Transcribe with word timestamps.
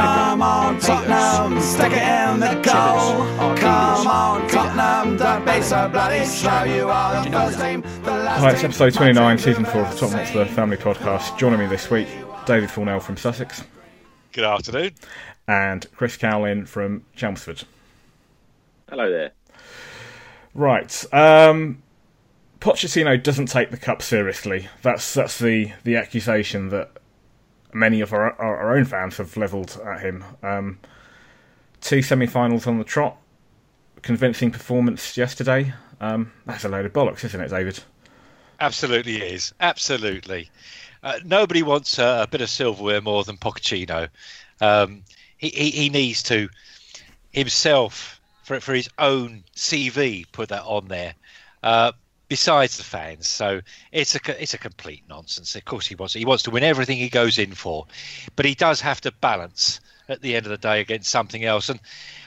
Come 0.00 0.40
on, 0.40 0.80
Tottenham, 0.80 1.60
stick 1.60 1.92
it 1.92 1.98
in 1.98 2.40
the 2.40 2.54
goal. 2.62 3.54
Come 3.56 4.06
on, 4.06 4.48
Tottenham, 4.48 5.18
don't 5.18 5.44
be 5.44 5.60
so 5.60 5.90
bloody 5.90 6.24
slow. 6.24 6.64
You 6.64 6.88
are 6.88 7.22
the 7.22 7.30
first 7.30 7.60
team, 7.60 7.82
the 8.02 8.10
last 8.10 8.40
Hi, 8.40 8.52
it's 8.52 8.64
episode 8.64 8.94
29, 8.94 9.36
season 9.38 9.64
4 9.66 9.82
of 9.82 9.90
the 9.92 10.00
Top 10.00 10.12
Monster 10.12 10.46
seen. 10.46 10.54
Family 10.54 10.76
Podcast. 10.78 11.36
Joining 11.36 11.58
me 11.58 11.66
this 11.66 11.90
week, 11.90 12.08
David 12.46 12.70
Fournel 12.70 13.02
from 13.02 13.18
Sussex 13.18 13.62
Good 14.32 14.44
afternoon. 14.44 14.92
and 15.46 15.86
Chris 15.94 16.16
Cowlin 16.16 16.66
from 16.66 17.04
Chelmsford. 17.14 17.64
Hello 18.88 19.10
there. 19.10 19.32
Right. 20.54 21.04
Um, 21.12 21.82
Pochettino 22.60 23.22
doesn't 23.22 23.46
take 23.46 23.70
the 23.70 23.76
cup 23.76 24.00
seriously. 24.00 24.66
That's 24.80 25.12
that's 25.12 25.38
the, 25.38 25.72
the 25.84 25.96
accusation 25.96 26.70
that 26.70 26.90
many 27.72 28.00
of 28.00 28.12
our, 28.12 28.32
our, 28.40 28.76
own 28.76 28.84
fans 28.84 29.16
have 29.16 29.36
levelled 29.36 29.80
at 29.84 30.00
him. 30.00 30.24
Um, 30.42 30.78
two 31.80 32.02
semi-finals 32.02 32.66
on 32.66 32.78
the 32.78 32.84
trot, 32.84 33.16
convincing 34.02 34.50
performance 34.50 35.16
yesterday. 35.16 35.72
Um, 36.00 36.32
that's 36.46 36.64
a 36.64 36.68
load 36.68 36.86
of 36.86 36.92
bollocks, 36.92 37.24
isn't 37.24 37.40
it, 37.40 37.50
David? 37.50 37.80
Absolutely 38.60 39.16
is. 39.16 39.54
Absolutely. 39.60 40.50
Uh, 41.02 41.18
nobody 41.24 41.62
wants 41.62 41.98
uh, 41.98 42.20
a 42.22 42.30
bit 42.30 42.42
of 42.42 42.50
silverware 42.50 43.00
more 43.00 43.24
than 43.24 43.36
Pochettino. 43.36 44.08
Um, 44.60 45.02
he, 45.38 45.48
he, 45.48 45.70
he 45.70 45.88
needs 45.88 46.22
to 46.24 46.48
himself, 47.32 48.20
for, 48.42 48.60
for 48.60 48.74
his 48.74 48.88
own 48.98 49.44
CV, 49.56 50.26
put 50.30 50.50
that 50.50 50.62
on 50.62 50.88
there. 50.88 51.14
Uh, 51.62 51.92
besides 52.30 52.76
the 52.78 52.84
fans, 52.84 53.28
so 53.28 53.60
it's 53.92 54.14
a 54.14 54.42
it's 54.42 54.54
a 54.54 54.58
complete 54.58 55.02
nonsense. 55.08 55.54
Of 55.56 55.66
course, 55.66 55.86
he 55.86 55.96
wants 55.96 56.14
he 56.14 56.24
wants 56.24 56.44
to 56.44 56.50
win 56.50 56.62
everything 56.62 56.96
he 56.96 57.10
goes 57.10 57.38
in 57.38 57.52
for, 57.52 57.86
but 58.36 58.46
he 58.46 58.54
does 58.54 58.80
have 58.80 59.02
to 59.02 59.12
balance 59.20 59.80
at 60.08 60.22
the 60.22 60.34
end 60.36 60.46
of 60.46 60.50
the 60.50 60.56
day 60.56 60.80
against 60.80 61.10
something 61.10 61.44
else. 61.44 61.68
And 61.68 61.80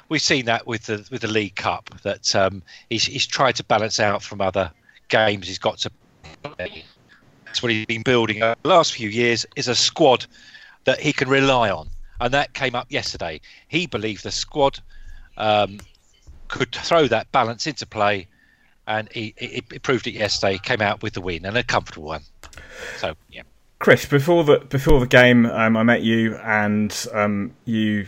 we've 0.09 0.22
seen 0.22 0.46
that 0.46 0.68
with 0.68 0.84
the 0.84 1.08
with 1.09 1.22
the 1.22 1.28
League 1.28 1.56
Cup 1.56 1.90
that 2.04 2.36
um, 2.36 2.62
he's 2.90 3.06
he's 3.06 3.26
tried 3.26 3.56
to 3.56 3.64
balance 3.64 4.00
out 4.00 4.22
from 4.22 4.42
other 4.42 4.70
games 5.08 5.48
he's 5.48 5.58
got 5.58 5.80
to. 5.80 5.92
That's 6.58 7.64
what 7.64 7.72
he's 7.72 7.86
been 7.86 8.04
building 8.04 8.44
over 8.44 8.56
the 8.62 8.70
last 8.70 8.94
few 8.94 9.09
years 9.09 9.46
is 9.56 9.70
a 9.70 9.76
squad 9.76 10.26
that 10.84 11.00
he 11.00 11.14
can 11.14 11.30
rely 11.30 11.72
on, 11.72 11.90
and 12.20 12.34
that 12.34 12.54
came 12.54 12.76
up 12.76 12.88
yesterday. 12.90 13.40
He 13.70 13.88
believed 13.88 14.24
the 14.24 14.31
squad 14.31 14.80
um, 15.38 15.80
could 16.50 16.74
throw 16.74 17.08
that 17.08 17.31
balance 17.31 17.68
into 17.68 17.86
play, 17.86 18.28
and 18.88 19.09
he, 19.12 19.34
he, 19.38 19.64
he 19.72 19.80
proved 19.80 20.08
it 20.08 20.14
yesterday. 20.14 20.58
Came 20.58 20.81
out 20.81 21.02
with 21.02 21.14
the 21.14 21.22
win 21.22 21.45
and 21.45 21.58
a 21.58 21.64
comfortable 21.64 22.08
one. 22.08 22.22
So 22.98 23.16
yeah. 23.31 23.44
Chris, 23.80 24.06
before 24.06 24.44
the 24.44 24.59
before 24.59 25.00
the 25.00 25.08
game, 25.08 25.45
um, 25.45 25.75
I 25.75 25.84
met 25.84 26.03
you 26.03 26.36
and 26.38 27.08
um, 27.14 27.53
you 27.66 28.08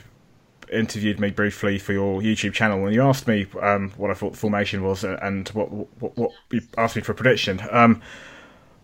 interviewed 0.71 1.19
me 1.19 1.31
briefly 1.31 1.77
for 1.77 1.93
your 1.93 2.21
YouTube 2.21 2.53
channel, 2.53 2.85
and 2.85 2.93
you 2.93 3.01
asked 3.03 3.27
me 3.27 3.45
um, 3.61 3.91
what 3.97 4.09
I 4.09 4.13
thought 4.13 4.31
the 4.31 4.37
formation 4.37 4.83
was 4.83 5.03
and 5.03 5.47
what 5.49 5.71
what, 5.71 6.17
what 6.17 6.31
you 6.51 6.61
asked 6.77 6.95
me 6.95 7.01
for 7.01 7.11
a 7.11 7.15
prediction. 7.15 7.61
Um, 7.71 8.01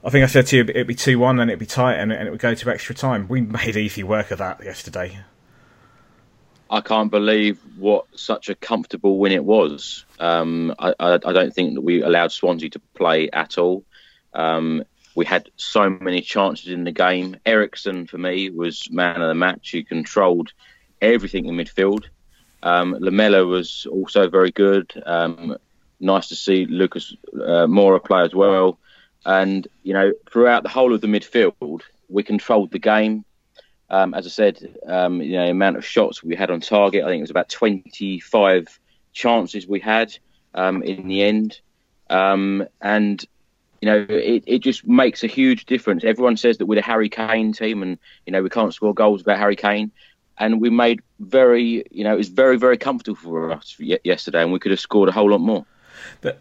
I 0.04 0.10
think 0.10 0.24
I 0.24 0.28
said 0.28 0.48
to 0.48 0.58
you 0.58 0.64
it'd 0.64 0.88
be 0.88 0.96
two 0.96 1.20
one 1.20 1.40
and 1.40 1.50
it'd 1.50 1.60
be 1.60 1.66
tight 1.66 1.96
and, 1.96 2.12
and 2.12 2.28
it 2.28 2.32
would 2.32 2.40
go 2.40 2.56
to 2.56 2.70
extra 2.70 2.96
time. 2.96 3.28
We 3.28 3.42
made 3.42 3.78
easy 3.78 4.04
work 4.04 4.32
of 4.32 4.40
that 4.40 4.64
yesterday. 4.64 5.20
I 6.72 6.80
can't 6.80 7.12
believe 7.12 7.60
what 7.78 8.06
such 8.18 8.48
a 8.48 8.56
comfortable 8.56 9.20
win 9.20 9.34
it 9.34 9.44
was. 9.44 10.06
Um, 10.20 10.74
I, 10.80 10.94
I, 10.98 11.14
I 11.16 11.34
don't 11.34 11.54
think 11.54 11.74
that 11.74 11.82
we 11.82 12.02
allowed 12.02 12.32
Swansea 12.32 12.70
to 12.70 12.80
play 12.96 13.30
at 13.30 13.58
all. 13.58 13.84
Um, 14.34 14.86
we 15.14 15.26
had 15.26 15.50
so 15.58 15.90
many 15.90 16.22
chances 16.22 16.70
in 16.70 16.86
the 16.86 16.94
game. 16.94 17.36
Eriksen, 17.46 18.08
for 18.08 18.18
me, 18.18 18.50
was 18.50 18.90
man 18.90 19.22
of 19.22 19.28
the 19.28 19.36
match. 19.36 19.70
He 19.70 19.84
controlled 19.84 20.54
everything 21.02 21.46
in 21.46 21.56
midfield. 21.56 22.06
Um, 22.64 22.96
Lamela 23.00 23.46
was 23.46 23.86
also 23.92 24.30
very 24.30 24.52
good. 24.52 24.94
Um, 25.06 25.58
nice 26.00 26.30
to 26.30 26.36
see 26.36 26.66
Lucas 26.66 27.14
uh, 27.34 27.68
Moura 27.68 28.02
play 28.02 28.24
as 28.24 28.34
well. 28.34 28.80
And, 29.26 29.68
you 29.84 29.94
know, 29.94 30.14
throughout 30.32 30.64
the 30.64 30.70
whole 30.70 30.94
of 30.94 31.02
the 31.02 31.08
midfield, 31.08 31.82
we 32.08 32.24
controlled 32.24 32.72
the 32.72 32.80
game. 32.80 33.26
Um, 33.92 34.14
as 34.14 34.26
I 34.26 34.30
said, 34.30 34.78
um, 34.88 35.22
you 35.22 35.34
know, 35.34 35.46
the 35.46 35.52
amount 35.52 35.76
of 35.76 35.86
shots 35.86 36.24
we 36.24 36.34
had 36.34 36.50
on 36.50 36.62
target, 36.62 37.04
I 37.04 37.08
think 37.08 37.20
it 37.20 37.24
was 37.24 37.30
about 37.30 37.50
25 37.50 38.80
chances 39.12 39.68
we 39.68 39.82
had 39.82 40.18
um, 40.56 40.82
in 40.82 41.10
the 41.10 41.22
end. 41.24 41.60
Um, 42.10 42.66
and, 42.80 43.22
you 43.82 43.88
know, 43.88 44.06
it, 44.10 44.46
it 44.48 44.60
just 44.60 44.88
makes 44.88 45.26
a 45.26 45.28
huge 45.28 45.66
difference. 45.66 46.06
Everyone 46.06 46.38
says 46.38 46.58
that 46.60 46.68
we're 46.68 46.80
a 46.80 46.82
Harry 46.84 47.10
Kane 47.10 47.52
team 47.52 47.84
and, 47.84 48.00
you 48.26 48.32
know, 48.32 48.42
we 48.42 48.50
can't 48.50 48.74
score 48.74 48.94
goals 48.94 49.26
without 49.26 49.40
Harry 49.40 49.58
Kane. 49.58 49.92
And 50.40 50.62
we 50.62 50.70
made 50.70 51.02
very, 51.20 51.84
you 51.92 52.06
know, 52.06 52.14
it 52.14 52.18
was 52.18 52.30
very, 52.30 52.58
very 52.58 52.78
comfortable 52.78 53.18
for 53.18 53.52
us 53.52 53.76
yesterday 53.78 54.42
and 54.42 54.54
we 54.54 54.60
could 54.60 54.72
have 54.72 54.80
scored 54.80 55.10
a 55.10 55.12
whole 55.12 55.32
lot 55.32 55.42
more. 55.42 55.66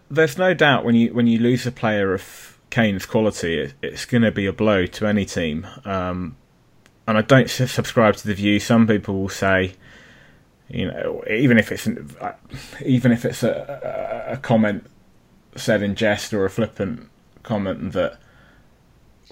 There's 0.08 0.38
no 0.38 0.54
doubt 0.54 0.84
when 0.84 0.94
you 0.94 1.12
when 1.12 1.26
you 1.26 1.38
lose 1.38 1.66
a 1.66 1.72
player 1.72 2.14
of 2.14 2.56
Kane's 2.70 3.04
quality, 3.04 3.58
it, 3.58 3.74
it's 3.82 4.04
going 4.06 4.22
to 4.22 4.30
be 4.30 4.46
a 4.46 4.52
blow 4.52 4.86
to 4.86 5.06
any 5.06 5.26
team. 5.26 5.66
Um, 5.84 6.36
and 7.06 7.18
I 7.18 7.22
don't 7.22 7.50
subscribe 7.50 8.16
to 8.16 8.26
the 8.26 8.34
view. 8.34 8.60
Some 8.60 8.86
people 8.86 9.20
will 9.20 9.28
say, 9.28 9.74
you 10.68 10.86
know, 10.86 11.22
even 11.28 11.58
if 11.58 11.72
it's 11.72 11.86
uh, 11.86 12.34
even 12.84 13.12
if 13.12 13.24
it's 13.24 13.42
a, 13.42 14.26
a 14.28 14.34
a 14.34 14.36
comment 14.36 14.86
said 15.56 15.82
in 15.82 15.94
jest 15.94 16.32
or 16.32 16.44
a 16.44 16.50
flippant 16.50 17.08
comment 17.42 17.92
that 17.92 18.18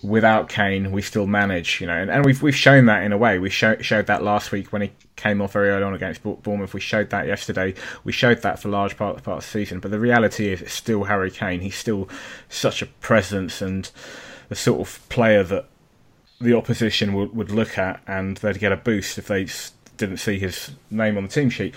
without 0.03 0.49
Kane 0.49 0.93
we 0.93 1.03
still 1.03 1.27
manage, 1.27 1.81
you 1.81 1.87
know, 1.87 1.97
and, 1.97 2.11
and 2.11 2.25
we've 2.25 2.43
we've 2.43 2.56
shown 2.56 2.87
that 2.87 3.03
in 3.03 3.12
a 3.12 3.19
way. 3.19 3.39
We 3.39 3.51
show, 3.51 3.77
showed 3.81 4.06
that 4.06 4.23
last 4.23 4.53
week 4.53 4.73
when 4.73 4.83
he 4.83 4.93
came 5.17 5.41
off 5.41 5.53
very 5.53 5.71
early 5.71 5.85
on 5.85 5.95
against 5.95 6.23
Bournemouth. 6.23 6.75
We 6.75 6.81
showed 6.81 7.11
that 7.11 7.27
yesterday. 7.27 7.75
We 8.05 8.12
showed 8.12 8.43
that 8.43 8.59
for 8.59 8.69
large 8.69 8.97
part 8.97 9.23
part 9.23 9.39
of 9.39 9.45
the 9.45 9.50
season. 9.50 9.81
But 9.81 9.91
the 9.91 10.00
reality 10.00 10.53
is, 10.53 10.62
it's 10.62 10.73
still 10.73 11.05
Harry 11.05 11.31
Kane. 11.31 11.61
He's 11.61 11.77
still 11.77 12.09
such 12.49 12.83
a 12.83 12.87
presence 12.87 13.62
and 13.62 13.91
the 14.49 14.56
sort 14.56 14.81
of 14.81 15.09
player 15.09 15.43
that 15.45 15.67
the 16.41 16.56
opposition 16.56 17.15
would, 17.15 17.34
would 17.34 17.50
look 17.50 17.78
at 17.78 18.00
and 18.06 18.37
they'd 18.38 18.59
get 18.59 18.72
a 18.72 18.76
boost 18.76 19.19
if 19.19 19.26
they 19.26 19.47
didn't 19.97 20.19
see 20.19 20.38
his 20.38 20.71
name 20.91 21.16
on 21.16 21.25
the 21.25 21.28
team 21.28 21.50
sheet. 21.50 21.75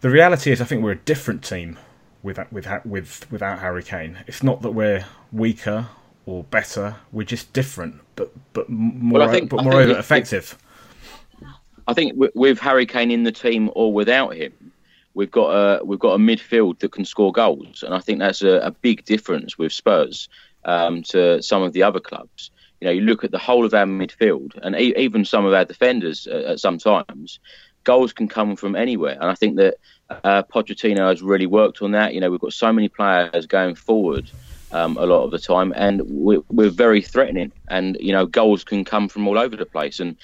The 0.00 0.10
reality 0.10 0.52
is, 0.52 0.60
I 0.60 0.64
think 0.64 0.82
we're 0.82 0.92
a 0.92 0.96
different 0.96 1.42
team 1.42 1.78
with 2.22 2.38
with 2.52 2.68
with 2.84 3.30
without 3.30 3.58
Harry 3.60 3.82
Kane. 3.82 4.18
It's 4.26 4.42
not 4.42 4.62
that 4.62 4.70
we're 4.70 5.04
weaker 5.32 5.88
or 6.26 6.44
better. 6.44 6.96
We're 7.10 7.24
just 7.24 7.52
different, 7.52 8.00
but 8.14 8.30
but 8.52 8.68
more 8.68 9.20
Well, 9.20 9.30
think- 9.30 9.50
but 9.50 9.64
moreover 9.64 9.98
effective. 9.98 10.56
I 11.88 11.94
think 11.94 12.16
with, 12.16 12.32
with 12.34 12.58
Harry 12.58 12.84
Kane 12.84 13.10
in 13.10 13.22
the 13.22 13.32
team 13.32 13.70
or 13.74 13.90
without 13.92 14.36
him, 14.36 14.52
we've 15.14 15.30
got 15.30 15.48
a 15.50 15.84
we've 15.84 15.98
got 15.98 16.12
a 16.14 16.18
midfield 16.18 16.78
that 16.80 16.92
can 16.92 17.04
score 17.04 17.32
goals, 17.32 17.82
and 17.82 17.94
I 17.94 17.98
think 17.98 18.18
that's 18.18 18.42
a, 18.42 18.58
a 18.58 18.70
big 18.70 19.04
difference 19.04 19.58
with 19.58 19.72
Spurs 19.72 20.28
um, 20.64 21.02
to 21.04 21.42
some 21.42 21.62
of 21.62 21.72
the 21.72 21.82
other 21.82 21.98
clubs. 21.98 22.50
You 22.80 22.86
know, 22.86 22.92
you 22.92 23.00
look 23.00 23.24
at 23.24 23.30
the 23.30 23.38
whole 23.38 23.64
of 23.64 23.74
our 23.74 23.86
midfield, 23.86 24.58
and 24.62 24.76
e- 24.76 24.94
even 24.96 25.24
some 25.24 25.44
of 25.44 25.52
our 25.52 25.64
defenders 25.64 26.26
at, 26.26 26.44
at 26.44 26.60
some 26.60 26.78
times, 26.78 27.40
goals 27.84 28.12
can 28.12 28.28
come 28.28 28.56
from 28.56 28.76
anywhere, 28.76 29.16
and 29.20 29.30
I 29.30 29.34
think 29.34 29.56
that 29.56 29.76
uh, 30.10 30.42
Pochettino 30.42 31.08
has 31.08 31.22
really 31.22 31.46
worked 31.46 31.82
on 31.82 31.92
that. 31.92 32.14
You 32.14 32.20
know, 32.20 32.30
we've 32.30 32.40
got 32.40 32.52
so 32.52 32.72
many 32.72 32.88
players 32.88 33.46
going 33.46 33.74
forward. 33.74 34.30
Um, 34.70 34.98
a 34.98 35.06
lot 35.06 35.24
of 35.24 35.30
the 35.30 35.38
time, 35.38 35.72
and 35.74 36.02
we're, 36.02 36.42
we're 36.50 36.68
very 36.68 37.00
threatening. 37.00 37.52
And 37.68 37.96
you 38.00 38.12
know, 38.12 38.26
goals 38.26 38.64
can 38.64 38.84
come 38.84 39.08
from 39.08 39.26
all 39.26 39.38
over 39.38 39.56
the 39.56 39.64
place. 39.64 39.98
And 39.98 40.14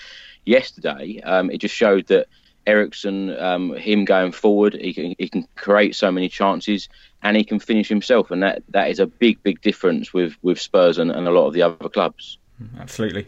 yesterday, 0.45 1.23
um, 1.23 1.51
it 1.51 1.63
just 1.63 1.75
showed 1.75 2.09
that 2.09 2.27
Eriksen, 2.67 3.37
um, 3.39 3.75
him 3.77 4.05
going 4.05 4.33
forward, 4.33 4.75
he 4.75 4.93
can 4.93 5.15
he 5.19 5.29
can 5.29 5.47
create 5.57 5.95
so 5.95 6.11
many 6.11 6.29
chances 6.29 6.89
and 7.23 7.37
he 7.37 7.45
can 7.45 7.59
finish 7.59 7.89
himself, 7.89 8.31
and 8.31 8.43
that, 8.43 8.63
that 8.69 8.91
is 8.91 9.01
a 9.01 9.07
big 9.07 9.43
big 9.43 9.61
difference 9.61 10.13
with 10.13 10.37
with 10.43 10.61
Spurs 10.61 10.99
and, 10.99 11.11
and 11.11 11.27
a 11.27 11.31
lot 11.31 11.47
of 11.47 11.55
the 11.55 11.63
other 11.63 11.89
clubs. 11.89 12.39
Absolutely. 12.79 13.27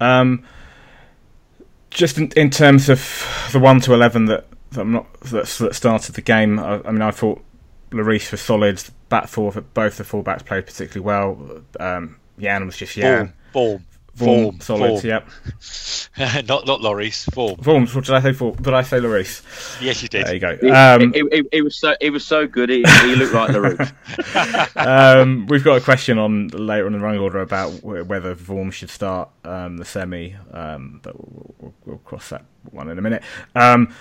Um, 0.00 0.44
just 1.90 2.18
in, 2.18 2.30
in 2.36 2.50
terms 2.50 2.88
of 2.88 3.00
the 3.52 3.58
one 3.58 3.80
to 3.80 3.94
eleven 3.94 4.26
that 4.26 4.46
that, 4.72 4.80
I'm 4.80 4.92
not, 4.92 5.20
that, 5.20 5.46
that 5.46 5.74
started 5.74 6.14
the 6.14 6.22
game, 6.22 6.58
I, 6.58 6.80
I 6.84 6.90
mean, 6.90 7.02
I 7.02 7.10
thought 7.10 7.42
Lloris 7.90 8.30
was 8.30 8.40
solid. 8.40 8.82
Back 9.08 9.28
four, 9.28 9.52
both 9.52 9.96
the 9.98 10.04
fullbacks 10.04 10.44
played 10.44 10.66
particularly 10.66 11.04
well. 11.04 11.62
Um, 11.78 12.16
Jan 12.38 12.66
was 12.66 12.76
just 12.76 12.94
Jan. 12.94 13.32
Boom, 13.52 13.76
boom. 13.76 13.86
Vorm, 14.16 14.62
solid. 14.62 14.92
Vorm. 14.92 15.04
Yep. 15.04 15.28
not 16.48 16.66
not 16.66 16.80
Lloris. 16.80 17.26
Vorm. 17.30 17.58
Vorm. 17.58 17.94
What 17.94 18.04
did 18.04 18.14
I 18.14 18.20
say? 18.20 18.30
Vorm. 18.32 18.60
Did 18.62 18.72
I 18.74 18.82
say 18.82 18.98
Lloris? 18.98 19.42
Yes, 19.82 20.02
you 20.02 20.08
did. 20.08 20.26
There 20.26 20.34
you 20.34 20.40
go. 20.40 20.56
It, 20.60 20.70
Um, 20.70 21.12
he, 21.12 21.22
he- 21.30 21.48
he 21.52 21.62
was 21.62 21.76
so 21.76 21.94
he 22.00 22.10
was 22.10 22.24
so 22.24 22.46
good. 22.46 22.70
He, 22.70 22.82
he 23.02 23.14
looked 23.14 23.34
like 23.34 23.52
the 23.52 23.60
roof. 24.72 24.76
um, 24.76 25.46
we've 25.48 25.62
got 25.64 25.76
a 25.76 25.80
question 25.80 26.18
on 26.18 26.48
later 26.48 26.86
on 26.86 26.94
in 26.94 27.00
the 27.00 27.04
running 27.04 27.20
order 27.20 27.40
about 27.40 27.82
whether 27.82 28.34
Vorm 28.34 28.72
should 28.72 28.90
start 28.90 29.28
um, 29.44 29.76
the 29.76 29.84
semi, 29.84 30.34
um, 30.52 31.00
but 31.02 31.14
we'll, 31.18 31.54
we'll, 31.58 31.74
we'll 31.84 31.98
cross 31.98 32.30
that 32.30 32.44
one 32.70 32.88
in 32.88 32.98
a 32.98 33.02
minute. 33.02 33.22
Um, 33.54 33.92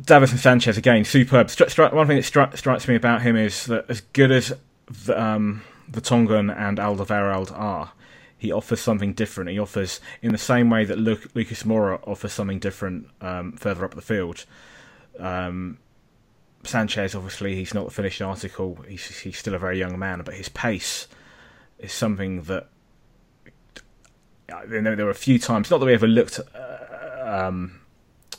Davinson 0.00 0.38
Sanchez 0.38 0.76
again, 0.76 1.04
superb. 1.04 1.48
Stri- 1.48 1.66
stri- 1.66 1.92
one 1.92 2.06
thing 2.06 2.16
that 2.16 2.24
stri- 2.24 2.56
strikes 2.56 2.88
me 2.88 2.94
about 2.96 3.22
him 3.22 3.36
is 3.36 3.66
that 3.66 3.84
as 3.88 4.00
good 4.00 4.32
as 4.32 4.52
the, 5.06 5.20
um, 5.22 5.62
Vertonghen 5.90 6.54
and 6.56 6.78
Alderweireld 6.78 7.52
are, 7.56 7.92
he 8.44 8.52
offers 8.52 8.78
something 8.78 9.14
different. 9.14 9.48
He 9.48 9.58
offers 9.58 10.00
in 10.20 10.30
the 10.32 10.38
same 10.38 10.68
way 10.68 10.84
that 10.84 10.98
Luc- 10.98 11.34
Lucas 11.34 11.62
Moura 11.62 11.98
offers 12.06 12.34
something 12.34 12.58
different 12.58 13.08
um, 13.22 13.52
further 13.52 13.86
up 13.86 13.94
the 13.94 14.02
field. 14.02 14.44
Um, 15.18 15.78
Sanchez, 16.62 17.14
obviously, 17.14 17.54
he's 17.54 17.72
not 17.72 17.86
the 17.86 17.90
finished 17.90 18.20
article. 18.20 18.84
He's 18.86 19.20
he's 19.20 19.38
still 19.38 19.54
a 19.54 19.58
very 19.58 19.78
young 19.78 19.98
man, 19.98 20.20
but 20.26 20.34
his 20.34 20.50
pace 20.50 21.08
is 21.78 21.92
something 21.92 22.42
that. 22.42 22.68
Know, 24.50 24.94
there 24.94 25.06
were 25.06 25.10
a 25.10 25.14
few 25.14 25.38
times, 25.38 25.70
not 25.70 25.78
that 25.78 25.86
we 25.86 25.94
ever 25.94 26.06
looked 26.06 26.38
uh, 26.54 27.46
um, 27.46 27.80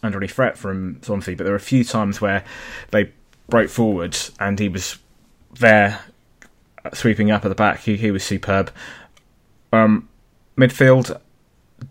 under 0.03 0.19
any 0.19 0.27
threat 0.27 0.55
from 0.55 1.01
Swansea, 1.01 1.35
but 1.35 1.45
there 1.45 1.53
were 1.53 1.57
a 1.57 1.59
few 1.59 1.83
times 1.83 2.21
where 2.21 2.43
they 2.91 3.11
broke 3.49 3.69
forwards 3.69 4.31
and 4.39 4.59
he 4.59 4.69
was 4.69 4.99
there 5.59 5.99
sweeping 6.93 7.31
up 7.31 7.43
at 7.43 7.49
the 7.49 7.55
back. 7.55 7.79
He, 7.79 7.97
he 7.97 8.11
was 8.11 8.23
superb. 8.23 8.71
Um, 9.71 10.09
midfield, 10.57 11.19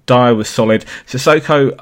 Dier 0.06 0.34
was 0.34 0.48
solid. 0.48 0.84
Sissoko, 1.06 1.78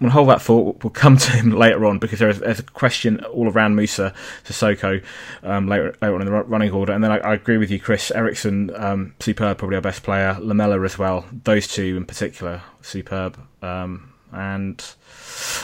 to 0.00 0.10
hold 0.10 0.28
that 0.28 0.40
thought. 0.40 0.82
We'll 0.82 0.90
come 0.90 1.16
to 1.16 1.32
him 1.32 1.50
later 1.58 1.84
on 1.84 1.98
because 1.98 2.18
there's, 2.18 2.38
there's 2.38 2.60
a 2.60 2.64
question 2.64 3.24
all 3.24 3.50
around 3.50 3.74
Musa 3.76 4.14
Sissoko 4.44 5.02
um, 5.42 5.66
later, 5.66 5.96
later 6.00 6.14
on 6.14 6.20
in 6.20 6.26
the 6.26 6.32
running 6.32 6.70
order. 6.70 6.92
And 6.92 7.02
then 7.02 7.10
I, 7.10 7.18
I 7.18 7.34
agree 7.34 7.58
with 7.58 7.70
you, 7.70 7.80
Chris. 7.80 8.10
Eriksen, 8.10 8.70
um, 8.76 9.14
superb, 9.20 9.58
probably 9.58 9.76
our 9.76 9.82
best 9.82 10.02
player. 10.02 10.36
Lamela 10.40 10.82
as 10.82 10.98
well. 10.98 11.26
Those 11.44 11.66
two 11.66 11.96
in 11.96 12.04
particular, 12.04 12.62
superb. 12.82 13.38
Um, 13.62 14.12
and 14.30 14.78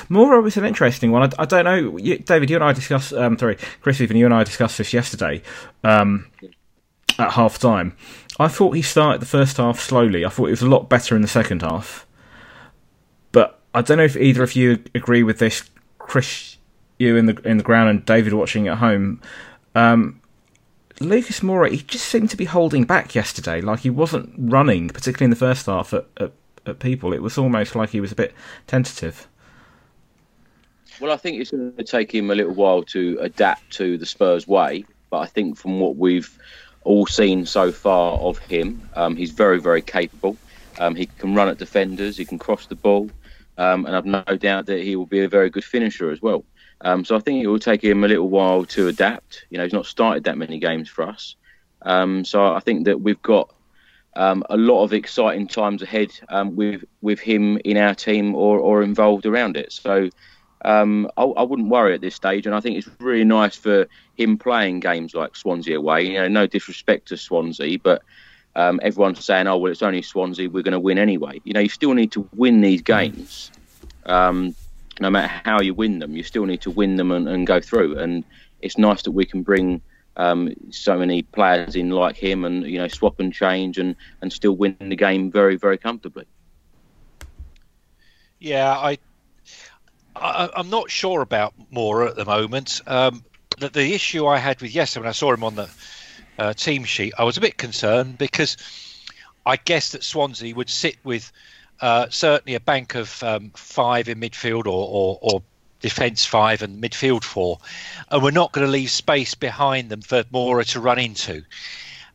Moura 0.08 0.42
was 0.42 0.56
an 0.56 0.64
interesting 0.64 1.12
one. 1.12 1.22
I, 1.22 1.42
I 1.42 1.44
don't 1.44 1.64
know, 1.64 1.98
you, 1.98 2.18
David. 2.18 2.50
You 2.50 2.56
and 2.56 2.64
I 2.64 2.72
discussed. 2.72 3.12
Um, 3.12 3.38
sorry, 3.38 3.58
Chris. 3.82 4.00
Even 4.00 4.16
you 4.16 4.24
and 4.24 4.34
I 4.34 4.42
discussed 4.42 4.78
this 4.78 4.92
yesterday 4.92 5.42
um, 5.82 6.26
at 7.18 7.32
half 7.32 7.58
time. 7.58 7.94
I 8.38 8.48
thought 8.48 8.72
he 8.72 8.82
started 8.82 9.22
the 9.22 9.26
first 9.26 9.58
half 9.58 9.80
slowly. 9.80 10.24
I 10.24 10.28
thought 10.28 10.46
he 10.46 10.50
was 10.50 10.62
a 10.62 10.68
lot 10.68 10.88
better 10.88 11.14
in 11.14 11.22
the 11.22 11.28
second 11.28 11.62
half. 11.62 12.06
But 13.32 13.60
I 13.74 13.82
don't 13.82 13.98
know 13.98 14.04
if 14.04 14.16
either 14.16 14.42
of 14.42 14.56
you 14.56 14.82
agree 14.94 15.22
with 15.22 15.38
this, 15.38 15.68
Chris, 15.98 16.56
you 16.98 17.16
in 17.16 17.26
the 17.26 17.40
in 17.44 17.58
the 17.58 17.64
ground, 17.64 17.90
and 17.90 18.04
David 18.04 18.32
watching 18.32 18.68
at 18.68 18.78
home. 18.78 19.20
Um, 19.74 20.20
Lucas 21.00 21.40
Moura, 21.40 21.70
he 21.70 21.78
just 21.78 22.06
seemed 22.06 22.30
to 22.30 22.36
be 22.36 22.44
holding 22.44 22.84
back 22.84 23.14
yesterday. 23.14 23.60
Like 23.60 23.80
he 23.80 23.90
wasn't 23.90 24.32
running, 24.38 24.88
particularly 24.88 25.24
in 25.24 25.30
the 25.30 25.36
first 25.36 25.66
half 25.66 25.92
at, 25.92 26.06
at, 26.18 26.32
at 26.66 26.78
people. 26.78 27.12
It 27.12 27.22
was 27.22 27.36
almost 27.36 27.74
like 27.74 27.90
he 27.90 28.00
was 28.00 28.12
a 28.12 28.16
bit 28.16 28.32
tentative. 28.66 29.26
Well, 31.00 31.10
I 31.10 31.16
think 31.16 31.40
it's 31.40 31.50
going 31.50 31.74
to 31.74 31.82
take 31.82 32.14
him 32.14 32.30
a 32.30 32.34
little 32.34 32.54
while 32.54 32.84
to 32.84 33.18
adapt 33.20 33.72
to 33.74 33.98
the 33.98 34.06
Spurs 34.06 34.46
way, 34.46 34.84
but 35.10 35.18
I 35.18 35.26
think 35.26 35.56
from 35.56 35.80
what 35.80 35.96
we've 35.96 36.38
all 36.84 37.06
seen 37.06 37.46
so 37.46 37.72
far 37.72 38.18
of 38.18 38.38
him, 38.38 38.88
um, 38.94 39.16
he's 39.16 39.32
very, 39.32 39.60
very 39.60 39.82
capable. 39.82 40.36
Um, 40.78 40.94
he 40.94 41.06
can 41.06 41.34
run 41.34 41.48
at 41.48 41.58
defenders, 41.58 42.16
he 42.16 42.24
can 42.24 42.38
cross 42.38 42.66
the 42.66 42.74
ball, 42.74 43.10
um, 43.58 43.86
and 43.86 43.96
I've 43.96 44.06
no 44.06 44.22
doubt 44.36 44.66
that 44.66 44.82
he 44.82 44.96
will 44.96 45.06
be 45.06 45.20
a 45.20 45.28
very 45.28 45.50
good 45.50 45.64
finisher 45.64 46.10
as 46.10 46.20
well. 46.20 46.44
Um, 46.80 47.04
so 47.04 47.16
I 47.16 47.20
think 47.20 47.42
it 47.42 47.46
will 47.46 47.58
take 47.58 47.82
him 47.82 48.04
a 48.04 48.08
little 48.08 48.28
while 48.28 48.64
to 48.66 48.88
adapt. 48.88 49.46
You 49.50 49.58
know, 49.58 49.64
he's 49.64 49.72
not 49.72 49.86
started 49.86 50.24
that 50.24 50.38
many 50.38 50.58
games 50.58 50.88
for 50.88 51.02
us, 51.02 51.36
um, 51.82 52.24
so 52.24 52.54
I 52.54 52.60
think 52.60 52.86
that 52.86 53.00
we've 53.00 53.22
got 53.22 53.54
um, 54.16 54.44
a 54.50 54.56
lot 54.56 54.84
of 54.84 54.92
exciting 54.92 55.48
times 55.48 55.82
ahead 55.82 56.10
with 56.30 56.84
with 57.00 57.20
him 57.20 57.58
in 57.64 57.76
our 57.76 57.94
team 57.94 58.34
or, 58.34 58.58
or 58.58 58.82
involved 58.82 59.26
around 59.26 59.56
it. 59.56 59.72
So 59.72 60.10
um, 60.64 61.10
I, 61.16 61.24
I 61.24 61.42
wouldn't 61.42 61.68
worry 61.68 61.94
at 61.94 62.00
this 62.00 62.14
stage, 62.14 62.46
and 62.46 62.54
I 62.54 62.60
think 62.60 62.78
it's 62.78 62.88
really 62.98 63.24
nice 63.24 63.54
for 63.54 63.86
him 64.16 64.38
playing 64.38 64.80
games 64.80 65.14
like 65.14 65.36
Swansea 65.36 65.78
away. 65.78 66.06
You 66.06 66.14
know, 66.14 66.28
no 66.28 66.46
disrespect 66.46 67.08
to 67.08 67.16
Swansea, 67.16 67.78
but 67.78 68.02
um, 68.56 68.80
everyone's 68.82 69.24
saying, 69.24 69.46
"Oh, 69.46 69.58
well, 69.58 69.70
it's 69.70 69.82
only 69.82 70.02
Swansea. 70.02 70.48
We're 70.48 70.62
going 70.62 70.72
to 70.72 70.80
win 70.80 70.98
anyway." 70.98 71.40
You 71.44 71.52
know, 71.52 71.60
you 71.60 71.68
still 71.68 71.92
need 71.92 72.12
to 72.12 72.28
win 72.34 72.62
these 72.62 72.82
games. 72.82 73.50
Um, 74.06 74.54
no 75.00 75.10
matter 75.10 75.32
how 75.44 75.60
you 75.60 75.74
win 75.74 75.98
them, 75.98 76.16
you 76.16 76.22
still 76.22 76.46
need 76.46 76.62
to 76.62 76.70
win 76.70 76.96
them 76.96 77.10
and, 77.10 77.28
and 77.28 77.46
go 77.46 77.60
through. 77.60 77.98
And 77.98 78.24
it's 78.62 78.78
nice 78.78 79.02
that 79.02 79.10
we 79.10 79.24
can 79.24 79.42
bring 79.42 79.82
um, 80.16 80.54
so 80.70 80.96
many 80.96 81.22
players 81.22 81.76
in 81.76 81.90
like 81.90 82.16
him, 82.16 82.44
and 82.44 82.64
you 82.64 82.78
know, 82.78 82.88
swap 82.88 83.20
and 83.20 83.34
change, 83.34 83.76
and 83.76 83.96
and 84.22 84.32
still 84.32 84.56
win 84.56 84.76
the 84.80 84.96
game 84.96 85.30
very, 85.30 85.56
very 85.56 85.76
comfortably. 85.76 86.24
Yeah, 88.38 88.72
I, 88.72 88.98
I 90.16 90.48
I'm 90.54 90.70
not 90.70 90.90
sure 90.90 91.20
about 91.20 91.54
Moura 91.72 92.08
at 92.08 92.16
the 92.16 92.24
moment. 92.24 92.80
Um, 92.86 93.24
the, 93.58 93.68
the 93.68 93.94
issue 93.94 94.26
I 94.26 94.38
had 94.38 94.60
with 94.60 94.74
yesterday 94.74 95.02
when 95.02 95.08
I 95.08 95.12
saw 95.12 95.32
him 95.32 95.44
on 95.44 95.54
the 95.54 95.70
uh, 96.38 96.52
team 96.52 96.84
sheet, 96.84 97.14
I 97.18 97.24
was 97.24 97.36
a 97.36 97.40
bit 97.40 97.56
concerned 97.56 98.18
because 98.18 98.56
I 99.46 99.56
guessed 99.56 99.92
that 99.92 100.02
Swansea 100.02 100.54
would 100.54 100.70
sit 100.70 100.96
with 101.04 101.30
uh, 101.80 102.06
certainly 102.10 102.54
a 102.54 102.60
bank 102.60 102.94
of 102.94 103.22
um, 103.22 103.50
five 103.54 104.08
in 104.08 104.20
midfield 104.20 104.66
or, 104.66 104.88
or, 104.88 105.18
or 105.20 105.42
defence 105.80 106.24
five 106.24 106.62
and 106.62 106.82
midfield 106.82 107.24
four, 107.24 107.58
and 108.10 108.22
we're 108.22 108.30
not 108.30 108.52
going 108.52 108.66
to 108.66 108.70
leave 108.70 108.90
space 108.90 109.34
behind 109.34 109.90
them 109.90 110.00
for 110.00 110.22
Moura 110.24 110.64
to 110.72 110.80
run 110.80 110.98
into. 110.98 111.42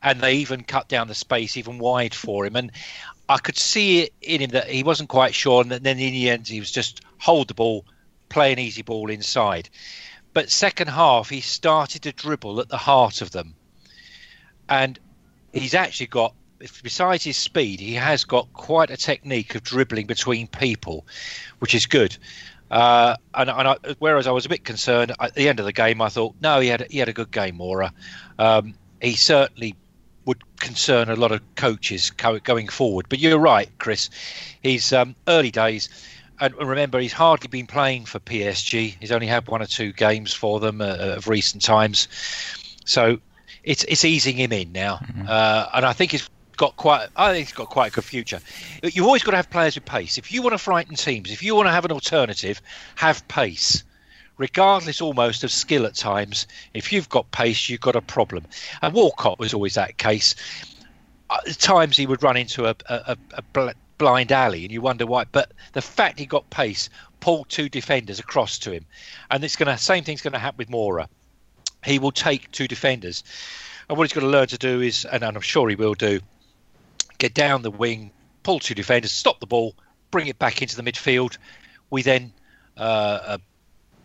And 0.02 0.22
they 0.22 0.36
even 0.36 0.64
cut 0.64 0.88
down 0.88 1.08
the 1.10 1.14
space 1.14 1.58
even 1.58 1.78
wide 1.78 2.16
for 2.16 2.46
him. 2.46 2.56
And 2.56 2.72
I 3.30 3.38
could 3.38 3.58
see 3.58 4.00
it 4.02 4.14
in 4.22 4.42
him 4.42 4.50
that 4.52 4.70
he 4.70 4.82
wasn't 4.82 5.10
quite 5.10 5.36
sure, 5.36 5.62
and 5.62 5.70
then 5.72 5.86
in 5.86 6.14
the 6.14 6.30
end 6.32 6.48
he 6.48 6.60
was 6.60 6.72
just 6.72 7.02
hold 7.20 7.48
the 7.48 7.54
ball, 7.54 7.86
play 8.28 8.52
an 8.52 8.58
easy 8.60 8.82
ball 8.82 9.10
inside. 9.12 9.70
But 10.34 10.50
second 10.50 10.88
half 10.88 11.30
he 11.30 11.40
started 11.40 12.02
to 12.02 12.12
dribble 12.12 12.60
at 12.60 12.70
the 12.70 12.78
heart 12.78 13.22
of 13.22 13.30
them, 13.32 13.54
and 14.68 15.00
he's 15.54 15.76
actually 15.76 16.08
got. 16.08 16.34
Besides 16.84 17.24
his 17.24 17.38
speed, 17.38 17.80
he 17.80 17.94
has 17.94 18.26
got 18.26 18.52
quite 18.52 18.90
a 18.90 18.98
technique 18.98 19.56
of 19.56 19.64
dribbling 19.64 20.08
between 20.08 20.46
people, 20.48 21.06
which 21.60 21.74
is 21.74 21.86
good. 21.86 22.18
Uh, 22.70 23.16
and, 23.34 23.50
and 23.50 23.68
I, 23.70 23.76
whereas 24.00 24.28
I 24.28 24.32
was 24.32 24.46
a 24.46 24.50
bit 24.50 24.66
concerned 24.66 25.14
at 25.22 25.36
the 25.36 25.48
end 25.48 25.62
of 25.62 25.66
the 25.66 25.72
game, 25.72 26.02
I 26.02 26.10
thought, 26.10 26.36
no, 26.42 26.60
he 26.60 26.68
had 26.68 26.86
he 26.90 26.98
had 26.98 27.08
a 27.08 27.14
good 27.14 27.32
game, 27.32 27.60
Moura. 27.60 27.92
Um, 28.38 28.74
he 29.02 29.16
certainly 29.16 29.76
would 30.30 30.44
concern 30.60 31.10
a 31.10 31.16
lot 31.16 31.32
of 31.32 31.42
coaches 31.56 32.12
co- 32.12 32.38
going 32.38 32.68
forward. 32.68 33.08
But 33.10 33.18
you're 33.18 33.40
right, 33.40 33.68
Chris. 33.80 34.12
He's 34.62 34.94
um, 34.94 35.16
early 35.28 35.50
days, 35.50 35.90
and 36.40 36.54
remember, 36.54 37.00
he's 37.00 37.14
hardly 37.14 37.48
been 37.48 37.66
playing 37.66 38.06
for 38.06 38.20
PSG. 38.20 38.96
He's 39.00 39.12
only 39.12 39.26
had 39.26 39.48
one 39.48 39.64
or 39.64 39.66
two 39.66 39.92
games 39.92 40.32
for 40.32 40.60
them 40.60 40.82
uh, 40.82 41.16
of 41.18 41.28
recent 41.28 41.64
times, 41.64 42.08
so 42.86 43.18
it's 43.64 43.84
it's 43.86 44.06
easing 44.06 44.36
him 44.36 44.52
in 44.52 44.72
now, 44.72 45.00
uh, 45.28 45.66
and 45.74 45.84
I 45.84 45.94
think 45.94 46.12
he's 46.12 46.30
got 46.58 46.76
quite. 46.76 47.08
I 47.16 47.34
think 47.34 47.48
he's 47.48 47.56
got 47.56 47.70
quite 47.70 47.92
a 47.92 47.96
good 47.96 48.04
future. 48.04 48.40
You've 48.84 49.08
always 49.08 49.24
got 49.24 49.32
to 49.32 49.38
have 49.38 49.50
players 49.50 49.74
with 49.74 49.86
pace. 49.86 50.20
If 50.20 50.32
you 50.32 50.44
want 50.44 50.54
to 50.54 50.60
frighten 50.60 50.96
teams, 50.96 51.32
if 51.32 51.42
you 51.42 51.56
want 51.56 51.70
to 51.70 51.72
have 51.72 51.86
an 51.86 51.92
alternative, 51.92 52.62
have 52.98 53.28
pace 53.28 53.84
regardless 54.40 55.02
almost 55.02 55.44
of 55.44 55.52
skill 55.52 55.86
at 55.86 55.94
times, 55.94 56.48
if 56.74 56.92
you've 56.92 57.10
got 57.10 57.30
pace, 57.30 57.70
you've 57.70 57.82
got 57.82 57.96
a 57.96 58.02
problem. 58.02 58.46
And 58.82 58.94
Walcott 58.94 59.38
was 59.38 59.54
always 59.54 59.76
that 59.76 59.98
case. 59.98 60.34
At 61.30 61.60
times 61.60 61.98
he 61.98 62.08
would 62.08 62.24
run 62.24 62.38
into 62.38 62.66
a, 62.66 62.76
a, 62.88 63.18
a 63.34 63.42
bl- 63.54 63.70
blind 64.00 64.32
alley, 64.32 64.64
and 64.64 64.72
you 64.72 64.82
wonder 64.82 65.06
why. 65.06 65.26
But 65.32 65.52
the 65.74 65.82
fact 65.82 66.18
he 66.18 66.26
got 66.26 66.50
pace 66.50 66.90
pulled 67.20 67.50
two 67.50 67.70
defenders 67.70 68.18
across 68.18 68.58
to 68.60 68.72
him, 68.72 68.86
and 69.30 69.44
it's 69.44 69.58
going 69.58 69.68
to 69.68 69.78
same 69.78 70.04
thing's 70.04 70.22
going 70.22 70.34
to 70.34 70.40
happen 70.40 70.58
with 70.58 70.70
Moura. 70.70 71.08
He 71.86 72.00
will 72.00 72.12
take 72.12 72.50
two 72.52 72.68
defenders, 72.68 73.24
and 73.90 73.98
what 73.98 74.06
he's 74.06 74.14
got 74.14 74.22
to 74.22 74.28
learn 74.28 74.48
to 74.48 74.58
do 74.58 74.82
is, 74.82 75.06
and 75.06 75.24
I'm 75.24 75.40
sure 75.42 75.70
he 75.70 75.76
will 75.76 75.94
do, 75.94 76.22
get 77.18 77.34
down 77.34 77.62
the 77.62 77.72
wing, 77.72 78.12
pull 78.44 78.60
two 78.60 78.74
defenders, 78.74 79.12
stop 79.12 79.42
the 79.42 79.48
ball, 79.48 79.76
bring 80.12 80.28
it 80.28 80.40
back 80.40 80.62
into 80.62 80.78
the 80.78 80.84
midfield. 80.84 81.38
We 81.90 82.04
then 82.04 82.32
uh, 82.78 83.20
uh, 83.24 83.38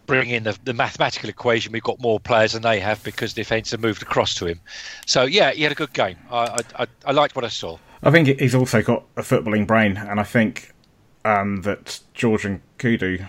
bring 0.07 0.31
in 0.31 0.45
the, 0.45 0.59
the 0.65 0.75
mathematical 0.75 1.29
equation, 1.29 1.73
we've 1.73 1.83
got 1.83 2.01
more 2.01 2.21
players 2.21 2.53
than 2.53 2.63
they 2.63 2.81
have 2.81 3.03
because 3.05 3.35
the 3.35 3.41
defence 3.41 3.71
have 3.71 3.81
moved 3.81 4.03
across 4.03 4.35
to 4.37 4.47
him. 4.47 4.61
So 5.07 5.25
yeah, 5.25 5.53
he 5.53 5.63
had 5.63 5.73
a 5.73 5.77
good 5.77 5.93
game. 5.93 6.17
I 6.31 6.59
I, 6.77 6.87
I, 7.07 7.13
liked 7.13 7.37
what 7.37 7.45
I 7.45 7.49
saw. 7.49 7.79
I 8.03 8.11
think 8.11 8.39
he's 8.39 8.55
also 8.55 8.83
got 8.83 9.05
a 9.17 9.23
footballing 9.23 9.67
brain, 9.67 9.97
and 9.97 10.21
I 10.21 10.25
think 10.25 10.73
um, 11.25 11.63
that 11.63 12.01
George 12.13 12.45
and 12.45 12.61
Kudu 12.79 13.25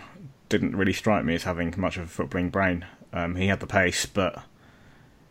didn't 0.49 0.75
really 0.75 0.93
strike 0.93 1.25
me 1.25 1.35
as 1.35 1.43
having 1.43 1.73
much 1.77 1.97
of 1.97 2.03
a 2.03 2.23
footballing 2.23 2.51
brain. 2.51 2.85
Um, 3.13 3.35
he 3.35 3.47
had 3.47 3.61
the 3.61 3.67
pace, 3.67 4.05
but 4.05 4.43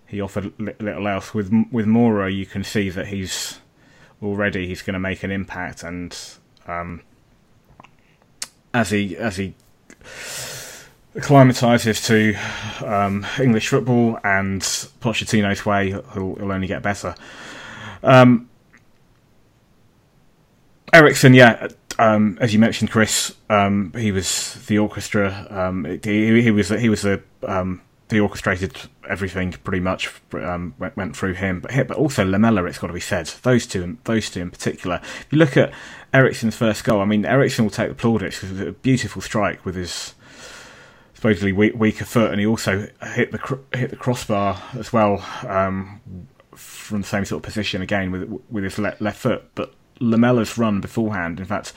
he 0.06 0.20
offered 0.20 0.52
little 0.58 1.08
else. 1.08 1.34
With 1.34 1.52
with 1.70 1.86
Moura, 1.86 2.34
you 2.34 2.46
can 2.46 2.64
see 2.64 2.90
that 2.90 3.08
he's 3.08 3.60
already 4.22 4.66
he's 4.66 4.82
going 4.82 4.94
to 4.94 5.00
make 5.00 5.22
an 5.22 5.30
impact, 5.30 5.82
and 5.82 6.16
um, 6.66 7.02
as 8.72 8.90
he 8.90 9.16
as 9.16 9.36
he 9.36 9.54
acclimatizes 11.16 12.00
to 12.06 12.35
um, 12.85 13.26
English 13.40 13.68
football 13.68 14.18
and 14.25 14.61
Pochettino's 15.00 15.64
way, 15.64 15.90
he'll, 15.90 16.35
he'll 16.37 16.52
only 16.52 16.66
get 16.66 16.83
better. 16.83 17.14
Um, 18.02 18.49
Eriksen, 20.92 21.35
yeah, 21.35 21.68
um, 21.99 22.38
as 22.40 22.52
you 22.52 22.59
mentioned, 22.59 22.90
Chris, 22.90 23.35
um, 23.50 23.92
he 23.97 24.12
was 24.12 24.54
the 24.66 24.78
orchestra. 24.78 25.47
Um, 25.50 25.85
he, 26.02 26.42
he, 26.42 26.50
was 26.50 26.68
he 26.68 26.88
was 26.88 27.02
the 27.02 27.23
um, 27.47 27.83
he 28.11 28.21
orchestrated 28.21 28.76
everything 29.09 29.52
pretty 29.52 29.80
much. 29.80 30.11
Um, 30.33 30.75
went, 30.78 30.97
went, 30.97 31.16
through 31.16 31.35
him, 31.35 31.61
but 31.61 31.88
but 31.88 31.97
also 31.97 32.25
Lamela. 32.25 32.64
It's 32.64 32.78
got 32.78 32.88
to 32.88 32.92
be 32.92 33.00
said, 33.00 33.26
those 33.42 33.66
two, 33.66 33.99
those 34.04 34.30
two 34.30 34.40
in 34.40 34.50
particular. 34.50 35.00
If 35.02 35.26
you 35.30 35.38
look 35.38 35.56
at 35.56 35.73
Eriksen's 36.12 36.56
first 36.56 36.85
goal, 36.85 37.00
I 37.00 37.04
mean, 37.04 37.25
Eriksen 37.25 37.64
will 37.64 37.71
take 37.71 37.88
the 37.88 37.94
plaudits 37.94 38.37
because 38.37 38.50
it 38.50 38.64
was 38.64 38.68
a 38.68 38.73
beautiful 38.73 39.23
strike 39.23 39.64
with 39.64 39.75
his 39.75 40.14
supposedly 41.25 41.52
weak, 41.52 41.75
weaker 41.75 42.04
foot, 42.04 42.31
and 42.31 42.38
he 42.38 42.47
also 42.47 42.87
hit 43.14 43.33
the 43.33 43.59
hit 43.73 43.88
the 43.88 43.97
crossbar 43.97 44.62
as 44.75 44.93
well 44.93 45.25
um, 45.49 45.99
from 46.54 47.00
the 47.00 47.07
same 47.07 47.25
sort 47.25 47.38
of 47.38 47.43
position 47.43 47.81
again 47.81 48.11
with 48.11 48.31
with 48.50 48.62
his 48.62 48.78
left, 48.78 49.00
left 49.00 49.19
foot, 49.19 49.43
but 49.54 49.73
Lamela's 50.00 50.59
run 50.59 50.83
beforehand. 50.83 51.40
In 51.40 51.47
fact, 51.47 51.73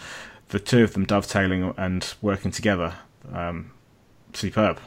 the 0.50 0.60
two 0.60 0.84
of 0.84 0.92
them 0.92 1.06
dovetailing 1.06 1.74
and 1.78 2.14
working 2.22 2.52
together, 2.52 2.96
um, 3.32 3.72
superb. 4.34 4.82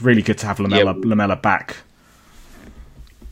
Really 0.00 0.22
good 0.22 0.38
to 0.38 0.46
have 0.46 0.58
Lamela 0.60 0.94
yeah. 0.94 1.02
Lamela 1.04 1.36
back. 1.36 1.76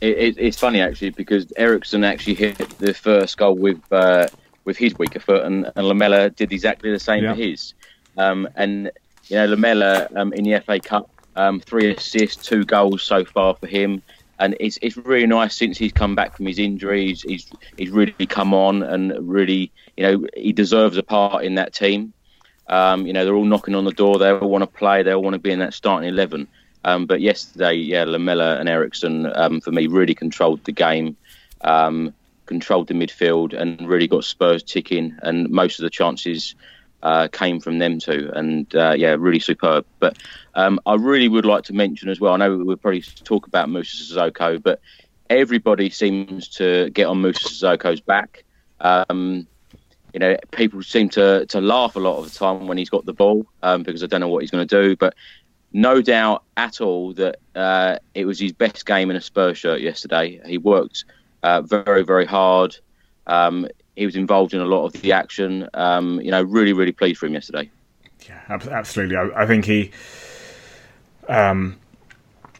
It, 0.01 0.17
it, 0.19 0.37
it's 0.37 0.59
funny 0.59 0.81
actually 0.81 1.09
because 1.09 1.51
Eriksen 1.57 2.03
actually 2.03 2.35
hit 2.35 2.57
the 2.77 2.93
first 2.93 3.37
goal 3.37 3.55
with 3.55 3.81
uh, 3.91 4.27
with 4.65 4.77
his 4.77 4.95
weaker 4.99 5.19
foot, 5.19 5.45
and, 5.45 5.71
and 5.75 5.87
Lamela 5.87 6.29
did 6.29 6.51
exactly 6.51 6.91
the 6.91 6.99
same 6.99 7.23
yeah. 7.23 7.33
for 7.33 7.41
his. 7.41 7.73
Um, 8.17 8.47
and 8.55 8.91
you 9.29 9.37
know, 9.37 9.45
Lamela 9.45 10.07
um, 10.15 10.33
in 10.33 10.43
the 10.43 10.59
FA 10.61 10.79
Cup, 10.79 11.09
um, 11.35 11.59
three 11.59 11.93
assists, 11.93 12.45
two 12.45 12.63
goals 12.65 13.03
so 13.03 13.25
far 13.25 13.55
for 13.55 13.67
him 13.67 14.01
and 14.39 14.55
it's 14.59 14.77
it's 14.81 14.97
really 14.97 15.25
nice 15.25 15.55
since 15.55 15.77
he's 15.77 15.91
come 15.91 16.15
back 16.15 16.35
from 16.35 16.45
his 16.45 16.59
injuries. 16.59 17.21
He's 17.21 17.49
he's 17.77 17.89
really 17.89 18.25
come 18.25 18.53
on 18.53 18.83
and 18.83 19.13
really 19.27 19.71
you 19.95 20.03
know 20.03 20.27
he 20.35 20.53
deserves 20.53 20.97
a 20.97 21.03
part 21.03 21.43
in 21.43 21.55
that 21.55 21.73
team. 21.73 22.13
Um, 22.67 23.07
you 23.07 23.13
know 23.13 23.25
they're 23.25 23.35
all 23.35 23.45
knocking 23.45 23.75
on 23.75 23.85
the 23.85 23.91
door. 23.91 24.19
They 24.19 24.31
all 24.31 24.49
want 24.49 24.63
to 24.63 24.67
play. 24.67 25.03
They 25.03 25.13
all 25.13 25.23
want 25.23 25.33
to 25.33 25.39
be 25.39 25.51
in 25.51 25.59
that 25.59 25.73
starting 25.73 26.09
eleven. 26.09 26.47
Um, 26.83 27.05
but 27.05 27.21
yesterday, 27.21 27.73
yeah, 27.73 28.03
Lamela 28.05 28.59
and 28.59 28.69
Eriksen 28.69 29.31
um, 29.35 29.59
for 29.59 29.71
me 29.71 29.87
really 29.87 30.15
controlled 30.15 30.63
the 30.63 30.71
game, 30.71 31.17
um, 31.61 32.13
controlled 32.45 32.87
the 32.87 32.93
midfield, 32.93 33.53
and 33.53 33.87
really 33.87 34.07
got 34.07 34.23
Spurs 34.23 34.63
ticking. 34.63 35.17
And 35.23 35.49
most 35.49 35.79
of 35.79 35.83
the 35.83 35.89
chances 35.89 36.55
uh, 37.03 37.27
came 37.27 37.59
from 37.59 37.79
them 37.79 37.99
too, 37.99 38.31
and 38.33 38.73
uh, 38.75 38.93
yeah, 38.97 39.15
really 39.17 39.39
superb. 39.39 39.85
But 39.99 40.17
um, 40.55 40.79
I 40.85 40.95
really 40.95 41.27
would 41.27 41.45
like 41.45 41.63
to 41.65 41.73
mention 41.73 42.09
as 42.09 42.19
well. 42.19 42.33
I 42.33 42.37
know 42.37 42.57
we'll 42.57 42.77
probably 42.77 43.01
talk 43.01 43.47
about 43.47 43.69
Musa 43.69 43.95
Sissoko, 43.97 44.61
but 44.61 44.81
everybody 45.29 45.89
seems 45.89 46.47
to 46.49 46.89
get 46.91 47.07
on 47.07 47.21
Musa 47.21 47.47
Sissoko's 47.47 48.01
back. 48.01 48.43
Um, 48.79 49.47
you 50.13 50.19
know, 50.19 50.37
people 50.51 50.81
seem 50.81 51.09
to 51.09 51.45
to 51.47 51.61
laugh 51.61 51.95
a 51.95 51.99
lot 51.99 52.17
of 52.17 52.31
the 52.31 52.37
time 52.37 52.67
when 52.67 52.77
he's 52.77 52.89
got 52.89 53.05
the 53.05 53.13
ball 53.13 53.45
um, 53.61 53.83
because 53.83 54.03
I 54.03 54.07
don't 54.07 54.21
know 54.21 54.29
what 54.29 54.41
he's 54.41 54.51
going 54.51 54.67
to 54.67 54.83
do, 54.83 54.95
but. 54.95 55.15
No 55.73 56.01
doubt 56.01 56.43
at 56.55 56.79
all 56.79 57.13
that 57.15 57.39
uh, 57.53 57.97
it 58.15 58.23
was 58.23 58.39
his 58.39 58.53
best 58.53 58.85
game 58.85 59.11
in 59.11 59.17
a 59.17 59.21
Spurs 59.21 59.57
shirt 59.57 59.81
yesterday. 59.81 60.39
He 60.45 60.57
worked 60.57 61.03
uh, 61.43 61.61
very, 61.61 62.03
very 62.03 62.25
hard. 62.25 62.77
Um, 63.27 63.67
he 63.97 64.05
was 64.05 64.15
involved 64.15 64.53
in 64.53 64.61
a 64.61 64.65
lot 64.65 64.85
of 64.85 64.93
the 65.01 65.11
action. 65.11 65.67
Um, 65.73 66.21
you 66.21 66.29
know, 66.29 66.43
really, 66.43 66.71
really 66.71 66.91
pleased 66.91 67.19
for 67.19 67.25
him 67.25 67.33
yesterday. 67.33 67.69
Yeah, 68.29 68.41
absolutely. 68.47 69.17
I, 69.17 69.43
I 69.43 69.45
think 69.47 69.65
he, 69.65 69.91
um, 71.27 71.79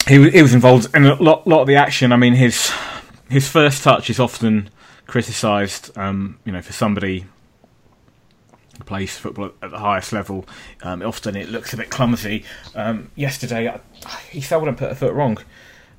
he 0.07 0.29
he 0.31 0.41
was 0.41 0.53
involved 0.53 0.93
in 0.95 1.05
a 1.05 1.15
lot, 1.21 1.47
lot 1.47 1.61
of 1.61 1.67
the 1.67 1.75
action. 1.75 2.11
I 2.11 2.17
mean, 2.17 2.33
his 2.33 2.71
his 3.29 3.47
first 3.47 3.83
touch 3.83 4.09
is 4.09 4.19
often 4.19 4.69
criticised. 5.05 5.95
Um, 5.95 6.39
you 6.43 6.51
know, 6.51 6.61
for 6.61 6.73
somebody 6.73 7.25
who 8.77 8.83
plays 8.83 9.15
football 9.15 9.51
at 9.61 9.69
the 9.69 9.79
highest 9.79 10.11
level, 10.13 10.45
um, 10.81 11.03
often 11.03 11.35
it 11.35 11.49
looks 11.49 11.71
a 11.71 11.77
bit 11.77 11.91
clumsy. 11.91 12.45
Um, 12.73 13.11
yesterday, 13.15 13.79
he 14.31 14.41
seldom 14.41 14.75
put 14.75 14.91
a 14.91 14.95
foot 14.95 15.13
wrong, 15.13 15.37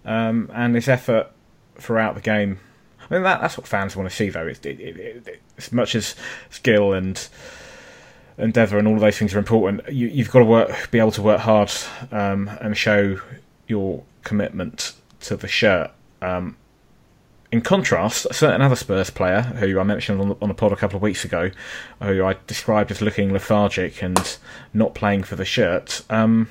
um, 0.05 0.51
and 0.53 0.75
his 0.75 0.89
effort 0.89 1.31
throughout 1.77 2.17
the 2.17 2.21
game 2.21 2.59
I 3.11 3.15
mean, 3.15 3.23
that, 3.23 3.41
that's 3.41 3.57
what 3.57 3.67
fans 3.67 3.97
want 3.97 4.09
to 4.09 4.15
see, 4.15 4.29
though. 4.29 4.47
It, 4.47 4.65
it, 4.67 4.81
it, 4.81 5.43
as 5.57 5.73
much 5.73 5.95
as 5.95 6.15
skill 6.51 6.93
and 6.93 7.29
endeavour 8.37 8.79
and 8.79 8.87
all 8.87 8.95
of 8.95 9.01
those 9.01 9.19
things 9.19 9.35
are 9.35 9.39
important, 9.39 9.89
you, 9.91 10.11
have 10.23 10.31
got 10.31 10.41
to 10.41 10.45
work, 10.45 10.91
be 10.91 10.99
able 10.99 11.13
to 11.13 11.23
work 11.23 11.41
hard 11.41 11.73
um, 12.13 12.49
and 12.61 12.77
show 12.77 13.21
your 13.67 14.03
commitment 14.25 14.95
to 15.21 15.37
the 15.37 15.49
shirt. 15.49 15.91
Um, 16.21 16.57
in 17.51 17.63
contrast, 17.63 18.27
a 18.27 18.35
certain 18.35 18.61
other 18.61 18.77
Spurs 18.77 19.09
player 19.09 19.41
who 19.41 19.81
I 19.81 19.83
mentioned 19.83 20.21
on 20.21 20.29
the, 20.29 20.37
on 20.43 20.49
the 20.49 20.55
pod 20.55 20.73
a 20.73 20.77
couple 20.77 20.97
of 20.97 21.03
weeks 21.03 21.25
ago, 21.25 21.51
who 22.03 22.25
I 22.25 22.37
described 22.47 22.91
as 22.91 23.01
looking 23.01 23.33
lethargic 23.33 24.03
and 24.03 24.37
not 24.75 24.95
playing 24.95 25.23
for 25.23 25.35
the 25.35 25.47
shirt, 25.47 26.03
um, 26.11 26.49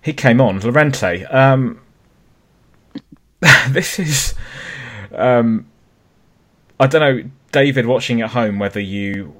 he 0.00 0.12
came 0.12 0.40
on, 0.40 0.60
Llorente. 0.60 1.24
Um, 1.24 1.80
this 3.68 3.98
is 3.98 4.34
um, 5.14 5.66
I 6.80 6.86
don't 6.86 7.00
know, 7.00 7.30
David, 7.52 7.86
watching 7.86 8.20
at 8.20 8.30
home, 8.30 8.58
whether 8.58 8.80
you 8.80 9.34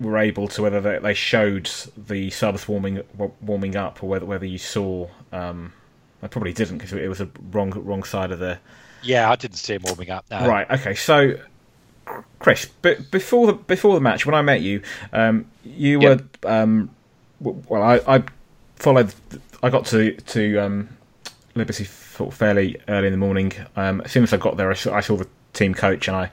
were 0.00 0.18
able 0.18 0.48
to 0.48 0.62
whether 0.62 0.80
they, 0.80 0.98
they 0.98 1.14
showed 1.14 1.70
the 1.96 2.28
subs 2.30 2.66
warming 2.66 3.02
warming 3.40 3.76
up, 3.76 4.02
or 4.02 4.08
whether 4.08 4.26
whether 4.26 4.46
you 4.46 4.58
saw. 4.58 5.08
Um, 5.32 5.72
I 6.22 6.28
probably 6.28 6.52
didn't 6.52 6.78
because 6.78 6.92
it 6.92 7.08
was 7.08 7.20
a 7.20 7.28
wrong 7.50 7.70
wrong 7.70 8.04
side 8.04 8.30
of 8.30 8.38
the. 8.38 8.58
Yeah, 9.02 9.30
I 9.30 9.36
didn't 9.36 9.56
see 9.56 9.74
him 9.74 9.82
warming 9.84 10.10
up. 10.10 10.24
No. 10.30 10.46
Right. 10.46 10.70
Okay. 10.70 10.94
So, 10.94 11.34
Chris, 12.38 12.68
but 12.82 13.10
before 13.10 13.48
the 13.48 13.54
before 13.54 13.94
the 13.94 14.00
match, 14.00 14.24
when 14.24 14.34
I 14.34 14.42
met 14.42 14.60
you, 14.60 14.82
um, 15.12 15.46
you 15.64 16.00
yep. 16.00 16.22
were 16.42 16.50
um, 16.50 16.90
well. 17.40 17.82
I, 17.82 18.00
I 18.06 18.22
followed. 18.76 19.12
I 19.62 19.70
got 19.70 19.86
to 19.86 20.12
to 20.12 20.58
um, 20.58 20.88
Liberty 21.54 21.84
fairly 21.84 22.80
early 22.88 23.08
in 23.08 23.12
the 23.12 23.18
morning. 23.18 23.52
Um, 23.76 24.00
as 24.02 24.12
soon 24.12 24.22
as 24.22 24.32
I 24.32 24.36
got 24.36 24.56
there, 24.56 24.70
I 24.70 24.74
saw, 24.74 24.94
I 24.94 25.00
saw, 25.00 25.16
the 25.16 25.28
team 25.52 25.74
coach 25.74 26.08
and 26.08 26.16
I 26.16 26.30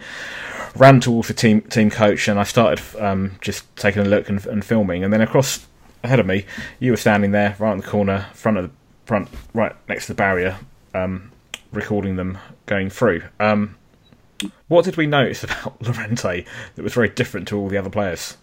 ran 0.75 1.01
towards 1.01 1.27
the 1.27 1.33
team 1.33 1.61
team 1.61 1.89
coach 1.89 2.29
and 2.29 2.39
I 2.39 2.43
started 2.43 2.81
um, 3.01 3.38
just 3.41 3.75
taking 3.75 4.01
a 4.01 4.05
look 4.05 4.29
and, 4.29 4.45
and, 4.45 4.63
filming. 4.63 5.03
And 5.03 5.11
then 5.11 5.21
across 5.21 5.67
ahead 6.03 6.19
of 6.19 6.25
me, 6.25 6.45
you 6.79 6.91
were 6.91 6.97
standing 6.97 7.31
there, 7.31 7.55
right 7.59 7.73
in 7.73 7.79
the 7.79 7.88
corner, 7.88 8.27
front 8.33 8.57
of 8.57 8.63
the 8.65 8.71
front, 9.05 9.27
right 9.53 9.75
next 9.89 10.05
to 10.05 10.13
the 10.13 10.17
barrier, 10.17 10.57
um, 10.93 11.31
recording 11.73 12.15
them 12.15 12.38
going 12.65 12.89
through. 12.89 13.23
Um, 13.39 13.75
what 14.67 14.85
did 14.85 14.95
we 14.95 15.07
notice 15.07 15.43
about 15.45 15.81
Llorente 15.81 16.45
that 16.75 16.83
was 16.83 16.93
very 16.93 17.09
different 17.09 17.47
to 17.49 17.57
all 17.57 17.67
the 17.67 17.77
other 17.77 17.89
players? 17.89 18.38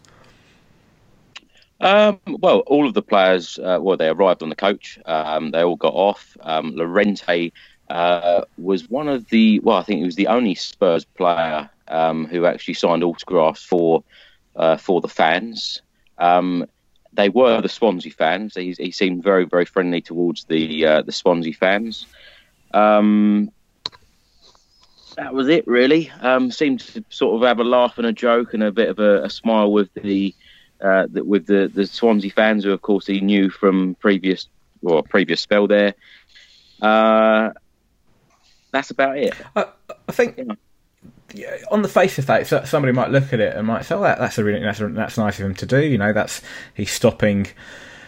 Um, 1.80 2.20
well, 2.26 2.60
all 2.60 2.86
of 2.86 2.94
the 2.94 3.02
players, 3.02 3.58
uh, 3.58 3.78
well, 3.80 3.96
they 3.96 4.08
arrived 4.08 4.42
on 4.42 4.48
the 4.48 4.56
coach. 4.56 4.98
Um, 5.04 5.50
they 5.50 5.62
all 5.62 5.76
got 5.76 5.94
off. 5.94 6.36
Um, 6.40 6.74
Llorente 6.74 7.52
uh, 7.90 8.42
was 8.58 8.88
one 8.88 9.08
of 9.08 9.28
the, 9.28 9.60
well, 9.60 9.76
I 9.76 9.82
think 9.82 9.98
he 9.98 10.04
was 10.04 10.16
the 10.16 10.28
only 10.28 10.54
Spurs 10.54 11.04
player 11.04 11.68
um, 11.88 12.26
who 12.26 12.46
actually 12.46 12.74
signed 12.74 13.04
autographs 13.04 13.62
for 13.62 14.02
uh, 14.56 14.76
for 14.78 15.02
the 15.02 15.08
fans. 15.08 15.82
Um, 16.16 16.66
they 17.12 17.28
were 17.28 17.60
the 17.60 17.68
Swansea 17.68 18.10
fans. 18.10 18.54
He, 18.54 18.72
he, 18.72 18.90
seemed 18.90 19.22
very, 19.22 19.44
very 19.44 19.66
friendly 19.66 20.00
towards 20.00 20.44
the 20.44 20.86
uh, 20.86 21.02
the 21.02 21.12
Swansea 21.12 21.52
fans. 21.52 22.06
Um, 22.72 23.52
that 25.16 25.34
was 25.34 25.48
it, 25.48 25.66
really. 25.66 26.10
seemed 26.50 26.80
to 26.80 27.04
sort 27.10 27.36
of 27.36 27.46
have 27.46 27.60
a 27.60 27.64
laugh 27.64 27.98
and 27.98 28.06
a 28.06 28.12
joke 28.12 28.54
and 28.54 28.62
a 28.62 28.72
bit 28.72 28.88
of 28.88 28.98
a, 28.98 29.24
a 29.24 29.30
smile 29.30 29.70
with 29.70 29.92
the 29.94 30.34
uh, 30.80 31.06
that 31.10 31.26
with 31.26 31.46
the, 31.46 31.70
the 31.72 31.86
Swansea 31.86 32.30
fans, 32.30 32.64
who 32.64 32.72
of 32.72 32.82
course 32.82 33.06
he 33.06 33.20
knew 33.20 33.50
from 33.50 33.94
previous 33.96 34.48
or 34.82 35.02
previous 35.02 35.40
spell 35.40 35.66
there. 35.66 35.94
Uh, 36.80 37.50
that's 38.70 38.90
about 38.90 39.18
it. 39.18 39.34
I, 39.54 39.66
I 40.08 40.12
think. 40.12 40.40
Yeah. 41.34 41.56
on 41.70 41.82
the 41.82 41.88
face 41.88 42.18
of 42.18 42.26
that, 42.26 42.46
somebody 42.68 42.92
might 42.92 43.10
look 43.10 43.32
at 43.32 43.40
it 43.40 43.56
and 43.56 43.66
might 43.66 43.84
say, 43.84 43.94
"Oh, 43.94 44.02
that, 44.02 44.18
that's 44.18 44.38
a 44.38 44.44
really 44.44 44.60
that's, 44.60 44.80
a, 44.80 44.88
that's 44.88 45.18
nice 45.18 45.38
of 45.38 45.46
him 45.46 45.54
to 45.54 45.66
do." 45.66 45.80
You 45.80 45.98
know, 45.98 46.12
that's 46.12 46.40
he's 46.74 46.90
stopping 46.90 47.48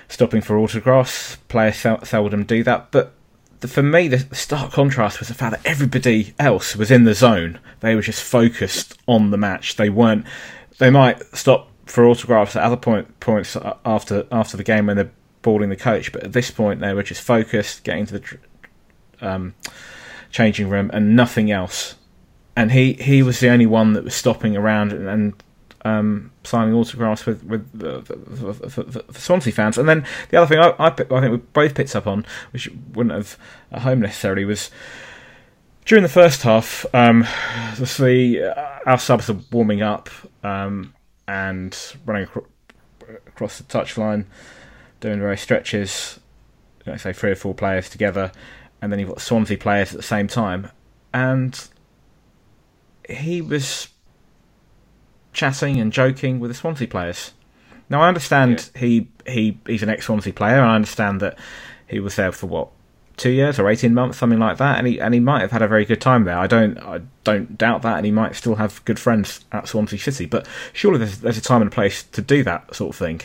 stopping 0.08 0.40
for 0.40 0.56
autographs. 0.56 1.36
Players 1.48 1.76
seldom 1.76 2.44
do 2.44 2.62
that, 2.62 2.90
but 2.90 3.12
the, 3.60 3.68
for 3.68 3.82
me, 3.82 4.08
the, 4.08 4.18
the 4.18 4.34
stark 4.34 4.72
contrast 4.72 5.18
was 5.18 5.28
the 5.28 5.34
fact 5.34 5.56
that 5.56 5.68
everybody 5.68 6.34
else 6.38 6.76
was 6.76 6.90
in 6.90 7.04
the 7.04 7.14
zone. 7.14 7.58
They 7.80 7.94
were 7.94 8.02
just 8.02 8.22
focused 8.22 8.98
on 9.06 9.30
the 9.30 9.36
match. 9.36 9.76
They 9.76 9.90
weren't. 9.90 10.24
They 10.78 10.90
might 10.90 11.22
stop 11.36 11.70
for 11.88 12.06
autographs 12.06 12.56
at 12.56 12.62
other 12.62 12.76
point, 12.76 13.20
points 13.20 13.56
after 13.84 14.26
after 14.30 14.56
the 14.56 14.64
game 14.64 14.86
when 14.86 14.96
they're 14.96 15.12
boarding 15.42 15.70
the 15.70 15.76
coach. 15.76 16.12
But 16.12 16.24
at 16.24 16.32
this 16.32 16.50
point, 16.50 16.80
they 16.80 16.94
were 16.94 17.02
just 17.02 17.22
focused, 17.22 17.84
getting 17.84 18.06
to 18.06 18.18
the 18.18 18.38
um, 19.20 19.54
changing 20.30 20.68
room, 20.68 20.90
and 20.92 21.16
nothing 21.16 21.50
else. 21.50 21.94
and 22.56 22.72
he, 22.72 22.94
he 22.94 23.22
was 23.22 23.38
the 23.38 23.48
only 23.48 23.66
one 23.66 23.92
that 23.92 24.02
was 24.02 24.16
stopping 24.16 24.56
around 24.56 24.92
and, 24.92 25.08
and 25.08 25.42
um, 25.84 26.32
signing 26.42 26.74
autographs 26.74 27.24
with 27.24 27.44
with 27.44 27.70
the, 27.72 28.00
the, 28.00 28.16
the, 28.16 29.02
the, 29.12 29.20
Swansea 29.20 29.52
fans. 29.52 29.78
And 29.78 29.88
then 29.88 30.04
the 30.30 30.38
other 30.38 30.46
thing 30.46 30.58
I, 30.58 30.70
I, 30.70 30.86
I, 30.88 30.90
think 30.90 31.10
we 31.30 31.36
both 31.36 31.74
picked 31.76 31.94
up 31.94 32.06
on, 32.06 32.26
which 32.52 32.68
wouldn't 32.94 33.14
have 33.14 33.38
at 33.70 33.82
home 33.82 34.00
necessarily, 34.00 34.44
was 34.44 34.70
during 35.84 36.02
the 36.02 36.08
first 36.08 36.42
half. 36.42 36.84
Um, 36.92 37.20
the 37.78 38.54
uh, 38.56 38.78
our 38.90 38.98
subs 38.98 39.30
are 39.30 39.38
warming 39.52 39.82
up 39.82 40.10
um, 40.42 40.94
and 41.28 41.76
running 42.06 42.24
acro- 42.24 42.46
across 43.26 43.58
the 43.58 43.64
touchline, 43.64 44.24
doing 45.00 45.20
various 45.20 45.42
stretches. 45.42 46.18
Let's 46.86 47.02
say 47.02 47.12
three 47.12 47.30
or 47.30 47.36
four 47.36 47.54
players 47.54 47.90
together, 47.90 48.32
and 48.80 48.90
then 48.90 48.98
you've 48.98 49.10
got 49.10 49.20
Swansea 49.20 49.58
players 49.58 49.92
at 49.92 49.98
the 49.98 50.02
same 50.02 50.26
time, 50.26 50.70
and 51.12 51.68
he 53.08 53.42
was 53.42 53.88
chatting 55.32 55.78
and 55.78 55.92
joking 55.92 56.40
with 56.40 56.50
the 56.50 56.54
Swansea 56.54 56.88
players. 56.88 57.34
Now 57.90 58.00
I 58.00 58.08
understand 58.08 58.70
yeah. 58.74 58.80
he 58.80 59.08
he 59.26 59.58
he's 59.66 59.82
an 59.82 59.90
ex 59.90 60.06
Swansea 60.06 60.32
player, 60.32 60.56
and 60.56 60.70
I 60.70 60.74
understand 60.74 61.20
that 61.20 61.38
he 61.86 62.00
was 62.00 62.16
there 62.16 62.32
for 62.32 62.46
what 62.46 62.70
two 63.18 63.30
years 63.30 63.58
or 63.58 63.68
eighteen 63.68 63.94
months, 63.94 64.18
something 64.18 64.38
like 64.38 64.56
that, 64.58 64.78
and 64.78 64.86
he 64.86 65.00
and 65.00 65.12
he 65.12 65.20
might 65.20 65.40
have 65.40 65.50
had 65.50 65.62
a 65.62 65.68
very 65.68 65.84
good 65.84 66.00
time 66.00 66.24
there. 66.24 66.38
I 66.38 66.46
don't 66.46 66.78
I 66.78 67.00
don't 67.24 67.58
doubt 67.58 67.82
that, 67.82 67.96
and 67.96 68.06
he 68.06 68.12
might 68.12 68.34
still 68.34 68.54
have 68.54 68.84
good 68.84 68.98
friends 68.98 69.44
at 69.52 69.68
Swansea 69.68 69.98
City. 69.98 70.26
But 70.26 70.46
surely 70.72 70.98
there's 70.98 71.18
there's 71.18 71.38
a 71.38 71.42
time 71.42 71.62
and 71.62 71.70
a 71.70 71.74
place 71.74 72.02
to 72.04 72.22
do 72.22 72.42
that 72.44 72.74
sort 72.74 72.94
of 72.94 72.96
thing. 72.96 73.20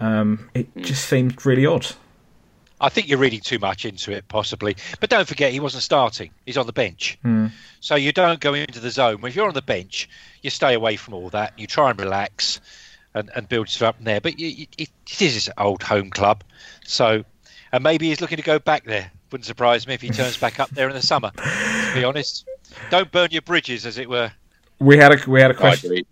Um, 0.00 0.50
it 0.54 0.72
mm. 0.74 0.84
just 0.84 1.08
seemed 1.08 1.44
really 1.44 1.66
odd. 1.66 1.86
I 2.80 2.88
think 2.88 3.08
you're 3.08 3.18
reading 3.18 3.40
too 3.40 3.58
much 3.58 3.84
into 3.84 4.12
it, 4.12 4.28
possibly. 4.28 4.76
But 5.00 5.08
don't 5.08 5.26
forget, 5.26 5.52
he 5.52 5.60
wasn't 5.60 5.82
starting. 5.82 6.30
He's 6.44 6.58
on 6.58 6.66
the 6.66 6.72
bench. 6.72 7.18
Mm. 7.24 7.50
So 7.80 7.94
you 7.94 8.12
don't 8.12 8.40
go 8.40 8.52
into 8.52 8.80
the 8.80 8.90
zone. 8.90 9.20
If 9.24 9.34
you're 9.36 9.48
on 9.48 9.54
the 9.54 9.62
bench, 9.62 10.08
you 10.42 10.50
stay 10.50 10.74
away 10.74 10.96
from 10.96 11.14
all 11.14 11.30
that. 11.30 11.58
You 11.58 11.66
try 11.66 11.90
and 11.90 11.98
relax 11.98 12.60
and, 13.14 13.30
and 13.34 13.48
build 13.48 13.68
stuff 13.68 13.90
up 13.94 14.04
there. 14.04 14.20
But 14.20 14.38
you, 14.38 14.48
you, 14.48 14.66
it 14.76 14.90
is 15.06 15.34
his 15.34 15.50
old 15.56 15.82
home 15.82 16.10
club. 16.10 16.44
So, 16.84 17.24
and 17.74 17.82
maybe 17.82 18.08
he's 18.08 18.20
looking 18.20 18.36
to 18.36 18.42
go 18.42 18.60
back 18.60 18.84
there. 18.84 19.10
Wouldn't 19.32 19.46
surprise 19.46 19.84
me 19.88 19.94
if 19.94 20.00
he 20.00 20.08
turns 20.08 20.36
back 20.36 20.60
up 20.60 20.70
there 20.70 20.88
in 20.88 20.94
the 20.94 21.02
summer, 21.02 21.32
to 21.32 21.90
be 21.92 22.04
honest. 22.04 22.46
Don't 22.88 23.10
burn 23.10 23.30
your 23.32 23.42
bridges, 23.42 23.84
as 23.84 23.98
it 23.98 24.08
were. 24.08 24.30
We 24.78 24.96
had 24.96 25.12
a 25.12 25.28
we 25.28 25.40
had 25.40 25.50
a 25.50 25.54
question. 25.54 26.04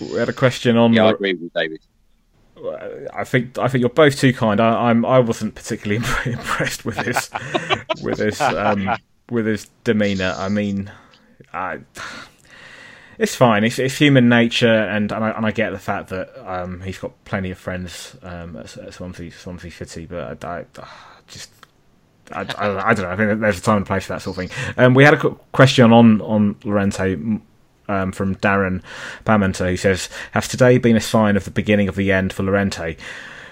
We 0.00 0.18
had 0.18 0.28
a 0.28 0.32
question 0.32 0.76
on. 0.76 0.92
Yeah, 0.92 1.04
I 1.04 1.10
agree 1.10 1.34
with 1.34 1.52
David. 1.52 1.80
I 3.14 3.22
think 3.22 3.56
I 3.56 3.68
think 3.68 3.82
you're 3.82 3.88
both 3.88 4.18
too 4.18 4.32
kind. 4.32 4.60
I, 4.60 4.90
I'm 4.90 5.04
I 5.04 5.20
wasn't 5.20 5.54
particularly 5.54 6.04
impressed 6.26 6.84
with 6.84 6.96
his 6.96 7.30
with 8.02 8.18
his 8.18 8.40
um, 8.40 8.90
with 9.30 9.46
his 9.46 9.70
demeanour. 9.84 10.34
I 10.36 10.48
mean, 10.48 10.90
I, 11.52 11.78
it's 13.18 13.34
fine. 13.34 13.64
It's, 13.64 13.78
it's 13.78 13.96
human 13.96 14.28
nature, 14.28 14.72
and 14.72 15.10
and 15.12 15.24
I, 15.24 15.30
and 15.30 15.46
I 15.46 15.50
get 15.50 15.70
the 15.70 15.78
fact 15.78 16.08
that 16.10 16.30
um, 16.46 16.80
he's 16.80 16.98
got 16.98 17.12
plenty 17.24 17.50
of 17.50 17.58
friends 17.58 18.16
um, 18.22 18.56
at, 18.56 18.76
at 18.76 18.94
Swansea 18.94 19.30
Swansea 19.30 19.70
City, 19.70 20.06
but 20.06 20.44
I, 20.44 20.64
I 20.78 20.84
just. 21.28 21.50
I, 22.32 22.40
I, 22.40 22.90
I, 22.90 22.94
don't 22.94 23.04
know. 23.04 23.10
I 23.12 23.16
think 23.16 23.40
there's 23.40 23.58
a 23.58 23.62
time 23.62 23.76
and 23.76 23.86
place 23.86 24.06
for 24.06 24.14
that 24.14 24.22
sort 24.22 24.36
of 24.36 24.50
thing. 24.50 24.74
Um, 24.76 24.94
we 24.94 25.04
had 25.04 25.14
a 25.14 25.30
question 25.52 25.92
on 25.92 26.20
on 26.22 26.56
Llorente 26.64 27.16
um, 27.88 28.12
from 28.12 28.36
Darren 28.36 28.82
Bamenter, 29.24 29.68
who 29.70 29.76
says, 29.76 30.08
Has 30.32 30.48
today 30.48 30.78
been 30.78 30.96
a 30.96 31.00
sign 31.00 31.36
of 31.36 31.44
the 31.44 31.50
beginning 31.50 31.88
of 31.88 31.96
the 31.96 32.12
end 32.12 32.32
for 32.32 32.42
Llorente? 32.42 32.96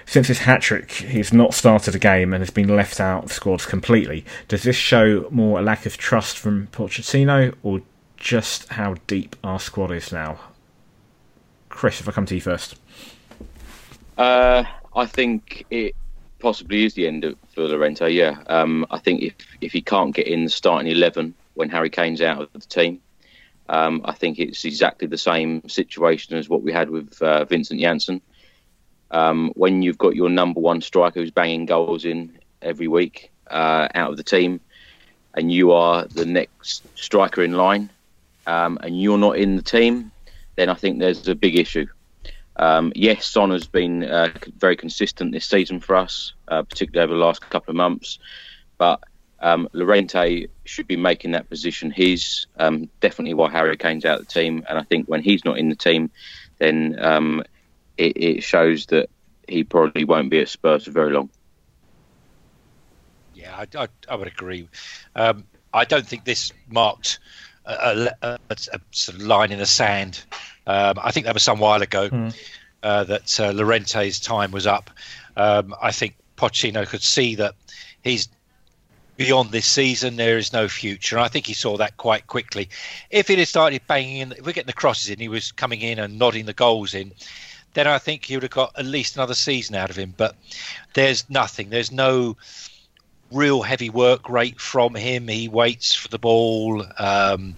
Since 0.06 0.28
his 0.28 0.40
hat 0.40 0.60
trick, 0.60 0.90
he's 0.92 1.32
not 1.32 1.54
started 1.54 1.94
a 1.94 1.98
game 1.98 2.34
and 2.34 2.42
has 2.42 2.50
been 2.50 2.74
left 2.74 3.00
out 3.00 3.24
of 3.24 3.32
squads 3.32 3.64
completely. 3.64 4.24
Does 4.48 4.62
this 4.62 4.76
show 4.76 5.26
more 5.30 5.60
a 5.60 5.62
lack 5.62 5.86
of 5.86 5.96
trust 5.96 6.36
from 6.36 6.66
Pochettino 6.68 7.54
or 7.62 7.80
just 8.24 8.70
how 8.70 8.94
deep 9.06 9.36
our 9.44 9.60
squad 9.60 9.92
is 9.92 10.10
now? 10.10 10.40
Chris, 11.68 12.00
if 12.00 12.08
I 12.08 12.12
come 12.12 12.24
to 12.26 12.34
you 12.34 12.40
first. 12.40 12.74
Uh, 14.16 14.64
I 14.96 15.06
think 15.06 15.66
it 15.70 15.94
possibly 16.38 16.84
is 16.84 16.94
the 16.94 17.06
end 17.06 17.24
of, 17.24 17.36
for 17.54 17.68
Llorente, 17.68 18.10
yeah. 18.10 18.42
Um, 18.46 18.86
I 18.90 18.98
think 18.98 19.22
if, 19.22 19.34
if 19.60 19.72
he 19.72 19.82
can't 19.82 20.14
get 20.14 20.26
in 20.26 20.44
the 20.44 20.50
starting 20.50 20.90
11 20.90 21.34
when 21.52 21.68
Harry 21.68 21.90
Kane's 21.90 22.22
out 22.22 22.40
of 22.40 22.52
the 22.54 22.60
team, 22.60 23.00
um, 23.68 24.00
I 24.06 24.12
think 24.12 24.38
it's 24.38 24.64
exactly 24.64 25.06
the 25.06 25.18
same 25.18 25.68
situation 25.68 26.36
as 26.38 26.48
what 26.48 26.62
we 26.62 26.72
had 26.72 26.88
with 26.88 27.20
uh, 27.20 27.44
Vincent 27.44 27.80
Janssen. 27.80 28.22
Um, 29.10 29.52
when 29.54 29.82
you've 29.82 29.98
got 29.98 30.16
your 30.16 30.30
number 30.30 30.60
one 30.60 30.80
striker 30.80 31.20
who's 31.20 31.30
banging 31.30 31.66
goals 31.66 32.06
in 32.06 32.38
every 32.62 32.88
week 32.88 33.30
uh, 33.50 33.88
out 33.94 34.10
of 34.10 34.16
the 34.16 34.22
team, 34.22 34.60
and 35.34 35.52
you 35.52 35.72
are 35.72 36.06
the 36.06 36.24
next 36.24 36.84
striker 36.96 37.42
in 37.42 37.52
line, 37.52 37.90
um, 38.46 38.78
and 38.82 39.00
you're 39.00 39.18
not 39.18 39.36
in 39.36 39.56
the 39.56 39.62
team, 39.62 40.12
then 40.56 40.68
I 40.68 40.74
think 40.74 40.98
there's 40.98 41.26
a 41.28 41.34
big 41.34 41.58
issue. 41.58 41.86
Um, 42.56 42.92
yes, 42.94 43.26
Son 43.26 43.50
has 43.50 43.66
been 43.66 44.04
uh, 44.04 44.32
very 44.58 44.76
consistent 44.76 45.32
this 45.32 45.46
season 45.46 45.80
for 45.80 45.96
us, 45.96 46.34
uh, 46.48 46.62
particularly 46.62 47.04
over 47.04 47.18
the 47.18 47.24
last 47.24 47.40
couple 47.50 47.72
of 47.72 47.76
months, 47.76 48.18
but 48.78 49.02
um, 49.40 49.68
Llorente 49.72 50.46
should 50.64 50.86
be 50.86 50.96
making 50.96 51.32
that 51.32 51.50
position 51.50 51.90
his. 51.90 52.46
Um, 52.56 52.88
definitely 53.00 53.34
why 53.34 53.50
Harry 53.50 53.76
Kane's 53.76 54.04
out 54.04 54.20
of 54.20 54.26
the 54.26 54.32
team, 54.32 54.64
and 54.68 54.78
I 54.78 54.82
think 54.82 55.06
when 55.06 55.22
he's 55.22 55.44
not 55.44 55.58
in 55.58 55.68
the 55.68 55.76
team, 55.76 56.10
then 56.58 56.96
um, 56.98 57.42
it, 57.98 58.16
it, 58.16 58.42
shows 58.42 58.86
that 58.86 59.10
he 59.48 59.64
probably 59.64 60.04
won't 60.04 60.30
be 60.30 60.40
at 60.40 60.48
Spurs 60.48 60.84
for 60.84 60.92
very 60.92 61.12
long. 61.12 61.28
Yeah, 63.34 63.54
I, 63.56 63.66
I, 63.82 63.88
I 64.08 64.14
would 64.14 64.28
agree. 64.28 64.68
Um, 65.14 65.44
I 65.72 65.84
don't 65.84 66.06
think 66.06 66.24
this 66.24 66.52
marked 66.68 67.18
a, 67.66 68.10
a, 68.22 68.38
a, 68.50 68.80
sort 68.90 69.18
of 69.18 69.22
line 69.22 69.52
in 69.52 69.58
the 69.58 69.66
sand. 69.66 70.22
Um, 70.66 70.98
I 71.02 71.10
think 71.10 71.26
that 71.26 71.34
was 71.34 71.42
some 71.42 71.58
while 71.58 71.82
ago 71.82 72.08
mm. 72.08 72.34
uh, 72.82 73.04
that 73.04 73.40
uh, 73.40 73.52
Llorente's 73.52 74.20
time 74.20 74.50
was 74.50 74.66
up. 74.66 74.90
Um, 75.36 75.74
I 75.80 75.92
think 75.92 76.16
Pochettino 76.36 76.86
could 76.86 77.02
see 77.02 77.36
that 77.36 77.54
he's 78.02 78.28
beyond 79.16 79.50
this 79.50 79.66
season, 79.66 80.16
there 80.16 80.38
is 80.38 80.52
no 80.52 80.68
future. 80.68 81.16
And 81.16 81.24
I 81.24 81.28
think 81.28 81.46
he 81.46 81.54
saw 81.54 81.76
that 81.76 81.96
quite 81.96 82.26
quickly. 82.26 82.68
If 83.10 83.28
he 83.28 83.36
had 83.36 83.48
started 83.48 83.82
banging 83.86 84.18
in, 84.18 84.32
if 84.32 84.44
we're 84.44 84.52
getting 84.52 84.66
the 84.66 84.72
crosses 84.72 85.10
in, 85.10 85.18
he 85.18 85.28
was 85.28 85.52
coming 85.52 85.80
in 85.80 85.98
and 85.98 86.18
nodding 86.18 86.46
the 86.46 86.52
goals 86.52 86.94
in, 86.94 87.12
then 87.74 87.86
I 87.86 87.98
think 87.98 88.24
he 88.24 88.36
would 88.36 88.42
have 88.42 88.50
got 88.52 88.78
at 88.78 88.84
least 88.84 89.16
another 89.16 89.34
season 89.34 89.76
out 89.76 89.90
of 89.90 89.96
him. 89.96 90.14
But 90.16 90.36
there's 90.94 91.28
nothing. 91.28 91.70
There's 91.70 91.92
no 91.92 92.36
real 93.34 93.62
heavy 93.62 93.90
work 93.90 94.28
rate 94.28 94.60
from 94.60 94.94
him. 94.94 95.28
He 95.28 95.48
waits 95.48 95.94
for 95.94 96.08
the 96.08 96.18
ball. 96.18 96.84
Um, 96.98 97.54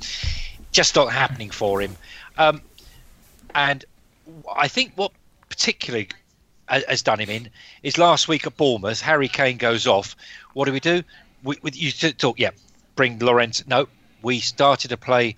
just 0.72 0.96
not 0.96 1.12
happening 1.12 1.50
for 1.50 1.80
him. 1.80 1.96
Um, 2.36 2.62
and 3.54 3.84
I 4.54 4.68
think 4.68 4.92
what 4.96 5.12
particularly 5.48 6.08
has 6.68 7.02
done 7.02 7.20
him 7.20 7.30
in 7.30 7.48
is 7.82 7.96
last 7.96 8.26
week 8.26 8.46
at 8.46 8.56
Bournemouth, 8.56 9.00
Harry 9.00 9.28
Kane 9.28 9.56
goes 9.56 9.86
off. 9.86 10.16
What 10.52 10.64
do 10.64 10.72
we 10.72 10.80
do? 10.80 11.04
we, 11.46 11.56
we 11.62 11.70
you 11.72 11.92
talk, 11.92 12.38
yeah, 12.38 12.50
bring 12.94 13.18
Llorente. 13.18 13.64
No, 13.66 13.88
we 14.22 14.40
started 14.40 14.88
to 14.88 14.96
play 14.96 15.36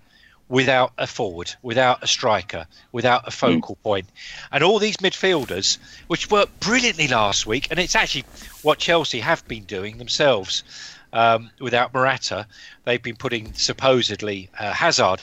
without 0.49 0.93
a 0.97 1.07
forward, 1.07 1.55
without 1.63 2.03
a 2.03 2.07
striker, 2.07 2.67
without 2.91 3.29
a 3.29 3.31
focal 3.31 3.77
mm. 3.77 3.83
point. 3.83 4.07
And 4.51 4.65
all 4.65 4.79
these 4.79 4.97
midfielders, 4.99 5.79
which 6.07 6.31
worked 6.31 6.61
brilliantly 6.61 7.09
last 7.09 7.47
week, 7.47 7.69
and 7.71 7.79
it's 7.79 7.95
actually 7.95 8.25
what 8.63 8.79
Chelsea 8.79 9.21
have 9.21 9.47
been 9.47 9.65
doing 9.65 9.99
themselves 9.99 10.65
um, 11.13 11.51
without 11.61 11.93
Morata. 11.93 12.47
They've 12.85 13.03
been 13.03 13.17
putting 13.17 13.53
supposedly 13.55 14.51
uh, 14.59 14.73
Hazard 14.73 15.21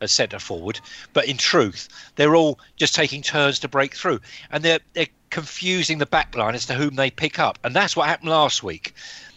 as 0.00 0.12
centre 0.12 0.38
forward, 0.38 0.78
but 1.14 1.26
in 1.26 1.38
truth, 1.38 1.88
they're 2.16 2.36
all 2.36 2.58
just 2.76 2.94
taking 2.94 3.22
turns 3.22 3.60
to 3.60 3.68
break 3.68 3.94
through. 3.94 4.20
And 4.50 4.62
they're, 4.62 4.80
they're 4.92 5.06
confusing 5.30 5.98
the 5.98 6.06
backline 6.06 6.54
as 6.54 6.66
to 6.66 6.74
whom 6.74 6.96
they 6.96 7.10
pick 7.10 7.38
up. 7.38 7.58
And 7.64 7.74
that's 7.74 7.96
what 7.96 8.08
happened 8.08 8.30
last 8.30 8.62
week. 8.62 8.94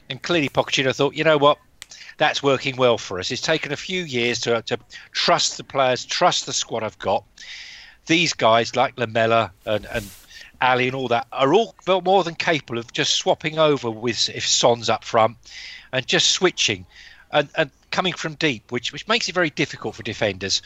And 0.09 0.21
clearly, 0.21 0.49
Pochettino 0.49 0.93
thought, 0.93 1.13
you 1.13 1.23
know 1.23 1.37
what, 1.37 1.59
that's 2.19 2.43
working 2.43 2.75
well 2.75 2.97
for 2.97 3.17
us. 3.17 3.31
It's 3.31 3.41
taken 3.41 3.71
a 3.71 3.77
few 3.77 4.03
years 4.03 4.41
to, 4.41 4.61
to 4.63 4.77
trust 5.13 5.57
the 5.57 5.63
players, 5.63 6.05
trust 6.05 6.45
the 6.45 6.53
squad 6.53 6.83
I've 6.83 6.99
got. 6.99 7.23
These 8.05 8.33
guys 8.33 8.75
like 8.75 8.97
Lamela 8.99 9.51
and, 9.65 9.87
and 9.91 10.05
Alli 10.61 10.87
and 10.87 10.95
all 10.95 11.07
that 11.07 11.27
are 11.31 11.53
all 11.53 11.73
more 11.87 12.23
than 12.25 12.35
capable 12.35 12.77
of 12.77 12.91
just 12.91 13.15
swapping 13.15 13.57
over 13.57 13.89
with 13.89 14.29
if 14.29 14.45
Son's 14.45 14.89
up 14.89 15.05
front 15.05 15.37
and 15.93 16.05
just 16.05 16.31
switching 16.31 16.85
and, 17.31 17.49
and 17.55 17.71
coming 17.89 18.13
from 18.13 18.33
deep, 18.33 18.69
which 18.71 18.91
which 18.91 19.07
makes 19.07 19.29
it 19.29 19.33
very 19.33 19.49
difficult 19.49 19.95
for 19.95 20.03
defenders. 20.03 20.61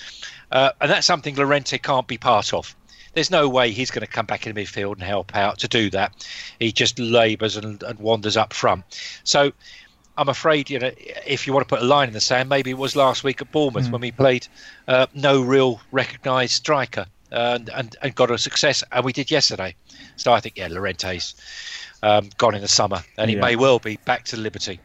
Uh, 0.52 0.72
and 0.82 0.90
that's 0.90 1.06
something 1.06 1.36
Llorente 1.36 1.78
can't 1.78 2.08
be 2.08 2.18
part 2.18 2.52
of. 2.54 2.76
There's 3.14 3.30
no 3.30 3.48
way 3.48 3.70
he's 3.70 3.92
going 3.92 4.06
to 4.06 4.12
come 4.12 4.26
back 4.26 4.48
in 4.48 4.56
the 4.56 4.64
midfield 4.64 4.94
and 4.94 5.04
help 5.04 5.36
out 5.36 5.60
to 5.60 5.68
do 5.68 5.92
that. 5.92 6.28
He 6.60 6.72
just 6.72 6.98
labours 6.98 7.56
and, 7.56 7.84
and 7.84 8.00
wanders 8.00 8.38
up 8.38 8.54
front. 8.54 8.86
So 9.24 9.52
I'm 10.18 10.30
afraid, 10.30 10.70
you 10.70 10.80
know, 10.80 10.92
if 11.26 11.48
you 11.48 11.54
want 11.54 11.68
to 11.68 11.76
put 11.76 11.84
a 11.84 11.86
line 11.86 12.08
in 12.08 12.14
the 12.14 12.22
sand, 12.22 12.50
maybe 12.50 12.72
it 12.72 12.78
was 12.78 12.96
last 12.96 13.24
week 13.24 13.42
at 13.42 13.52
Bournemouth 13.52 13.88
mm. 13.88 13.92
when 13.92 14.02
we 14.02 14.12
played 14.12 14.48
uh, 14.88 15.08
no 15.14 15.42
real 15.42 15.82
recognised 15.92 16.54
striker 16.54 17.08
and, 17.32 17.70
and, 17.70 17.96
and 18.02 18.14
got 18.14 18.30
a 18.30 18.38
success, 18.38 18.84
and 18.92 19.04
we 19.04 19.12
did 19.12 19.32
yesterday. 19.32 19.76
So 20.16 20.32
I 20.32 20.40
think, 20.40 20.58
yeah, 20.58 20.68
Llorente's 20.68 21.36
um, 22.04 22.30
gone 22.38 22.54
in 22.54 22.62
the 22.62 22.68
summer, 22.68 23.04
and 23.18 23.30
he 23.30 23.36
yeah. 23.36 23.42
may 23.42 23.56
well 23.56 23.80
be 23.80 23.98
back 24.06 24.26
to 24.26 24.38
Liberty. 24.38 24.80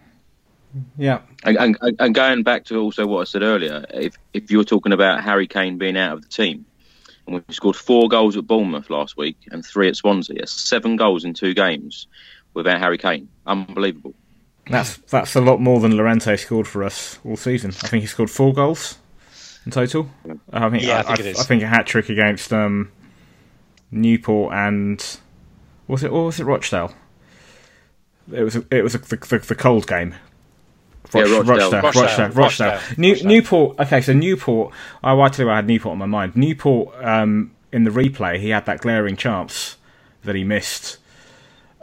Yeah. 0.96 1.20
And, 1.44 1.56
and, 1.58 1.96
and, 1.98 2.14
going 2.14 2.42
back 2.42 2.64
to 2.66 2.78
also 2.78 3.06
what 3.06 3.22
I 3.22 3.24
said 3.24 3.42
earlier, 3.42 3.84
if 3.92 4.16
if 4.32 4.50
you're 4.50 4.64
talking 4.64 4.92
about 4.92 5.24
Harry 5.24 5.46
Kane 5.46 5.78
being 5.78 5.96
out 5.96 6.12
of 6.12 6.22
the 6.22 6.28
team, 6.28 6.66
and 7.26 7.36
we 7.46 7.54
scored 7.54 7.76
four 7.76 8.08
goals 8.08 8.36
at 8.36 8.46
Bournemouth 8.46 8.90
last 8.90 9.16
week 9.16 9.36
and 9.50 9.64
three 9.64 9.88
at 9.88 9.96
Swansea, 9.96 10.46
seven 10.46 10.96
goals 10.96 11.24
in 11.24 11.34
two 11.34 11.54
games 11.54 12.06
without 12.54 12.80
Harry 12.80 12.98
Kane, 12.98 13.28
unbelievable. 13.46 14.14
That's 14.70 14.96
that's 14.98 15.34
a 15.34 15.40
lot 15.40 15.60
more 15.60 15.80
than 15.80 15.96
Llorente 15.96 16.36
scored 16.36 16.68
for 16.68 16.84
us 16.84 17.18
all 17.24 17.36
season. 17.36 17.70
I 17.82 17.88
think 17.88 18.02
he 18.02 18.06
scored 18.06 18.30
four 18.30 18.52
goals 18.52 18.98
in 19.64 19.72
total. 19.72 20.10
I 20.52 20.68
think, 20.70 20.82
yeah, 20.82 21.02
I, 21.06 21.12
I 21.12 21.16
think, 21.16 21.36
I, 21.36 21.40
I 21.40 21.44
think 21.44 21.62
a 21.62 21.66
hat 21.66 21.86
trick 21.86 22.08
against 22.08 22.52
um, 22.52 22.90
Newport 23.90 24.54
and 24.54 25.18
was 25.86 26.04
it 26.04 26.10
or 26.10 26.26
was 26.26 26.40
it 26.40 26.44
Rochdale? 26.44 26.92
It 28.32 28.42
was 28.42 28.56
a, 28.56 28.64
it 28.70 28.82
was 28.82 28.94
a, 28.94 28.98
the, 28.98 29.16
the, 29.16 29.38
the 29.38 29.54
cold 29.54 29.86
game. 29.86 30.14
Roch, 31.14 31.26
yeah, 31.26 31.38
Rochdale. 31.38 31.70
Rochdale, 31.70 32.28
Rochdale, 32.28 32.28
Rochdale, 32.30 32.80
New, 32.98 33.22
Newport. 33.22 33.80
Okay, 33.80 34.00
so 34.02 34.12
Newport. 34.12 34.74
I 35.02 35.12
oh, 35.12 35.20
I 35.20 35.56
had 35.56 35.66
Newport 35.66 35.92
on 35.92 35.98
my 35.98 36.06
mind. 36.06 36.36
Newport 36.36 36.94
um, 37.02 37.52
in 37.72 37.84
the 37.84 37.90
replay, 37.90 38.38
he 38.38 38.50
had 38.50 38.66
that 38.66 38.80
glaring 38.80 39.16
chance 39.16 39.76
that 40.24 40.34
he 40.34 40.44
missed, 40.44 40.98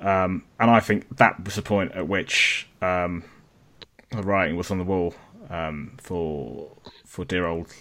um, 0.06 0.44
and 0.60 0.72
I 0.72 0.80
think 0.80 1.18
that 1.18 1.44
was 1.44 1.56
the 1.56 1.62
point 1.62 1.92
at 1.94 2.08
which 2.08 2.68
um, 2.82 3.24
the 4.12 4.24
writing 4.24 4.56
was 4.56 4.72
on 4.72 4.78
the 4.78 4.84
wall 4.84 5.14
um, 5.50 5.98
for 6.02 6.72
for 7.06 7.26
dear 7.26 7.46
old 7.46 7.74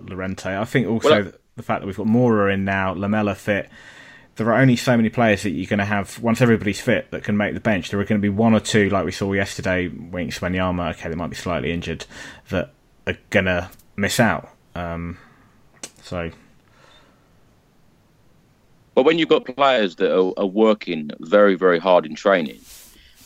Llorente. 0.00 0.56
I 0.56 0.64
think 0.64 0.88
also 0.88 1.22
well, 1.22 1.32
the 1.56 1.62
fact 1.62 1.80
that 1.80 1.86
we've 1.86 1.96
got 1.96 2.06
Moura 2.06 2.52
in 2.52 2.64
now, 2.64 2.92
Lamela 2.92 3.34
fit 3.34 3.70
there 4.40 4.48
are 4.48 4.60
only 4.62 4.74
so 4.74 4.96
many 4.96 5.10
players 5.10 5.42
that 5.42 5.50
you're 5.50 5.68
going 5.68 5.80
to 5.80 5.84
have 5.84 6.18
once 6.20 6.40
everybody's 6.40 6.80
fit 6.80 7.10
that 7.10 7.22
can 7.22 7.36
make 7.36 7.52
the 7.52 7.60
bench. 7.60 7.90
There 7.90 8.00
are 8.00 8.04
going 8.04 8.18
to 8.18 8.22
be 8.22 8.30
one 8.30 8.54
or 8.54 8.60
two, 8.60 8.88
like 8.88 9.04
we 9.04 9.12
saw 9.12 9.34
yesterday, 9.34 9.88
Winks 9.88 10.38
Wanyama. 10.38 10.92
Okay, 10.92 11.10
they 11.10 11.14
might 11.14 11.28
be 11.28 11.36
slightly 11.36 11.72
injured, 11.72 12.06
that 12.48 12.72
are 13.06 13.18
going 13.28 13.44
to 13.44 13.70
miss 13.96 14.18
out. 14.18 14.48
Um, 14.74 15.18
so. 16.02 16.30
But 18.94 19.04
when 19.04 19.18
you've 19.18 19.28
got 19.28 19.44
players 19.44 19.96
that 19.96 20.12
are, 20.12 20.32
are, 20.36 20.46
working 20.46 21.10
very, 21.20 21.54
very 21.54 21.78
hard 21.78 22.06
in 22.06 22.14
training, 22.14 22.60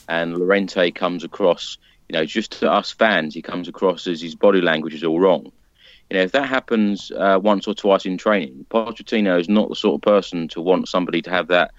and 0.08 0.36
Llorente 0.36 0.90
comes 0.90 1.24
across, 1.24 1.78
you 2.08 2.12
know, 2.12 2.24
just 2.24 2.52
to 2.60 2.70
us 2.70 2.92
fans, 2.92 3.34
he 3.34 3.42
comes 3.42 3.66
across 3.66 4.06
as 4.06 4.20
his 4.20 4.34
body 4.34 4.60
language 4.60 4.94
is 4.94 5.02
all 5.02 5.18
wrong 5.18 5.50
you 6.10 6.18
know, 6.18 6.22
if 6.22 6.32
that 6.32 6.48
happens 6.48 7.10
uh, 7.12 7.38
once 7.42 7.66
or 7.66 7.74
twice 7.74 8.04
in 8.04 8.18
training, 8.18 8.66
Pochettino 8.70 9.40
is 9.40 9.48
not 9.48 9.68
the 9.68 9.76
sort 9.76 9.96
of 9.96 10.02
person 10.02 10.48
to 10.48 10.60
want 10.60 10.88
somebody 10.88 11.22
to 11.22 11.30
have 11.30 11.48
that 11.48 11.72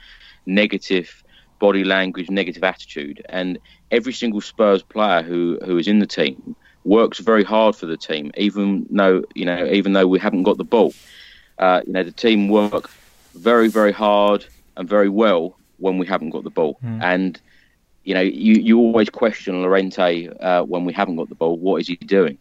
negative 0.46 1.24
body 1.60 1.84
language, 1.84 2.30
negative 2.30 2.64
attitude. 2.64 3.24
And 3.30 3.60
every 3.92 4.14
single 4.14 4.42
Spurs 4.42 4.82
player 4.82 5.22
who 5.22 5.60
who 5.64 5.78
is 5.78 5.88
in 5.88 6.00
the 6.00 6.08
team 6.08 6.56
works 6.84 7.20
very 7.20 7.44
hard 7.44 7.76
for 7.76 7.86
the 7.86 7.98
team, 7.98 8.32
even 8.36 8.88
though 8.90 9.24
you 9.36 9.46
know, 9.46 9.68
even 9.68 9.94
though 9.94 10.08
we 10.08 10.20
haven't 10.20 10.44
got 10.44 10.58
the 10.58 10.64
ball. 10.64 10.94
Uh, 11.58 11.82
you 11.88 11.94
know, 11.94 12.04
the 12.04 12.12
team 12.12 12.50
work 12.50 12.90
very, 13.36 13.68
very 13.68 13.92
hard 13.92 14.46
and 14.78 14.88
very 14.88 15.10
well 15.10 15.58
when 15.78 15.98
we 15.98 16.08
haven't 16.08 16.32
got 16.32 16.44
the 16.44 16.50
ball. 16.50 16.78
Mm. 16.84 17.04
And 17.04 17.42
you 18.04 18.14
know, 18.14 18.22
you, 18.22 18.54
you 18.54 18.80
always 18.80 19.10
question 19.10 19.62
Llorente 19.62 20.28
uh, 20.28 20.64
when 20.64 20.86
we 20.86 20.94
haven't 20.94 21.16
got 21.16 21.28
the 21.28 21.36
ball. 21.36 21.58
What 21.58 21.82
is 21.82 21.88
he 21.88 21.96
doing? 21.96 22.38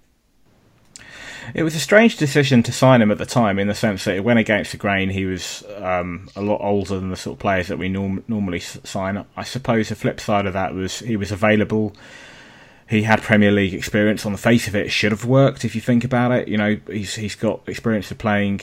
It 1.54 1.62
was 1.62 1.74
a 1.74 1.80
strange 1.80 2.16
decision 2.16 2.62
to 2.62 2.72
sign 2.72 3.02
him 3.02 3.10
at 3.10 3.18
the 3.18 3.26
time, 3.26 3.58
in 3.58 3.68
the 3.68 3.74
sense 3.74 4.04
that 4.04 4.16
it 4.16 4.24
went 4.24 4.38
against 4.38 4.72
the 4.72 4.78
grain. 4.78 5.10
He 5.10 5.26
was 5.26 5.64
um, 5.76 6.28
a 6.36 6.42
lot 6.42 6.60
older 6.62 6.98
than 6.98 7.10
the 7.10 7.16
sort 7.16 7.36
of 7.36 7.40
players 7.40 7.68
that 7.68 7.78
we 7.78 7.88
norm- 7.88 8.24
normally 8.28 8.60
sign. 8.60 9.24
I 9.36 9.42
suppose 9.42 9.88
the 9.88 9.94
flip 9.94 10.20
side 10.20 10.46
of 10.46 10.52
that 10.52 10.74
was 10.74 11.00
he 11.00 11.16
was 11.16 11.32
available. 11.32 11.94
He 12.88 13.02
had 13.02 13.22
Premier 13.22 13.50
League 13.50 13.74
experience. 13.74 14.24
On 14.24 14.32
the 14.32 14.38
face 14.38 14.68
of 14.68 14.76
it, 14.76 14.86
it 14.86 14.90
should 14.90 15.12
have 15.12 15.24
worked 15.24 15.64
if 15.64 15.74
you 15.74 15.80
think 15.80 16.04
about 16.04 16.32
it. 16.32 16.48
You 16.48 16.58
know, 16.58 16.78
he's 16.86 17.14
he's 17.14 17.34
got 17.34 17.60
experience 17.66 18.10
of 18.10 18.18
playing 18.18 18.62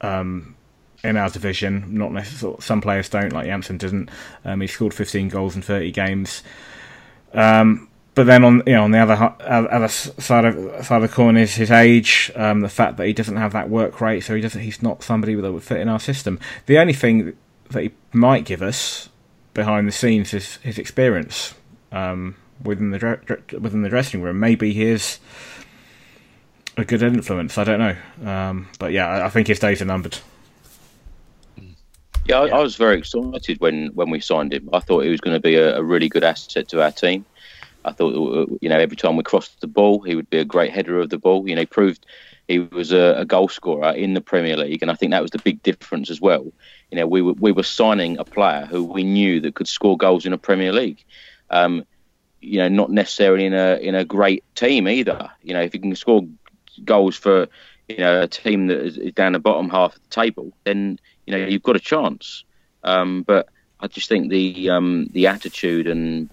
um, 0.00 0.54
in 1.04 1.16
our 1.16 1.30
division. 1.30 1.86
Not 1.88 2.12
necessarily 2.12 2.60
some 2.60 2.80
players 2.80 3.08
don't, 3.08 3.32
like 3.32 3.46
Janssen 3.46 3.78
didn't. 3.78 4.10
Um, 4.44 4.60
he 4.60 4.66
scored 4.66 4.94
15 4.94 5.28
goals 5.28 5.56
in 5.56 5.62
30 5.62 5.90
games. 5.92 6.42
Um, 7.32 7.88
but 8.14 8.26
then 8.26 8.44
on 8.44 8.62
you 8.66 8.74
know 8.74 8.84
on 8.84 8.90
the 8.90 8.98
other 8.98 9.34
other 9.40 9.88
side 9.88 10.44
of 10.44 10.84
side 10.84 10.96
of 10.96 11.02
the 11.02 11.08
coin 11.08 11.36
is 11.36 11.54
his 11.54 11.70
age, 11.70 12.30
um, 12.36 12.60
the 12.60 12.68
fact 12.68 12.98
that 12.98 13.06
he 13.06 13.12
doesn't 13.12 13.36
have 13.36 13.52
that 13.52 13.70
work 13.70 14.00
rate, 14.00 14.20
so 14.20 14.34
he 14.34 14.42
doesn't. 14.42 14.60
He's 14.60 14.82
not 14.82 15.02
somebody 15.02 15.34
that 15.34 15.52
would 15.52 15.62
fit 15.62 15.80
in 15.80 15.88
our 15.88 16.00
system. 16.00 16.38
The 16.66 16.78
only 16.78 16.92
thing 16.92 17.34
that 17.70 17.82
he 17.82 17.90
might 18.12 18.44
give 18.44 18.60
us 18.60 19.08
behind 19.54 19.88
the 19.88 19.92
scenes 19.92 20.34
is 20.34 20.56
his 20.56 20.78
experience 20.78 21.54
um, 21.90 22.36
within 22.62 22.90
the 22.90 23.40
within 23.58 23.80
the 23.80 23.88
dressing 23.88 24.20
room. 24.20 24.38
Maybe 24.38 24.74
he 24.74 24.84
is 24.84 25.18
a 26.76 26.84
good 26.84 27.02
influence. 27.02 27.56
I 27.56 27.64
don't 27.64 27.78
know, 27.78 28.30
um, 28.30 28.68
but 28.78 28.92
yeah, 28.92 29.08
I, 29.08 29.26
I 29.26 29.28
think 29.30 29.46
his 29.46 29.58
days 29.58 29.80
are 29.80 29.86
numbered. 29.86 30.18
Yeah, 32.26 32.40
I, 32.40 32.48
I, 32.48 32.60
was 32.60 32.76
very 32.76 32.98
excited 32.98 33.60
when, 33.60 33.88
when 33.88 34.10
we 34.10 34.20
signed 34.20 34.52
him. 34.52 34.68
I 34.72 34.78
thought 34.78 35.04
he 35.04 35.10
was 35.10 35.20
going 35.20 35.34
to 35.34 35.40
be 35.40 35.56
a, 35.56 35.78
a 35.78 35.82
really 35.82 36.08
good 36.08 36.22
asset 36.22 36.68
to 36.68 36.82
our 36.82 36.92
team. 36.92 37.24
I 37.84 37.92
thought, 37.92 38.48
you 38.60 38.68
know, 38.68 38.78
every 38.78 38.96
time 38.96 39.16
we 39.16 39.24
crossed 39.24 39.60
the 39.60 39.66
ball, 39.66 40.02
he 40.02 40.14
would 40.14 40.30
be 40.30 40.38
a 40.38 40.44
great 40.44 40.72
header 40.72 41.00
of 41.00 41.10
the 41.10 41.18
ball. 41.18 41.48
You 41.48 41.56
know, 41.56 41.62
he 41.62 41.66
proved 41.66 42.06
he 42.48 42.60
was 42.60 42.92
a, 42.92 43.14
a, 43.18 43.24
goal 43.24 43.48
scorer 43.48 43.90
in 43.90 44.14
the 44.14 44.20
Premier 44.20 44.56
League, 44.56 44.82
and 44.82 44.90
I 44.90 44.94
think 44.94 45.10
that 45.10 45.22
was 45.22 45.30
the 45.30 45.38
big 45.38 45.62
difference 45.62 46.10
as 46.10 46.20
well. 46.20 46.52
You 46.90 46.98
know, 46.98 47.06
we 47.06 47.22
were 47.22 47.32
we 47.34 47.52
were 47.52 47.62
signing 47.62 48.18
a 48.18 48.24
player 48.24 48.66
who 48.66 48.84
we 48.84 49.02
knew 49.02 49.40
that 49.40 49.54
could 49.54 49.68
score 49.68 49.96
goals 49.96 50.26
in 50.26 50.32
a 50.32 50.38
Premier 50.38 50.72
League. 50.72 51.04
Um, 51.50 51.84
you 52.40 52.58
know, 52.58 52.68
not 52.68 52.90
necessarily 52.90 53.46
in 53.46 53.54
a 53.54 53.78
in 53.80 53.94
a 53.94 54.04
great 54.04 54.44
team 54.54 54.86
either. 54.86 55.30
You 55.42 55.54
know, 55.54 55.62
if 55.62 55.74
you 55.74 55.80
can 55.80 55.94
score 55.96 56.22
goals 56.84 57.16
for 57.16 57.48
you 57.88 57.98
know 57.98 58.22
a 58.22 58.28
team 58.28 58.66
that 58.68 58.80
is 58.80 58.96
down 59.14 59.32
the 59.32 59.38
bottom 59.38 59.68
half 59.68 59.96
of 59.96 60.02
the 60.02 60.08
table, 60.08 60.52
then 60.64 60.98
you 61.26 61.32
know 61.36 61.46
you've 61.46 61.62
got 61.62 61.76
a 61.76 61.80
chance. 61.80 62.44
Um, 62.84 63.22
but 63.22 63.48
I 63.80 63.86
just 63.86 64.08
think 64.08 64.30
the 64.30 64.70
um, 64.70 65.08
the 65.12 65.26
attitude 65.26 65.86
and 65.86 66.28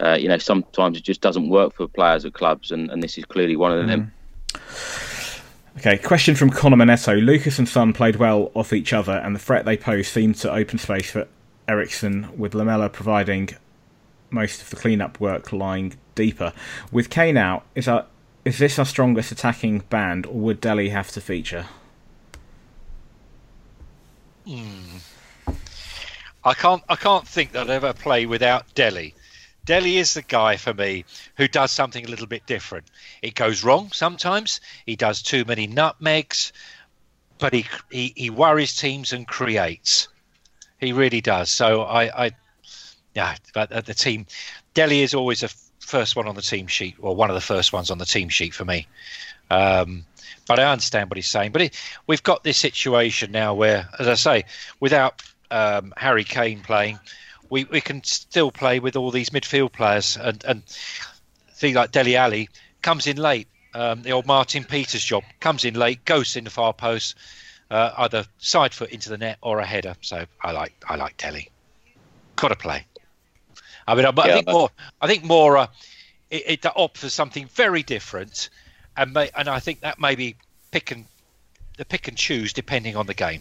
uh, 0.00 0.16
you 0.18 0.28
know, 0.28 0.38
sometimes 0.38 0.96
it 0.96 1.02
just 1.02 1.20
doesn't 1.20 1.48
work 1.48 1.74
for 1.74 1.88
players 1.88 2.24
at 2.24 2.32
clubs, 2.32 2.70
and, 2.70 2.90
and 2.90 3.02
this 3.02 3.18
is 3.18 3.24
clearly 3.24 3.56
one 3.56 3.76
of 3.76 3.86
them. 3.86 4.12
Mm. 4.48 5.40
Okay, 5.78 5.98
question 5.98 6.34
from 6.34 6.50
Connor 6.50 6.76
Manetto. 6.76 7.24
Lucas 7.24 7.58
and 7.58 7.68
Son 7.68 7.92
played 7.92 8.16
well 8.16 8.50
off 8.54 8.72
each 8.72 8.92
other, 8.92 9.12
and 9.12 9.34
the 9.34 9.40
threat 9.40 9.64
they 9.64 9.76
posed 9.76 10.08
seemed 10.08 10.36
to 10.36 10.52
open 10.52 10.78
space 10.78 11.10
for 11.10 11.26
Eriksen, 11.66 12.28
with 12.36 12.54
Lamela 12.54 12.88
providing 12.88 13.50
most 14.30 14.62
of 14.62 14.70
the 14.70 14.76
clean-up 14.76 15.20
work 15.20 15.52
lying 15.52 15.94
deeper. 16.14 16.52
With 16.92 17.10
Kane 17.10 17.36
out, 17.36 17.64
is 17.74 17.88
our, 17.88 18.06
is 18.44 18.58
this 18.58 18.78
our 18.78 18.84
strongest 18.84 19.32
attacking 19.32 19.80
band, 19.90 20.26
or 20.26 20.34
would 20.34 20.60
Dele 20.60 20.88
have 20.90 21.10
to 21.12 21.20
feature? 21.20 21.66
Mm. 24.48 25.54
I 26.44 26.54
can't. 26.54 26.82
I 26.88 26.96
can't 26.96 27.28
think 27.28 27.52
that 27.52 27.62
I'd 27.62 27.70
ever 27.70 27.92
play 27.92 28.24
without 28.24 28.74
Dele. 28.74 29.14
Dele 29.66 29.98
is 29.98 30.14
the 30.14 30.22
guy 30.22 30.56
for 30.56 30.72
me 30.72 31.04
who 31.36 31.46
does 31.46 31.70
something 31.70 32.04
a 32.04 32.08
little 32.08 32.26
bit 32.26 32.46
different. 32.46 32.86
It 33.20 33.34
goes 33.34 33.62
wrong 33.62 33.90
sometimes. 33.92 34.62
He 34.86 34.96
does 34.96 35.20
too 35.20 35.44
many 35.44 35.66
nutmegs, 35.66 36.54
but 37.38 37.52
he 37.52 37.66
he, 37.90 38.14
he 38.16 38.30
worries 38.30 38.74
teams 38.74 39.12
and 39.12 39.28
creates. 39.28 40.08
He 40.78 40.92
really 40.92 41.20
does. 41.20 41.50
So 41.50 41.82
I, 41.82 42.26
I 42.26 42.30
yeah, 43.14 43.36
but 43.52 43.84
the 43.84 43.94
team, 43.94 44.26
Dele 44.72 45.02
is 45.02 45.12
always 45.12 45.40
the 45.40 45.54
first 45.80 46.16
one 46.16 46.26
on 46.26 46.34
the 46.34 46.42
team 46.42 46.68
sheet, 46.68 46.94
or 47.00 47.14
one 47.14 47.28
of 47.28 47.34
the 47.34 47.40
first 47.42 47.72
ones 47.72 47.90
on 47.90 47.98
the 47.98 48.06
team 48.06 48.30
sheet 48.30 48.54
for 48.54 48.64
me. 48.64 48.86
Um, 49.50 50.04
but 50.48 50.58
I 50.58 50.64
understand 50.64 51.10
what 51.10 51.16
he's 51.16 51.28
saying. 51.28 51.52
But 51.52 51.62
it, 51.62 51.80
we've 52.06 52.22
got 52.22 52.42
this 52.42 52.56
situation 52.56 53.30
now 53.30 53.54
where, 53.54 53.88
as 53.98 54.08
I 54.08 54.14
say, 54.14 54.44
without 54.80 55.22
um, 55.50 55.92
Harry 55.96 56.24
Kane 56.24 56.60
playing, 56.60 56.98
we, 57.50 57.64
we 57.64 57.80
can 57.80 58.02
still 58.02 58.50
play 58.50 58.80
with 58.80 58.96
all 58.96 59.10
these 59.10 59.30
midfield 59.30 59.72
players 59.72 60.16
and 60.16 60.42
and 60.44 60.62
thing 61.52 61.74
like 61.74 61.92
Dele 61.92 62.16
Alli 62.16 62.48
comes 62.82 63.06
in 63.06 63.16
late. 63.16 63.48
Um, 63.74 64.02
the 64.02 64.12
old 64.12 64.26
Martin 64.26 64.64
Peters 64.64 65.04
job 65.04 65.24
comes 65.40 65.64
in 65.64 65.74
late, 65.74 66.04
goes 66.04 66.36
in 66.36 66.44
the 66.44 66.50
far 66.50 66.72
post, 66.72 67.16
uh, 67.70 67.92
either 67.98 68.24
side 68.38 68.72
foot 68.72 68.90
into 68.90 69.10
the 69.10 69.18
net 69.18 69.38
or 69.42 69.58
a 69.58 69.66
header. 69.66 69.94
So 70.00 70.24
I 70.42 70.52
like 70.52 70.72
I 70.88 70.96
like 70.96 71.16
Dele. 71.18 71.50
Got 72.36 72.48
to 72.48 72.56
play. 72.56 72.86
I 73.86 73.94
mean, 73.94 74.04
I, 74.04 74.12
yeah, 74.16 74.22
I 74.22 74.32
think 74.32 74.48
more. 74.48 74.70
I 75.00 75.06
think 75.06 75.24
more. 75.24 75.58
Uh, 75.58 75.66
it, 76.30 76.64
it 76.64 76.66
offers 76.76 77.14
something 77.14 77.46
very 77.46 77.82
different, 77.82 78.50
and 78.98 79.14
may, 79.14 79.30
and 79.34 79.48
I 79.48 79.60
think 79.60 79.80
that 79.80 79.98
maybe 79.98 80.36
pick 80.70 80.90
and 80.90 81.06
the 81.78 81.84
pick 81.84 82.08
and 82.08 82.16
choose 82.16 82.52
depending 82.52 82.96
on 82.96 83.06
the 83.06 83.14
game. 83.14 83.40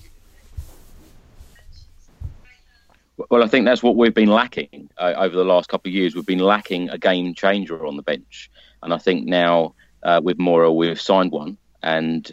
Well, 3.30 3.44
I 3.44 3.48
think 3.48 3.66
that's 3.66 3.82
what 3.82 3.96
we've 3.96 4.14
been 4.14 4.30
lacking 4.30 4.90
uh, 5.00 5.14
over 5.18 5.36
the 5.36 5.44
last 5.44 5.70
couple 5.70 5.90
of 5.90 5.96
years. 5.96 6.16
We've 6.16 6.26
been 6.26 6.38
lacking 6.38 6.92
a 6.92 7.00
game 7.00 7.34
changer 7.34 7.86
on 7.86 7.98
the 7.98 8.04
bench, 8.04 8.50
and 8.84 8.94
I 8.94 9.00
think 9.00 9.26
now 9.26 9.74
uh, 10.04 10.22
with 10.24 10.38
Moura 10.38 10.74
we've 10.74 11.02
signed 11.02 11.32
one, 11.32 11.58
and 11.82 12.32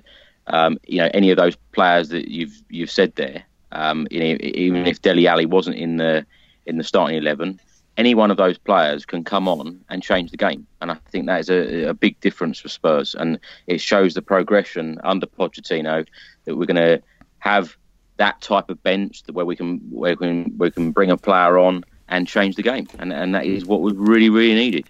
um, 0.48 0.78
you 0.86 0.98
know 0.98 1.10
any 1.14 1.30
of 1.30 1.38
those 1.38 1.56
players 1.72 2.10
that 2.10 2.28
you've 2.28 2.62
you've 2.68 2.90
said 2.90 3.14
there, 3.14 3.44
um, 3.72 4.06
you 4.10 4.20
know, 4.20 4.36
even 4.40 4.86
if 4.86 5.00
Dele 5.00 5.26
Alli 5.26 5.46
wasn't 5.46 5.76
in 5.76 5.96
the 5.96 6.26
in 6.66 6.76
the 6.76 6.84
starting 6.84 7.16
eleven, 7.16 7.58
any 7.96 8.14
one 8.14 8.30
of 8.30 8.36
those 8.36 8.58
players 8.58 9.06
can 9.06 9.24
come 9.24 9.48
on 9.48 9.80
and 9.88 10.02
change 10.02 10.30
the 10.30 10.36
game. 10.36 10.66
And 10.80 10.90
I 10.90 10.96
think 11.10 11.26
that 11.26 11.40
is 11.40 11.50
a, 11.50 11.84
a 11.90 11.94
big 11.94 12.18
difference 12.20 12.58
for 12.58 12.68
Spurs. 12.68 13.14
And 13.14 13.38
it 13.66 13.80
shows 13.80 14.14
the 14.14 14.22
progression 14.22 14.98
under 15.04 15.26
Pochettino 15.26 16.06
that 16.44 16.56
we're 16.56 16.66
going 16.66 16.76
to 16.76 17.02
have 17.38 17.76
that 18.16 18.40
type 18.40 18.70
of 18.70 18.82
bench 18.82 19.22
where 19.32 19.44
we 19.44 19.56
can 19.56 19.78
where 19.90 20.12
we 20.12 20.16
can 20.16 20.58
we 20.58 20.70
can 20.70 20.92
bring 20.92 21.10
a 21.10 21.16
player 21.16 21.58
on 21.58 21.84
and 22.08 22.26
change 22.28 22.56
the 22.56 22.62
game. 22.62 22.88
And 22.98 23.12
and 23.12 23.34
that 23.34 23.46
is 23.46 23.64
what 23.64 23.80
we 23.80 23.92
really 23.92 24.30
really 24.30 24.54
needed. 24.54 24.86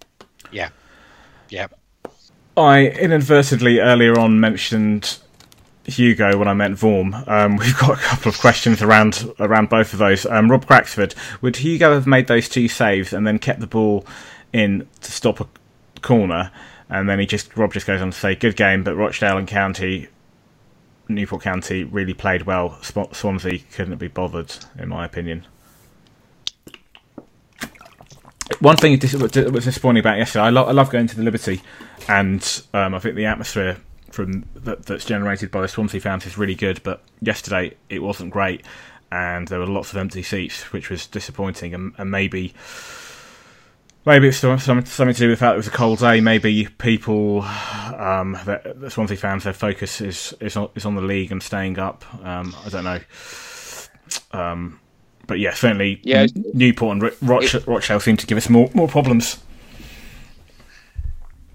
Yeah, 0.50 0.70
yeah. 1.48 1.68
I 2.56 2.86
inadvertently 2.88 3.80
earlier 3.80 4.18
on 4.18 4.38
mentioned 4.40 5.18
Hugo 5.86 6.38
when 6.38 6.48
I 6.48 6.54
meant 6.54 6.76
Vorm. 6.76 7.26
Um, 7.28 7.56
we've 7.58 7.78
got 7.78 7.98
a 7.98 8.02
couple 8.02 8.28
of 8.28 8.38
questions 8.38 8.82
around 8.82 9.32
around 9.38 9.68
both 9.68 9.92
of 9.92 9.98
those. 9.98 10.26
Um, 10.26 10.50
Rob 10.50 10.66
Cracksford, 10.66 11.14
would 11.42 11.56
Hugo 11.56 11.92
have 11.92 12.06
made 12.06 12.26
those 12.26 12.48
two 12.48 12.68
saves 12.68 13.12
and 13.12 13.26
then 13.26 13.38
kept 13.38 13.60
the 13.60 13.66
ball 13.66 14.06
in 14.52 14.88
to 15.02 15.12
stop 15.12 15.40
a 15.40 15.46
corner? 16.00 16.50
And 16.88 17.08
then 17.08 17.18
he 17.18 17.26
just 17.26 17.56
Rob 17.56 17.72
just 17.72 17.86
goes 17.86 18.00
on 18.00 18.10
to 18.10 18.18
say, 18.18 18.34
"Good 18.34 18.56
game, 18.56 18.84
but 18.84 18.94
Rochdale 18.94 19.38
and 19.38 19.48
County, 19.48 20.08
Newport 21.08 21.42
County 21.42 21.84
really 21.84 22.14
played 22.14 22.42
well. 22.42 22.78
Swansea 22.82 23.58
couldn't 23.72 23.96
be 23.98 24.08
bothered, 24.08 24.54
in 24.78 24.88
my 24.88 25.04
opinion." 25.04 25.46
One 28.60 28.76
thing 28.76 28.98
that 28.98 29.50
was 29.52 29.64
disappointing 29.64 30.00
about 30.00 30.18
yesterday, 30.18 30.44
I, 30.44 30.50
lo- 30.50 30.64
I 30.64 30.72
love 30.72 30.90
going 30.90 31.06
to 31.06 31.16
the 31.16 31.22
Liberty, 31.22 31.62
and 32.08 32.62
um, 32.74 32.94
I 32.94 32.98
think 32.98 33.16
the 33.16 33.24
atmosphere 33.24 33.78
from 34.14 34.44
that, 34.54 34.86
that's 34.86 35.04
generated 35.04 35.50
by 35.50 35.60
the 35.60 35.68
Swansea 35.68 36.00
fans 36.00 36.24
is 36.26 36.38
really 36.38 36.54
good. 36.54 36.82
But 36.82 37.02
yesterday 37.20 37.74
it 37.88 38.02
wasn't 38.02 38.30
great, 38.30 38.64
and 39.12 39.48
there 39.48 39.58
were 39.58 39.66
lots 39.66 39.90
of 39.90 39.98
empty 39.98 40.22
seats, 40.22 40.72
which 40.72 40.88
was 40.88 41.06
disappointing. 41.06 41.74
And, 41.74 41.92
and 41.98 42.10
maybe 42.10 42.54
maybe 44.06 44.28
it's 44.28 44.38
something, 44.38 44.84
something 44.84 45.14
to 45.14 45.20
do 45.20 45.28
with 45.28 45.38
the 45.38 45.44
fact 45.44 45.54
it 45.54 45.56
was 45.56 45.66
a 45.66 45.70
cold 45.70 45.98
day. 45.98 46.20
Maybe 46.20 46.66
people, 46.78 47.42
um, 47.42 48.38
the, 48.44 48.74
the 48.76 48.90
Swansea 48.90 49.16
fans, 49.16 49.44
their 49.44 49.52
focus 49.52 50.00
is 50.00 50.34
is 50.40 50.56
on, 50.56 50.70
is 50.74 50.84
on 50.84 50.94
the 50.94 51.02
league 51.02 51.32
and 51.32 51.42
staying 51.42 51.78
up. 51.78 52.04
Um, 52.24 52.54
I 52.64 52.68
don't 52.68 52.84
know. 52.84 53.00
Um, 54.32 54.80
but 55.26 55.38
yeah, 55.38 55.54
certainly 55.54 56.00
yeah, 56.02 56.26
Newport 56.52 57.02
and 57.02 57.12
Rochdale 57.22 58.00
seem 58.00 58.16
to 58.16 58.26
give 58.26 58.38
us 58.38 58.48
more 58.48 58.70
more 58.74 58.88
problems. 58.88 59.42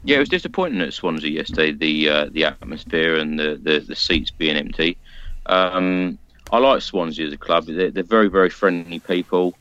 Yeah, 0.09 0.15
it 0.15 0.21
was 0.21 0.29
disappointing 0.29 0.81
at 0.81 0.91
Swansea 0.91 1.29
yesterday. 1.29 1.71
The 1.71 2.09
uh, 2.09 2.25
the 2.31 2.45
atmosphere 2.45 3.17
and 3.17 3.39
the, 3.39 3.59
the, 3.61 3.77
the 3.79 3.95
seats 3.95 4.31
being 4.31 4.57
empty. 4.57 4.97
Um, 5.45 6.17
I 6.51 6.57
like 6.57 6.81
Swansea 6.81 7.27
as 7.27 7.33
a 7.33 7.37
club. 7.37 7.67
They're, 7.67 7.91
they're 7.91 8.01
very 8.01 8.27
very 8.27 8.49
friendly 8.49 8.97
people 8.97 9.53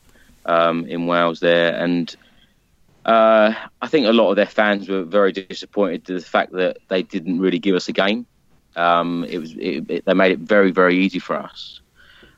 um, 0.47 0.87
in 0.87 1.05
Wales 1.05 1.39
there, 1.39 1.75
and 1.75 2.15
uh, 3.05 3.53
I 3.79 3.87
think 3.89 4.07
a 4.07 4.11
lot 4.11 4.31
of 4.31 4.37
their 4.37 4.47
fans 4.47 4.89
were 4.89 5.03
very 5.03 5.33
disappointed 5.33 6.05
to 6.07 6.13
the 6.15 6.25
fact 6.25 6.53
that 6.53 6.77
they 6.87 7.03
didn't 7.03 7.39
really 7.39 7.59
give 7.59 7.75
us 7.75 7.87
a 7.87 7.93
game. 7.93 8.25
Um, 8.75 9.25
it 9.29 9.37
was 9.37 9.53
it, 9.53 9.87
it, 9.87 10.05
they 10.05 10.13
made 10.15 10.31
it 10.31 10.39
very 10.39 10.71
very 10.71 10.97
easy 10.97 11.19
for 11.19 11.35
us, 11.35 11.79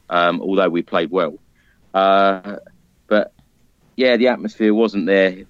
um, 0.10 0.42
although 0.42 0.68
we 0.68 0.82
played 0.82 1.12
well. 1.12 1.40
Uh, 1.94 2.58
but 3.08 3.32
yeah, 3.96 4.18
the 4.18 4.28
atmosphere 4.28 4.74
wasn't 4.74 5.06
there 5.06 5.46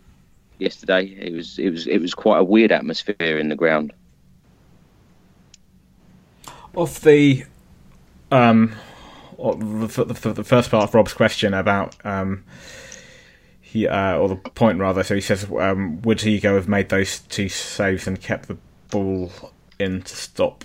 yesterday. 0.61 1.05
It 1.05 1.33
was 1.33 1.59
it 1.59 1.69
was 1.69 1.87
it 1.87 1.99
was 1.99 2.13
quite 2.13 2.39
a 2.39 2.43
weird 2.43 2.71
atmosphere 2.71 3.37
in 3.37 3.49
the 3.49 3.55
ground. 3.55 3.93
Of 6.75 7.01
the 7.01 7.43
um, 8.31 8.75
the, 9.37 10.33
the, 10.35 10.43
first 10.43 10.71
part 10.71 10.87
of 10.87 10.95
Rob's 10.95 11.13
question 11.13 11.53
about 11.53 11.95
um, 12.05 12.45
he 13.59 13.87
uh, 13.87 14.17
or 14.17 14.29
the 14.29 14.35
point 14.35 14.79
rather. 14.79 15.03
So 15.03 15.15
he 15.15 15.21
says, 15.21 15.45
um, 15.59 16.01
would 16.03 16.21
Hugo 16.21 16.55
have 16.55 16.69
made 16.69 16.89
those 16.89 17.19
two 17.19 17.49
saves 17.49 18.07
and 18.07 18.21
kept 18.21 18.47
the 18.47 18.57
ball 18.89 19.31
in 19.79 20.03
to 20.03 20.15
stop 20.15 20.63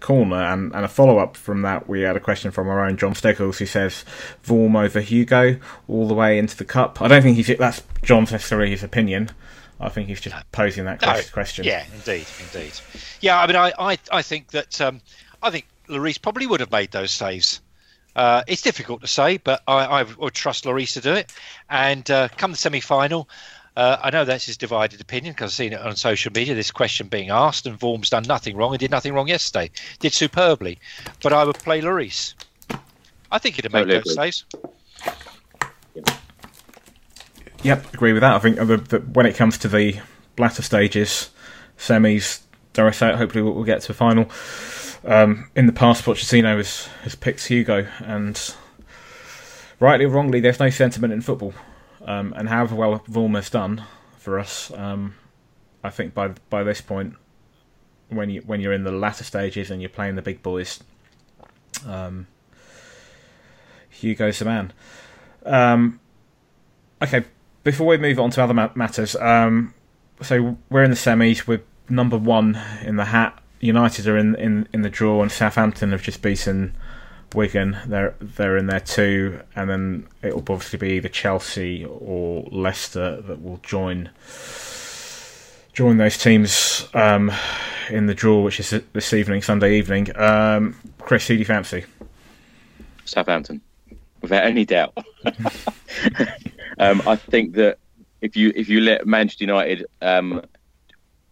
corner? 0.00 0.42
And, 0.42 0.74
and 0.74 0.84
a 0.84 0.88
follow 0.88 1.18
up 1.18 1.36
from 1.36 1.62
that, 1.62 1.88
we 1.88 2.02
had 2.02 2.16
a 2.16 2.20
question 2.20 2.50
from 2.50 2.68
our 2.68 2.84
own 2.86 2.96
John 2.96 3.14
Steggles 3.14 3.58
who 3.58 3.66
says 3.66 4.04
Vorm 4.44 4.82
over 4.82 5.00
Hugo 5.00 5.58
all 5.88 6.08
the 6.08 6.14
way 6.14 6.38
into 6.38 6.56
the 6.56 6.64
cup. 6.64 7.00
I 7.02 7.08
don't 7.08 7.22
think 7.22 7.36
he's 7.36 7.56
that's 7.58 7.82
John's 8.02 8.32
necessarily 8.32 8.70
his 8.70 8.82
opinion. 8.82 9.30
I 9.78 9.88
think 9.90 10.08
he's 10.08 10.20
just 10.20 10.34
posing 10.52 10.86
that 10.86 11.02
no, 11.02 11.20
question. 11.32 11.64
Yeah, 11.64 11.84
indeed, 11.94 12.26
indeed. 12.40 12.72
Yeah, 13.20 13.38
I 13.38 13.46
mean, 13.46 13.56
I, 13.56 13.72
I, 13.78 13.98
I 14.10 14.22
think 14.22 14.52
that 14.52 14.80
um, 14.80 15.02
I 15.42 15.50
think 15.50 15.66
Lloris 15.88 16.20
probably 16.20 16.46
would 16.46 16.60
have 16.60 16.72
made 16.72 16.92
those 16.92 17.10
saves. 17.10 17.60
Uh, 18.14 18.42
it's 18.46 18.62
difficult 18.62 19.02
to 19.02 19.06
say, 19.06 19.36
but 19.36 19.62
I, 19.68 19.84
I 19.84 20.02
would 20.04 20.32
trust 20.32 20.64
Lloris 20.64 20.94
to 20.94 21.02
do 21.02 21.12
it. 21.12 21.30
And 21.68 22.10
uh, 22.10 22.28
come 22.38 22.52
the 22.52 22.56
semi 22.56 22.80
final, 22.80 23.28
uh, 23.76 23.98
I 24.02 24.10
know 24.10 24.24
that's 24.24 24.46
his 24.46 24.56
divided 24.56 25.00
opinion 25.00 25.34
because 25.34 25.52
I've 25.52 25.56
seen 25.56 25.72
it 25.74 25.80
on 25.80 25.94
social 25.96 26.32
media. 26.34 26.54
This 26.54 26.70
question 26.70 27.08
being 27.08 27.30
asked, 27.30 27.66
and 27.66 27.78
Vorm's 27.78 28.10
done 28.10 28.24
nothing 28.26 28.56
wrong. 28.56 28.72
He 28.72 28.78
did 28.78 28.90
nothing 28.90 29.12
wrong 29.12 29.28
yesterday. 29.28 29.70
Did 30.00 30.12
superbly, 30.12 30.78
but 31.22 31.32
I 31.32 31.44
would 31.44 31.58
play 31.58 31.82
Lloris. 31.82 32.34
I 33.30 33.38
think 33.38 33.56
he'd 33.56 33.64
have 33.64 33.72
made 33.72 33.84
totally 33.84 33.98
those 33.98 34.14
saves. 34.14 34.44
Yep, 37.62 37.94
agree 37.94 38.12
with 38.12 38.22
that. 38.22 38.34
I 38.34 38.38
think 38.38 38.56
the, 38.56 38.76
the, 38.76 38.98
when 39.00 39.26
it 39.26 39.34
comes 39.34 39.58
to 39.58 39.68
the 39.68 40.00
latter 40.38 40.62
stages, 40.62 41.30
semis, 41.78 42.40
dare 42.72 42.86
I 42.86 42.92
say 42.92 43.10
it, 43.10 43.16
hopefully 43.16 43.42
we'll, 43.42 43.54
we'll 43.54 43.64
get 43.64 43.82
to 43.82 43.92
a 43.92 43.94
final. 43.94 44.30
Um, 45.04 45.50
in 45.54 45.66
the 45.66 45.72
past, 45.72 46.04
Pochettino 46.04 46.56
has, 46.56 46.86
has 47.02 47.14
picked 47.14 47.46
Hugo, 47.46 47.86
and 47.98 48.54
rightly 49.80 50.06
or 50.06 50.10
wrongly, 50.10 50.40
there's 50.40 50.60
no 50.60 50.70
sentiment 50.70 51.12
in 51.12 51.20
football. 51.20 51.52
Um, 52.06 52.32
and 52.36 52.48
however 52.48 52.76
well 52.76 53.00
Vorm 53.10 53.34
has 53.34 53.50
done 53.50 53.82
for 54.16 54.38
us, 54.38 54.72
um, 54.74 55.16
I 55.82 55.90
think 55.90 56.14
by 56.14 56.28
by 56.48 56.62
this 56.62 56.80
point, 56.80 57.14
when 58.08 58.30
you 58.30 58.42
when 58.42 58.60
you're 58.60 58.72
in 58.72 58.84
the 58.84 58.92
latter 58.92 59.24
stages 59.24 59.70
and 59.70 59.82
you're 59.82 59.88
playing 59.88 60.14
the 60.14 60.22
big 60.22 60.40
boys, 60.42 60.82
um, 61.86 62.28
Hugo's 63.90 64.38
the 64.38 64.44
man. 64.44 64.72
Um, 65.44 66.00
okay, 67.02 67.24
before 67.64 67.88
we 67.88 67.98
move 67.98 68.20
on 68.20 68.30
to 68.30 68.42
other 68.42 68.54
matters, 68.54 69.16
um, 69.16 69.74
so 70.22 70.56
we're 70.70 70.84
in 70.84 70.90
the 70.90 70.96
semis. 70.96 71.48
We're 71.48 71.62
number 71.88 72.16
one 72.16 72.60
in 72.84 72.96
the 72.96 73.06
hat. 73.06 73.42
United 73.58 74.06
are 74.06 74.16
in 74.16 74.36
in, 74.36 74.68
in 74.72 74.82
the 74.82 74.90
draw, 74.90 75.22
and 75.22 75.32
Southampton 75.32 75.90
have 75.90 76.02
just 76.02 76.22
beaten 76.22 76.76
Wigan, 77.34 77.76
they're 77.86 78.14
they're 78.20 78.56
in 78.56 78.66
there 78.66 78.80
too, 78.80 79.40
and 79.54 79.68
then 79.68 80.06
it 80.22 80.34
will 80.34 80.44
obviously 80.48 80.78
be 80.78 80.90
either 80.94 81.08
Chelsea 81.08 81.84
or 81.84 82.44
Leicester 82.50 83.20
that 83.22 83.42
will 83.42 83.60
join 83.62 84.10
join 85.72 85.98
those 85.98 86.16
teams 86.16 86.88
um, 86.94 87.30
in 87.90 88.06
the 88.06 88.14
draw, 88.14 88.40
which 88.40 88.60
is 88.60 88.70
this 88.92 89.12
evening, 89.12 89.42
Sunday 89.42 89.76
evening. 89.76 90.16
Um, 90.16 90.76
Chris, 90.98 91.28
who 91.28 91.34
do 91.34 91.38
you 91.40 91.44
fancy? 91.44 91.84
Southampton, 93.04 93.60
without 94.22 94.44
any 94.44 94.64
doubt. 94.64 94.96
um, 96.78 97.02
I 97.06 97.16
think 97.16 97.54
that 97.54 97.78
if 98.20 98.36
you 98.36 98.52
if 98.54 98.68
you 98.68 98.80
let 98.80 99.06
Manchester 99.06 99.44
United 99.44 99.86
um, 100.00 100.42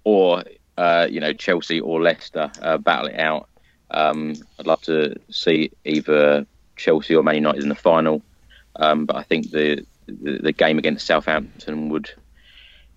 or 0.05 0.45
uh, 0.77 1.07
you 1.11 1.21
know 1.21 1.33
Chelsea 1.33 1.81
or 1.81 2.03
Leicester 2.03 2.51
uh, 2.61 2.79
battle 2.79 3.07
it 3.07 3.19
out 3.19 3.49
um, 3.91 4.35
I'd 4.59 4.67
love 4.67 4.83
to 4.83 5.17
see 5.31 5.71
either 5.85 6.47
Chelsea 6.77 7.15
or 7.15 7.23
Man 7.23 7.37
United 7.37 7.63
in 7.63 7.69
the 7.69 7.75
final, 7.75 8.23
um, 8.77 9.07
but 9.07 9.17
I 9.17 9.23
think 9.23 9.51
the, 9.51 9.87
the, 10.07 10.39
the 10.39 10.53
game 10.53 10.79
against 10.79 11.07
Southampton 11.07 11.89
would 11.91 12.11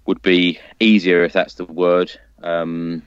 would 0.05 0.21
be 0.21 0.57
easier 0.79 1.23
if 1.25 1.33
that's 1.33 1.55
the 1.55 1.65
word. 1.65 2.17
Um, 2.41 3.03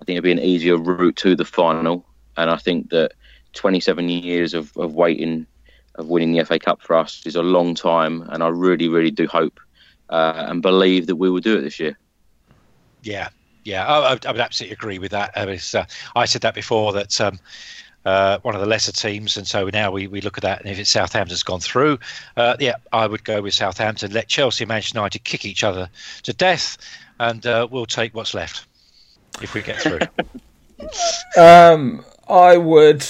I 0.00 0.04
think 0.04 0.16
it'd 0.16 0.24
be 0.24 0.32
an 0.32 0.38
easier 0.38 0.76
route 0.76 1.16
to 1.16 1.34
the 1.34 1.46
final, 1.46 2.04
and 2.36 2.50
I 2.50 2.56
think 2.56 2.90
that 2.90 3.12
27 3.54 4.08
years 4.08 4.54
of, 4.54 4.76
of 4.76 4.94
waiting 4.94 5.46
of 5.96 6.08
winning 6.08 6.32
the 6.32 6.44
FA 6.44 6.58
Cup 6.58 6.80
for 6.82 6.96
us 6.96 7.26
is 7.26 7.36
a 7.36 7.42
long 7.42 7.74
time, 7.74 8.22
and 8.28 8.42
I 8.42 8.48
really, 8.48 8.88
really 8.88 9.10
do 9.10 9.26
hope 9.26 9.58
uh, 10.08 10.44
and 10.48 10.62
believe 10.62 11.06
that 11.06 11.16
we 11.16 11.30
will 11.30 11.40
do 11.40 11.58
it 11.58 11.62
this 11.62 11.80
year. 11.80 11.98
Yeah, 13.02 13.28
yeah, 13.64 13.86
I, 13.86 14.12
I, 14.12 14.12
would 14.12 14.40
absolutely 14.40 14.74
agree 14.74 14.98
with 14.98 15.10
that. 15.12 15.36
Uh, 15.36 15.56
uh, 15.78 15.84
I 16.16 16.24
said 16.24 16.42
that 16.42 16.54
before 16.54 16.92
that 16.92 17.20
um, 17.20 17.38
uh, 18.04 18.38
one 18.42 18.54
of 18.54 18.60
the 18.60 18.66
lesser 18.66 18.92
teams, 18.92 19.36
and 19.36 19.46
so 19.46 19.68
now 19.68 19.90
we, 19.90 20.06
we 20.06 20.20
look 20.20 20.38
at 20.38 20.42
that. 20.42 20.60
And 20.60 20.70
if 20.70 20.78
it's 20.78 20.90
Southampton's 20.90 21.42
gone 21.42 21.60
through, 21.60 21.98
uh, 22.36 22.56
yeah, 22.58 22.76
I 22.92 23.06
would 23.06 23.24
go 23.24 23.42
with 23.42 23.54
Southampton. 23.54 24.12
Let 24.12 24.28
Chelsea 24.28 24.64
and 24.64 24.68
Manchester 24.68 24.98
United 24.98 25.24
kick 25.24 25.44
each 25.44 25.64
other 25.64 25.88
to 26.22 26.32
death, 26.32 26.78
and 27.18 27.44
uh, 27.46 27.68
we'll 27.70 27.86
take 27.86 28.14
what's 28.14 28.34
left 28.34 28.66
if 29.42 29.54
we 29.54 29.62
get 29.62 29.80
through. 29.80 30.00
um, 31.42 32.04
I 32.28 32.56
would. 32.56 33.04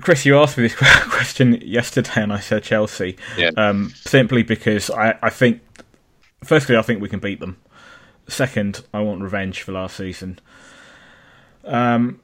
Chris, 0.00 0.24
you 0.24 0.38
asked 0.38 0.56
me 0.56 0.64
this 0.64 0.76
question 1.10 1.60
yesterday, 1.62 2.22
and 2.22 2.32
I 2.32 2.40
said 2.40 2.62
Chelsea. 2.62 3.16
Yeah. 3.36 3.50
Um, 3.56 3.92
simply 3.96 4.42
because 4.42 4.90
I, 4.90 5.18
I 5.22 5.30
think, 5.30 5.62
firstly, 6.44 6.76
I 6.76 6.82
think 6.82 7.00
we 7.00 7.08
can 7.08 7.20
beat 7.20 7.40
them. 7.40 7.56
Second, 8.30 8.84
I 8.94 9.00
want 9.00 9.22
revenge 9.22 9.62
for 9.62 9.72
last 9.72 9.96
season. 9.96 10.38
Um, 11.64 12.20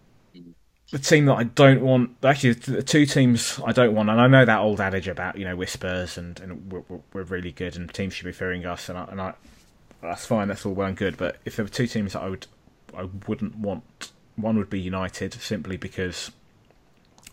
the 0.93 0.99
team 1.01 1.27
that 1.27 1.35
I 1.35 1.43
don't 1.43 1.81
want, 1.81 2.17
actually, 2.23 2.53
the 2.53 2.83
two 2.83 3.07
teams 3.07 3.61
I 3.65 3.73
don't 3.73 3.93
want, 3.95 4.09
and 4.09 4.21
I 4.21 4.29
know 4.29 4.45
that 4.45 4.61
old 4.61 4.81
adage 4.81 5.09
about 5.09 5.37
you 5.37 5.45
know 5.45 5.57
whispers 5.57 6.17
and 6.17 6.39
and 6.41 6.73
we're, 6.73 7.01
we're 7.13 7.23
really 7.25 7.51
good 7.51 7.77
and 7.77 7.93
teams 7.93 8.15
should 8.15 8.25
be 8.25 8.33
fearing 8.33 8.65
us, 8.67 8.89
and 8.89 8.97
I, 8.97 9.05
and 9.11 9.21
I 9.21 9.35
that's 10.01 10.27
fine, 10.27 10.49
that's 10.49 10.65
all 10.65 10.75
well 10.75 10.87
and 10.87 10.97
good. 10.97 11.17
But 11.17 11.39
if 11.45 11.57
there 11.57 11.65
were 11.65 11.71
two 11.71 11.89
teams 11.89 12.13
that 12.13 12.23
I 12.23 12.29
would 12.29 12.47
I 12.97 13.09
wouldn't 13.27 13.57
want, 13.57 14.13
one 14.37 14.57
would 14.59 14.71
be 14.71 14.81
United 14.81 15.35
simply 15.35 15.77
because. 15.77 16.31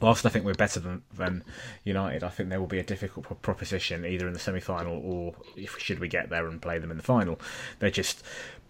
Whilst 0.01 0.25
I 0.25 0.29
think 0.29 0.43
we're 0.43 0.53
better 0.53 0.81
than, 0.81 1.03
than 1.13 1.45
United, 1.85 2.25
I 2.25 2.29
think 2.29 2.49
there 2.49 2.59
will 2.59 2.67
be 2.67 2.79
a 2.79 2.83
difficult 2.83 3.41
proposition 3.41 4.03
either 4.03 4.27
in 4.27 4.33
the 4.33 4.39
semi 4.39 4.59
final 4.59 4.97
or 4.97 5.33
if 5.55 5.79
should 5.79 5.99
we 5.99 6.09
get 6.09 6.29
there 6.29 6.45
and 6.45 6.61
play 6.61 6.77
them 6.77 6.91
in 6.91 6.97
the 6.97 7.03
final. 7.03 7.39
They're 7.79 7.89
just 7.89 8.21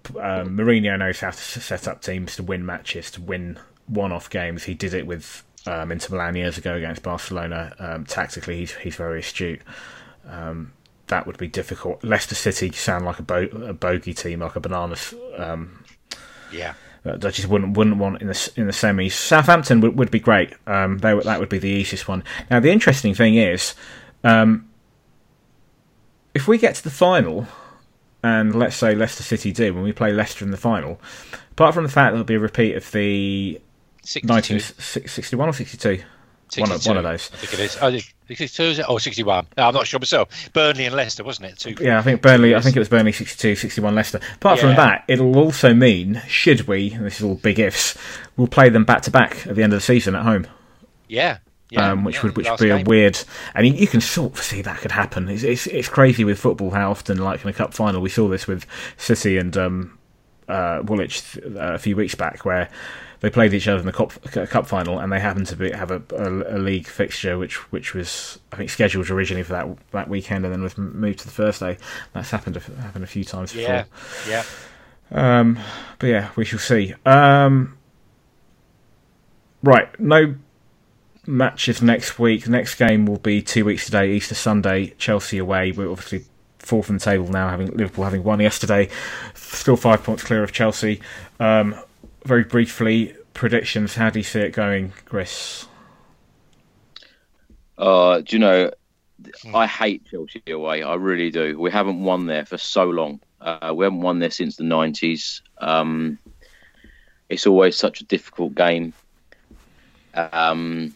um, 0.10 0.58
Mourinho 0.58 0.98
knows 1.00 1.20
how 1.20 1.32
to 1.32 1.38
set 1.38 1.88
up 1.88 2.02
teams 2.02 2.36
to 2.36 2.44
win 2.44 2.66
matches, 2.66 3.12
to 3.12 3.22
win 3.22 3.60
one-off 3.88 4.30
games. 4.30 4.64
He 4.64 4.74
did 4.74 4.94
it 4.94 5.08
with 5.08 5.44
um, 5.66 5.92
Inter 5.92 6.16
Milan 6.16 6.36
years 6.36 6.58
ago 6.58 6.76
against 6.76 7.04
Barcelona. 7.04 7.74
Um, 7.80 8.06
tactically, 8.06 8.58
he's 8.58 8.76
he's 8.76 8.96
very 8.96 9.20
astute. 9.20 9.62
Um, 10.28 10.74
that 11.08 11.28
would 11.28 11.38
be 11.38 11.48
difficult. 11.48 12.04
Leicester 12.04 12.36
City 12.36 12.72
sound 12.72 13.06
like 13.06 13.20
a, 13.20 13.24
bo- 13.24 13.68
a 13.68 13.74
bogey 13.74 14.14
team, 14.14 14.40
like 14.40 14.56
a 14.56 14.60
banana. 14.60 14.96
Um, 15.38 15.84
yeah. 16.52 16.74
I 17.06 17.18
just 17.18 17.48
wouldn't 17.48 17.76
wouldn't 17.76 17.98
want 17.98 18.22
in 18.22 18.28
the 18.28 18.52
in 18.56 18.66
the 18.66 18.72
semis. 18.72 19.12
Southampton 19.12 19.82
would, 19.82 19.98
would 19.98 20.10
be 20.12 20.22
great. 20.22 20.54
Um, 20.66 21.00
they, 21.00 21.14
that 21.14 21.40
would 21.40 21.50
be 21.50 21.58
the 21.58 21.68
easiest 21.68 22.08
one. 22.08 22.24
Now 22.50 22.62
the 22.62 22.72
interesting 22.72 23.14
thing 23.14 23.36
is, 23.36 23.76
um, 24.24 24.70
if 26.34 26.48
we 26.48 26.58
get 26.58 26.76
to 26.76 26.84
the 26.84 26.90
final, 26.90 27.46
and 28.24 28.56
let's 28.56 28.76
say 28.76 28.96
Leicester 28.96 29.24
City 29.24 29.52
do 29.52 29.74
when 29.74 29.84
we 29.84 29.92
play 29.92 30.12
Leicester 30.12 30.46
in 30.46 30.52
the 30.52 30.58
final, 30.58 31.00
apart 31.52 31.74
from 31.76 31.84
the 31.84 31.90
fact 31.90 32.14
that 32.14 32.16
it'll 32.16 32.26
be 32.26 32.36
a 32.36 32.40
repeat 32.40 32.76
of 32.76 32.90
the 32.92 33.60
1961 34.02 35.50
or 35.50 35.54
62? 35.54 36.04
One 36.58 36.72
of, 36.72 36.86
one 36.86 36.98
of 36.98 37.04
those. 37.04 37.32
I 37.34 37.38
think 37.38 37.54
it 37.54 37.60
is. 37.62 37.78
Oh, 37.82 37.90
62 38.28 38.64
is 38.64 38.80
it? 38.80 38.86
Oh, 38.88 38.98
61. 38.98 39.48
No, 39.58 39.68
I'm 39.68 39.74
not 39.74 39.88
sure 39.88 40.00
myself. 40.00 40.52
Burnley 40.54 40.86
and 40.86 40.96
Leicester, 40.96 41.24
wasn't 41.24 41.48
it? 41.48 41.58
Two, 41.58 41.76
yeah, 41.84 41.98
I 41.98 42.02
think 42.04 42.22
Burnley. 42.22 42.54
I 42.54 42.62
think 42.62 42.76
it 42.76 42.80
was 42.80 42.90
Burnley 42.90 43.12
62, 43.12 43.56
61 43.56 43.96
Leicester. 43.96 44.20
Apart 44.36 44.60
yeah. 44.60 44.62
from 44.62 44.76
that, 44.76 45.04
it'll 45.08 45.38
also 45.38 45.74
mean, 45.74 46.22
should 46.28 46.68
we, 46.68 46.90
this 46.90 47.20
is 47.20 47.24
all 47.26 47.36
big 47.36 47.60
ifs, 47.60 47.98
we'll 48.38 48.48
play 48.48 48.70
them 48.70 48.86
back 48.86 49.02
to 49.04 49.12
back 49.12 49.48
at 49.48 49.56
the 49.56 49.64
end 49.64 49.74
of 49.74 49.78
the 49.78 49.86
season 49.86 50.16
at 50.16 50.24
home. 50.24 50.46
Yeah. 51.08 51.40
Yeah, 51.74 51.92
um, 51.92 52.04
which 52.04 52.18
yeah, 52.18 52.22
would 52.22 52.38
which 52.38 52.48
would 52.48 52.60
be 52.60 52.68
game. 52.68 52.86
a 52.86 52.90
weird, 52.90 53.20
and 53.56 53.66
you, 53.66 53.74
you, 53.74 53.88
can 53.88 54.00
sort 54.00 54.34
of 54.34 54.44
see 54.44 54.62
that 54.62 54.78
could 54.78 54.92
happen. 54.92 55.28
It's, 55.28 55.42
it's, 55.42 55.66
it's 55.66 55.90
crazy 55.90 56.24
with 56.24 56.38
football 56.40 56.70
how 56.70 56.92
often, 56.92 57.18
like 57.18 57.42
in 57.42 57.50
a 57.50 57.54
cup 57.54 57.74
final, 57.74 58.00
we 58.00 58.10
saw 58.10 58.28
this 58.28 58.46
with 58.46 58.68
City 58.96 59.40
and 59.40 59.58
um, 59.58 59.98
uh, 60.48 60.84
Woolwich 60.86 61.40
uh, 61.44 61.74
a 61.74 61.80
few 61.80 61.96
weeks 61.96 62.14
back, 62.14 62.46
where 62.46 62.70
they 63.22 63.32
played 63.32 63.56
each 63.56 63.68
other 63.68 63.80
in 63.80 63.88
the 63.88 63.92
cup, 63.92 64.12
cup 64.22 64.68
final, 64.68 65.00
and 65.00 65.12
they 65.12 65.20
happened 65.20 65.48
to 65.48 65.56
be, 65.56 65.72
have 65.72 65.90
a, 65.90 66.04
a, 66.16 66.58
a, 66.58 66.60
league 66.60 66.86
fixture, 66.86 67.40
which 67.40 67.56
which 67.72 67.96
was 67.96 68.38
I 68.52 68.58
think 68.58 68.70
scheduled 68.70 69.10
originally 69.10 69.42
for 69.42 69.54
that 69.54 69.68
that 69.94 70.10
weekend, 70.10 70.46
and 70.46 70.54
then 70.54 70.62
was 70.62 70.78
moved 70.78 71.20
to 71.20 71.26
the 71.26 71.32
Thursday. 71.32 71.80
That's 72.14 72.30
happened 72.30 72.56
happened 72.56 73.04
a 73.04 73.08
few 73.08 73.24
times 73.24 73.52
before. 73.52 73.74
Yeah, 73.74 73.86
yeah. 74.30 74.44
Um, 75.10 75.58
but 75.98 76.06
yeah, 76.06 76.30
we 76.36 76.46
shall 76.46 76.60
see. 76.60 76.94
Um, 77.04 77.80
right, 79.64 80.00
no 80.00 80.36
matches 81.26 81.82
next 81.82 82.20
week. 82.20 82.44
The 82.44 82.52
next 82.52 82.76
game 82.76 83.06
will 83.06 83.18
be 83.18 83.42
two 83.42 83.66
weeks 83.66 83.86
today, 83.86 84.12
Easter 84.14 84.36
Sunday, 84.36 84.94
Chelsea 84.98 85.38
away. 85.38 85.72
We're 85.72 85.90
obviously 85.90 86.26
fourth 86.60 86.90
in 86.90 86.98
the 86.98 87.04
table 87.04 87.28
now, 87.28 87.50
having 87.50 87.68
Liverpool 87.68 88.04
having 88.04 88.24
won 88.24 88.40
yesterday, 88.40 88.90
still 89.34 89.76
five 89.76 90.04
points 90.04 90.24
clear 90.24 90.44
of 90.44 90.52
Chelsea. 90.52 91.02
Um, 91.40 91.76
very 92.26 92.44
briefly, 92.44 93.16
predictions. 93.34 93.96
How 93.96 94.10
do 94.10 94.20
you 94.20 94.24
see 94.24 94.40
it 94.40 94.54
going, 94.54 94.94
Chris? 95.06 95.68
Uh, 97.78 98.22
do 98.22 98.36
you 98.36 98.40
know? 98.40 98.72
I 99.54 99.68
hate 99.68 100.06
Chelsea 100.10 100.42
away. 100.50 100.84
I 100.84 100.96
really 100.96 101.32
do. 101.32 101.58
We 101.58 101.72
haven't 101.72 102.04
won 102.04 102.26
there 102.26 102.46
for 102.46 102.58
so 102.58 102.86
long. 102.86 103.22
Uh, 103.40 103.74
we 103.76 103.86
haven't 103.86 104.02
won 104.02 104.20
there 104.20 104.32
since 104.32 104.58
the 104.58 104.64
nineties. 104.64 105.42
Um, 105.60 106.18
it's 107.30 107.48
always 107.48 107.76
such 107.76 108.02
a 108.02 108.06
difficult 108.06 108.54
game. 108.56 108.94
Um, 110.14 110.94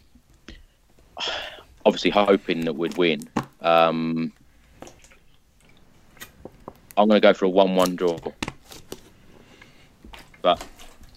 obviously, 1.86 2.12
hoping 2.12 2.66
that 2.66 2.74
we'd 2.74 2.98
win. 2.98 3.30
Um, 3.62 4.34
I'm 6.96 7.08
going 7.08 7.22
to 7.22 7.28
go 7.28 7.34
for 7.34 7.46
a 7.46 7.50
one-one 7.50 7.96
draw, 7.96 8.18
but 10.42 10.64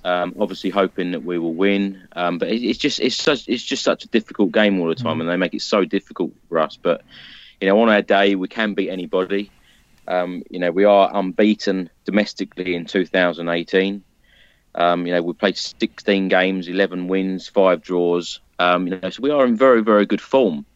um, 0.04 0.34
obviously, 0.38 0.70
hoping 0.70 1.12
that 1.12 1.24
we 1.24 1.38
will 1.38 1.54
win, 1.54 2.06
um, 2.12 2.38
but 2.38 2.48
it, 2.48 2.62
it's 2.62 2.78
just 2.78 3.00
it's 3.00 3.16
such 3.16 3.48
it's 3.48 3.62
just 3.62 3.82
such 3.82 4.04
a 4.04 4.08
difficult 4.08 4.52
game 4.52 4.80
all 4.80 4.88
the 4.88 4.94
time, 4.94 5.18
mm. 5.18 5.20
and 5.20 5.28
they 5.30 5.36
make 5.36 5.54
it 5.54 5.62
so 5.62 5.84
difficult 5.84 6.32
for 6.48 6.58
us. 6.58 6.78
But 6.80 7.02
you 7.60 7.68
know, 7.68 7.80
on 7.80 7.88
our 7.88 8.02
day, 8.02 8.34
we 8.34 8.48
can 8.48 8.74
beat 8.74 8.90
anybody. 8.90 9.50
Um, 10.08 10.42
you 10.50 10.58
know, 10.58 10.70
we 10.70 10.84
are 10.84 11.10
unbeaten 11.14 11.90
domestically 12.04 12.74
in 12.74 12.86
2018. 12.86 14.02
Um, 14.74 15.06
you 15.06 15.12
know, 15.12 15.22
we 15.22 15.33
played 15.33 15.56
16 15.56 16.28
games, 16.28 16.68
11 16.68 17.09
wins, 17.09 17.48
five 17.48 17.83
draws. 17.83 18.40
Um, 18.59 18.87
you 18.87 18.98
know, 18.98 19.11
so 19.11 19.22
we 19.22 19.30
are 19.30 19.44
in 19.44 19.56
very 19.56 19.83
very 19.83 20.06
good 20.06 20.20
form. 20.20 20.66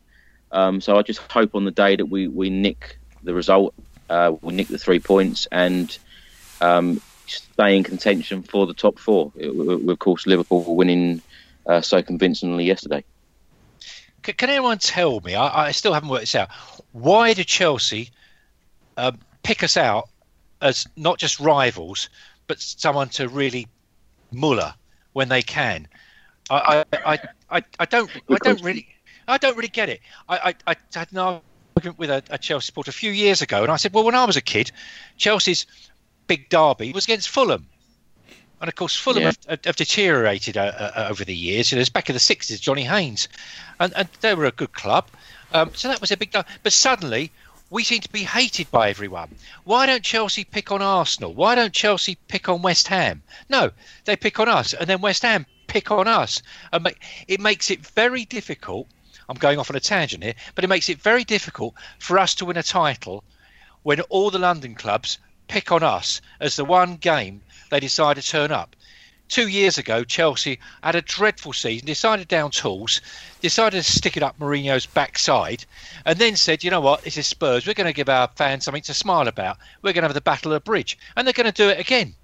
Um, 0.50 0.80
so 0.80 0.96
I 0.96 1.02
just 1.02 1.20
hope 1.30 1.54
on 1.54 1.64
the 1.64 1.70
day 1.70 1.96
that 1.96 2.06
we 2.06 2.28
we 2.28 2.50
nick 2.50 2.98
the 3.22 3.34
result, 3.34 3.74
uh, 4.08 4.32
we 4.40 4.54
nick 4.54 4.68
the 4.68 4.78
three 4.78 5.00
points, 5.00 5.46
and 5.50 5.96
um, 6.60 7.00
stay 7.26 7.76
in 7.76 7.84
contention 7.84 8.42
for 8.42 8.66
the 8.66 8.74
top 8.74 8.98
four. 8.98 9.32
It, 9.36 9.48
of 9.88 9.98
course, 9.98 10.26
Liverpool 10.26 10.62
were 10.62 10.74
winning 10.74 11.22
uh, 11.66 11.80
so 11.80 12.02
convincingly 12.02 12.64
yesterday. 12.64 13.04
Can, 14.22 14.34
can, 14.34 14.50
anyone 14.50 14.78
tell 14.78 15.20
me? 15.20 15.34
I, 15.34 15.66
I, 15.66 15.70
still 15.72 15.92
haven't 15.92 16.08
worked 16.08 16.22
this 16.22 16.34
out. 16.34 16.50
Why 16.92 17.34
did 17.34 17.46
Chelsea 17.46 18.10
um, 18.96 19.18
pick 19.42 19.62
us 19.62 19.76
out 19.76 20.08
as 20.60 20.86
not 20.96 21.18
just 21.18 21.40
rivals, 21.40 22.08
but 22.46 22.60
someone 22.60 23.08
to 23.10 23.28
really 23.28 23.68
muller 24.34 24.74
when 25.12 25.28
they 25.28 25.42
can? 25.42 25.88
I, 26.50 26.84
I, 26.92 27.18
I, 27.50 27.62
I 27.78 27.84
don't, 27.86 28.10
I 28.30 28.36
don't 28.42 28.62
really, 28.62 28.86
I 29.26 29.38
don't 29.38 29.56
really 29.56 29.68
get 29.68 29.88
it. 29.88 30.00
I, 30.28 30.54
I, 30.66 30.72
I 30.72 30.76
had 30.94 31.12
an 31.12 31.18
argument 31.18 31.98
with 31.98 32.10
a, 32.10 32.22
a 32.30 32.38
Chelsea 32.38 32.66
supporter 32.66 32.90
a 32.90 32.94
few 32.94 33.10
years 33.10 33.42
ago, 33.42 33.62
and 33.62 33.72
I 33.72 33.76
said, 33.76 33.94
well, 33.94 34.04
when 34.04 34.14
I 34.14 34.24
was 34.24 34.36
a 34.36 34.42
kid, 34.42 34.70
Chelsea's 35.16 35.66
big 36.26 36.48
derby 36.48 36.92
was 36.92 37.04
against 37.04 37.28
Fulham. 37.28 37.66
And 38.60 38.68
of 38.68 38.74
course, 38.76 38.96
Fulham 38.96 39.22
yeah. 39.22 39.32
have, 39.48 39.64
have, 39.64 39.76
deteriorated 39.76 40.56
uh, 40.56 40.92
uh, 40.96 41.06
over 41.10 41.24
the 41.24 41.34
years. 41.34 41.70
You 41.70 41.76
know, 41.76 41.80
it's 41.80 41.90
back 41.90 42.08
in 42.08 42.14
the 42.14 42.20
60s, 42.20 42.60
Johnny 42.60 42.84
Haynes. 42.84 43.28
And, 43.78 43.92
and 43.94 44.08
they 44.20 44.34
were 44.34 44.46
a 44.46 44.52
good 44.52 44.72
club. 44.72 45.06
Um, 45.52 45.72
so 45.74 45.88
that 45.88 46.00
was 46.00 46.10
a 46.10 46.16
big. 46.16 46.32
But 46.32 46.72
suddenly, 46.72 47.30
we 47.74 47.82
seem 47.82 48.00
to 48.00 48.08
be 48.10 48.22
hated 48.22 48.70
by 48.70 48.88
everyone. 48.88 49.28
Why 49.64 49.86
don't 49.86 50.04
Chelsea 50.04 50.44
pick 50.44 50.70
on 50.70 50.80
Arsenal? 50.80 51.34
Why 51.34 51.56
don't 51.56 51.74
Chelsea 51.74 52.16
pick 52.28 52.48
on 52.48 52.62
West 52.62 52.86
Ham? 52.86 53.24
No, 53.48 53.72
they 54.04 54.14
pick 54.14 54.38
on 54.38 54.48
us. 54.48 54.74
And 54.74 54.88
then 54.88 55.00
West 55.00 55.22
Ham 55.22 55.44
pick 55.66 55.90
on 55.90 56.06
us. 56.06 56.40
And 56.72 56.94
it 57.26 57.40
makes 57.40 57.72
it 57.72 57.84
very 57.84 58.26
difficult. 58.26 58.86
I'm 59.28 59.36
going 59.36 59.58
off 59.58 59.70
on 59.70 59.76
a 59.76 59.80
tangent 59.80 60.22
here, 60.22 60.36
but 60.54 60.62
it 60.62 60.68
makes 60.68 60.88
it 60.88 61.02
very 61.02 61.24
difficult 61.24 61.74
for 61.98 62.16
us 62.16 62.36
to 62.36 62.44
win 62.44 62.56
a 62.56 62.62
title 62.62 63.24
when 63.82 64.00
all 64.02 64.30
the 64.30 64.38
London 64.38 64.76
clubs 64.76 65.18
pick 65.48 65.72
on 65.72 65.82
us 65.82 66.20
as 66.38 66.54
the 66.54 66.64
one 66.64 66.94
game 66.94 67.42
they 67.70 67.80
decide 67.80 68.14
to 68.14 68.22
turn 68.22 68.52
up. 68.52 68.76
Two 69.34 69.48
years 69.48 69.78
ago, 69.78 70.04
Chelsea 70.04 70.60
had 70.80 70.94
a 70.94 71.02
dreadful 71.02 71.52
season, 71.52 71.86
decided 71.86 72.28
down 72.28 72.52
tools, 72.52 73.00
decided 73.40 73.82
to 73.82 73.92
stick 73.92 74.16
it 74.16 74.22
up 74.22 74.38
Mourinho's 74.38 74.86
backside, 74.86 75.64
and 76.06 76.20
then 76.20 76.36
said, 76.36 76.62
you 76.62 76.70
know 76.70 76.80
what, 76.80 77.02
this 77.02 77.16
is 77.16 77.26
Spurs. 77.26 77.66
We're 77.66 77.74
going 77.74 77.88
to 77.88 77.92
give 77.92 78.08
our 78.08 78.28
fans 78.36 78.64
something 78.64 78.84
to 78.84 78.94
smile 78.94 79.26
about. 79.26 79.58
We're 79.82 79.92
going 79.92 80.02
to 80.02 80.06
have 80.06 80.14
the 80.14 80.20
Battle 80.20 80.52
of 80.52 80.62
the 80.62 80.64
Bridge. 80.64 80.96
And 81.16 81.26
they're 81.26 81.32
going 81.32 81.50
to 81.50 81.52
do 81.52 81.68
it 81.68 81.80
again. 81.80 82.14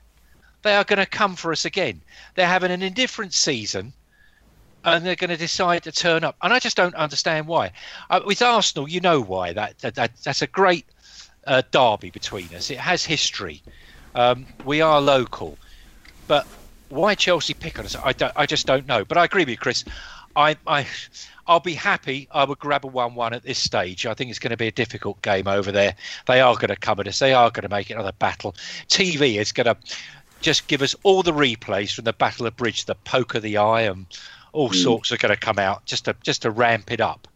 They 0.63 0.77
are 0.77 0.85
going 0.85 1.01
to 1.01 1.05
come 1.05 1.35
for 1.35 1.51
us 1.51 1.65
again. 1.65 2.01
They're 2.37 2.47
having 2.47 2.71
an 2.71 2.81
indifferent 2.81 3.35
season 3.35 3.93
and 4.85 5.05
they're 5.05 5.17
going 5.17 5.31
to 5.31 5.37
decide 5.37 5.83
to 5.83 5.91
turn 5.91 6.23
up. 6.23 6.37
And 6.41 6.53
I 6.53 6.61
just 6.61 6.77
don't 6.77 6.95
understand 6.95 7.49
why. 7.49 7.73
Uh, 8.09 8.21
with 8.25 8.41
Arsenal, 8.41 8.89
you 8.89 9.01
know 9.01 9.21
why. 9.21 9.53
That, 9.53 9.77
that, 9.81 9.97
that 9.97 10.13
That's 10.23 10.43
a 10.43 10.47
great 10.47 10.87
uh, 11.45 11.63
derby 11.73 12.11
between 12.11 12.55
us. 12.55 12.71
It 12.71 12.79
has 12.79 13.05
history. 13.05 13.65
Um, 14.15 14.47
we 14.65 14.81
are 14.81 15.01
local, 15.01 15.59
but 16.29 16.47
why 16.91 17.15
Chelsea 17.15 17.55
pick 17.55 17.79
on 17.79 17.87
us? 17.87 17.97
I, 17.97 18.13
don't, 18.13 18.33
I 18.37 18.47
just 18.47 18.67
don't 18.67 18.87
know. 18.87 19.05
But 19.05 19.17
I 19.17 19.25
agree 19.25 19.43
with 19.43 19.51
you, 19.51 19.57
Chris. 19.57 19.85
I, 20.37 20.57
I, 20.67 20.87
I'll 21.47 21.61
be 21.61 21.75
happy. 21.75 22.29
I 22.31 22.45
would 22.45 22.59
grab 22.59 22.85
a 22.85 22.89
one-one 22.89 23.33
at 23.33 23.43
this 23.43 23.59
stage. 23.59 24.07
I 24.07 24.15
think 24.15 24.31
it's 24.31 24.39
going 24.39 24.51
to 24.51 24.57
be 24.57 24.69
a 24.69 24.73
difficult 24.73 25.21
game 25.23 25.49
over 25.49 25.73
there. 25.73 25.95
They 26.27 26.41
are 26.41 26.55
going 26.55 26.69
to 26.69 26.77
come 26.77 27.01
at 27.01 27.09
us. 27.09 27.19
They 27.19 27.33
are 27.33 27.51
going 27.51 27.63
to 27.63 27.69
make 27.69 27.91
it 27.91 27.95
another 27.95 28.13
battle. 28.13 28.55
TV 28.89 29.41
is 29.41 29.53
going 29.53 29.67
to 29.67 29.77
just 30.41 30.69
give 30.69 30.83
us 30.83 30.95
all 31.03 31.23
the 31.23 31.33
replays 31.33 31.95
from 31.95 32.05
the 32.05 32.13
Battle 32.13 32.47
of 32.47 32.57
Bridge, 32.57 32.85
the 32.85 32.95
poke 32.95 33.35
of 33.35 33.43
the 33.43 33.57
eye, 33.57 33.83
and 33.83 34.07
all 34.53 34.71
mm. 34.71 34.83
sorts 34.83 35.13
are 35.13 35.17
going 35.17 35.35
to 35.35 35.41
come 35.41 35.59
out 35.59 35.85
just 35.85 36.07
to 36.07 36.17
just 36.23 36.43
to 36.43 36.51
ramp 36.51 36.91
it 36.91 37.01
up. 37.01 37.29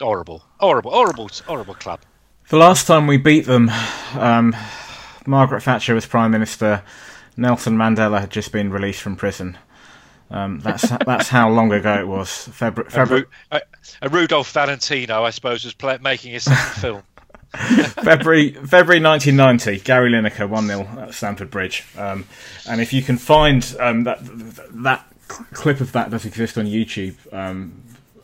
Horrible, 0.00 0.44
horrible, 0.58 0.92
horrible, 0.92 1.28
horrible 1.46 1.74
club. 1.74 2.00
The 2.50 2.56
last 2.56 2.86
time 2.86 3.06
we 3.06 3.16
beat 3.18 3.46
them, 3.46 3.70
um, 4.14 4.56
Margaret 5.26 5.62
Thatcher 5.62 5.94
was 5.94 6.06
Prime 6.06 6.30
Minister. 6.30 6.82
Nelson 7.38 7.76
Mandela 7.76 8.20
had 8.20 8.30
just 8.30 8.50
been 8.52 8.70
released 8.70 9.00
from 9.00 9.16
prison. 9.16 9.56
Um, 10.30 10.58
that's 10.60 10.88
that's 11.06 11.28
how 11.28 11.48
long 11.48 11.72
ago 11.72 11.94
it 11.94 12.06
was. 12.06 12.48
February. 12.48 12.90
February. 12.90 13.24
And, 13.50 13.62
Ru- 14.12 14.20
Rudolph 14.20 14.52
Valentino, 14.52 15.22
I 15.22 15.30
suppose, 15.30 15.64
was 15.64 15.72
play- 15.72 15.98
making 16.02 16.32
his 16.32 16.42
second 16.44 16.74
film. 16.80 17.02
February 17.54 18.50
February 18.52 19.00
1990, 19.00 19.78
Gary 19.84 20.10
Lineker 20.10 20.46
one 20.48 20.66
0 20.66 20.82
at 21.00 21.14
Stamford 21.14 21.50
Bridge. 21.50 21.86
Um, 21.96 22.26
and 22.68 22.80
if 22.80 22.92
you 22.92 23.00
can 23.02 23.16
find 23.16 23.64
um, 23.80 24.04
that 24.04 24.18
that 24.72 25.06
clip 25.52 25.80
of 25.80 25.92
that 25.92 26.10
does 26.10 26.26
exist 26.26 26.58
on 26.58 26.66
YouTube, 26.66 27.14
um, 27.32 27.82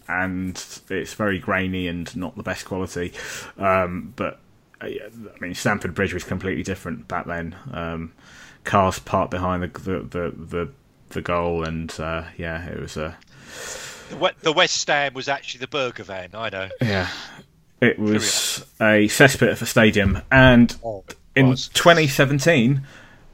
and 0.08 0.62
it's 0.90 1.14
very 1.14 1.38
grainy 1.38 1.88
and 1.88 2.14
not 2.14 2.36
the 2.36 2.42
best 2.42 2.66
quality, 2.66 3.12
um, 3.56 4.12
but 4.16 4.40
uh, 4.82 4.86
I 4.88 5.10
mean 5.40 5.54
Stamford 5.54 5.94
Bridge 5.94 6.12
was 6.12 6.24
completely 6.24 6.64
different 6.64 7.08
back 7.08 7.24
then. 7.24 7.54
Cars 8.64 8.98
parked 8.98 9.30
behind 9.30 9.62
the 9.62 9.68
the 9.78 10.00
the, 10.00 10.34
the, 10.36 10.68
the 11.10 11.22
goal, 11.22 11.64
and 11.64 11.94
uh, 11.98 12.24
yeah, 12.36 12.66
it 12.66 12.80
was 12.80 12.96
a. 12.96 13.16
The 14.42 14.52
West 14.52 14.76
Stand 14.76 15.14
was 15.14 15.28
actually 15.28 15.60
the 15.60 15.68
burger 15.68 16.04
van. 16.04 16.30
I 16.34 16.50
know. 16.50 16.68
Yeah, 16.80 17.08
it 17.80 17.98
was 17.98 18.64
a 18.80 19.08
cesspit 19.08 19.50
of 19.50 19.62
a 19.62 19.66
stadium, 19.66 20.20
and 20.30 20.76
oh, 20.84 21.04
in 21.34 21.46
2017, 21.46 22.82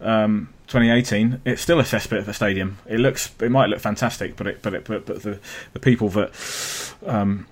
um, 0.01 0.49
2018, 0.67 1.43
it's 1.45 1.63
still 1.63 1.81
a 1.81 1.85
cesspit 1.85 2.19
of 2.19 2.29
a 2.29 2.35
stadium. 2.35 2.79
It 2.87 3.01
looks, 3.01 3.31
it 3.41 3.51
might 3.51 3.69
look 3.69 3.81
fantastic, 3.81 4.37
but 4.37 4.47
it, 4.47 4.63
but 4.63 4.75
it, 4.75 4.85
but, 4.85 5.07
but 5.07 5.23
the 5.23 5.39
the 5.73 5.81
people 5.81 6.09
that 6.11 6.95
um, 7.07 7.47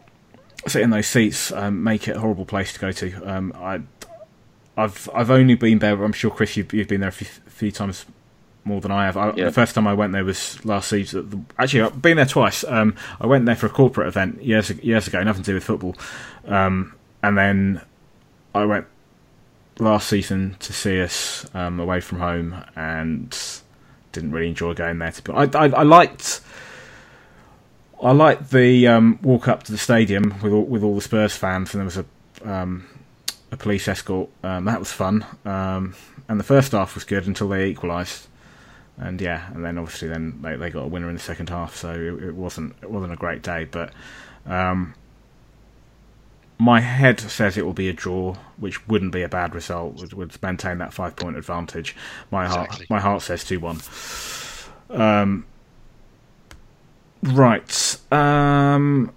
sit 0.67 0.83
in 0.83 0.91
those 0.91 1.07
seats 1.07 1.53
um, 1.53 1.83
make 1.83 2.09
it 2.09 2.17
a 2.17 2.21
horrible 2.21 2.47
place 2.47 2.73
to 2.73 2.79
go 2.79 2.93
to. 2.93 3.23
Um, 3.25 3.53
I, 3.57 3.81
I've 4.79 5.11
I've 5.13 5.31
only 5.31 5.57
been 5.57 5.81
there. 5.81 6.03
I'm 6.05 6.13
sure 6.13 6.31
Chris, 6.31 6.57
you've, 6.57 6.73
you've 6.73 6.89
been 6.89 7.01
there 7.01 7.09
a 7.09 7.13
few, 7.13 7.27
few 7.47 7.73
times 7.73 8.07
more 8.65 8.81
than 8.81 8.93
I 8.93 9.07
have. 9.07 9.17
I, 9.17 9.33
yeah. 9.35 9.47
The 9.47 9.53
first 9.53 9.75
time 9.75 9.89
I 9.89 9.95
went 9.95 10.13
there 10.13 10.25
was 10.25 10.65
last 10.65 10.89
season. 10.89 11.47
Actually, 11.59 11.83
I've 11.83 12.01
been 12.01 12.17
there 12.17 12.27
twice. 12.27 12.63
Um, 12.63 12.95
I 13.21 13.27
went 13.27 13.45
there 13.47 13.57
for 13.57 13.67
a 13.67 13.71
corporate 13.71 14.07
event 14.07 14.43
years 14.43 14.71
years 14.83 15.09
ago, 15.09 15.23
nothing 15.25 15.43
to 15.43 15.51
do 15.51 15.55
with 15.55 15.65
football. 15.65 15.97
Um, 16.47 16.95
and 17.23 17.37
then 17.37 17.83
I 18.55 18.65
went 18.65 18.87
last 19.81 20.09
season 20.09 20.57
to 20.61 20.73
see 20.73 21.01
us 21.01 21.47
um, 21.55 21.81
away 21.81 22.01
from 22.01 22.21
home, 22.21 22.65
and 22.77 23.37
didn't 24.13 24.31
really 24.31 24.49
enjoy 24.49 24.75
going 24.75 24.99
there. 24.99 25.11
To 25.11 25.23
be, 25.23 25.33
I, 25.33 25.43
I, 25.43 25.69
I 25.69 25.83
liked. 25.83 26.41
I 28.01 28.13
liked 28.13 28.53
the 28.53 28.87
um, 28.87 29.19
walk 29.23 29.49
up 29.49 29.65
to 29.65 29.73
the 29.73 29.79
stadium 29.79 30.37
with 30.41 30.53
all, 30.53 30.63
with 30.63 30.85
all 30.85 30.95
the 30.95 31.01
Spurs 31.01 31.37
fans, 31.37 31.75
and 31.75 31.81
there 31.81 31.85
was 31.85 31.97
a 31.99 32.05
um, 32.49 32.87
a 33.51 33.57
police 33.57 33.89
escort. 33.89 34.29
Um, 34.43 34.65
that 34.67 34.79
was 34.79 34.93
fun, 34.93 35.25
um, 35.45 35.95
and 36.29 36.39
the 36.39 36.45
first 36.45 36.73
half 36.73 36.95
was 36.95 37.05
good 37.05 37.27
until 37.27 37.49
they 37.49 37.67
equalised 37.67 38.29
and 39.01 39.21
yeah, 39.21 39.53
and 39.53 39.65
then 39.65 39.79
obviously 39.79 40.09
then 40.09 40.41
they, 40.43 40.57
they 40.57 40.71
got 40.71 40.85
a 40.85 40.89
winner 40.89 41.09
in 41.09 41.15
the 41.15 41.21
second 41.21 41.49
half, 41.49 41.77
so 41.77 41.91
it, 41.93 42.23
it 42.25 42.35
wasn't 42.35 42.75
it 42.83 42.91
wasn't 42.91 43.13
a 43.13 43.17
great 43.17 43.43
day, 43.43 43.65
but 43.65 43.93
um, 44.47 44.95
my 46.59 46.81
head 46.81 47.21
says 47.21 47.57
it 47.57 47.65
will 47.65 47.73
be 47.73 47.89
a 47.89 47.93
draw, 47.93 48.35
which 48.57 48.89
wouldn't 48.89 49.13
be 49.13 49.23
a 49.23 49.29
bad 49.29 49.55
result. 49.55 50.01
Would, 50.01 50.13
would 50.15 50.43
maintain 50.43 50.79
that 50.79 50.93
five 50.93 51.15
point 51.15 51.37
advantage. 51.37 51.95
My 52.31 52.47
exactly. 52.47 52.87
heart 52.87 52.91
my 52.91 53.01
heart 53.01 53.23
says 53.23 53.45
two 53.45 53.61
one. 53.61 53.79
Um, 54.91 55.47
right. 57.23 57.99
Um, 58.11 59.13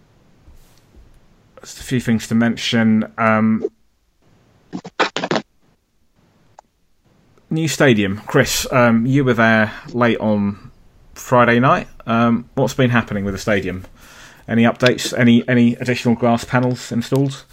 a 1.57 1.65
few 1.65 1.99
things 1.99 2.27
to 2.27 2.35
mention. 2.35 3.11
Um, 3.17 3.67
new 7.51 7.67
stadium, 7.67 8.17
Chris. 8.25 8.65
Um, 8.71 9.05
you 9.05 9.23
were 9.23 9.33
there 9.33 9.71
late 9.93 10.19
on 10.19 10.71
Friday 11.13 11.59
night. 11.59 11.87
Um, 12.07 12.49
what's 12.55 12.73
been 12.73 12.89
happening 12.89 13.25
with 13.25 13.33
the 13.33 13.39
stadium? 13.39 13.85
Any 14.47 14.63
updates? 14.63 15.17
Any 15.17 15.47
any 15.47 15.75
additional 15.75 16.15
glass 16.15 16.43
panels 16.43 16.91
installed? 16.91 17.45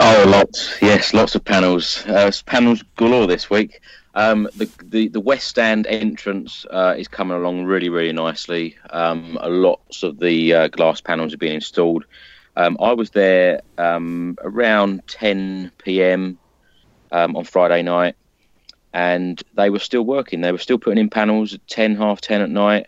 Oh, 0.00 0.24
lots. 0.26 0.80
Yes, 0.80 1.12
lots 1.12 1.34
of 1.34 1.44
panels. 1.44 2.06
Uh, 2.06 2.30
panels 2.46 2.82
galore 2.96 3.26
this 3.26 3.50
week. 3.50 3.80
Um, 4.14 4.48
the, 4.56 4.70
the 4.82 5.08
the 5.08 5.20
west 5.20 5.48
stand 5.48 5.86
entrance 5.86 6.64
uh, 6.70 6.94
is 6.96 7.08
coming 7.08 7.36
along 7.36 7.64
really 7.64 7.88
really 7.88 8.12
nicely. 8.12 8.76
Um, 8.90 9.38
lots 9.42 10.02
of 10.02 10.18
the 10.18 10.54
uh, 10.54 10.68
glass 10.68 11.00
panels 11.00 11.34
are 11.34 11.38
being 11.38 11.56
installed. 11.56 12.04
Um, 12.58 12.76
I 12.80 12.92
was 12.92 13.10
there 13.10 13.62
um, 13.78 14.36
around 14.42 15.02
10 15.06 15.72
p.m. 15.78 16.38
Um, 17.10 17.36
on 17.36 17.44
Friday 17.44 17.80
night 17.80 18.16
and 18.92 19.42
they 19.54 19.70
were 19.70 19.78
still 19.78 20.02
working. 20.02 20.40
They 20.40 20.52
were 20.52 20.58
still 20.58 20.78
putting 20.78 20.98
in 20.98 21.10
panels 21.10 21.54
at 21.54 21.66
10, 21.68 21.96
half 21.96 22.20
10 22.20 22.42
at 22.42 22.50
night. 22.50 22.86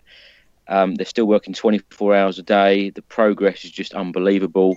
Um, 0.68 0.94
they're 0.94 1.06
still 1.06 1.26
working 1.26 1.52
24 1.52 2.14
hours 2.14 2.38
a 2.38 2.42
day. 2.42 2.90
The 2.90 3.02
progress 3.02 3.64
is 3.64 3.70
just 3.70 3.92
unbelievable. 3.94 4.76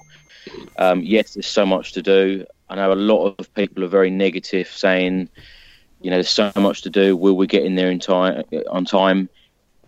Um, 0.78 1.02
yes, 1.02 1.34
there's 1.34 1.48
so 1.48 1.66
much 1.66 1.94
to 1.94 2.02
do. 2.02 2.46
I 2.70 2.76
know 2.76 2.92
a 2.92 2.96
lot 2.96 3.36
of 3.40 3.54
people 3.54 3.84
are 3.84 3.88
very 3.88 4.10
negative, 4.10 4.68
saying, 4.68 5.30
you 6.02 6.10
know, 6.10 6.18
there's 6.18 6.30
so 6.30 6.52
much 6.56 6.82
to 6.84 6.90
do. 6.90 7.16
Will 7.16 7.38
we 7.38 7.48
get 7.48 7.64
in 7.64 7.76
there 7.76 7.92
in 7.92 8.00
time? 8.00 8.44
On 8.70 8.84
time? 8.84 9.30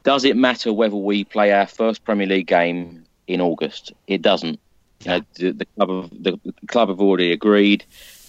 Does 0.03 0.23
it 0.23 0.37
matter 0.37 0.71
whether 0.71 0.95
we 0.95 1.23
play 1.23 1.51
our 1.51 1.65
first 1.65 2.03
Premier 2.03 2.27
League 2.27 2.47
game 2.47 3.05
in 3.27 3.41
August? 3.41 3.91
It 4.07 4.21
doesn't. 4.21 4.59
Know, 5.05 5.21
the, 5.35 5.51
the 5.51 5.65
club 5.65 5.89
have, 5.89 6.09
the, 6.11 6.39
the, 6.43 6.67
club 6.67 6.89
have 6.89 6.99
already 6.99 7.31
agreed. 7.31 7.85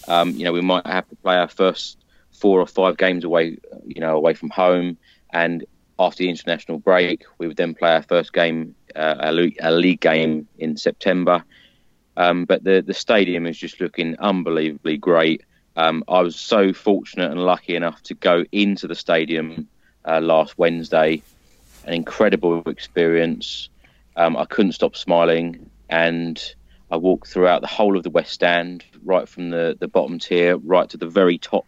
Um, 0.09 0.31
you 0.33 0.45
know, 0.45 0.53
we 0.53 0.61
might 0.61 0.87
have 0.87 1.09
to 1.09 1.17
play 1.17 1.37
our 1.37 1.49
first 1.49 1.99
four 2.33 2.61
or 2.61 2.67
five 2.67 2.97
games 2.97 3.25
away, 3.25 3.59
you 3.87 4.01
know, 4.01 4.17
away 4.17 4.35
from 4.35 4.51
home. 4.51 4.99
And 5.33 5.65
after 5.99 6.19
the 6.19 6.29
international 6.29 6.79
break, 6.79 7.25
we 7.39 7.47
would 7.47 7.57
then 7.57 7.75
play 7.75 7.93
our 7.95 8.03
first 8.03 8.33
game, 8.33 8.75
uh, 8.95 9.17
a, 9.19 9.33
league, 9.71 10.01
game 10.01 10.47
in 10.59 10.77
September. 10.77 11.45
Um, 12.17 12.45
but 12.45 12.65
the 12.65 12.81
the 12.81 12.95
stadium 12.95 13.47
is 13.47 13.59
just 13.59 13.81
looking 13.81 14.19
unbelievably 14.19 14.99
great. 14.99 15.43
Um, 15.77 16.03
I 16.09 16.23
was 16.23 16.37
so 16.37 16.73
fortunate 16.73 17.31
and 17.31 17.45
lucky 17.45 17.77
enough 17.77 18.03
to 18.05 18.15
go 18.15 18.45
into 18.53 18.87
the 18.87 18.95
stadium 18.95 19.69
uh, 20.07 20.21
last 20.21 20.57
Wednesday. 20.57 21.23
An 21.85 21.93
incredible 21.93 22.63
experience. 22.67 23.69
Um, 24.17 24.37
I 24.37 24.47
couldn't 24.47 24.73
stop 24.73 24.97
smiling, 24.97 25.71
and 25.91 26.43
I 26.91 26.97
walked 26.97 27.29
throughout 27.29 27.63
the 27.63 27.67
whole 27.67 27.97
of 27.97 28.03
the 28.03 28.11
West 28.11 28.33
Stand, 28.33 28.85
right 29.05 29.29
from 29.29 29.51
the, 29.51 29.77
the 29.79 29.89
bottom 29.89 30.19
tier 30.19 30.57
right 30.57 30.89
to 30.91 30.97
the 30.97 31.09
very 31.09 31.39
top 31.39 31.67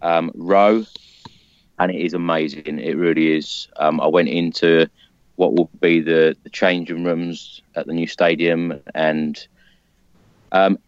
um, 0.00 0.30
row, 0.34 0.84
and 1.78 1.90
it 1.90 2.00
is 2.00 2.14
amazing. 2.14 2.78
It 2.78 2.96
really 2.96 3.36
is. 3.36 3.68
Um, 3.76 4.00
I 4.00 4.06
went 4.06 4.28
into 4.28 4.88
what 5.36 5.54
will 5.54 5.70
be 5.80 6.00
the, 6.00 6.36
the 6.44 6.50
changing 6.50 7.04
rooms 7.04 7.62
at 7.74 7.86
the 7.86 7.92
new 7.92 8.06
stadium, 8.06 8.80
and 8.94 9.46
um, 10.52 10.78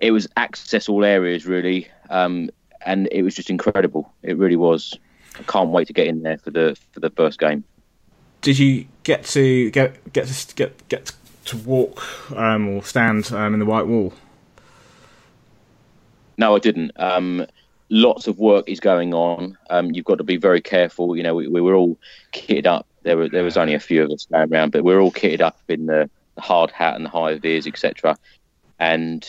it 0.00 0.10
was 0.10 0.28
access 0.36 0.88
all 0.88 1.04
areas 1.04 1.46
really, 1.46 1.88
um, 2.10 2.50
and 2.84 3.08
it 3.10 3.22
was 3.22 3.34
just 3.34 3.50
incredible. 3.50 4.12
It 4.22 4.36
really 4.36 4.56
was. 4.56 4.96
I 5.38 5.42
can't 5.44 5.70
wait 5.70 5.86
to 5.86 5.92
get 5.92 6.06
in 6.06 6.22
there 6.22 6.38
for 6.38 6.50
the 6.50 6.76
for 6.92 7.00
the 7.00 7.10
first 7.10 7.40
game. 7.40 7.64
Did 8.42 8.58
you 8.58 8.86
get 9.02 9.24
to 9.26 9.70
get 9.70 10.12
get 10.12 10.26
to 10.26 10.54
get 10.54 10.88
get 10.88 11.12
to 11.46 11.56
walk 11.56 12.32
um, 12.36 12.68
or 12.68 12.82
stand 12.82 13.32
um, 13.32 13.54
in 13.54 13.60
the 13.60 13.66
white 13.66 13.86
wall? 13.86 14.12
No, 16.38 16.56
I 16.56 16.58
didn't. 16.58 16.92
Um, 16.96 17.46
lots 17.88 18.26
of 18.26 18.38
work 18.38 18.68
is 18.68 18.80
going 18.80 19.12
on. 19.14 19.56
Um, 19.70 19.92
you've 19.92 20.04
got 20.04 20.18
to 20.18 20.24
be 20.24 20.36
very 20.36 20.60
careful. 20.60 21.16
You 21.16 21.22
know, 21.22 21.34
we, 21.34 21.46
we, 21.46 21.60
were 21.60 21.74
all 21.74 21.96
kitted 22.32 22.66
up. 22.66 22.86
There 23.02 23.16
were 23.16 23.28
there 23.28 23.44
was 23.44 23.56
only 23.56 23.74
a 23.74 23.80
few 23.80 24.02
of 24.02 24.10
us 24.10 24.26
going 24.26 24.52
around, 24.52 24.72
but 24.72 24.84
we 24.84 24.92
are 24.94 25.00
all 25.00 25.12
kitted 25.12 25.40
up 25.40 25.60
in 25.68 25.86
the, 25.86 26.08
the 26.34 26.40
hard 26.40 26.70
hat 26.70 26.96
and 26.96 27.04
the 27.04 27.10
high 27.10 27.38
vis, 27.38 27.66
etc. 27.66 28.16
And 28.78 29.24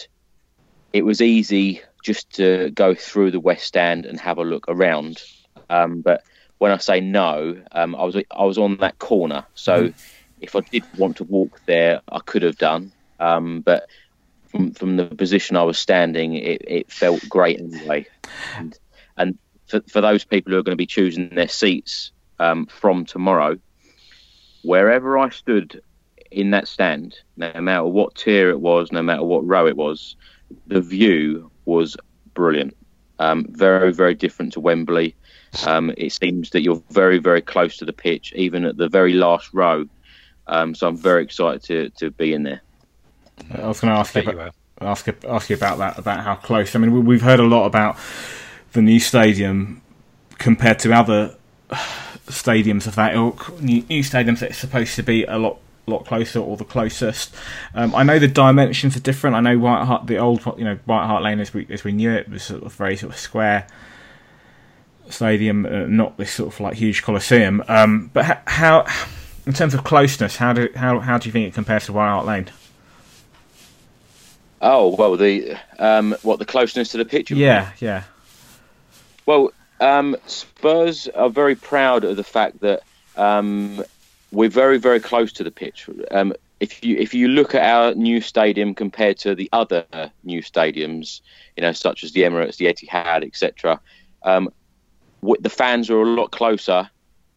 it 0.93 1.03
was 1.03 1.21
easy 1.21 1.81
just 2.03 2.31
to 2.33 2.69
go 2.71 2.93
through 2.93 3.31
the 3.31 3.39
West 3.39 3.65
Stand 3.65 4.05
and 4.05 4.19
have 4.19 4.37
a 4.37 4.43
look 4.43 4.65
around. 4.67 5.21
Um, 5.69 6.01
but 6.01 6.23
when 6.59 6.71
I 6.71 6.77
say 6.77 7.01
no, 7.01 7.61
um, 7.71 7.95
I 7.95 8.03
was 8.03 8.15
I 8.15 8.43
was 8.45 8.57
on 8.57 8.77
that 8.77 8.99
corner, 8.99 9.45
so 9.55 9.89
mm. 9.89 9.93
If 10.43 10.55
I 10.55 10.59
did 10.59 10.83
want 10.97 11.17
to 11.17 11.23
walk 11.23 11.61
there, 11.65 12.01
I 12.11 12.19
could 12.19 12.43
have 12.43 12.57
done. 12.57 12.91
Um, 13.19 13.61
but 13.61 13.87
from 14.49 14.73
from 14.73 14.97
the 14.97 15.05
position 15.05 15.55
I 15.55 15.63
was 15.63 15.79
standing, 15.79 16.35
it, 16.35 16.61
it 16.67 16.91
felt 16.91 17.27
great 17.29 17.59
anyway. 17.59 18.05
And, 18.57 18.77
and 19.17 19.37
for, 19.67 19.81
for 19.87 20.01
those 20.01 20.23
people 20.25 20.51
who 20.51 20.59
are 20.59 20.63
going 20.63 20.77
to 20.77 20.81
be 20.81 20.85
choosing 20.85 21.29
their 21.29 21.47
seats 21.47 22.11
um, 22.39 22.65
from 22.65 23.05
tomorrow, 23.05 23.57
wherever 24.63 25.17
I 25.17 25.29
stood 25.29 25.81
in 26.29 26.51
that 26.51 26.67
stand, 26.67 27.17
no 27.37 27.51
matter 27.61 27.85
what 27.85 28.15
tier 28.15 28.49
it 28.49 28.59
was, 28.59 28.91
no 28.91 29.01
matter 29.01 29.23
what 29.23 29.47
row 29.47 29.65
it 29.67 29.77
was, 29.77 30.15
the 30.67 30.81
view 30.81 31.49
was 31.65 31.95
brilliant. 32.33 32.75
Um, 33.19 33.45
very, 33.49 33.93
very 33.93 34.15
different 34.15 34.53
to 34.53 34.59
Wembley. 34.59 35.15
Um, 35.65 35.93
it 35.97 36.11
seems 36.11 36.49
that 36.49 36.61
you're 36.61 36.83
very, 36.89 37.19
very 37.19 37.41
close 37.41 37.77
to 37.77 37.85
the 37.85 37.93
pitch, 37.93 38.33
even 38.35 38.65
at 38.65 38.77
the 38.77 38.89
very 38.89 39.13
last 39.13 39.53
row. 39.53 39.87
Um, 40.47 40.75
so 40.75 40.87
I'm 40.87 40.97
very 40.97 41.23
excited 41.23 41.63
to, 41.63 41.89
to 41.99 42.11
be 42.11 42.33
in 42.33 42.43
there. 42.43 42.61
I 43.51 43.67
was 43.67 43.79
going 43.79 43.93
to 43.93 43.99
ask 43.99 44.15
you, 44.15 44.21
about, 44.21 44.55
ask 44.81 45.07
ask 45.27 45.49
you 45.49 45.55
about 45.55 45.77
that 45.79 45.97
about 45.97 46.19
how 46.21 46.35
close. 46.35 46.75
I 46.75 46.79
mean, 46.79 47.05
we've 47.05 47.21
heard 47.21 47.39
a 47.39 47.45
lot 47.45 47.65
about 47.65 47.97
the 48.73 48.81
new 48.81 48.99
stadium 48.99 49.81
compared 50.37 50.79
to 50.79 50.93
other 50.93 51.35
stadiums 52.27 52.87
of 52.87 52.95
that 52.95 53.15
ilk, 53.15 53.61
new, 53.61 53.83
new 53.89 54.03
stadiums 54.03 54.39
that 54.39 54.51
are 54.51 54.53
supposed 54.53 54.95
to 54.95 55.03
be 55.03 55.23
a 55.25 55.37
lot 55.37 55.59
lot 55.85 56.05
closer 56.05 56.39
or 56.39 56.55
the 56.55 56.63
closest. 56.63 57.35
Um, 57.73 57.93
I 57.93 58.03
know 58.03 58.17
the 58.17 58.27
dimensions 58.27 58.95
are 58.95 59.01
different. 59.01 59.35
I 59.35 59.41
know 59.41 59.57
White 59.57 59.85
Hart, 59.85 60.07
the 60.07 60.17
old 60.17 60.45
you 60.57 60.63
know 60.63 60.77
White 60.85 61.07
Hart 61.07 61.23
Lane 61.23 61.39
as 61.39 61.53
we 61.53 61.67
as 61.69 61.83
we 61.83 61.91
knew 61.91 62.11
it 62.11 62.29
was 62.29 62.43
sort 62.43 62.63
of 62.63 62.73
very 62.73 62.95
sort 62.95 63.13
of 63.13 63.19
square 63.19 63.67
stadium, 65.09 65.65
uh, 65.65 65.85
not 65.87 66.17
this 66.17 66.31
sort 66.31 66.53
of 66.53 66.59
like 66.59 66.75
huge 66.75 67.03
coliseum. 67.03 67.63
Um, 67.67 68.09
but 68.13 68.25
ha- 68.25 68.41
how, 68.47 68.85
in 69.45 69.53
terms 69.53 69.73
of 69.73 69.83
closeness, 69.83 70.37
how 70.37 70.53
do 70.53 70.69
how 70.75 70.99
how 70.99 71.17
do 71.17 71.27
you 71.27 71.31
think 71.31 71.47
it 71.47 71.53
compares 71.53 71.85
to 71.85 71.93
White 71.93 72.09
Hart 72.09 72.25
Lane? 72.25 72.49
Oh 74.61 74.95
well, 74.95 75.17
the 75.17 75.57
um, 75.79 76.15
what 76.21 76.39
the 76.39 76.45
closeness 76.45 76.89
to 76.89 76.97
the 76.97 77.05
pitch? 77.05 77.31
Yeah, 77.31 77.71
yeah. 77.79 78.03
Well, 79.25 79.51
um, 79.79 80.15
Spurs 80.25 81.07
are 81.09 81.29
very 81.29 81.55
proud 81.55 82.03
of 82.03 82.15
the 82.15 82.23
fact 82.23 82.61
that 82.61 82.81
um, 83.15 83.83
we're 84.31 84.49
very, 84.49 84.77
very 84.77 84.99
close 84.99 85.31
to 85.33 85.43
the 85.43 85.51
pitch. 85.51 85.89
Um, 86.11 86.33
if 86.59 86.83
you 86.83 86.95
if 86.97 87.13
you 87.13 87.27
look 87.27 87.53
at 87.53 87.63
our 87.63 87.93
new 87.95 88.21
stadium 88.21 88.73
compared 88.73 89.17
to 89.19 89.35
the 89.35 89.49
other 89.51 89.85
new 90.23 90.41
stadiums, 90.41 91.21
you 91.57 91.61
know, 91.61 91.73
such 91.73 92.03
as 92.03 92.13
the 92.13 92.21
Emirates, 92.21 92.57
the 92.57 92.65
Etihad, 92.65 93.25
etc., 93.25 93.79
um, 94.23 94.49
the 95.21 95.49
fans 95.49 95.89
are 95.89 96.01
a 96.01 96.05
lot 96.05 96.31
closer 96.31 96.89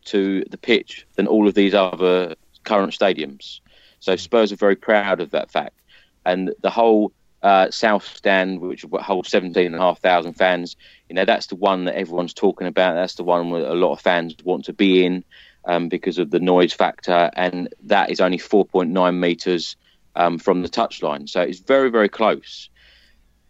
to 0.06 0.44
the 0.50 0.58
pitch 0.58 1.06
than 1.14 1.26
all 1.26 1.46
of 1.46 1.54
these 1.54 1.74
other 1.74 2.34
current 2.64 2.92
stadiums. 2.92 3.60
So 4.00 4.16
Spurs 4.16 4.52
are 4.52 4.56
very 4.56 4.76
proud 4.76 5.20
of 5.20 5.30
that 5.30 5.50
fact, 5.50 5.80
and 6.24 6.52
the 6.62 6.70
whole 6.70 7.12
uh, 7.42 7.70
South 7.70 8.04
Stand, 8.16 8.60
which 8.60 8.84
holds 9.00 9.28
17,500 9.30 10.36
fans. 10.36 10.76
You 11.08 11.14
know, 11.14 11.24
that's 11.24 11.46
the 11.46 11.54
one 11.54 11.84
that 11.84 11.96
everyone's 11.96 12.34
talking 12.34 12.66
about. 12.66 12.94
That's 12.94 13.14
the 13.14 13.24
one 13.24 13.50
where 13.50 13.64
a 13.64 13.74
lot 13.74 13.92
of 13.92 14.00
fans 14.00 14.34
want 14.42 14.64
to 14.64 14.72
be 14.72 15.04
in 15.04 15.24
um, 15.64 15.88
because 15.88 16.18
of 16.18 16.30
the 16.30 16.40
noise 16.40 16.72
factor, 16.72 17.30
and 17.34 17.68
that 17.84 18.10
is 18.10 18.20
only 18.20 18.38
4.9 18.38 19.18
meters 19.18 19.76
um, 20.16 20.38
from 20.38 20.62
the 20.62 20.68
touchline. 20.68 21.28
So 21.28 21.40
it's 21.40 21.60
very, 21.60 21.90
very 21.90 22.08
close. 22.08 22.68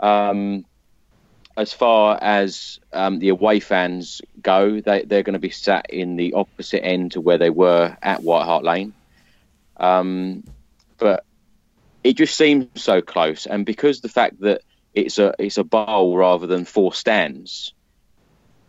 Um, 0.00 0.66
as 1.56 1.72
far 1.72 2.18
as 2.20 2.78
um, 2.92 3.18
the 3.18 3.30
away 3.30 3.60
fans 3.60 4.20
go, 4.42 4.80
they, 4.80 5.02
they're 5.02 5.22
going 5.22 5.34
to 5.34 5.38
be 5.38 5.50
sat 5.50 5.86
in 5.88 6.16
the 6.16 6.34
opposite 6.34 6.84
end 6.84 7.12
to 7.12 7.20
where 7.20 7.38
they 7.38 7.50
were 7.50 7.96
at 8.02 8.22
White 8.22 8.44
Hart 8.44 8.64
Lane. 8.64 8.92
Um, 9.78 10.44
but 10.98 11.24
it 12.04 12.14
just 12.14 12.36
seems 12.36 12.68
so 12.74 13.00
close, 13.00 13.46
and 13.46 13.66
because 13.66 14.00
the 14.00 14.08
fact 14.08 14.40
that 14.40 14.62
it's 14.94 15.18
a 15.18 15.34
it's 15.38 15.58
a 15.58 15.64
bowl 15.64 16.16
rather 16.16 16.46
than 16.46 16.64
four 16.64 16.94
stands, 16.94 17.74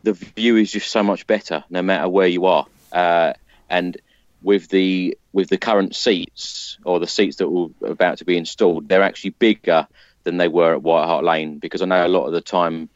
the 0.03 0.13
view 0.13 0.57
is 0.57 0.71
just 0.71 0.91
so 0.91 1.03
much 1.03 1.27
better 1.27 1.63
no 1.69 1.81
matter 1.81 2.09
where 2.09 2.27
you 2.27 2.45
are. 2.45 2.65
Uh, 2.91 3.33
and 3.69 3.97
with 4.41 4.69
the 4.69 5.17
with 5.33 5.49
the 5.49 5.57
current 5.57 5.95
seats 5.95 6.77
or 6.83 6.99
the 6.99 7.07
seats 7.07 7.37
that 7.37 7.49
were 7.49 7.69
about 7.83 8.17
to 8.17 8.25
be 8.25 8.37
installed, 8.37 8.89
they're 8.89 9.03
actually 9.03 9.31
bigger 9.31 9.87
than 10.27 10.35
they 10.35 10.49
were 10.49 10.73
at 10.73 10.83
White 10.83 11.05
Hart 11.05 11.23
Lane 11.23 11.57
because 11.57 11.81
I 11.81 11.85
know 11.85 12.05
a 12.05 12.09
lot 12.09 12.25
of 12.25 12.33
the 12.33 12.41
time 12.41 12.89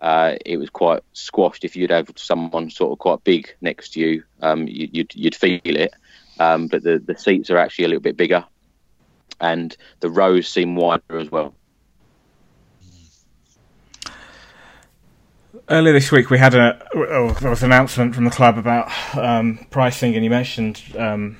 uh, 0.00 0.36
it 0.46 0.56
was 0.56 0.70
quite 0.70 1.02
squashed. 1.12 1.62
If 1.62 1.76
you'd 1.76 1.90
have 1.90 2.08
someone 2.16 2.70
sort 2.70 2.92
of 2.92 2.98
quite 2.98 3.22
big 3.24 3.54
next 3.60 3.90
to 3.90 4.00
you, 4.00 4.24
um, 4.40 4.66
you, 4.66 4.88
would 4.94 5.14
you'd 5.14 5.34
feel 5.34 5.60
it. 5.64 5.92
Um, 6.40 6.66
but 6.66 6.82
the 6.82 6.98
the 6.98 7.14
seats 7.18 7.50
are 7.50 7.58
actually 7.58 7.84
a 7.84 7.88
little 7.88 8.00
bit 8.00 8.16
bigger, 8.16 8.42
and 9.38 9.76
the 10.00 10.08
rows 10.08 10.48
seem 10.48 10.76
wider 10.76 11.18
as 11.18 11.30
well. 11.30 11.54
Earlier 15.68 15.92
this 15.92 16.10
week, 16.10 16.30
we 16.30 16.38
had 16.38 16.54
a 16.54 16.82
oh, 16.94 17.32
there 17.32 17.50
was 17.50 17.62
an 17.62 17.70
announcement 17.70 18.14
from 18.14 18.24
the 18.24 18.30
club 18.30 18.56
about 18.56 18.90
um, 19.14 19.66
pricing, 19.68 20.14
and 20.14 20.24
you 20.24 20.30
mentioned 20.30 20.80
um, 20.96 21.36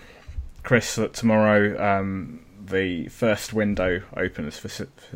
Chris 0.62 0.96
that 0.96 1.14
tomorrow 1.14 2.01
um, 2.01 2.44
the 2.68 3.08
first 3.08 3.52
window 3.52 4.02
opens 4.16 4.58
for 4.58 4.68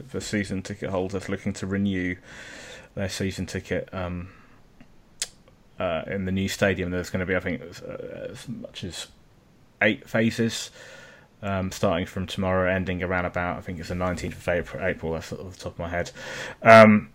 for 0.06 0.20
season 0.20 0.62
ticket 0.62 0.90
holders 0.90 1.28
looking 1.28 1.52
to 1.54 1.66
renew 1.66 2.16
their 2.94 3.08
season 3.08 3.46
ticket 3.46 3.88
um, 3.92 4.28
uh, 5.78 6.02
in 6.06 6.24
the 6.24 6.32
new 6.32 6.48
stadium. 6.48 6.90
There's 6.90 7.10
going 7.10 7.20
to 7.20 7.26
be, 7.26 7.36
I 7.36 7.40
think, 7.40 7.62
as, 7.62 7.80
uh, 7.80 8.28
as 8.30 8.48
much 8.48 8.84
as 8.84 9.08
eight 9.80 10.08
phases 10.08 10.70
um, 11.42 11.72
starting 11.72 12.06
from 12.06 12.26
tomorrow, 12.26 12.72
ending 12.72 13.02
around 13.02 13.24
about 13.24 13.58
I 13.58 13.60
think 13.60 13.80
it's 13.80 13.88
the 13.88 13.94
19th 13.94 14.32
of 14.32 14.48
April. 14.48 14.84
April 14.84 15.12
that's 15.12 15.32
off 15.32 15.56
the 15.56 15.64
top 15.64 15.72
of 15.72 15.78
my 15.78 15.88
head. 15.88 16.10
Um, 16.62 17.10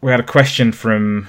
we 0.00 0.10
had 0.10 0.20
a 0.20 0.24
question 0.24 0.72
from 0.72 1.28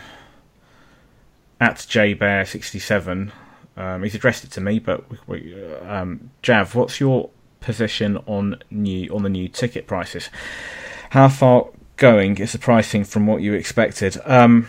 at 1.60 1.76
jbear67. 1.76 3.32
Um, 3.76 4.04
he's 4.04 4.16
addressed 4.16 4.44
it 4.44 4.52
to 4.52 4.62
me, 4.62 4.80
but 4.80 5.10
we, 5.10 5.18
we, 5.28 5.66
um, 5.82 6.32
Jav, 6.42 6.74
what's 6.74 7.00
your 7.00 7.30
position 7.60 8.18
on 8.26 8.62
new 8.70 9.14
on 9.14 9.24
the 9.24 9.30
new 9.30 9.48
ticket 9.48 9.88
prices? 9.88 10.30
How 11.12 11.30
far 11.30 11.68
going 11.96 12.38
is 12.38 12.52
the 12.52 12.60
pricing 12.60 13.04
from 13.04 13.28
what 13.28 13.42
you 13.42 13.54
expected? 13.54 14.18
Um, 14.26 14.68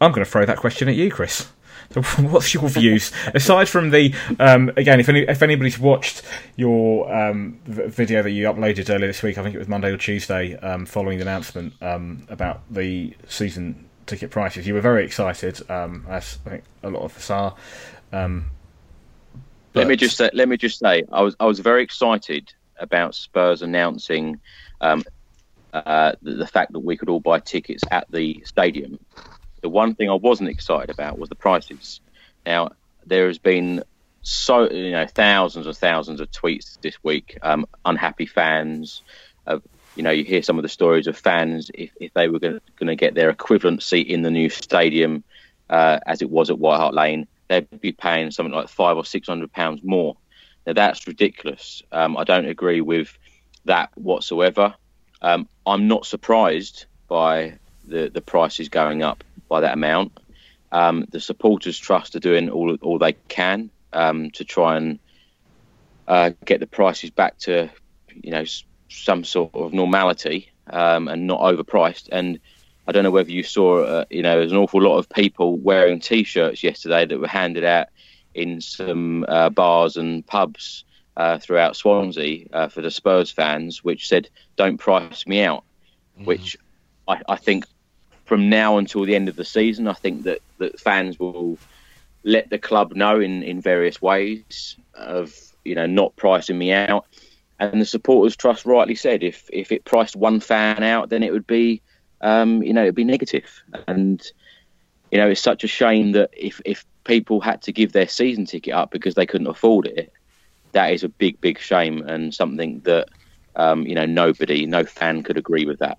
I'm 0.00 0.12
going 0.12 0.24
to 0.24 0.30
throw 0.30 0.46
that 0.46 0.58
question 0.58 0.88
at 0.88 0.94
you, 0.94 1.10
Chris. 1.10 1.48
So, 1.92 2.02
what's 2.22 2.54
your 2.54 2.68
views 2.68 3.12
aside 3.34 3.68
from 3.68 3.90
the 3.90 4.14
um, 4.38 4.70
again? 4.76 5.00
If 5.00 5.08
any, 5.08 5.20
if 5.20 5.42
anybody's 5.42 5.78
watched 5.78 6.22
your 6.56 7.12
um, 7.12 7.58
video 7.66 8.22
that 8.22 8.30
you 8.30 8.46
uploaded 8.46 8.88
earlier 8.90 9.08
this 9.08 9.22
week, 9.22 9.38
I 9.38 9.42
think 9.42 9.54
it 9.54 9.58
was 9.58 9.68
Monday 9.68 9.90
or 9.90 9.96
Tuesday, 9.96 10.56
um, 10.56 10.86
following 10.86 11.18
the 11.18 11.22
announcement 11.22 11.74
um, 11.82 12.26
about 12.28 12.62
the 12.70 13.14
season 13.28 13.86
ticket 14.06 14.30
prices, 14.30 14.66
you 14.66 14.74
were 14.74 14.80
very 14.80 15.04
excited, 15.04 15.68
um, 15.70 16.04
as 16.08 16.38
I 16.44 16.50
think 16.50 16.64
a 16.82 16.90
lot 16.90 17.02
of 17.02 17.16
us 17.16 17.30
are. 17.30 17.54
Um, 19.74 19.80
let 19.80 19.88
me 19.88 19.96
just 19.96 20.16
say, 20.16 20.30
let 20.32 20.48
me 20.48 20.56
just 20.56 20.78
say, 20.78 21.04
I 21.12 21.22
was 21.22 21.36
I 21.38 21.46
was 21.46 21.60
very 21.60 21.82
excited 21.82 22.52
about 22.78 23.14
Spurs 23.14 23.62
announcing 23.62 24.40
uh, 24.80 25.02
the, 25.72 26.16
the 26.22 26.46
fact 26.46 26.72
that 26.72 26.80
we 26.80 26.96
could 26.96 27.08
all 27.08 27.20
buy 27.20 27.38
tickets 27.38 27.84
at 27.90 28.10
the 28.10 28.42
stadium 28.44 28.98
the 29.60 29.68
one 29.68 29.94
thing 29.94 30.10
I 30.10 30.14
wasn't 30.14 30.48
excited 30.48 30.90
about 30.90 31.18
was 31.18 31.28
the 31.28 31.34
prices. 31.34 32.00
Now 32.46 32.70
there 33.06 33.26
has 33.26 33.38
been 33.38 33.84
so 34.22 34.70
you 34.70 34.92
know 34.92 35.06
thousands 35.06 35.66
and 35.66 35.76
thousands 35.76 36.20
of 36.20 36.30
tweets 36.30 36.80
this 36.80 37.02
week. 37.02 37.38
Um, 37.42 37.66
unhappy 37.84 38.26
fans. 38.26 39.02
Of, 39.46 39.62
you 39.96 40.02
know, 40.02 40.10
you 40.10 40.24
hear 40.24 40.42
some 40.42 40.58
of 40.58 40.62
the 40.62 40.68
stories 40.68 41.06
of 41.06 41.16
fans 41.16 41.70
if, 41.74 41.90
if 42.00 42.14
they 42.14 42.28
were 42.28 42.38
going 42.38 42.60
to 42.86 42.96
get 42.96 43.14
their 43.14 43.30
equivalent 43.30 43.82
seat 43.82 44.06
in 44.06 44.22
the 44.22 44.30
new 44.30 44.48
stadium 44.48 45.24
uh, 45.68 45.98
as 46.06 46.22
it 46.22 46.30
was 46.30 46.50
at 46.50 46.58
White 46.58 46.76
Hart 46.76 46.94
Lane, 46.94 47.26
they'd 47.50 47.80
be 47.80 47.90
paying 47.90 48.30
something 48.30 48.54
like 48.54 48.68
five 48.68 48.96
or 48.96 49.04
six 49.04 49.28
hundred 49.28 49.52
pounds 49.52 49.82
more. 49.82 50.16
Now 50.66 50.72
that's 50.72 51.06
ridiculous. 51.06 51.82
Um, 51.90 52.16
I 52.16 52.24
don't 52.24 52.46
agree 52.46 52.80
with 52.80 53.18
that 53.64 53.90
whatsoever. 53.96 54.74
Um, 55.20 55.48
I'm 55.66 55.88
not 55.88 56.06
surprised 56.06 56.86
by 57.08 57.58
the 57.86 58.08
the 58.08 58.20
prices 58.20 58.68
going 58.68 59.02
up 59.02 59.24
by 59.48 59.60
that 59.60 59.74
amount. 59.74 60.18
Um, 60.72 61.06
the 61.10 61.20
supporters 61.20 61.76
trust 61.76 62.14
are 62.14 62.20
doing 62.20 62.48
all 62.48 62.76
all 62.82 62.98
they 62.98 63.14
can 63.28 63.70
um, 63.92 64.30
to 64.30 64.44
try 64.44 64.76
and 64.76 65.00
uh, 66.06 66.30
get 66.44 66.60
the 66.60 66.68
prices 66.68 67.10
back 67.10 67.36
to 67.38 67.68
you 68.14 68.30
know 68.30 68.44
some 68.88 69.24
sort 69.24 69.54
of 69.54 69.72
normality 69.72 70.52
um, 70.68 71.08
and 71.08 71.26
not 71.26 71.40
overpriced. 71.40 72.08
And 72.12 72.38
I 72.90 72.92
don't 72.92 73.04
know 73.04 73.12
whether 73.12 73.30
you 73.30 73.44
saw 73.44 73.84
uh, 73.84 74.04
you 74.10 74.20
know 74.20 74.36
there's 74.36 74.50
an 74.50 74.58
awful 74.58 74.82
lot 74.82 74.98
of 74.98 75.08
people 75.08 75.56
wearing 75.58 76.00
T-shirts 76.00 76.64
yesterday 76.64 77.06
that 77.06 77.20
were 77.20 77.28
handed 77.28 77.62
out 77.62 77.86
in 78.34 78.60
some 78.60 79.24
uh, 79.28 79.48
bars 79.48 79.96
and 79.96 80.26
pubs 80.26 80.84
uh, 81.16 81.38
throughout 81.38 81.76
Swansea 81.76 82.48
uh, 82.52 82.66
for 82.66 82.80
the 82.80 82.90
Spurs 82.90 83.30
fans, 83.30 83.84
which 83.84 84.08
said 84.08 84.28
"Don't 84.56 84.76
price 84.76 85.24
me 85.24 85.40
out," 85.40 85.62
mm-hmm. 86.16 86.24
which 86.24 86.56
I, 87.06 87.22
I 87.28 87.36
think 87.36 87.64
from 88.24 88.50
now 88.50 88.76
until 88.76 89.04
the 89.04 89.14
end 89.14 89.28
of 89.28 89.36
the 89.36 89.44
season, 89.44 89.86
I 89.86 89.92
think 89.92 90.24
that, 90.24 90.40
that 90.58 90.80
fans 90.80 91.16
will 91.16 91.58
let 92.24 92.50
the 92.50 92.58
club 92.58 92.96
know 92.96 93.20
in, 93.20 93.44
in 93.44 93.60
various 93.60 94.02
ways 94.02 94.74
of 94.94 95.32
you 95.64 95.76
know 95.76 95.86
not 95.86 96.16
pricing 96.16 96.58
me 96.58 96.72
out. 96.72 97.06
And 97.60 97.80
the 97.80 97.86
supporters 97.86 98.34
trust 98.34 98.66
rightly 98.66 98.96
said 98.96 99.22
if 99.22 99.48
if 99.52 99.70
it 99.70 99.84
priced 99.84 100.16
one 100.16 100.40
fan 100.40 100.82
out, 100.82 101.08
then 101.10 101.22
it 101.22 101.32
would 101.32 101.46
be 101.46 101.82
um, 102.20 102.62
you 102.62 102.72
know 102.72 102.82
it'd 102.82 102.94
be 102.94 103.04
negative. 103.04 103.62
And 103.86 104.22
you 105.10 105.18
know 105.18 105.28
it's 105.28 105.40
such 105.40 105.64
a 105.64 105.68
shame 105.68 106.12
that 106.12 106.30
if 106.36 106.60
if 106.64 106.84
people 107.04 107.40
had 107.40 107.62
to 107.62 107.72
give 107.72 107.92
their 107.92 108.08
season 108.08 108.44
ticket 108.44 108.74
up 108.74 108.90
because 108.90 109.14
they 109.14 109.26
couldn't 109.26 109.46
afford 109.46 109.86
it, 109.86 110.12
that 110.72 110.92
is 110.92 111.04
a 111.04 111.08
big 111.08 111.40
big 111.40 111.58
shame 111.58 112.02
and 112.06 112.34
something 112.34 112.80
that 112.80 113.08
um, 113.56 113.86
you 113.86 113.94
know 113.94 114.06
nobody 114.06 114.66
no 114.66 114.84
fan 114.84 115.22
could 115.22 115.36
agree 115.36 115.66
with 115.66 115.78
that. 115.78 115.98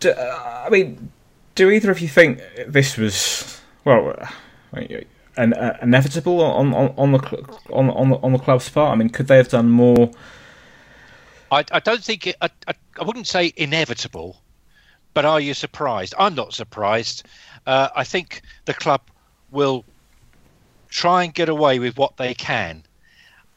do, 0.00 0.10
uh, 0.10 0.64
I 0.66 0.70
mean, 0.70 1.12
do 1.54 1.70
either 1.70 1.90
of 1.90 2.00
you 2.00 2.08
think 2.08 2.42
this 2.66 2.96
was 2.96 3.60
well, 3.84 4.28
an, 5.36 5.52
uh, 5.54 5.78
inevitable 5.80 6.42
on, 6.42 6.74
on, 6.74 6.94
on 6.96 7.12
the 7.12 7.18
on 7.70 7.90
on 7.90 8.10
the, 8.10 8.16
on 8.16 8.32
the 8.32 8.38
club's 8.38 8.68
part? 8.68 8.92
I 8.92 8.96
mean, 8.96 9.10
could 9.10 9.28
they 9.28 9.36
have 9.36 9.48
done 9.48 9.70
more? 9.70 10.10
I, 11.50 11.64
I 11.72 11.80
don't 11.80 12.02
think 12.02 12.26
it, 12.26 12.36
I, 12.40 12.50
I, 12.68 12.74
I 13.00 13.04
wouldn't 13.04 13.26
say 13.26 13.52
inevitable, 13.56 14.40
but 15.14 15.24
are 15.24 15.40
you 15.40 15.54
surprised? 15.54 16.14
I'm 16.18 16.34
not 16.34 16.54
surprised. 16.54 17.24
Uh, 17.66 17.88
I 17.94 18.04
think 18.04 18.42
the 18.64 18.74
club 18.74 19.02
will 19.50 19.84
try 20.88 21.24
and 21.24 21.34
get 21.34 21.48
away 21.48 21.78
with 21.78 21.96
what 21.96 22.16
they 22.16 22.34
can. 22.34 22.84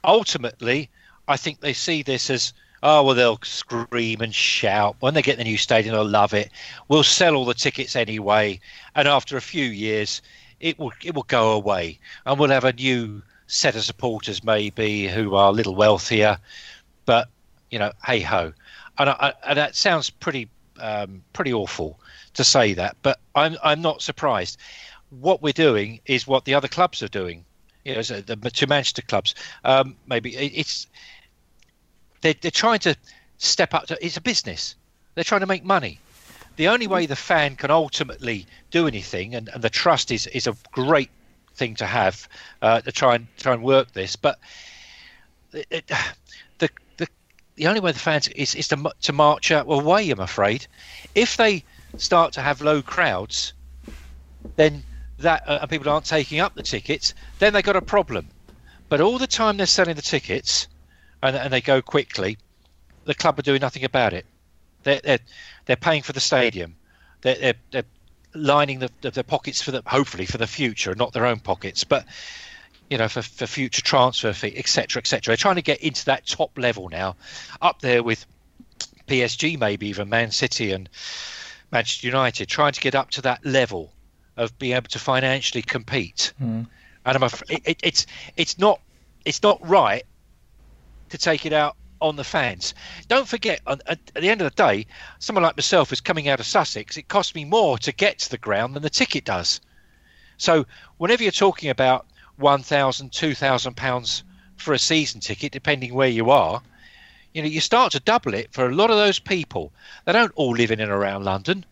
Ultimately, 0.03 0.89
I 1.27 1.37
think 1.37 1.59
they 1.59 1.73
see 1.73 2.03
this 2.03 2.29
as 2.29 2.53
oh 2.83 3.01
well 3.03 3.15
they'll 3.15 3.39
scream 3.43 4.19
and 4.21 4.35
shout 4.35 4.97
when 4.99 5.13
they 5.13 5.21
get 5.21 5.37
the 5.37 5.43
new 5.43 5.57
stadium 5.57 5.95
they'll 5.95 6.05
love 6.05 6.33
it 6.33 6.51
we'll 6.89 7.01
sell 7.01 7.33
all 7.33 7.45
the 7.45 7.53
tickets 7.53 7.95
anyway 7.95 8.59
and 8.93 9.07
after 9.07 9.37
a 9.37 9.41
few 9.41 9.63
years 9.63 10.21
it 10.59 10.77
will 10.77 10.91
it 11.01 11.15
will 11.15 11.23
go 11.23 11.53
away 11.53 11.97
and 12.25 12.37
we'll 12.37 12.49
have 12.49 12.65
a 12.65 12.73
new 12.73 13.21
set 13.47 13.77
of 13.77 13.83
supporters 13.85 14.43
maybe 14.43 15.07
who 15.07 15.33
are 15.33 15.47
a 15.47 15.53
little 15.53 15.75
wealthier 15.75 16.37
but 17.05 17.29
you 17.73 17.79
know 17.79 17.91
hey 18.05 18.21
ho 18.21 18.53
and, 18.97 19.09
I, 19.09 19.33
and 19.47 19.57
that 19.57 19.75
sounds 19.75 20.09
pretty 20.09 20.49
um, 20.79 21.23
pretty 21.33 21.53
awful 21.53 21.99
to 22.35 22.43
say 22.43 22.73
that 22.73 22.95
but 23.01 23.19
I'm 23.35 23.57
I'm 23.63 23.81
not 23.81 24.01
surprised 24.01 24.57
what 25.09 25.41
we're 25.41 25.53
doing 25.53 25.99
is 26.05 26.27
what 26.27 26.45
the 26.45 26.53
other 26.53 26.67
clubs 26.67 27.03
are 27.03 27.07
doing 27.07 27.45
you 27.83 27.95
know, 27.95 28.01
the 28.01 28.51
two 28.51 28.67
Manchester 28.67 29.01
clubs. 29.01 29.35
Um, 29.63 29.95
maybe 30.07 30.35
it's 30.35 30.87
they're, 32.21 32.35
they're 32.39 32.51
trying 32.51 32.79
to 32.79 32.95
step 33.37 33.73
up. 33.73 33.87
To, 33.87 34.05
it's 34.05 34.17
a 34.17 34.21
business. 34.21 34.75
They're 35.15 35.23
trying 35.23 35.41
to 35.41 35.47
make 35.47 35.63
money. 35.63 35.99
The 36.55 36.69
only 36.69 36.87
way 36.87 37.05
the 37.05 37.15
fan 37.15 37.55
can 37.55 37.71
ultimately 37.71 38.45
do 38.71 38.87
anything, 38.87 39.35
and, 39.35 39.49
and 39.49 39.61
the 39.61 39.69
trust 39.69 40.11
is 40.11 40.27
is 40.27 40.47
a 40.47 40.55
great 40.71 41.09
thing 41.55 41.75
to 41.75 41.85
have 41.85 42.27
uh, 42.61 42.81
to 42.81 42.91
try 42.91 43.15
and 43.15 43.27
try 43.37 43.53
and 43.53 43.63
work 43.63 43.91
this. 43.91 44.15
But 44.15 44.39
it, 45.51 45.67
it, 45.69 45.91
the 47.55 47.67
only 47.67 47.79
way 47.79 47.91
the 47.91 47.99
fans 47.99 48.27
is 48.29 48.55
is 48.55 48.67
to 48.69 48.91
to 49.01 49.13
march 49.13 49.51
out 49.51 49.65
away. 49.67 50.09
I'm 50.09 50.19
afraid, 50.19 50.67
if 51.15 51.37
they 51.37 51.63
start 51.97 52.33
to 52.33 52.41
have 52.41 52.61
low 52.61 52.81
crowds, 52.81 53.53
then 54.55 54.83
that 55.19 55.43
uh, 55.47 55.59
and 55.61 55.69
people 55.69 55.89
aren't 55.89 56.05
taking 56.05 56.39
up 56.39 56.55
the 56.55 56.63
tickets, 56.63 57.13
then 57.39 57.53
they've 57.53 57.63
got 57.63 57.75
a 57.75 57.81
problem. 57.81 58.29
But 58.89 59.01
all 59.01 59.17
the 59.17 59.27
time 59.27 59.57
they're 59.57 59.65
selling 59.65 59.95
the 59.95 60.01
tickets, 60.01 60.67
and, 61.21 61.35
and 61.35 61.51
they 61.53 61.61
go 61.61 61.81
quickly, 61.81 62.37
the 63.05 63.15
club 63.15 63.39
are 63.39 63.43
doing 63.43 63.61
nothing 63.61 63.83
about 63.83 64.13
it. 64.13 64.25
They're 64.83 65.01
they're, 65.03 65.19
they're 65.65 65.75
paying 65.75 66.01
for 66.01 66.13
the 66.13 66.19
stadium. 66.19 66.75
They're 67.21 67.35
they're, 67.35 67.55
they're 67.71 67.83
lining 68.35 68.79
the, 68.79 68.89
the, 69.01 69.11
the 69.11 69.23
pockets 69.23 69.61
for 69.61 69.71
the 69.71 69.83
hopefully 69.85 70.25
for 70.25 70.37
the 70.37 70.47
future, 70.47 70.95
not 70.95 71.13
their 71.13 71.25
own 71.25 71.39
pockets, 71.39 71.83
but 71.83 72.05
you 72.89 72.97
know 72.97 73.07
for, 73.07 73.21
for 73.21 73.47
future 73.47 73.81
transfer 73.81 74.33
fee, 74.33 74.53
etc., 74.55 74.99
etc. 74.99 75.31
They're 75.31 75.37
trying 75.37 75.55
to 75.55 75.61
get 75.61 75.81
into 75.81 76.05
that 76.05 76.25
top 76.25 76.57
level 76.57 76.89
now, 76.89 77.15
up 77.61 77.81
there 77.81 78.03
with 78.03 78.25
PSG, 79.07 79.59
maybe 79.59 79.87
even 79.87 80.09
Man 80.09 80.31
City 80.31 80.71
and 80.71 80.89
Manchester 81.71 82.07
United, 82.07 82.47
trying 82.47 82.73
to 82.73 82.81
get 82.81 82.95
up 82.95 83.11
to 83.11 83.21
that 83.23 83.45
level 83.45 83.91
of 84.37 84.57
being 84.57 84.75
able 84.75 84.87
to 84.89 84.99
financially 84.99 85.61
compete. 85.61 86.33
Mm. 86.41 86.67
And 87.05 87.15
I'm 87.15 87.23
afraid 87.23 87.61
it, 87.65 87.79
it's 87.83 88.05
it's 88.37 88.57
not 88.57 88.79
it's 89.25 89.43
not 89.43 89.67
right 89.67 90.03
to 91.09 91.17
take 91.17 91.45
it 91.45 91.53
out 91.53 91.75
on 92.01 92.15
the 92.17 92.23
fans. 92.23 92.73
Don't 93.07 93.27
forget, 93.27 93.61
at 93.65 93.99
the 94.13 94.29
end 94.29 94.41
of 94.41 94.53
the 94.53 94.63
day, 94.63 94.87
someone 95.19 95.43
like 95.43 95.55
myself 95.55 95.93
is 95.93 96.01
coming 96.01 96.27
out 96.27 96.41
of 96.41 96.45
Sussex. 96.45 96.97
It 96.97 97.07
costs 97.07 97.33
me 97.33 97.45
more 97.45 97.77
to 97.79 97.93
get 97.93 98.19
to 98.19 98.29
the 98.29 98.37
ground 98.37 98.75
than 98.75 98.83
the 98.83 98.89
ticket 98.89 99.23
does. 99.23 99.61
So 100.37 100.65
whenever 100.97 101.23
you're 101.23 101.31
talking 101.31 101.69
about 101.69 102.05
one 102.37 102.63
thousand, 102.63 103.11
two 103.11 103.33
thousand 103.33 103.75
pounds 103.75 104.23
for 104.57 104.73
a 104.73 104.79
season 104.79 105.19
ticket, 105.19 105.51
depending 105.51 105.93
where 105.93 106.09
you 106.09 106.31
are, 106.31 106.61
you 107.33 107.41
know 107.41 107.47
you 107.47 107.61
start 107.61 107.91
to 107.91 107.99
double 107.99 108.33
it 108.33 108.51
for 108.51 108.67
a 108.67 108.75
lot 108.75 108.89
of 108.89 108.97
those 108.97 109.19
people. 109.19 109.71
They 110.05 110.13
don't 110.13 110.33
all 110.35 110.51
live 110.51 110.71
in 110.71 110.79
and 110.79 110.91
around 110.91 111.23
London 111.25 111.65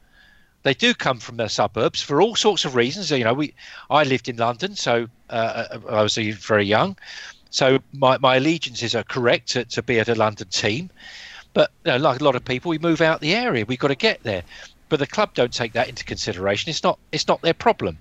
they 0.63 0.73
do 0.73 0.93
come 0.93 1.19
from 1.19 1.37
the 1.37 1.47
suburbs 1.47 2.01
for 2.01 2.21
all 2.21 2.35
sorts 2.35 2.65
of 2.65 2.75
reasons. 2.75 3.09
You 3.09 3.23
know, 3.23 3.33
we 3.33 3.53
I 3.89 4.03
lived 4.03 4.29
in 4.29 4.37
London, 4.37 4.75
so 4.75 5.07
uh, 5.29 5.65
uh 5.71 5.79
I 5.89 6.03
was 6.03 6.15
very 6.17 6.65
young, 6.65 6.97
so 7.49 7.79
my, 7.93 8.17
my 8.19 8.37
allegiances 8.37 8.95
are 8.95 9.03
correct 9.03 9.49
to, 9.49 9.65
to 9.65 9.81
be 9.81 9.99
at 9.99 10.07
a 10.07 10.15
London 10.15 10.47
team. 10.49 10.89
But 11.53 11.71
you 11.85 11.91
know, 11.91 11.97
like 11.97 12.21
a 12.21 12.23
lot 12.23 12.35
of 12.35 12.45
people, 12.45 12.69
we 12.69 12.77
move 12.77 13.01
out 13.01 13.21
the 13.21 13.33
area. 13.33 13.65
We've 13.65 13.79
got 13.79 13.89
to 13.89 13.95
get 13.95 14.23
there. 14.23 14.43
But 14.89 14.99
the 14.99 15.07
club 15.07 15.33
don't 15.33 15.53
take 15.53 15.73
that 15.73 15.89
into 15.89 16.03
consideration. 16.03 16.69
It's 16.69 16.83
not 16.83 16.99
it's 17.11 17.27
not 17.27 17.41
their 17.41 17.53
problem. 17.53 17.97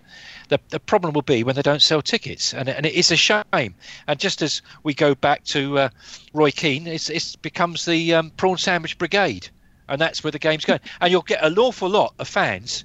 The, 0.51 0.61
the 0.69 0.81
problem 0.81 1.15
will 1.15 1.23
be 1.23 1.43
when 1.43 1.57
they 1.57 1.63
don't 1.63 1.81
sell 1.83 2.03
tickets, 2.03 2.53
and, 2.53 2.69
and 2.69 2.85
it 2.85 2.95
is 2.95 3.11
a 3.11 3.17
shame. 3.17 3.75
And 4.07 4.19
just 4.19 4.43
as 4.43 4.63
we 4.83 4.95
go 4.95 5.15
back 5.15 5.45
to 5.45 5.79
uh, 5.79 5.89
Roy 6.35 6.51
Keane, 6.51 6.87
it's, 6.87 7.09
it 7.09 7.37
becomes 7.41 7.87
the 7.87 8.15
um, 8.15 8.31
prawn 8.31 8.59
sandwich 8.59 8.99
brigade 8.99 9.49
and 9.91 10.01
that's 10.01 10.23
where 10.23 10.31
the 10.31 10.39
game's 10.39 10.65
going. 10.65 10.81
And 11.01 11.11
you'll 11.11 11.23
get 11.23 11.45
an 11.45 11.59
awful 11.59 11.91
lot 11.91 12.15
of 12.19 12.29
fans 12.29 12.85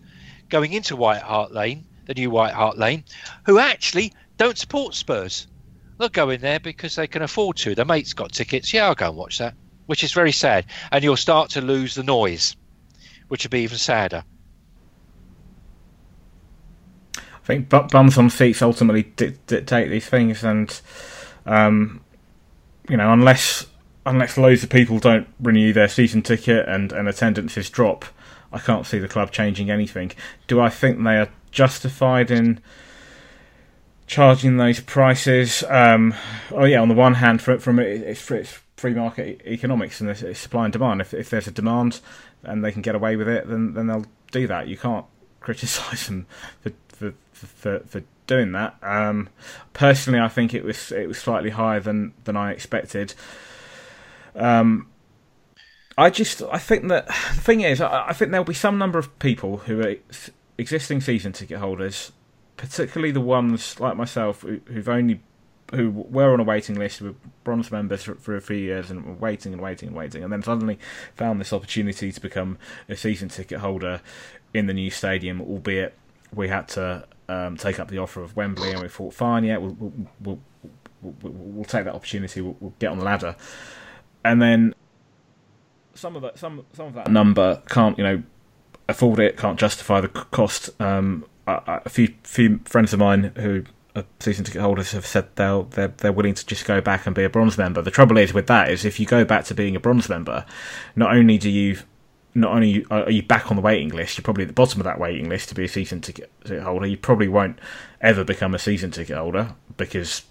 going 0.49 0.73
into 0.73 0.95
White 0.95 1.21
Hart 1.21 1.53
Lane, 1.53 1.85
the 2.05 2.15
new 2.15 2.29
White 2.29 2.53
Hart 2.53 2.77
Lane, 2.77 3.03
who 3.45 3.59
actually 3.59 4.11
don't 4.37 4.57
support 4.57 4.95
Spurs. 4.95 5.47
They'll 5.97 6.09
go 6.09 6.31
in 6.31 6.41
there 6.41 6.59
because 6.59 6.95
they 6.95 7.07
can 7.07 7.21
afford 7.21 7.57
to. 7.57 7.75
Their 7.75 7.85
mate's 7.85 8.13
got 8.13 8.33
tickets. 8.33 8.73
Yeah, 8.73 8.87
I'll 8.87 8.95
go 8.95 9.09
and 9.09 9.17
watch 9.17 9.37
that, 9.37 9.53
which 9.85 10.03
is 10.03 10.11
very 10.11 10.31
sad. 10.31 10.65
And 10.91 11.03
you'll 11.03 11.15
start 11.15 11.51
to 11.51 11.61
lose 11.61 11.95
the 11.95 12.03
noise, 12.03 12.55
which 13.27 13.45
will 13.45 13.51
be 13.51 13.61
even 13.61 13.77
sadder. 13.77 14.23
I 17.45 17.47
think 17.47 17.69
bums 17.69 18.17
on 18.17 18.31
seats 18.31 18.63
ultimately 18.63 19.03
dictate 19.03 19.91
these 19.91 20.07
things, 20.07 20.43
and 20.43 20.81
um, 21.45 22.01
you 22.89 22.97
know, 22.97 23.13
unless 23.13 23.67
unless 24.03 24.35
loads 24.35 24.63
of 24.63 24.71
people 24.71 24.97
don't 24.97 25.27
renew 25.39 25.71
their 25.71 25.87
season 25.87 26.23
ticket 26.23 26.67
and, 26.67 26.91
and 26.91 27.07
attendances 27.07 27.69
drop, 27.69 28.03
I 28.51 28.57
can't 28.57 28.87
see 28.87 28.97
the 28.97 29.07
club 29.07 29.31
changing 29.31 29.69
anything. 29.69 30.11
Do 30.47 30.59
I 30.59 30.69
think 30.69 31.03
they 31.03 31.17
are 31.17 31.29
justified 31.51 32.31
in 32.31 32.61
charging 34.07 34.57
those 34.57 34.79
prices? 34.79 35.63
Um, 35.69 36.15
oh 36.51 36.65
yeah, 36.65 36.81
on 36.81 36.89
the 36.89 36.95
one 36.95 37.15
hand, 37.15 37.43
from, 37.43 37.59
from 37.59 37.77
it's, 37.77 38.31
it's 38.31 38.59
free 38.75 38.95
market 38.95 39.39
economics 39.45 40.01
and 40.01 40.09
it's 40.09 40.39
supply 40.39 40.65
and 40.65 40.73
demand. 40.73 41.01
If, 41.01 41.13
if 41.13 41.29
there's 41.29 41.47
a 41.47 41.51
demand 41.51 41.99
and 42.41 42.65
they 42.65 42.71
can 42.71 42.81
get 42.81 42.95
away 42.95 43.15
with 43.15 43.27
it, 43.27 43.47
then 43.47 43.75
then 43.75 43.85
they'll 43.85 44.05
do 44.31 44.47
that. 44.47 44.67
You 44.67 44.77
can't 44.77 45.05
criticise 45.45 46.05
them 46.07 46.25
for 46.61 46.71
for, 47.45 47.79
for, 47.79 47.99
for 47.99 48.03
doing 48.27 48.51
that. 48.53 48.75
Um, 48.81 49.29
personally, 49.73 50.19
I 50.19 50.27
think 50.27 50.53
it 50.53 50.63
was 50.63 50.91
it 50.91 51.07
was 51.07 51.17
slightly 51.17 51.51
higher 51.51 51.79
than 51.79 52.13
than 52.23 52.35
I 52.35 52.51
expected. 52.51 53.13
Um, 54.35 54.87
I 55.97 56.09
just 56.09 56.41
I 56.51 56.57
think 56.57 56.87
that 56.89 57.07
the 57.07 57.41
thing 57.41 57.61
is 57.61 57.81
I, 57.81 58.07
I 58.09 58.13
think 58.13 58.31
there'll 58.31 58.45
be 58.45 58.53
some 58.53 58.77
number 58.77 58.99
of 58.99 59.17
people 59.19 59.57
who 59.57 59.81
are 59.81 59.95
existing 60.57 61.01
season 61.01 61.31
ticket 61.33 61.59
holders, 61.59 62.11
particularly 62.57 63.11
the 63.11 63.21
ones 63.21 63.79
like 63.79 63.95
myself 63.95 64.41
who, 64.41 64.59
who've 64.65 64.89
only 64.89 65.21
who 65.73 65.89
were 65.89 66.31
on 66.31 66.39
a 66.39 66.43
waiting 66.43 66.75
list, 66.75 67.01
were 67.01 67.15
bronze 67.43 67.71
members 67.71 68.03
for, 68.03 68.15
for 68.15 68.35
a 68.35 68.41
few 68.41 68.57
years 68.57 68.91
and 68.91 69.03
were 69.03 69.13
waiting 69.13 69.51
and 69.51 69.61
waiting 69.61 69.87
and 69.87 69.97
waiting, 69.97 70.23
and 70.23 70.31
then 70.31 70.43
suddenly 70.43 70.77
found 71.15 71.41
this 71.41 71.51
opportunity 71.51 72.11
to 72.11 72.21
become 72.21 72.57
a 72.87 72.95
season 72.95 73.29
ticket 73.29 73.59
holder 73.59 74.01
in 74.53 74.67
the 74.67 74.73
new 74.73 74.89
stadium, 74.89 75.41
albeit 75.41 75.97
we 76.35 76.49
had 76.49 76.67
to 76.69 77.07
um, 77.29 77.57
take 77.57 77.79
up 77.79 77.87
the 77.87 77.97
offer 77.97 78.21
of 78.21 78.35
Wembley, 78.35 78.71
and 78.71 78.81
we 78.81 78.87
thought, 78.87 79.13
fine, 79.13 79.43
yeah, 79.43 79.57
we'll 79.57 79.75
we'll, 79.79 79.93
we'll, 80.21 80.39
we'll, 81.01 81.15
we'll 81.21 81.65
take 81.65 81.85
that 81.85 81.95
opportunity, 81.95 82.41
we'll, 82.41 82.73
get 82.79 82.89
on 82.89 82.99
the 82.99 83.05
ladder 83.05 83.35
and 84.25 84.41
then 84.41 84.75
some 85.93 86.15
of 86.17 86.23
that 86.23 86.37
some 86.37 86.65
some 86.73 86.87
of 86.87 86.93
that 86.95 87.09
number 87.09 87.61
can't 87.69 87.97
you 87.97 88.03
know 88.03 88.23
afford 88.89 89.19
it, 89.19 89.37
can't 89.37 89.57
justify 89.57 90.01
the 90.01 90.09
cost. 90.09 90.69
Um, 90.81 91.25
a 91.47 91.89
few 91.89 92.13
few 92.23 92.59
friends 92.65 92.91
of 92.91 92.99
mine 92.99 93.31
who 93.37 93.63
are 93.95 94.03
season 94.19 94.43
ticket 94.43 94.61
holders 94.61 94.91
have 94.91 95.05
said 95.05 95.27
they'll 95.35 95.63
they're 95.63 95.89
they're 95.89 96.11
willing 96.11 96.33
to 96.33 96.45
just 96.45 96.65
go 96.65 96.81
back 96.81 97.05
and 97.05 97.15
be 97.15 97.23
a 97.23 97.29
bronze 97.29 97.57
member. 97.57 97.81
The 97.81 97.91
trouble 97.91 98.17
is 98.17 98.33
with 98.33 98.47
that 98.47 98.69
is 98.69 98.83
if 98.83 98.99
you 98.99 99.05
go 99.05 99.23
back 99.23 99.45
to 99.45 99.53
being 99.53 99.75
a 99.75 99.79
bronze 99.79 100.09
member, 100.09 100.45
not 100.95 101.15
only 101.15 101.37
do 101.37 101.49
you 101.49 101.77
not 102.35 102.53
only 102.53 102.85
are 102.91 103.09
you 103.09 103.23
back 103.23 103.49
on 103.49 103.55
the 103.55 103.61
waiting 103.61 103.89
list, 103.89 104.17
you're 104.17 104.23
probably 104.23 104.43
at 104.43 104.49
the 104.49 104.53
bottom 104.53 104.81
of 104.81 104.83
that 104.83 104.99
waiting 104.99 105.29
list 105.29 105.49
to 105.49 105.55
be 105.55 105.63
a 105.63 105.69
season 105.69 106.01
ticket 106.01 106.29
holder. 106.47 106.85
You 106.85 106.97
probably 106.97 107.29
won't 107.29 107.57
ever 108.01 108.25
become 108.25 108.53
a 108.53 108.59
season 108.59 108.91
ticket 108.91 109.17
holder 109.17 109.55
because 109.77 110.23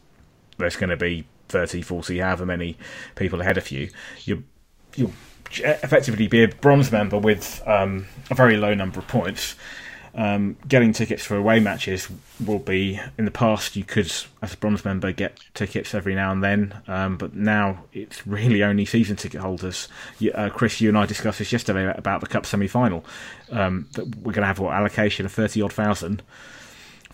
there's 0.59 0.77
going 0.77 0.91
to 0.91 0.97
be 0.97 1.27
30, 1.49 1.81
40, 1.81 2.19
however 2.19 2.45
many 2.45 2.77
people 3.17 3.41
ahead 3.41 3.57
of 3.57 3.71
you, 3.71 3.89
you 4.25 4.45
you'll 4.97 5.13
effectively 5.51 6.29
be 6.29 6.43
a 6.43 6.49
bronze 6.49 6.93
member 6.93 7.19
with 7.19 7.63
um, 7.67 8.07
a 8.31 8.35
very 8.35 8.57
low 8.57 8.75
number 8.75 8.99
of 8.99 9.09
points. 9.09 9.57
Um, 10.17 10.57
getting 10.69 10.93
tickets 10.93 11.25
for 11.25 11.37
away 11.37 11.59
matches 11.59 12.09
will 12.45 12.61
be 12.61 13.01
in 13.19 13.25
the 13.25 13.33
past 13.33 13.75
you 13.75 13.83
could 13.83 14.13
as 14.43 14.55
a 14.55 14.57
bronze 14.57 14.85
member 14.85 15.11
get 15.11 15.41
tickets 15.55 15.93
every 15.93 16.15
now 16.15 16.31
and 16.31 16.43
then. 16.43 16.75
Um, 16.87 17.17
but 17.17 17.35
now 17.35 17.85
it's 17.93 18.25
really 18.27 18.63
only 18.63 18.85
season 18.85 19.17
ticket 19.17 19.41
holders. 19.41 19.89
Uh, 20.35 20.51
chris 20.51 20.81
you 20.81 20.89
and 20.89 20.97
i 20.97 21.05
discussed 21.05 21.41
this 21.41 21.53
yesterday 21.53 21.93
about 21.97 22.21
the 22.21 22.29
cup 22.29 22.47
semi-final. 22.47 23.05
Um, 23.51 23.89
that 23.95 24.05
we're 24.17 24.33
going 24.33 24.43
to 24.43 24.47
have 24.47 24.61
what 24.61 24.73
allocation 24.73 25.27
of 25.27 25.33
30 25.33 25.63
odd 25.63 25.73
thousand? 25.73 26.23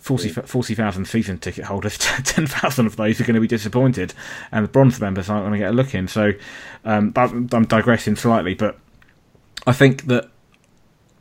40,000 0.01 0.47
40, 0.47 1.05
season 1.05 1.37
ticket 1.37 1.65
holders, 1.65 1.97
10,000 2.23 2.85
of 2.87 2.95
those 2.95 3.21
are 3.21 3.23
going 3.23 3.35
to 3.35 3.41
be 3.41 3.47
disappointed, 3.47 4.15
and 4.51 4.65
the 4.65 4.69
bronze 4.69 4.99
members 4.99 5.29
aren't 5.29 5.43
going 5.43 5.53
to 5.53 5.59
get 5.59 5.69
a 5.69 5.73
look 5.73 5.93
in. 5.93 6.07
So 6.07 6.31
um, 6.83 7.13
I'm 7.15 7.65
digressing 7.65 8.15
slightly, 8.15 8.55
but 8.55 8.79
I 9.67 9.73
think 9.73 10.07
that 10.07 10.30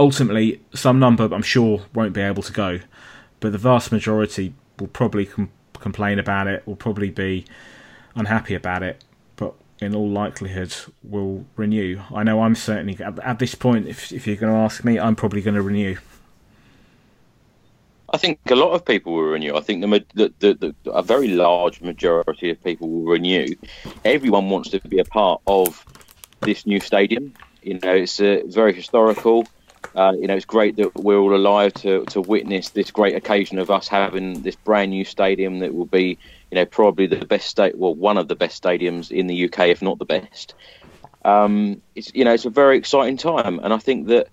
ultimately, 0.00 0.60
some 0.74 0.98
number 0.98 1.24
I'm 1.32 1.42
sure 1.42 1.82
won't 1.94 2.14
be 2.14 2.22
able 2.22 2.42
to 2.42 2.52
go, 2.52 2.80
but 3.38 3.52
the 3.52 3.58
vast 3.58 3.92
majority 3.92 4.54
will 4.78 4.88
probably 4.88 5.26
com- 5.26 5.50
complain 5.78 6.18
about 6.18 6.48
it. 6.48 6.66
Will 6.66 6.74
probably 6.74 7.10
be 7.10 7.44
unhappy 8.16 8.54
about 8.54 8.82
it, 8.82 9.04
but 9.36 9.54
in 9.78 9.94
all 9.94 10.08
likelihood 10.08 10.74
will 11.04 11.44
renew. 11.54 12.00
I 12.14 12.22
know 12.22 12.42
I'm 12.42 12.54
certainly 12.54 12.98
at, 13.04 13.18
at 13.20 13.38
this 13.38 13.54
point. 13.54 13.86
If 13.86 14.10
if 14.10 14.26
you're 14.26 14.36
going 14.36 14.52
to 14.52 14.58
ask 14.58 14.84
me, 14.84 14.98
I'm 14.98 15.14
probably 15.14 15.42
going 15.42 15.56
to 15.56 15.62
renew. 15.62 15.98
I 18.12 18.16
think 18.16 18.40
a 18.50 18.56
lot 18.56 18.72
of 18.72 18.84
people 18.84 19.12
will 19.12 19.22
renew. 19.22 19.54
I 19.54 19.60
think 19.60 19.82
the, 19.82 20.04
the, 20.14 20.32
the, 20.40 20.74
the, 20.82 20.90
a 20.90 21.02
very 21.02 21.28
large 21.28 21.80
majority 21.80 22.50
of 22.50 22.64
people 22.64 22.88
will 22.88 23.12
renew. 23.12 23.54
Everyone 24.04 24.50
wants 24.50 24.70
to 24.70 24.80
be 24.80 24.98
a 24.98 25.04
part 25.04 25.40
of 25.46 25.84
this 26.40 26.66
new 26.66 26.80
stadium. 26.80 27.34
You 27.62 27.78
know, 27.78 27.94
it's 27.94 28.18
uh, 28.18 28.40
very 28.46 28.72
historical. 28.72 29.46
Uh, 29.94 30.12
you 30.18 30.26
know, 30.26 30.36
it's 30.36 30.44
great 30.44 30.76
that 30.76 30.94
we're 30.96 31.18
all 31.18 31.34
alive 31.34 31.74
to, 31.74 32.04
to 32.06 32.20
witness 32.20 32.70
this 32.70 32.90
great 32.90 33.16
occasion 33.16 33.58
of 33.58 33.70
us 33.70 33.88
having 33.88 34.40
this 34.42 34.56
brand 34.56 34.90
new 34.90 35.04
stadium 35.04 35.58
that 35.58 35.74
will 35.74 35.86
be, 35.86 36.16
you 36.50 36.54
know, 36.54 36.64
probably 36.64 37.06
the 37.06 37.26
best 37.26 37.48
state, 37.48 37.76
well, 37.76 37.94
one 37.94 38.16
of 38.16 38.28
the 38.28 38.36
best 38.36 38.62
stadiums 38.62 39.10
in 39.10 39.26
the 39.26 39.44
UK, 39.46 39.68
if 39.68 39.82
not 39.82 39.98
the 39.98 40.04
best. 40.04 40.54
Um, 41.24 41.82
it's 41.94 42.12
you 42.14 42.24
know, 42.24 42.32
it's 42.32 42.46
a 42.46 42.50
very 42.50 42.78
exciting 42.78 43.16
time, 43.16 43.58
and 43.58 43.72
I 43.72 43.78
think 43.78 44.08
that 44.08 44.28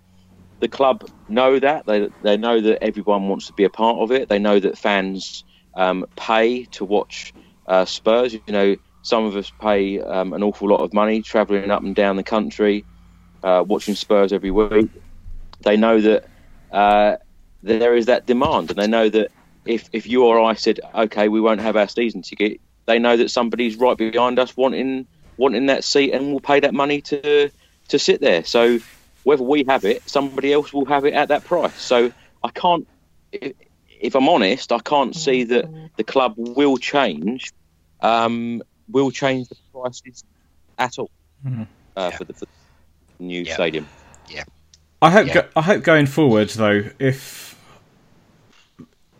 the 0.60 0.68
club 0.68 1.03
know 1.28 1.60
that 1.60 1.86
they 1.86 2.10
they 2.24 2.38
know 2.38 2.62
that 2.62 2.84
everyone 2.84 3.28
wants 3.28 3.47
to 3.47 3.53
be 3.53 3.64
a 3.64 3.70
part 3.70 3.97
of 3.97 4.12
it. 4.12 4.30
They 4.30 4.39
know 4.39 4.60
that 4.60 4.78
fans 4.78 5.43
um, 5.76 6.05
pay 6.16 6.66
to 6.66 6.86
watch 6.86 7.34
uh, 7.68 7.86
Spurs. 7.86 8.34
You 8.34 8.41
know, 8.47 8.76
some 9.01 9.26
of 9.26 9.36
us 9.36 9.51
pay 9.62 9.99
um, 9.99 10.34
an 10.34 10.43
awful 10.43 10.70
lot 10.70 10.82
of 10.82 10.93
money 10.93 11.22
travelling 11.22 11.72
up 11.72 11.84
and 11.84 11.95
down 11.95 12.16
the 12.16 12.24
country, 12.24 12.86
uh, 13.43 13.64
watching 13.68 13.95
Spurs 13.95 14.32
every 14.32 14.51
week. 14.51 14.89
They 15.62 15.78
know 15.78 15.99
that 16.01 16.26
uh, 16.72 17.18
there 17.64 17.95
is 17.95 18.05
that 18.08 18.26
demand, 18.26 18.70
and 18.70 18.80
they 18.80 18.88
know 18.88 19.10
that 19.10 19.32
if 19.66 19.89
if 19.91 20.08
you 20.08 20.24
or 20.24 20.39
I 20.39 20.53
said, 20.53 20.80
okay, 20.93 21.28
we 21.28 21.41
won't 21.41 21.62
have 21.62 21.76
our 21.76 21.88
season 21.88 22.22
ticket, 22.22 22.62
they 22.86 22.99
know 22.99 23.18
that 23.18 23.32
somebody's 23.32 23.76
right 23.76 23.97
behind 23.97 24.39
us 24.39 24.55
wanting 24.55 25.08
wanting 25.38 25.68
that 25.68 25.84
seat 25.84 26.14
and 26.14 26.32
will 26.32 26.39
pay 26.39 26.60
that 26.60 26.74
money 26.74 27.01
to 27.01 27.49
to 27.89 27.99
sit 27.99 28.22
there. 28.22 28.43
So 28.43 28.80
whether 29.24 29.43
we 29.43 29.66
have 29.68 29.84
it, 29.84 30.08
somebody 30.10 30.53
else 30.53 30.72
will 30.72 30.86
have 30.86 31.05
it 31.05 31.14
at 31.14 31.28
that 31.28 31.43
price. 31.43 31.80
So 31.82 32.12
I 32.43 32.49
can't, 32.49 32.88
if, 33.32 33.53
if 33.99 34.16
I'm 34.16 34.30
honest, 34.30 34.72
I 34.72 34.80
can't 34.80 35.14
see 35.14 35.43
that 35.43 35.66
the 35.97 36.03
club 36.03 36.36
will 36.38 36.78
change, 36.78 37.51
um, 37.99 38.62
will 38.89 39.12
change 39.12 39.49
the 39.49 39.55
prices 39.74 40.24
at 40.78 40.97
all 40.97 41.12
mm-hmm. 41.45 41.64
uh, 41.97 42.10
yeah. 42.10 42.18
for, 42.18 42.24
the, 42.24 42.34
for, 42.34 42.45
the, 42.45 43.24
new 43.24 43.41
yeah. 43.41 43.53
stadium. 43.53 43.88
Yeah. 44.30 44.43
I 45.02 45.12
hope. 45.12 45.28
Yeah. 45.28 45.34
Go, 45.34 45.48
I 45.56 45.62
hope 45.62 45.84
going 45.84 46.06
forward, 46.06 46.50
though, 46.50 46.89
if 47.00 47.56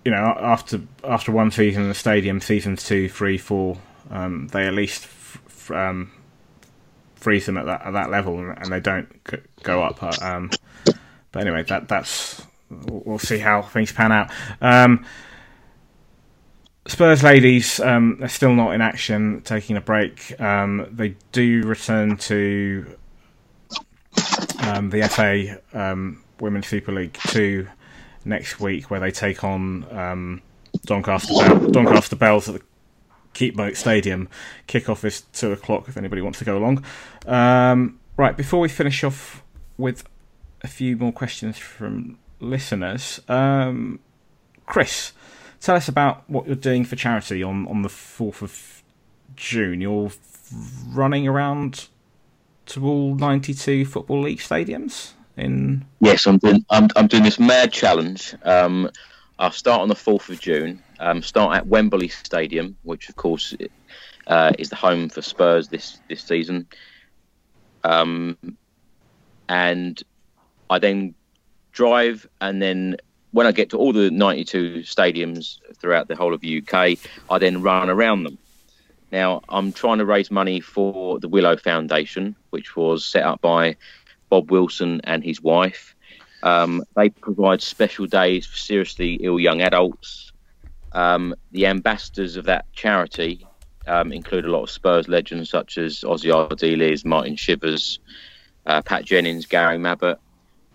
you 0.03 0.11
know, 0.11 0.38
after 0.39 0.82
after 1.03 1.32
one 1.32 1.51
season 1.51 1.84
in 1.84 1.89
the 1.89 1.95
stadium, 1.95 2.39
seasons 2.39 2.86
two, 2.86 3.09
three, 3.09 3.38
four, 3.38 3.78
um, 4.09 4.47
they 4.47 4.65
at 4.65 4.73
least 4.73 5.03
f- 5.03 5.71
um, 5.71 6.11
freeze 7.15 7.45
them 7.45 7.57
at 7.57 7.65
that 7.65 7.86
at 7.86 7.91
that 7.91 8.09
level, 8.09 8.39
and 8.39 8.71
they 8.71 8.80
don't 8.80 9.07
go 9.63 9.84
up. 9.84 10.01
Uh, 10.01 10.13
um, 10.21 10.49
but 11.32 11.41
anyway, 11.41 11.63
that 11.63 11.88
that's 11.88 12.41
we'll 12.69 13.19
see 13.19 13.38
how 13.38 13.61
things 13.61 13.91
pan 13.91 14.11
out. 14.11 14.32
Um, 14.61 15.05
Spurs 16.88 17.21
ladies, 17.21 17.82
um, 17.82 18.15
they're 18.19 18.30
still 18.30 18.53
not 18.53 18.73
in 18.73 18.80
action, 18.80 19.41
taking 19.41 19.75
a 19.75 19.82
break. 19.82 20.39
Um, 20.39 20.88
they 20.89 21.15
do 21.34 21.63
return 21.63 22.15
to 22.17 22.95
um, 24.63 24.89
the 24.89 25.07
FA 25.07 25.59
um, 25.73 26.23
Women's 26.39 26.67
Super 26.67 26.91
League 26.91 27.13
two 27.27 27.67
next 28.25 28.59
week, 28.59 28.89
where 28.89 28.99
they 28.99 29.11
take 29.11 29.43
on 29.43 29.85
um, 29.91 30.41
Doncaster, 30.85 31.33
Bell- 31.33 31.69
Doncaster 31.69 32.15
Belles 32.15 32.49
at 32.49 32.55
the 32.55 32.61
Keepmoat 33.33 33.75
Stadium. 33.75 34.27
Kickoff 34.67 35.03
is 35.03 35.21
two 35.33 35.51
o'clock 35.51 35.88
if 35.88 35.97
anybody 35.97 36.21
wants 36.21 36.39
to 36.39 36.45
go 36.45 36.57
along. 36.57 36.83
Um, 37.25 37.99
right, 38.17 38.35
before 38.35 38.59
we 38.59 38.69
finish 38.69 39.03
off 39.03 39.43
with 39.77 40.03
a 40.61 40.67
few 40.67 40.97
more 40.97 41.11
questions 41.11 41.57
from 41.57 42.17
listeners, 42.39 43.21
um, 43.27 43.99
Chris, 44.65 45.13
tell 45.59 45.75
us 45.75 45.88
about 45.88 46.29
what 46.29 46.47
you're 46.47 46.55
doing 46.55 46.83
for 46.83 46.95
charity 46.95 47.43
on, 47.43 47.67
on 47.67 47.83
the 47.83 47.89
4th 47.89 48.41
of 48.41 48.83
June. 49.35 49.81
You're 49.81 50.11
running 50.89 51.27
around 51.27 51.88
to 52.68 52.86
all 52.86 53.15
92 53.15 53.86
Football 53.86 54.22
League 54.22 54.39
stadiums 54.39 55.13
in. 55.36 55.86
Yes, 55.99 56.26
I'm 56.26 56.38
doing, 56.38 56.65
I'm, 56.70 56.88
I'm 56.95 57.07
doing 57.07 57.24
this 57.24 57.39
mad 57.39 57.72
challenge. 57.72 58.36
Um, 58.43 58.89
I'll 59.39 59.51
start 59.51 59.82
on 59.82 59.88
the 59.88 59.95
4th 59.95 60.30
of 60.30 60.39
June. 60.39 60.82
Um, 60.99 61.22
start 61.22 61.55
at 61.55 61.68
Wembley 61.68 62.07
Stadium, 62.07 62.76
which 62.84 63.09
of 63.09 63.15
course 63.15 63.55
uh, 64.26 64.51
is 64.57 64.70
the 64.70 64.76
home 64.76 65.09
for 65.09 65.22
Spurs 65.22 65.68
this 65.68 65.99
this 66.09 66.24
season. 66.24 66.68
Um, 67.84 68.38
and 69.47 70.01
I 70.70 70.80
then 70.80 71.13
drive, 71.72 72.28
and 72.41 72.61
then 72.61 72.97
when 73.32 73.45
I 73.45 73.51
get 73.51 73.70
to 73.70 73.78
all 73.78 73.93
the 73.93 74.09
92 74.09 74.80
stadiums 74.80 75.59
throughout 75.78 76.07
the 76.07 76.15
whole 76.15 76.34
of 76.34 76.41
the 76.41 76.61
UK, 76.61 76.97
I 77.30 77.38
then 77.38 77.61
run 77.61 77.89
around 77.89 78.24
them. 78.24 78.39
Now 79.12 79.41
I'm 79.49 79.72
trying 79.72 79.99
to 79.99 80.05
raise 80.05 80.30
money 80.30 80.60
for 80.60 81.20
the 81.20 81.30
Willow 81.30 81.58
Foundation, 81.58 82.36
which 82.49 82.76
was 82.76 83.05
set 83.05 83.24
up 83.24 83.41
by 83.41 83.78
Bob 84.30 84.51
Wilson 84.51 85.01
and 85.03 85.24
his 85.24 85.41
wife. 85.41 85.95
Um, 86.43 86.84
they 86.95 87.10
provide 87.10 87.62
special 87.62 88.05
days 88.05 88.45
for 88.45 88.58
seriously 88.58 89.16
ill 89.22 89.39
young 89.39 89.62
adults. 89.62 90.32
Um, 90.91 91.36
the 91.51 91.68
ambassadors 91.68 92.38
of 92.38 92.45
that 92.45 92.66
charity 92.74 93.45
um, 93.86 94.12
include 94.12 94.45
a 94.45 94.51
lot 94.51 94.64
of 94.64 94.70
Spurs 94.70 95.08
legends 95.08 95.49
such 95.49 95.78
as 95.78 96.01
Ossie 96.01 96.32
Ardiles, 96.32 97.05
Martin 97.05 97.36
Chivers, 97.36 97.99
uh, 98.66 98.82
Pat 98.82 99.05
Jennings, 99.05 99.45
Gary 99.45 99.78
Mabbutt. 99.78 100.18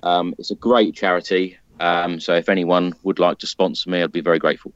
Um, 0.03 0.35
it's 0.39 0.51
a 0.51 0.57
great 0.57 0.95
charity. 0.95 1.59
Um, 1.79 2.21
so 2.21 2.35
if 2.35 2.49
anyone 2.49 2.95
would 3.03 3.19
like 3.19 3.39
to 3.39 3.47
sponsor 3.47 3.91
me, 3.91 4.03
I'd 4.03 4.13
be 4.13 4.21
very 4.21 4.39
grateful. 4.39 4.73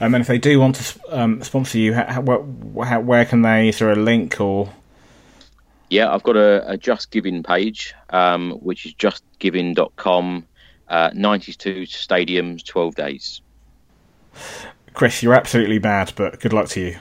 Um, 0.00 0.14
and 0.14 0.16
if 0.16 0.26
they 0.26 0.38
do 0.38 0.60
want 0.60 0.76
to 0.76 1.00
um, 1.08 1.42
sponsor 1.42 1.78
you, 1.78 1.94
how, 1.94 2.22
how, 2.84 3.00
where 3.00 3.24
can 3.24 3.42
they? 3.42 3.68
Is 3.68 3.78
there 3.78 3.90
a 3.90 3.96
link 3.96 4.40
or? 4.40 4.72
Yeah, 5.90 6.12
I've 6.12 6.22
got 6.22 6.36
a, 6.36 6.70
a 6.70 6.76
Just 6.76 7.10
Giving 7.10 7.42
page, 7.42 7.94
um, 8.10 8.52
which 8.52 8.86
is 8.86 8.94
justgiving.com. 8.94 10.46
Uh, 10.88 11.10
92 11.12 11.82
stadiums, 11.82 12.64
12 12.64 12.94
days. 12.94 13.40
Chris, 14.94 15.22
you're 15.22 15.34
absolutely 15.34 15.78
mad, 15.78 16.12
but 16.16 16.40
good 16.40 16.52
luck 16.52 16.68
to 16.68 16.80
you. 16.80 16.98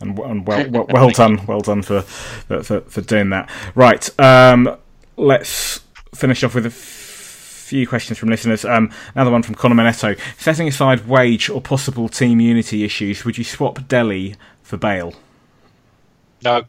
And, 0.00 0.18
and 0.18 0.46
well, 0.46 0.68
well, 0.70 0.86
well 0.90 1.10
done, 1.10 1.44
well 1.46 1.60
done 1.60 1.82
for, 1.82 2.02
for, 2.02 2.80
for 2.80 3.00
doing 3.02 3.30
that. 3.30 3.48
Right, 3.74 4.08
um, 4.20 4.76
let's 5.16 5.80
finish 6.14 6.42
off 6.42 6.54
with 6.54 6.66
a 6.66 6.70
few 7.70 7.86
questions 7.86 8.18
from 8.18 8.28
listeners. 8.28 8.64
Um, 8.64 8.90
another 9.14 9.30
one 9.30 9.44
from 9.44 9.54
Conor 9.54 9.76
Manetto. 9.76 10.18
Setting 10.38 10.66
aside 10.66 11.06
wage 11.06 11.48
or 11.48 11.60
possible 11.60 12.08
team 12.08 12.40
unity 12.40 12.82
issues, 12.84 13.24
would 13.24 13.38
you 13.38 13.44
swap 13.44 13.86
Dele 13.86 14.34
for 14.62 14.76
Bale? 14.76 15.14
No. 16.42 16.64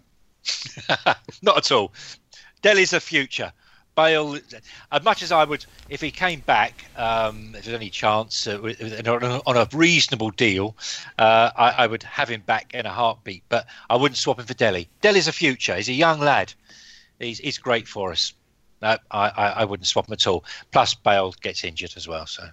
Not 1.42 1.58
at 1.58 1.72
all. 1.72 1.92
Dele's 2.62 2.94
a 2.94 3.00
future. 3.00 3.52
Bale, 3.96 4.38
as 4.92 5.04
much 5.04 5.24
as 5.24 5.32
I 5.32 5.44
would, 5.44 5.66
if 5.90 6.02
he 6.02 6.12
came 6.12 6.42
back, 6.42 6.86
um, 6.96 7.56
if 7.56 7.66
there's 7.66 7.76
any 7.76 7.90
chance 7.90 8.46
uh, 8.46 9.42
on 9.46 9.58
a 9.58 9.68
reasonable 9.74 10.30
deal, 10.30 10.78
uh, 11.18 11.50
I, 11.56 11.70
I, 11.80 11.88
would 11.88 12.04
have 12.04 12.30
him 12.30 12.42
back 12.42 12.74
in 12.74 12.86
a 12.86 12.92
heartbeat. 12.92 13.44
But 13.50 13.66
I 13.90 13.96
wouldn't 13.96 14.18
swap 14.18 14.40
him 14.40 14.46
for 14.46 14.54
Dele. 14.54 14.88
Dele's 15.02 15.28
a 15.28 15.34
future. 15.34 15.76
He's 15.76 15.90
a 15.90 15.94
young 15.94 16.20
lad. 16.20 16.54
He's, 17.20 17.40
he's 17.40 17.58
great 17.58 17.88
for 17.88 18.12
us. 18.12 18.34
No, 18.82 18.98
I, 19.12 19.30
I, 19.30 19.48
I 19.58 19.66
wouldn't 19.66 19.88
swap 19.88 20.08
him 20.08 20.14
at 20.14 20.26
all. 20.28 20.44
Plus, 20.72 20.94
Bale 20.94 21.34
gets 21.42 21.64
injured 21.64 21.94
as 21.96 22.08
well. 22.08 22.26
So, 22.26 22.48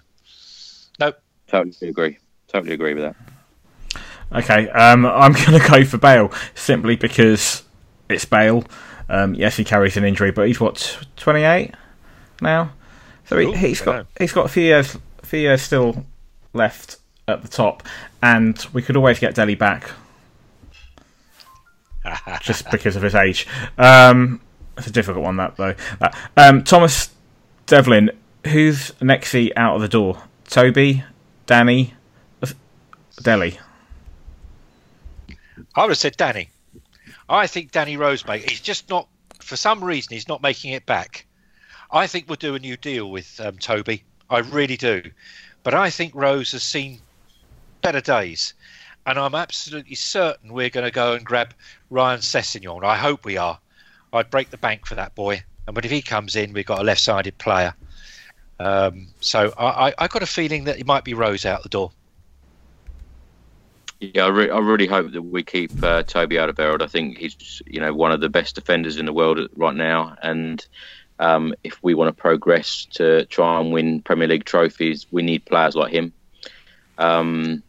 nope. 0.99 1.19
Totally 1.47 1.89
agree. 1.89 2.17
Totally 2.47 2.73
agree 2.73 2.93
with 2.93 3.03
that. 3.03 3.15
Okay, 4.31 4.69
um, 4.69 5.05
I'm 5.05 5.33
going 5.45 5.59
to 5.59 5.67
go 5.67 5.83
for 5.85 5.97
Bale 5.97 6.31
simply 6.53 6.95
because 6.95 7.63
it's 8.09 8.25
Bale. 8.25 8.63
Um, 9.09 9.33
yes, 9.33 9.57
he 9.57 9.63
carries 9.63 9.97
an 9.97 10.03
injury, 10.03 10.31
but 10.31 10.47
he's 10.47 10.59
what 10.59 10.99
28 11.15 11.73
now, 12.41 12.71
so 13.25 13.37
he, 13.37 13.51
has 13.51 13.81
got 13.81 14.05
he's 14.19 14.31
got 14.31 14.45
a 14.45 14.49
few 14.49 14.63
years, 14.63 14.97
few 15.23 15.39
years 15.39 15.63
still 15.63 16.05
left 16.53 16.97
at 17.27 17.41
the 17.41 17.47
top, 17.47 17.83
and 18.21 18.63
we 18.71 18.83
could 18.83 18.95
always 18.95 19.17
get 19.19 19.33
Dele 19.33 19.55
back 19.55 19.89
just 22.41 22.69
because 22.69 22.95
of 22.95 23.01
his 23.01 23.15
age. 23.15 23.47
Um, 23.79 24.41
it's 24.79 24.87
a 24.87 24.91
difficult 24.91 25.23
one 25.23 25.37
that 25.37 25.55
though. 25.57 25.75
Uh, 26.01 26.09
um, 26.35 26.63
Thomas 26.63 27.09
Devlin, 27.67 28.11
who's 28.47 28.91
Nexy 28.99 29.51
out 29.55 29.75
of 29.75 29.81
the 29.81 29.87
door? 29.87 30.23
Toby, 30.45 31.03
Danny, 31.45 31.93
Dele. 33.21 33.59
I 35.75 35.81
would 35.81 35.91
have 35.91 35.97
said 35.97 36.17
Danny. 36.17 36.49
I 37.27 37.47
think 37.47 37.71
Danny 37.71 37.97
Rosemaker, 37.97 38.49
he's 38.49 38.61
just 38.61 38.89
not, 38.89 39.07
for 39.39 39.55
some 39.55 39.83
reason, 39.83 40.13
he's 40.13 40.27
not 40.27 40.41
making 40.41 40.73
it 40.73 40.85
back. 40.85 41.25
I 41.91 42.07
think 42.07 42.27
we'll 42.27 42.37
do 42.37 42.55
a 42.55 42.59
new 42.59 42.77
deal 42.77 43.11
with 43.11 43.39
um, 43.39 43.57
Toby. 43.57 44.03
I 44.29 44.39
really 44.39 44.77
do. 44.77 45.03
But 45.63 45.73
I 45.73 45.89
think 45.89 46.15
Rose 46.15 46.51
has 46.53 46.63
seen 46.63 46.99
better 47.81 48.01
days. 48.01 48.53
And 49.05 49.17
I'm 49.17 49.35
absolutely 49.35 49.95
certain 49.95 50.53
we're 50.53 50.69
going 50.69 50.85
to 50.85 50.91
go 50.91 51.13
and 51.13 51.25
grab 51.25 51.53
Ryan 51.89 52.19
Sessegnon. 52.19 52.83
I 52.83 52.97
hope 52.97 53.25
we 53.25 53.37
are. 53.37 53.59
I'd 54.13 54.29
break 54.29 54.49
the 54.49 54.57
bank 54.57 54.85
for 54.85 54.95
that 54.95 55.15
boy. 55.15 55.43
And 55.67 55.75
but 55.75 55.85
if 55.85 55.91
he 55.91 56.01
comes 56.01 56.35
in, 56.35 56.53
we've 56.53 56.65
got 56.65 56.79
a 56.79 56.83
left-sided 56.83 57.37
player. 57.37 57.73
Um, 58.59 59.07
so 59.21 59.53
I, 59.57 59.89
I, 59.89 59.93
I 59.99 60.07
got 60.07 60.23
a 60.23 60.27
feeling 60.27 60.65
that 60.65 60.79
it 60.79 60.85
might 60.85 61.03
be 61.03 61.13
Rose 61.13 61.45
out 61.45 61.63
the 61.63 61.69
door. 61.69 61.91
Yeah, 63.99 64.25
I, 64.25 64.29
re- 64.29 64.49
I 64.49 64.59
really 64.59 64.87
hope 64.87 65.11
that 65.11 65.21
we 65.21 65.43
keep 65.43 65.71
uh, 65.83 66.03
Toby 66.03 66.37
Alderweireld. 66.37 66.81
I 66.81 66.87
think 66.87 67.17
he's 67.17 67.61
you 67.65 67.81
know 67.81 67.93
one 67.93 68.11
of 68.13 68.21
the 68.21 68.29
best 68.29 68.55
defenders 68.55 68.97
in 68.97 69.05
the 69.05 69.13
world 69.13 69.39
right 69.57 69.75
now, 69.75 70.15
and 70.23 70.65
um, 71.19 71.53
if 71.65 71.83
we 71.83 71.93
want 71.93 72.15
to 72.15 72.21
progress 72.21 72.85
to 72.91 73.25
try 73.25 73.59
and 73.59 73.73
win 73.73 74.01
Premier 74.01 74.27
League 74.27 74.45
trophies, 74.45 75.05
we 75.11 75.21
need 75.21 75.45
players 75.45 75.75
like 75.75 75.91
him. 75.91 76.13
Um, 76.97 77.61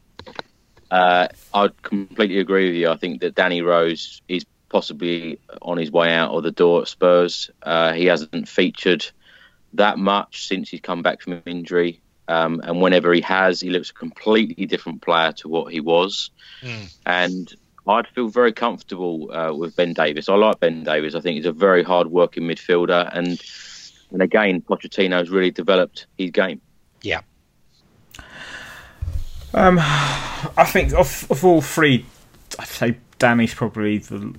uh, 0.90 1.28
I'd 1.52 1.82
completely 1.82 2.38
agree 2.38 2.66
with 2.68 2.76
you. 2.76 2.90
I 2.90 2.96
think 2.96 3.20
that 3.22 3.34
Danny 3.34 3.60
Rose 3.62 4.22
is 4.28 4.44
possibly 4.70 5.38
on 5.60 5.76
his 5.76 5.90
way 5.90 6.14
out 6.14 6.30
of 6.30 6.42
the 6.42 6.50
door 6.50 6.82
at 6.82 6.88
Spurs. 6.88 7.50
Uh, 7.62 7.92
he 7.92 8.06
hasn't 8.06 8.48
featured 8.48 9.04
that 9.74 9.98
much 9.98 10.46
since 10.46 10.70
he's 10.70 10.80
come 10.80 11.02
back 11.02 11.20
from 11.20 11.42
injury. 11.44 12.00
Um, 12.28 12.60
and 12.64 12.80
whenever 12.80 13.12
he 13.12 13.20
has, 13.22 13.60
he 13.60 13.70
looks 13.70 13.90
a 13.90 13.94
completely 13.94 14.64
different 14.64 15.02
player 15.02 15.32
to 15.32 15.48
what 15.48 15.72
he 15.72 15.80
was. 15.80 16.30
Mm. 16.62 16.96
And 17.04 17.54
I'd 17.86 18.06
feel 18.08 18.28
very 18.28 18.52
comfortable 18.52 19.32
uh, 19.32 19.52
with 19.52 19.74
Ben 19.74 19.92
Davies. 19.92 20.28
I 20.28 20.36
like 20.36 20.60
Ben 20.60 20.84
Davies. 20.84 21.14
I 21.14 21.20
think 21.20 21.36
he's 21.36 21.46
a 21.46 21.52
very 21.52 21.82
hard 21.82 22.06
working 22.06 22.44
midfielder. 22.44 23.10
And, 23.12 23.42
and 24.12 24.22
again, 24.22 24.60
Pochettino's 24.62 25.28
really 25.28 25.50
developed 25.50 26.06
his 26.16 26.30
game. 26.30 26.60
Yeah. 27.02 27.22
Um, 29.52 29.78
I 29.80 30.64
think 30.66 30.92
of, 30.92 31.26
of 31.28 31.44
all 31.44 31.60
three, 31.60 32.06
I'd 32.60 32.68
say 32.68 32.96
Danny's 33.18 33.54
probably 33.54 33.98
the 33.98 34.36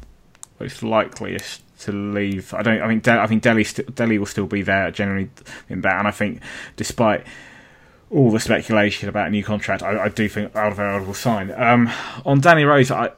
most 0.62 0.84
likeliest 0.84 1.62
to 1.80 1.92
leave. 1.92 2.54
I 2.54 2.62
don't. 2.62 2.82
I 2.82 2.88
mean, 2.88 3.02
I 3.06 3.28
think 3.28 3.42
Delhi. 3.42 3.64
Dele 3.64 4.18
will 4.18 4.26
still 4.26 4.48
be 4.48 4.62
there 4.62 4.92
generally 4.92 5.30
in 5.70 5.82
that, 5.82 6.00
and 6.00 6.08
I 6.08 6.12
think 6.12 6.42
despite 6.76 7.26
all 8.10 8.30
the 8.30 8.40
speculation 8.40 9.10
about 9.10 9.28
a 9.28 9.30
new 9.32 9.44
contract, 9.44 9.82
I, 9.82 10.06
I 10.06 10.10
do 10.10 10.28
think 10.28 10.54
Alderweireld 10.54 11.08
will 11.08 11.14
sign. 11.14 11.52
Um, 11.52 11.90
on 12.26 12.42
Danny 12.42 12.64
Rose, 12.66 12.92
I 12.92 13.12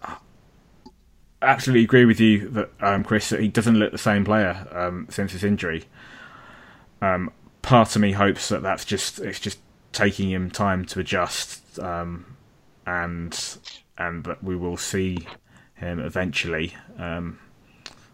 absolutely 1.42 1.84
agree 1.84 2.06
with 2.06 2.20
you 2.20 2.48
that 2.50 2.70
um, 2.80 3.04
Chris 3.04 3.30
that 3.30 3.40
he 3.40 3.48
doesn't 3.48 3.78
look 3.78 3.92
the 3.92 3.98
same 3.98 4.24
player 4.24 4.68
um, 4.72 5.08
since 5.10 5.34
his 5.34 5.44
injury. 5.44 5.86
Um, 7.02 7.32
part 7.62 7.96
of 7.96 8.02
me 8.02 8.14
hopes 8.14 8.50
that 8.50 8.62
that's 8.62 8.86
just 8.86 9.20
it's 9.20 9.40
just 9.40 9.60
taking 9.92 10.32
him 10.32 10.50
time 10.50 10.86
to 10.86 11.00
adjust, 11.00 11.80
um, 11.80 12.38
and 12.86 13.58
and 13.98 14.24
that 14.24 14.44
we 14.44 14.56
will 14.56 14.78
see 14.78 15.28
him 15.84 16.00
eventually. 16.00 16.76
Um, 16.98 17.40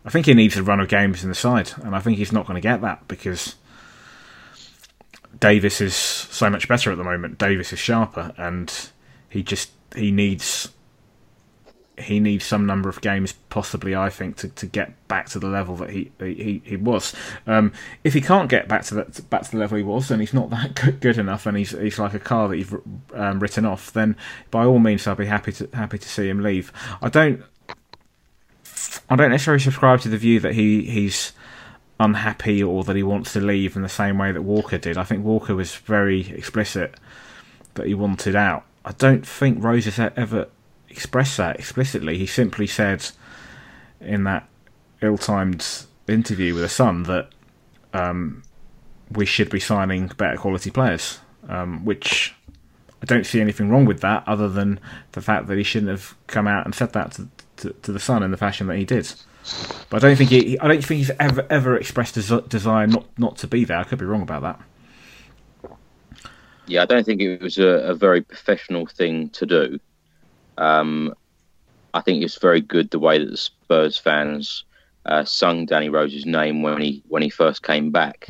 I 0.05 0.09
think 0.09 0.25
he 0.25 0.33
needs 0.33 0.57
a 0.57 0.63
run 0.63 0.79
of 0.79 0.87
games 0.87 1.23
in 1.23 1.29
the 1.29 1.35
side, 1.35 1.71
and 1.83 1.95
I 1.95 1.99
think 1.99 2.17
he's 2.17 2.31
not 2.31 2.45
going 2.45 2.55
to 2.55 2.61
get 2.61 2.81
that 2.81 3.07
because 3.07 3.55
Davies 5.39 5.81
is 5.81 5.95
so 5.95 6.49
much 6.49 6.67
better 6.67 6.91
at 6.91 6.97
the 6.97 7.03
moment. 7.03 7.37
Davies 7.37 7.73
is 7.73 7.79
sharper, 7.79 8.33
and 8.37 8.73
he 9.29 9.43
just 9.43 9.71
he 9.95 10.11
needs 10.11 10.69
he 11.97 12.19
needs 12.19 12.45
some 12.45 12.65
number 12.65 12.87
of 12.87 13.01
games, 13.01 13.33
possibly 13.49 13.95
I 13.95 14.09
think, 14.09 14.37
to, 14.37 14.47
to 14.47 14.65
get 14.65 15.07
back 15.07 15.27
to 15.29 15.39
the 15.39 15.47
level 15.47 15.75
that 15.77 15.89
he 15.89 16.11
he, 16.19 16.61
he 16.63 16.75
was. 16.75 17.13
Um, 17.45 17.73
if 18.03 18.13
he 18.13 18.21
can't 18.21 18.49
get 18.49 18.67
back 18.67 18.83
to 18.85 18.95
that 18.95 19.29
back 19.29 19.43
to 19.43 19.51
the 19.51 19.57
level 19.57 19.77
he 19.77 19.83
was, 19.83 20.07
then 20.07 20.19
he's 20.19 20.33
not 20.33 20.49
that 20.51 20.75
good, 20.75 20.99
good 21.01 21.17
enough, 21.17 21.45
and 21.45 21.57
he's 21.57 21.71
he's 21.71 21.99
like 21.99 22.13
a 22.13 22.19
car 22.19 22.47
that 22.47 22.57
you've 22.57 22.81
um, 23.13 23.39
written 23.39 23.65
off. 23.65 23.91
Then 23.91 24.15
by 24.51 24.65
all 24.65 24.79
means, 24.79 25.07
I'll 25.07 25.15
be 25.15 25.25
happy 25.25 25.51
to 25.53 25.69
happy 25.73 25.97
to 25.97 26.09
see 26.09 26.29
him 26.29 26.41
leave. 26.41 26.71
I 27.01 27.09
don't 27.09 27.43
I 29.09 29.15
don't 29.15 29.31
necessarily 29.31 29.61
subscribe 29.61 30.01
to 30.01 30.09
the 30.09 30.17
view 30.17 30.39
that 30.41 30.53
he 30.53 30.83
he's 30.83 31.33
unhappy 31.99 32.63
or 32.63 32.83
that 32.83 32.95
he 32.95 33.03
wants 33.03 33.33
to 33.33 33.41
leave 33.41 33.75
in 33.75 33.81
the 33.81 33.89
same 33.89 34.17
way 34.17 34.31
that 34.31 34.41
Walker 34.41 34.77
did. 34.77 34.97
I 34.97 35.03
think 35.03 35.25
Walker 35.25 35.55
was 35.55 35.75
very 35.75 36.29
explicit 36.29 36.95
that 37.73 37.87
he 37.87 37.93
wanted 37.93 38.35
out. 38.35 38.63
I 38.85 38.93
don't 38.93 39.27
think 39.27 39.63
Rose 39.63 39.85
has 39.85 39.99
ever 40.15 40.47
expressed 40.87 41.37
that 41.37 41.59
explicitly. 41.59 42.17
He 42.17 42.25
simply 42.25 42.67
said 42.67 43.05
in 43.99 44.23
that 44.23 44.47
ill-timed 45.01 45.65
interview 46.07 46.53
with 46.53 46.63
the 46.63 46.69
Sun 46.69 47.03
that 47.03 47.29
um, 47.93 48.43
we 49.11 49.25
should 49.25 49.49
be 49.49 49.59
signing 49.59 50.07
better 50.07 50.37
quality 50.37 50.71
players, 50.71 51.19
um, 51.47 51.83
which 51.83 52.33
I 53.01 53.05
don't 53.05 53.25
see 53.25 53.41
anything 53.41 53.69
wrong 53.69 53.85
with 53.85 54.01
that, 54.01 54.23
other 54.27 54.49
than 54.49 54.79
the 55.11 55.21
fact 55.21 55.47
that 55.47 55.57
he 55.57 55.63
shouldn't 55.63 55.91
have 55.91 56.15
come 56.27 56.47
out 56.47 56.65
and 56.65 56.73
said 56.73 56.93
that 56.93 57.11
to, 57.13 57.27
to, 57.59 57.73
to 57.73 57.91
the 57.91 57.99
Sun 57.99 58.23
in 58.23 58.31
the 58.31 58.37
fashion 58.37 58.67
that 58.67 58.77
he 58.77 58.85
did. 58.85 59.11
But 59.89 60.03
I 60.03 60.07
don't 60.07 60.15
think 60.17 60.29
he, 60.29 60.59
I 60.59 60.67
don't 60.67 60.83
think 60.83 60.99
he's 60.99 61.11
ever 61.19 61.45
ever 61.49 61.77
expressed 61.77 62.17
a 62.17 62.41
desire 62.41 62.87
not 62.87 63.05
not 63.17 63.37
to 63.37 63.47
be 63.47 63.63
there. 63.65 63.77
I 63.77 63.83
could 63.83 63.99
be 63.99 64.05
wrong 64.05 64.21
about 64.21 64.41
that. 64.41 64.59
Yeah, 66.67 66.83
I 66.83 66.85
don't 66.85 67.03
think 67.03 67.21
it 67.21 67.41
was 67.41 67.57
a, 67.57 67.67
a 67.67 67.95
very 67.95 68.21
professional 68.21 68.85
thing 68.85 69.29
to 69.29 69.45
do. 69.45 69.79
Um, 70.57 71.15
I 71.93 72.01
think 72.01 72.23
it's 72.23 72.37
very 72.37 72.61
good 72.61 72.91
the 72.91 72.99
way 72.99 73.17
that 73.17 73.31
the 73.31 73.37
Spurs 73.37 73.97
fans 73.97 74.65
uh, 75.05 75.25
sung 75.25 75.65
Danny 75.65 75.89
Rose's 75.89 76.25
name 76.25 76.61
when 76.61 76.79
he 76.79 77.01
when 77.07 77.23
he 77.23 77.29
first 77.29 77.63
came 77.63 77.89
back, 77.91 78.29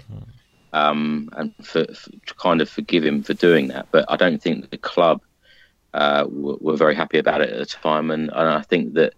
um, 0.71 1.29
and 1.33 1.53
for, 1.61 1.85
for, 1.93 2.11
to 2.11 2.33
kind 2.35 2.61
of 2.61 2.69
forgive 2.69 3.03
him 3.03 3.23
for 3.23 3.33
doing 3.33 3.67
that. 3.69 3.87
But 3.91 4.05
I 4.07 4.15
don't 4.15 4.41
think 4.41 4.69
the 4.69 4.77
club 4.77 5.21
uh, 5.93 6.25
were, 6.29 6.57
were, 6.59 6.77
very 6.77 6.95
happy 6.95 7.17
about 7.17 7.41
it 7.41 7.49
at 7.49 7.57
the 7.57 7.65
time, 7.65 8.11
and, 8.11 8.29
and 8.29 8.49
I 8.49 8.61
think 8.61 8.93
that 8.93 9.13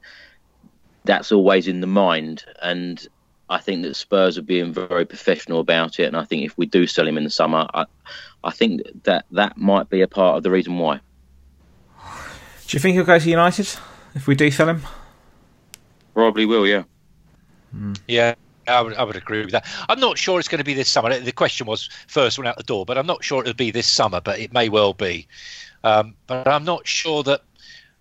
that's 1.04 1.32
always 1.32 1.68
in 1.68 1.82
the 1.82 1.88
mind. 1.88 2.46
And 2.62 3.06
I 3.50 3.58
think 3.60 3.84
that 3.84 3.96
Spurs 3.96 4.38
are 4.38 4.44
being 4.44 4.74
very 4.74 5.06
professional 5.06 5.60
about 5.60 6.00
it. 6.00 6.06
And 6.06 6.16
I 6.16 6.24
think 6.24 6.46
if 6.46 6.58
we 6.58 6.66
do 6.66 6.88
sell 6.88 7.08
him 7.08 7.18
in 7.18 7.24
the 7.24 7.30
summer, 7.30 7.68
I, 7.74 7.86
I 8.44 8.52
think 8.52 8.82
that 9.04 9.26
that 9.32 9.58
might 9.58 9.90
be 9.90 10.02
a 10.02 10.08
part 10.08 10.38
of 10.38 10.44
the 10.44 10.52
reason 10.52 10.78
why. 10.78 11.02
Do 12.68 12.78
you 12.78 12.80
think 12.80 12.96
he'll 12.96 13.04
go 13.04 13.20
to 13.20 13.30
United 13.30 13.68
if 14.16 14.28
we 14.28 14.36
do 14.36 14.50
sell 14.50 14.70
him? 14.70 14.84
Probably 16.14 16.46
will, 16.46 16.66
yeah. 16.66 16.84
Mm. 17.76 18.00
Yeah, 18.08 18.36
I 18.68 18.82
would, 18.82 18.94
I 18.96 19.04
would 19.04 19.16
agree 19.16 19.42
with 19.42 19.52
that. 19.52 19.66
I'm 19.90 20.00
not 20.00 20.18
sure 20.18 20.40
it's 20.40 20.48
going 20.48 20.60
to 20.60 20.66
be 20.66 20.74
this 20.74 20.90
summer. 20.90 21.18
The 21.18 21.32
question 21.32 21.68
was 21.68 21.90
first 22.08 22.38
one 22.38 22.48
out 22.48 22.58
the 22.58 22.64
door, 22.64 22.86
but 22.86 22.98
I'm 22.98 23.08
not 23.08 23.24
sure 23.24 23.42
it'll 23.42 23.54
be 23.54 23.72
this 23.72 23.88
summer, 23.88 24.22
but 24.22 24.40
it 24.40 24.54
may 24.54 24.70
well 24.70 24.94
be. 24.94 25.28
Um, 25.84 26.16
but 26.28 26.48
I'm 26.48 26.64
not 26.64 26.88
sure 26.88 27.24
that 27.24 27.42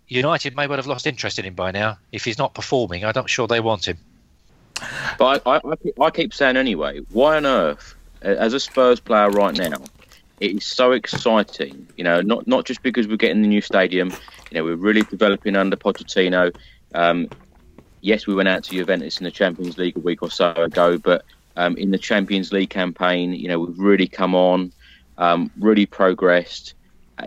United 0.09 0.57
may 0.57 0.67
well 0.67 0.79
have 0.79 0.87
lost 0.87 1.07
interest 1.07 1.39
in 1.39 1.45
him 1.45 1.55
by 1.55 1.71
now. 1.71 1.99
If 2.13 2.25
he's 2.25 2.39
not 2.39 2.55
performing, 2.55 3.05
I'm 3.05 3.13
not 3.15 3.31
sure 3.31 3.47
they 3.47 3.61
want 3.61 3.87
him. 3.87 3.99
But 5.19 5.43
I, 5.47 5.57
I, 5.57 5.77
I 6.01 6.11
keep 6.11 6.35
saying 6.35 6.57
anyway, 6.57 7.01
why 7.11 7.37
on 7.37 7.47
earth, 7.47 7.95
as 8.23 8.53
a 8.53 8.61
Spurs 8.61 9.01
player 9.01 9.31
right 9.31 9.57
now, 9.57 9.79
it 10.41 10.57
is 10.57 10.65
so 10.65 10.93
exciting. 10.93 11.87
You 11.97 12.05
know, 12.05 12.21
not 12.23 12.47
not 12.47 12.65
just 12.65 12.83
because 12.83 13.07
we're 13.07 13.17
getting 13.17 13.43
the 13.43 13.49
new 13.49 13.61
stadium. 13.61 14.11
You 14.51 14.59
know, 14.59 14.65
we're 14.65 14.77
really 14.77 15.03
developing 15.03 15.55
under 15.55 15.77
Pochettino. 15.77 16.55
Um, 16.95 17.29
yes, 18.01 18.27
we 18.27 18.35
went 18.35 18.49
out 18.49 18.65
to 18.65 18.71
Juventus 18.71 19.19
in 19.19 19.25
the 19.25 19.31
Champions 19.31 19.79
League 19.79 19.97
a 19.97 20.01
week 20.01 20.23
or 20.23 20.31
so 20.31 20.53
ago, 20.55 20.99
but 20.99 21.25
um, 21.57 21.77
in 21.77 21.91
the 21.91 21.99
Champions 21.99 22.53
League 22.53 22.71
campaign, 22.71 23.33
you 23.33 23.49
know, 23.49 23.61
we've 23.61 23.79
really 23.79 24.09
come 24.09 24.35
on, 24.35 24.73
um, 25.19 25.51
really 25.59 25.87
progressed 25.87 26.75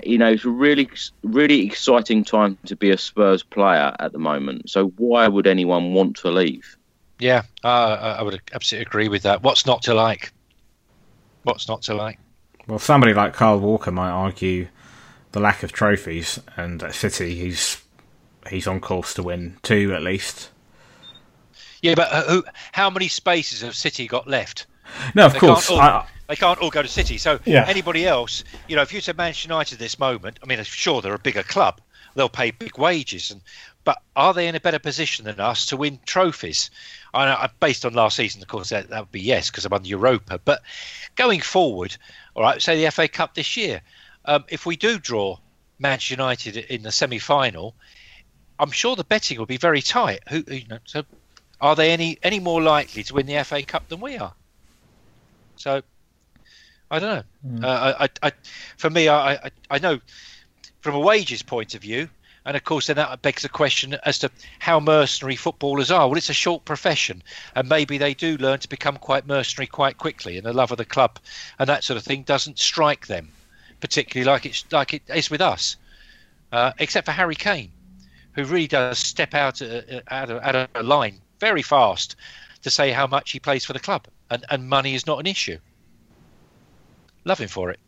you 0.04 0.18
know, 0.18 0.32
it's 0.32 0.46
a 0.46 0.50
really, 0.50 0.90
really 1.24 1.66
exciting 1.66 2.24
time 2.24 2.58
to 2.66 2.76
be 2.76 2.92
a 2.92 2.98
Spurs 2.98 3.44
player 3.44 3.96
at 4.00 4.12
the 4.12 4.20
moment. 4.20 4.70
So 4.70 4.88
why 4.98 5.28
would 5.28 5.48
anyone 5.48 5.94
want 5.94 6.16
to 6.18 6.32
leave? 6.32 6.78
Yeah, 7.20 7.44
uh, 7.64 8.16
I 8.20 8.22
would 8.24 8.42
absolutely 8.54 8.86
agree 8.86 9.08
with 9.08 9.24
that. 9.24 9.44
What's 9.44 9.66
not 9.66 9.84
to 9.84 9.94
like? 9.94 10.34
What's 11.44 11.68
not 11.68 11.84
to 11.84 11.94
like? 11.94 12.20
Well, 12.68 12.80
somebody 12.80 13.14
like 13.14 13.34
Kyle 13.34 13.60
Walker 13.60 13.92
might 13.92 14.10
argue 14.10 14.68
the 15.32 15.40
lack 15.40 15.64
of 15.64 15.72
trophies, 15.72 16.40
and 16.56 16.82
at 16.82 16.96
City, 16.96 17.36
he's 17.36 17.82
he's 18.50 18.68
on 18.68 18.80
course 18.80 19.14
to 19.16 19.24
win 19.24 19.58
two 19.64 19.94
at 19.94 20.02
least. 20.02 20.50
Yeah, 21.82 21.96
but 21.96 22.12
uh, 22.12 22.24
who, 22.24 22.44
how 22.72 22.90
many 22.90 23.10
spaces 23.10 23.62
have 23.62 23.76
City 23.76 24.08
got 24.08 24.28
left? 24.28 24.68
No, 25.16 25.26
of 25.26 25.34
they 25.34 25.40
course. 25.40 25.70
All, 25.70 25.80
I, 25.80 26.08
they 26.34 26.38
can't 26.38 26.60
all 26.64 26.72
go 26.72 26.82
to 26.82 26.88
City. 26.88 27.20
So 27.20 27.40
yeah. 27.46 27.64
anybody 27.68 28.08
else, 28.08 28.44
you 28.68 28.76
know, 28.76 28.82
if 28.82 28.92
you 28.92 29.02
said 29.02 29.16
Manchester 29.18 29.50
United 29.50 29.76
at 29.76 29.80
this 29.80 30.00
moment, 30.00 30.40
I 30.42 30.48
mean, 30.48 30.64
sure 30.64 31.00
they're 31.00 31.14
a 31.14 31.20
bigger 31.20 31.44
club, 31.44 31.80
they'll 32.16 32.28
pay 32.28 32.50
big 32.50 32.76
wages, 32.76 33.30
and 33.30 33.40
but 33.84 34.02
are 34.16 34.34
they 34.34 34.48
in 34.48 34.56
a 34.56 34.60
better 34.60 34.80
position 34.80 35.26
than 35.26 35.40
us 35.40 35.68
to 35.68 35.78
win 35.78 36.00
trophies? 36.08 36.72
I 37.14 37.26
know, 37.26 37.48
based 37.60 37.86
on 37.86 37.94
last 37.94 38.16
season, 38.16 38.42
of 38.42 38.48
course, 38.48 38.70
that, 38.70 38.90
that 38.90 39.00
would 39.02 39.12
be 39.12 39.22
yes 39.22 39.52
because 39.52 39.64
I'm 39.64 39.74
under 39.74 39.88
Europa. 39.88 40.40
But 40.44 40.64
going 41.16 41.40
forward, 41.40 41.96
all 42.34 42.42
right, 42.42 42.60
say 42.60 42.84
the 42.84 42.90
FA 42.90 43.08
Cup 43.08 43.36
this 43.36 43.56
year, 43.56 43.84
um, 44.26 44.44
if 44.48 44.66
we 44.66 44.76
do 44.76 44.98
draw 44.98 45.38
Manchester 45.78 46.16
United 46.16 46.58
in 46.58 46.82
the 46.82 46.92
semi-final, 46.92 47.76
I'm 48.58 48.72
sure 48.72 48.96
the 48.96 49.04
betting 49.04 49.38
will 49.38 49.46
be 49.46 49.58
very 49.58 49.84
tight. 49.84 50.22
Who, 50.30 50.44
you 50.48 50.66
know, 50.68 50.80
so 50.86 51.04
are 51.62 51.76
they 51.76 51.92
any 51.92 52.18
any 52.24 52.40
more 52.40 52.60
likely 52.60 53.04
to 53.04 53.14
win 53.14 53.28
the 53.28 53.44
FA 53.44 53.62
Cup 53.62 53.88
than 53.90 54.00
we 54.00 54.18
are? 54.18 54.34
So 55.58 55.84
I 56.94 57.00
don't 57.00 57.16
know. 57.16 57.60
Mm. 57.60 57.64
Uh, 57.64 57.96
I, 58.02 58.28
I, 58.28 58.32
for 58.78 58.92
me, 58.92 59.08
I, 59.08 59.34
I, 59.34 59.52
I 59.72 59.80
know 59.80 60.00
from 60.82 60.94
a 60.94 61.00
wages 61.00 61.42
point 61.42 61.74
of 61.74 61.82
view, 61.82 62.08
and 62.46 62.56
of 62.56 62.64
course, 62.66 62.86
then 62.86 62.98
that 62.98 63.20
begs 63.24 63.42
the 63.42 63.50
question 63.50 63.98
as 64.06 64.20
to 64.20 64.30
how 64.60 64.80
mercenary 64.80 65.36
footballers 65.36 65.90
are. 65.90 66.08
Well, 66.08 66.18
it's 66.18 66.30
a 66.30 66.34
short 66.34 66.66
profession, 66.66 67.24
and 67.56 67.68
maybe 67.68 67.98
they 67.98 68.14
do 68.14 68.38
learn 68.38 68.60
to 68.60 68.70
become 68.70 68.98
quite 68.98 69.26
mercenary 69.26 69.66
quite 69.66 69.98
quickly, 69.98 70.38
and 70.38 70.46
the 70.46 70.54
love 70.54 70.72
of 70.72 70.78
the 70.78 70.86
club 70.86 71.18
and 71.58 71.68
that 71.68 71.84
sort 71.84 71.98
of 71.98 72.04
thing 72.04 72.22
doesn't 72.22 72.60
strike 72.60 73.08
them, 73.08 73.32
particularly 73.80 74.30
like 74.30 74.46
it's 74.46 74.64
like 74.72 74.94
it 74.94 75.02
is 75.16 75.32
with 75.32 75.42
us, 75.42 75.78
uh, 76.52 76.74
except 76.78 77.06
for 77.06 77.12
Harry 77.12 77.36
Kane, 77.36 77.72
who 78.34 78.44
really 78.44 78.68
does 78.68 79.00
step 79.00 79.34
out 79.34 79.64
uh, 79.64 79.82
out 80.10 80.30
of, 80.30 80.44
out 80.44 80.70
of 80.76 80.86
line 80.86 81.20
very 81.40 81.64
fast 81.64 82.18
to 82.62 82.70
say 82.70 82.92
how 82.92 83.08
much 83.08 83.32
he 83.32 83.40
plays 83.40 83.66
for 83.66 83.74
the 83.74 83.80
club, 83.80 84.06
and, 84.30 84.46
and 84.52 84.70
money 84.70 84.94
is 84.94 85.08
not 85.08 85.20
an 85.20 85.26
issue. 85.26 85.58
Love 87.26 87.40
him 87.40 87.48
for 87.48 87.72
it. 87.72 87.80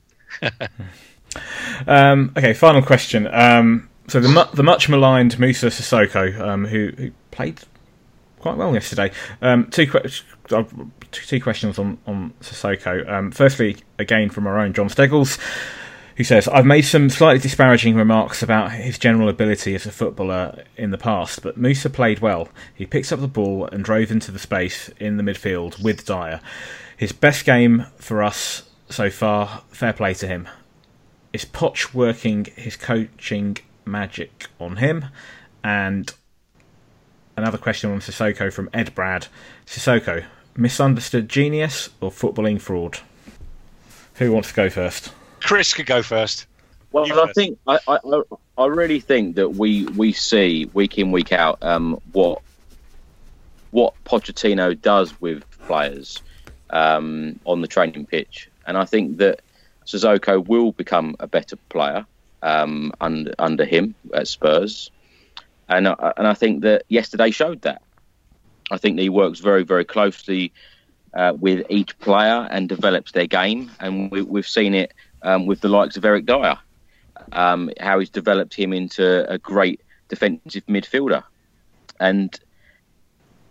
um, 1.88 2.34
okay, 2.38 2.54
final 2.54 2.82
question. 2.82 3.28
Um, 3.28 3.90
so 4.08 4.20
the 4.20 4.50
the 4.54 4.64
much 4.64 4.88
maligned 4.90 5.40
Moussa 5.40 5.68
Sissoko, 5.68 6.40
um, 6.40 6.66
who, 6.66 6.92
who, 6.98 7.12
played 7.32 7.60
quite 8.40 8.56
well 8.56 8.74
yesterday. 8.74 9.12
Um, 9.42 9.68
two, 9.72 9.90
uh, 10.52 10.64
two 11.12 11.42
questions 11.42 11.80
on 11.80 11.98
on 12.06 12.34
Sissoko. 12.42 13.10
Um, 13.10 13.32
firstly, 13.32 13.78
again 13.98 14.30
from 14.30 14.48
our 14.48 14.60
own 14.60 14.74
John 14.74 14.90
Steggles, 14.90 15.40
who 16.18 16.24
says, 16.24 16.48
"I've 16.48 16.66
made 16.66 16.84
some 16.84 17.10
slightly 17.10 17.40
disparaging 17.40 17.96
remarks 17.96 18.44
about 18.44 18.72
his 18.74 19.00
general 19.00 19.28
ability 19.28 19.74
as 19.76 19.86
a 19.86 19.92
footballer 19.92 20.64
in 20.78 20.92
the 20.92 20.98
past, 20.98 21.42
but 21.42 21.58
Moussa 21.58 21.90
played 21.90 22.20
well. 22.20 22.50
He 22.74 22.86
picked 22.86 23.12
up 23.12 23.20
the 23.20 23.28
ball 23.28 23.68
and 23.72 23.84
drove 23.84 24.12
into 24.12 24.32
the 24.32 24.40
space 24.40 24.90
in 25.00 25.18
the 25.18 25.24
midfield 25.24 25.82
with 25.84 26.06
Dier. 26.06 26.42
His 26.96 27.12
best 27.12 27.44
game 27.44 27.88
for 27.98 28.24
us 28.24 28.65
so 28.90 29.10
far. 29.10 29.64
Fair 29.70 29.94
play 29.94 30.14
to 30.16 30.28
him." 30.28 30.48
Is 31.34 31.44
Poch 31.44 31.94
working 31.94 32.46
his 32.56 32.78
coaching 32.78 33.58
magic 33.86 34.48
on 34.60 34.78
him. 34.78 35.06
And 35.64 36.14
another 37.38 37.58
question 37.58 37.92
on 37.92 38.00
Sissoko 38.00 38.52
from 38.52 38.70
Ed 38.74 38.94
Brad. 38.96 39.28
Sissoko, 39.66 40.26
misunderstood 40.56 41.30
genius 41.30 41.90
or 42.02 42.12
footballing 42.12 42.60
fraud? 42.60 43.00
Who 44.16 44.32
wants 44.32 44.50
to 44.50 44.56
go 44.56 44.70
first? 44.70 45.12
Chris 45.42 45.74
could 45.74 45.86
go 45.86 46.02
first. 46.02 46.48
Well, 46.92 47.20
I 47.20 47.32
think 47.34 47.60
I, 47.68 47.80
I, 47.88 47.98
I 48.58 48.66
really 48.68 49.02
think 49.02 49.36
that 49.36 49.50
we 49.50 49.86
we 49.88 50.14
see 50.14 50.70
week 50.74 50.98
in 50.98 51.12
week 51.12 51.34
out 51.34 51.62
um, 51.62 52.00
what 52.14 52.42
what 53.72 53.94
Pochettino 54.06 54.80
does 54.82 55.20
with 55.20 55.44
players 55.68 56.22
um, 56.70 57.38
on 57.44 57.60
the 57.60 57.68
training 57.68 58.06
pitch, 58.06 58.50
and 58.66 58.78
I 58.78 58.86
think 58.86 59.18
that 59.18 59.42
Sissoko 59.86 60.46
will 60.46 60.72
become 60.72 61.16
a 61.20 61.28
better 61.28 61.56
player 61.70 62.06
um, 62.42 62.92
under 63.02 63.34
under 63.40 63.66
him 63.66 63.96
at 64.14 64.28
Spurs, 64.28 64.92
and 65.70 65.88
uh, 65.88 66.14
and 66.18 66.28
I 66.28 66.34
think 66.34 66.62
that 66.62 66.84
yesterday 66.90 67.32
showed 67.32 67.62
that. 67.62 67.82
I 68.72 68.78
think 68.78 68.96
that 68.96 69.04
he 69.04 69.10
works 69.10 69.40
very 69.40 69.64
very 69.64 69.86
closely 69.86 70.52
uh, 71.14 71.34
with 71.40 71.66
each 71.70 71.98
player 72.00 72.48
and 72.52 72.68
develops 72.68 73.12
their 73.12 73.28
game, 73.28 73.72
and 73.80 74.12
we, 74.12 74.26
have 74.40 74.48
seen 74.48 74.74
it 74.74 74.94
um, 75.22 75.46
with 75.46 75.62
the 75.62 75.70
likes 75.70 75.98
of 75.98 76.06
Eric 76.06 76.26
Dier, 76.26 76.58
um, 77.32 77.72
how 77.80 78.00
he's 78.00 78.10
developed 78.10 78.54
him 78.54 78.74
into 78.74 79.30
a 79.32 79.38
great 79.38 79.82
defensive 80.10 80.66
midfielder, 80.68 81.24
and 82.00 82.40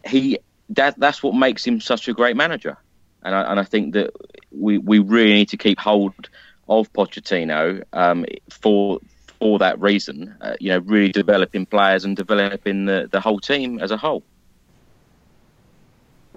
he 0.07 0.39
that 0.71 0.99
that's 0.99 1.23
what 1.23 1.35
makes 1.35 1.65
him 1.65 1.81
such 1.81 2.09
a 2.09 2.13
great 2.13 2.37
manager. 2.37 2.77
And 3.25 3.35
I, 3.35 3.51
and 3.51 3.61
I 3.61 3.65
think 3.65 3.95
that 3.95 4.11
we, 4.51 4.79
we 4.79 4.99
really 4.99 5.33
need 5.33 5.49
to 5.51 5.57
keep 5.57 5.79
hold 5.79 6.29
of 6.69 6.93
Pochettino 6.93 7.83
um, 7.93 8.25
for 8.51 9.01
for 9.39 9.59
that 9.59 9.81
reason. 9.81 10.35
Uh, 10.41 10.55
you 10.61 10.71
know, 10.71 10.79
really 10.79 11.13
developing 11.13 11.67
players 11.67 12.05
and 12.05 12.17
developing 12.17 12.87
the, 12.87 13.09
the 13.11 13.21
whole 13.21 13.41
team 13.41 13.79
as 13.79 13.91
a 13.91 13.97
whole. 13.97 14.23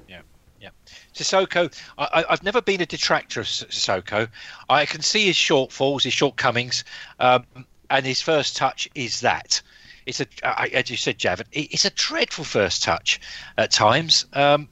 Yeah, 0.07 0.21
yeah. 0.59 0.69
Sissoko, 1.13 1.73
I, 1.97 2.25
have 2.29 2.43
never 2.43 2.61
been 2.61 2.81
a 2.81 2.85
detractor 2.85 3.39
of 3.39 3.45
Sissoko. 3.45 4.27
I 4.69 4.85
can 4.85 5.01
see 5.01 5.25
his 5.27 5.35
shortfalls, 5.35 6.03
his 6.03 6.13
shortcomings, 6.13 6.83
um, 7.19 7.45
and 7.89 8.05
his 8.05 8.21
first 8.21 8.57
touch 8.57 8.89
is 8.95 9.21
that. 9.21 9.61
It's 10.05 10.21
a, 10.21 10.27
as 10.73 10.89
you 10.89 10.95
said, 10.95 11.17
Javad, 11.17 11.47
it's 11.51 11.83
a 11.83 11.89
dreadful 11.89 12.45
first 12.45 12.81
touch 12.81 13.19
at 13.57 13.71
times, 13.71 14.25
um, 14.31 14.69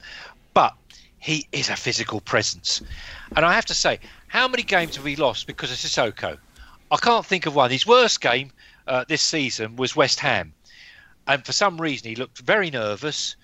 he 1.26 1.48
is 1.50 1.68
a 1.70 1.74
physical 1.74 2.20
presence. 2.20 2.80
And 3.34 3.44
I 3.44 3.52
have 3.52 3.66
to 3.66 3.74
say, 3.74 3.98
how 4.28 4.46
many 4.46 4.62
games 4.62 4.94
have 4.94 5.04
we 5.04 5.16
lost 5.16 5.48
because 5.48 5.72
of 5.72 5.76
Sissoko? 5.76 6.38
I 6.92 6.96
can't 6.98 7.26
think 7.26 7.46
of 7.46 7.56
one. 7.56 7.72
His 7.72 7.84
worst 7.84 8.20
game 8.20 8.52
uh, 8.86 9.04
this 9.08 9.22
season 9.22 9.74
was 9.74 9.96
West 9.96 10.20
Ham, 10.20 10.52
and 11.26 11.44
for 11.44 11.50
some 11.50 11.80
reason 11.80 12.08
he 12.08 12.14
looked 12.14 12.38
very 12.38 12.70
nervous, 12.70 13.34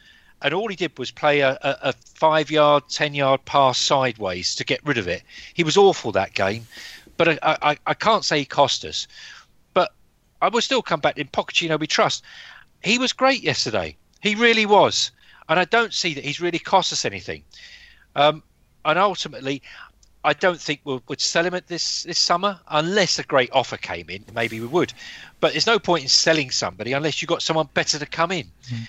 and 0.42 0.54
all 0.54 0.68
he 0.68 0.76
did 0.76 0.96
was 0.96 1.10
play 1.10 1.40
a, 1.40 1.58
a, 1.60 1.88
a 1.88 1.92
five-yard, 2.14 2.84
ten-yard 2.88 3.44
pass 3.46 3.78
sideways 3.78 4.54
to 4.54 4.64
get 4.64 4.86
rid 4.86 4.96
of 4.96 5.08
it. 5.08 5.24
He 5.52 5.64
was 5.64 5.76
awful 5.76 6.12
that 6.12 6.34
game, 6.34 6.68
but 7.16 7.30
I, 7.30 7.38
I, 7.42 7.76
I 7.84 7.94
can't 7.94 8.24
say 8.24 8.38
he 8.38 8.44
cost 8.44 8.84
us. 8.84 9.08
But 9.74 9.92
I 10.40 10.50
will 10.50 10.60
still 10.60 10.82
come 10.82 11.00
back 11.00 11.18
in 11.18 11.26
Pochettino 11.26 11.80
we 11.80 11.88
trust. 11.88 12.22
He 12.84 12.98
was 12.98 13.12
great 13.12 13.42
yesterday. 13.42 13.96
He 14.20 14.36
really 14.36 14.66
was, 14.66 15.10
and 15.48 15.58
I 15.58 15.64
don't 15.64 15.92
see 15.92 16.14
that 16.14 16.24
he's 16.24 16.40
really 16.40 16.58
cost 16.58 16.92
us 16.92 17.04
anything. 17.04 17.44
Um, 18.14 18.42
and 18.84 18.98
ultimately, 18.98 19.62
I 20.24 20.32
don't 20.34 20.60
think 20.60 20.80
we 20.84 21.00
would 21.08 21.20
sell 21.20 21.44
him 21.44 21.54
at 21.54 21.66
this 21.66 22.04
this 22.04 22.18
summer 22.18 22.60
unless 22.68 23.18
a 23.18 23.24
great 23.24 23.50
offer 23.52 23.76
came 23.76 24.08
in. 24.08 24.24
Maybe 24.34 24.60
we 24.60 24.66
would, 24.66 24.92
but 25.40 25.52
there's 25.52 25.66
no 25.66 25.78
point 25.78 26.04
in 26.04 26.08
selling 26.08 26.50
somebody 26.50 26.92
unless 26.92 27.20
you've 27.20 27.28
got 27.28 27.42
someone 27.42 27.68
better 27.74 27.98
to 27.98 28.06
come 28.06 28.30
in. 28.30 28.50
Mm. 28.70 28.88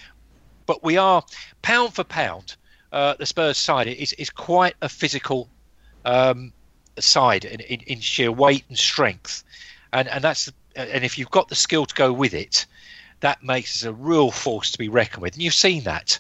But 0.66 0.84
we 0.84 0.98
are 0.98 1.24
pound 1.62 1.94
for 1.94 2.04
pound. 2.04 2.56
Uh, 2.92 3.16
the 3.18 3.26
Spurs 3.26 3.58
side 3.58 3.88
is 3.88 4.14
is 4.14 4.30
quite 4.30 4.76
a 4.82 4.90
physical 4.90 5.50
um, 6.06 6.54
side 7.00 7.46
in, 7.46 7.60
in, 7.62 7.80
in, 7.82 8.00
sheer 8.00 8.32
weight 8.32 8.64
and 8.70 8.78
strength, 8.78 9.44
and 9.92 10.08
and 10.08 10.24
that's 10.24 10.52
and 10.76 11.04
if 11.04 11.18
you've 11.18 11.32
got 11.32 11.50
the 11.50 11.56
skill 11.56 11.88
to 11.88 11.96
go 11.96 12.14
with 12.14 12.36
it, 12.36 12.68
that 13.24 13.42
makes 13.42 13.78
us 13.78 13.84
a 13.88 13.94
real 13.94 14.32
force 14.32 14.72
to 14.72 14.78
be 14.78 14.90
reckoned 14.90 15.22
with. 15.22 15.34
And 15.34 15.42
you've 15.42 15.54
seen 15.54 15.84
that, 15.84 16.20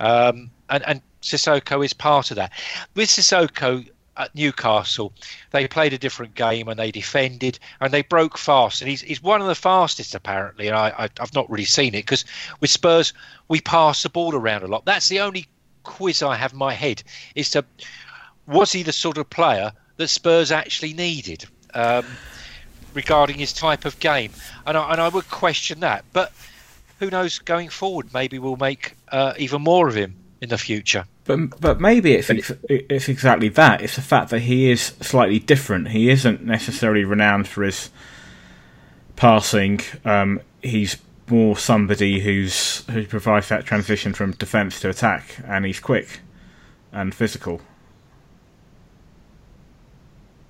um, 0.00 0.50
and 0.68 0.84
and 0.86 1.00
Sissoko 1.22 1.84
is 1.84 1.92
part 1.92 2.30
of 2.30 2.36
that. 2.36 2.52
With 2.94 3.08
Sissoko, 3.08 3.86
at 4.16 4.34
Newcastle, 4.34 5.12
they 5.50 5.66
played 5.66 5.92
a 5.92 5.98
different 5.98 6.34
game 6.34 6.68
and 6.68 6.78
they 6.78 6.90
defended 6.90 7.58
and 7.80 7.92
they 7.92 8.02
broke 8.02 8.38
fast. 8.38 8.80
And 8.80 8.88
he's, 8.88 9.02
he's 9.02 9.22
one 9.22 9.40
of 9.40 9.46
the 9.46 9.54
fastest 9.54 10.14
apparently. 10.14 10.68
And 10.68 10.76
I, 10.76 10.88
I 10.96 11.08
have 11.18 11.34
not 11.34 11.50
really 11.50 11.64
seen 11.64 11.94
it 11.94 12.06
because 12.06 12.24
with 12.60 12.70
Spurs 12.70 13.12
we 13.48 13.60
pass 13.60 14.02
the 14.02 14.08
ball 14.08 14.34
around 14.34 14.62
a 14.62 14.68
lot. 14.68 14.84
That's 14.84 15.08
the 15.08 15.20
only 15.20 15.46
quiz 15.82 16.22
I 16.22 16.36
have 16.36 16.52
in 16.52 16.58
my 16.58 16.72
head 16.72 17.02
is 17.34 17.50
to 17.50 17.64
was 18.46 18.72
he 18.72 18.82
the 18.82 18.92
sort 18.92 19.18
of 19.18 19.28
player 19.28 19.72
that 19.96 20.08
Spurs 20.08 20.50
actually 20.50 20.94
needed 20.94 21.44
um, 21.74 22.06
regarding 22.96 23.38
his 23.38 23.52
type 23.52 23.84
of 23.84 24.00
game? 24.00 24.32
And 24.66 24.76
I, 24.76 24.92
and 24.92 25.00
I 25.00 25.08
would 25.08 25.28
question 25.30 25.80
that, 25.80 26.04
but 26.12 26.32
who 26.98 27.10
knows 27.10 27.38
going 27.38 27.68
forward? 27.68 28.12
Maybe 28.12 28.38
we'll 28.38 28.56
make 28.56 28.96
uh, 29.12 29.34
even 29.38 29.62
more 29.62 29.86
of 29.86 29.94
him 29.94 30.16
in 30.40 30.48
the 30.48 30.58
future. 30.58 31.04
But 31.24 31.60
but 31.60 31.80
maybe 31.80 32.14
it's 32.14 32.30
it's 32.30 33.08
exactly 33.08 33.48
that. 33.50 33.82
It's 33.82 33.96
the 33.96 34.02
fact 34.02 34.30
that 34.30 34.40
he 34.40 34.70
is 34.70 34.94
slightly 35.00 35.38
different. 35.38 35.88
He 35.88 36.08
isn't 36.08 36.44
necessarily 36.44 37.04
renowned 37.04 37.48
for 37.48 37.64
his 37.64 37.90
passing. 39.16 39.80
Um, 40.04 40.40
he's 40.62 40.98
more 41.28 41.56
somebody 41.56 42.20
who's 42.20 42.86
who 42.90 43.06
provides 43.06 43.48
that 43.48 43.64
transition 43.64 44.12
from 44.12 44.32
defence 44.32 44.80
to 44.80 44.88
attack, 44.88 45.36
and 45.46 45.64
he's 45.64 45.80
quick 45.80 46.20
and 46.92 47.14
physical. 47.14 47.60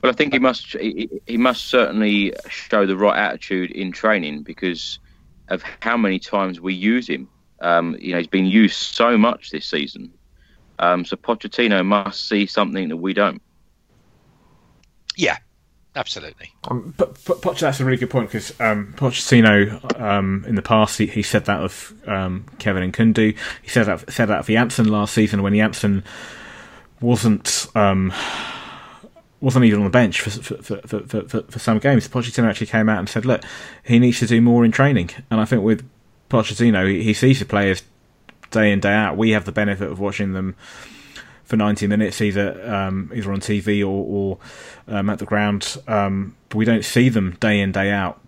Well, 0.07 0.13
I 0.13 0.17
think 0.17 0.33
he 0.33 0.39
must 0.39 0.73
he, 0.77 1.11
he 1.27 1.37
must 1.37 1.67
certainly 1.67 2.33
show 2.49 2.87
the 2.87 2.97
right 2.97 3.19
attitude 3.19 3.73
in 3.73 3.91
training 3.91 4.45
because 4.45 5.01
of 5.49 5.63
how 5.81 5.97
many 5.97 6.21
times 6.21 6.61
we 6.61 6.75
use 6.75 7.09
him. 7.09 7.29
Um, 7.61 7.97
you 7.99 8.13
know, 8.13 8.19
he's 8.19 8.27
been 8.27 8.47
used 8.47 8.77
so 8.77 9.19
much 9.19 9.51
this 9.51 9.67
season 9.67 10.13
um, 10.79 11.05
so 11.05 11.17
Pochettino 11.17 11.85
must 11.85 12.29
see 12.29 12.47
something 12.47 12.89
that 12.89 12.97
we 12.97 13.15
don't. 13.15 13.41
Yeah, 15.17 15.39
absolutely. 15.95 16.53
Um, 16.69 16.95
but, 16.97 17.19
but 17.25 17.41
Poch, 17.41 17.59
that's 17.59 17.81
a 17.81 17.85
really 17.85 17.97
good 17.97 18.11
point 18.11 18.29
because 18.29 18.59
um, 18.61 18.95
Pochettino 18.97 20.01
um, 20.01 20.45
in 20.47 20.55
the 20.55 20.63
past 20.63 20.99
he, 20.99 21.07
he 21.07 21.23
said 21.23 21.47
that 21.47 21.61
of 21.61 21.95
um, 22.07 22.47
Kevin 22.59 22.93
Nkoudou. 22.93 23.37
He 23.63 23.69
said 23.69 23.87
that 23.87 24.13
said 24.13 24.27
that 24.27 24.41
of 24.41 24.47
Janssen 24.47 24.89
last 24.89 25.15
season 25.15 25.43
when 25.43 25.55
Janssen 25.55 26.05
wasn't 27.01 27.67
um, 27.75 28.13
wasn't 29.41 29.65
even 29.65 29.81
on 29.81 29.85
the 29.85 29.91
bench 29.91 30.21
for 30.21 30.31
for, 30.31 30.81
for, 30.87 31.01
for, 31.29 31.43
for, 31.43 31.59
some 31.59 31.79
games. 31.79 32.09
Pochettino 32.09 32.49
actually 32.49 32.69
came 32.69 32.89
out 32.89 32.99
and 32.99 33.09
said, 33.09 33.27
"Look, 33.27 33.43
he 33.85 33.99
needs 33.99 34.19
to 34.21 34.27
do 34.27 34.41
more 34.41 34.65
in 34.65 34.73
training." 34.73 35.11
And 35.31 35.41
I 35.41 35.45
think 35.45 35.63
with 35.63 35.89
Pochettino, 36.31 36.89
he, 36.89 37.03
he 37.03 37.15
sees 37.15 37.39
the 37.39 37.45
players 37.45 37.83
day 38.51 38.73
in 38.73 38.81
day 38.81 38.93
out. 38.93 39.17
We 39.17 39.31
have 39.31 39.45
the 39.45 39.53
benefit 39.53 39.91
of 39.91 40.01
watching 40.01 40.33
them 40.33 40.57
for 41.45 41.57
90 41.57 41.87
minutes, 41.87 42.21
either 42.21 42.75
um, 42.75 43.11
either 43.15 43.33
on 43.33 43.41
TV 43.41 43.81
or, 43.81 43.87
or 43.87 44.39
um, 44.89 45.09
at 45.11 45.19
the 45.19 45.27
ground. 45.27 45.77
Um, 45.87 46.35
but 46.49 46.59
we 46.59 46.65
don't 46.65 46.85
see 46.85 47.09
them 47.09 47.37
day 47.41 47.61
in 47.61 47.73
day 47.73 47.91
out. 47.91 48.21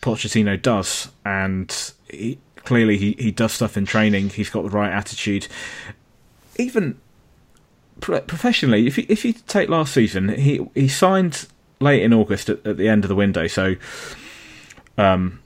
Pochettino 0.00 0.60
does, 0.60 1.10
and 1.24 1.92
he, 2.08 2.38
clearly 2.56 2.96
he, 2.96 3.16
he 3.18 3.30
does 3.30 3.52
stuff 3.52 3.76
in 3.76 3.84
training. 3.86 4.30
He's 4.30 4.50
got 4.50 4.62
the 4.62 4.70
right 4.70 4.92
attitude. 4.92 5.48
Even 6.56 7.00
professionally, 8.00 8.86
if 8.86 8.98
you, 8.98 9.06
if 9.08 9.24
you 9.24 9.32
take 9.32 9.68
last 9.68 9.94
season, 9.94 10.28
he 10.28 10.66
he 10.74 10.88
signed 10.88 11.46
late 11.80 12.02
in 12.02 12.12
August 12.12 12.48
at, 12.48 12.66
at 12.66 12.76
the 12.76 12.88
end 12.88 13.04
of 13.04 13.08
the 13.08 13.14
window, 13.14 13.46
so 13.46 13.76
um, 14.98 15.40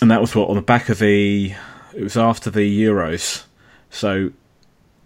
and 0.00 0.10
that 0.10 0.20
was 0.20 0.34
what 0.34 0.48
on 0.48 0.56
the 0.56 0.62
back 0.62 0.88
of 0.88 0.98
the 0.98 1.54
it 1.94 2.02
was 2.02 2.16
after 2.16 2.50
the 2.50 2.84
Euros, 2.84 3.44
so 3.90 4.30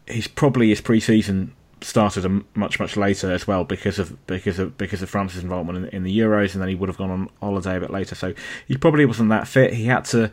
he's 0.06 0.28
probably 0.28 0.68
his 0.68 0.80
pre-season 0.80 1.52
started 1.80 2.44
much 2.54 2.78
much 2.78 2.96
later 2.96 3.32
as 3.32 3.46
well 3.46 3.64
because 3.64 3.98
of 3.98 4.26
because 4.26 4.58
of 4.58 4.76
because 4.78 5.02
of 5.02 5.10
France's 5.10 5.42
involvement 5.42 5.78
in, 5.78 5.88
in, 5.88 6.02
the 6.04 6.18
Euros, 6.18 6.52
and 6.52 6.62
then 6.62 6.68
he 6.68 6.74
would 6.74 6.88
have 6.88 6.98
gone 6.98 7.10
on 7.10 7.30
holiday 7.40 7.76
a 7.76 7.80
bit 7.80 7.90
later. 7.90 8.14
So 8.14 8.34
he 8.68 8.76
probably 8.76 9.04
wasn't 9.04 9.30
that 9.30 9.48
fit. 9.48 9.72
He 9.72 9.86
had 9.86 10.04
to 10.06 10.30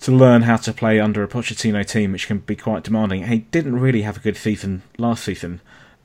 to 0.00 0.12
learn 0.12 0.42
how 0.42 0.56
to 0.56 0.72
play 0.72 1.00
under 1.00 1.22
a 1.22 1.28
Pochettino 1.28 1.86
team, 1.86 2.12
which 2.12 2.26
can 2.26 2.38
be 2.38 2.56
quite 2.56 2.84
demanding. 2.84 3.26
he 3.26 3.38
didn't 3.38 3.80
really 3.80 4.02
have 4.02 4.16
a 4.16 4.20
good 4.20 4.36
season 4.36 4.82
last 4.98 5.24
season. 5.24 5.60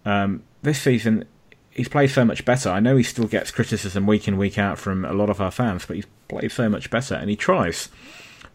Um, 0.05 0.43
this 0.61 0.81
season, 0.81 1.25
he's 1.71 1.89
played 1.89 2.07
so 2.07 2.25
much 2.25 2.45
better. 2.45 2.69
I 2.69 2.79
know 2.79 2.95
he 2.95 3.03
still 3.03 3.27
gets 3.27 3.51
criticism 3.51 4.07
week 4.07 4.27
in 4.27 4.37
week 4.37 4.57
out 4.57 4.77
from 4.77 5.05
a 5.05 5.13
lot 5.13 5.29
of 5.29 5.41
our 5.41 5.51
fans, 5.51 5.85
but 5.85 5.95
he's 5.95 6.07
played 6.27 6.51
so 6.51 6.69
much 6.69 6.89
better, 6.89 7.15
and 7.15 7.29
he 7.29 7.35
tries. 7.35 7.89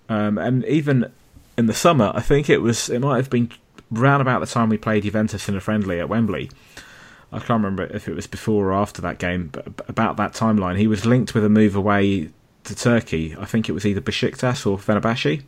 Um, 0.09 0.39
and 0.39 0.65
even 0.65 1.13
in 1.59 1.67
the 1.67 1.75
summer, 1.75 2.13
I 2.15 2.21
think 2.21 2.49
it 2.49 2.59
was 2.59 2.89
it 2.89 3.01
might 3.01 3.17
have 3.17 3.31
been 3.31 3.51
round 3.91 4.23
about 4.23 4.41
the 4.41 4.47
time 4.47 4.69
we 4.69 4.79
played 4.79 5.03
Juventus 5.03 5.49
in 5.49 5.57
a 5.57 5.61
friendly 5.61 6.01
at 6.01 6.09
Wembley. 6.09 6.51
I 7.33 7.39
can't 7.39 7.63
remember 7.63 7.85
if 7.85 8.09
it 8.09 8.15
was 8.15 8.27
before 8.27 8.69
or 8.69 8.73
after 8.73 9.03
that 9.03 9.19
game, 9.19 9.49
but 9.49 9.67
about 9.89 10.17
that 10.17 10.33
timeline, 10.33 10.79
he 10.79 10.87
was 10.87 11.05
linked 11.05 11.35
with 11.35 11.45
a 11.45 11.49
move 11.49 11.75
away 11.75 12.31
to 12.67 12.75
Turkey. 12.75 13.35
I 13.39 13.45
think 13.45 13.69
it 13.69 13.73
was 13.73 13.87
either 13.87 14.01
Besiktas 14.01 14.67
or 14.67 14.79
Fenerbahce. 14.79 15.43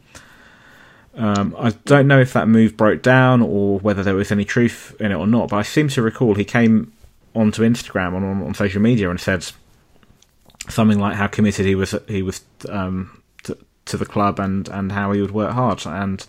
Um, 1.15 1.57
I 1.59 1.71
don't 1.85 2.07
know 2.07 2.21
if 2.21 2.33
that 2.33 2.49
move 2.49 2.77
broke 2.77 3.03
down 3.03 3.43
or 3.43 3.81
whether 3.81 4.03
there 4.03 4.15
was 4.15 4.31
any 4.31 4.45
truth 4.45 4.95
in 5.01 5.11
it 5.11 5.17
or 5.17 5.27
not, 5.27 5.49
but 5.49 5.57
I 5.57 5.63
seem 5.63 5.89
to 5.89 6.03
recall 6.03 6.35
he 6.35 6.45
came 6.45 6.93
onto 7.35 7.63
Instagram 7.63 8.15
on, 8.15 8.25
on, 8.25 8.43
on 8.43 8.55
social 8.55 8.81
media 8.81 9.11
and 9.11 9.21
said 9.21 9.45
something 10.69 10.99
like 10.99 11.17
how 11.17 11.27
committed 11.27 11.67
he 11.67 11.75
was 11.75 11.95
he 12.07 12.23
was 12.23 12.43
um, 12.69 13.23
to, 13.45 13.57
to, 13.87 13.97
the 13.97 14.07
club 14.07 14.39
and, 14.39 14.69
and 14.69 14.93
how 14.93 15.13
he 15.13 15.21
would 15.21 15.31
work 15.31 15.53
hard 15.53 15.85
and 15.87 16.27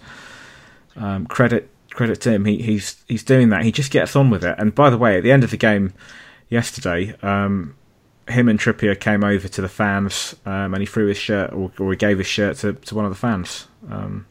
um, 0.95 1.25
credit 1.25 1.69
credit 1.91 2.21
to 2.21 2.31
him 2.31 2.45
he, 2.45 2.61
he's 2.61 3.03
he's 3.07 3.23
doing 3.23 3.49
that 3.49 3.63
he 3.63 3.71
just 3.71 3.91
gets 3.91 4.15
on 4.15 4.29
with 4.29 4.43
it 4.43 4.55
and 4.57 4.75
by 4.75 4.89
the 4.89 4.97
way 4.97 5.17
at 5.17 5.23
the 5.23 5.31
end 5.31 5.43
of 5.43 5.51
the 5.51 5.57
game 5.57 5.93
yesterday 6.49 7.13
um, 7.21 7.75
him 8.29 8.47
and 8.47 8.59
Trippier 8.59 8.99
came 8.99 9.23
over 9.23 9.47
to 9.47 9.61
the 9.61 9.69
fans 9.69 10.35
um, 10.45 10.73
and 10.73 10.81
he 10.81 10.85
threw 10.85 11.07
his 11.07 11.17
shirt 11.17 11.51
or, 11.51 11.71
or, 11.79 11.91
he 11.91 11.97
gave 11.97 12.17
his 12.17 12.27
shirt 12.27 12.57
to, 12.57 12.73
to 12.73 12.95
one 12.95 13.05
of 13.05 13.11
the 13.11 13.17
fans 13.17 13.67
um, 13.89 14.25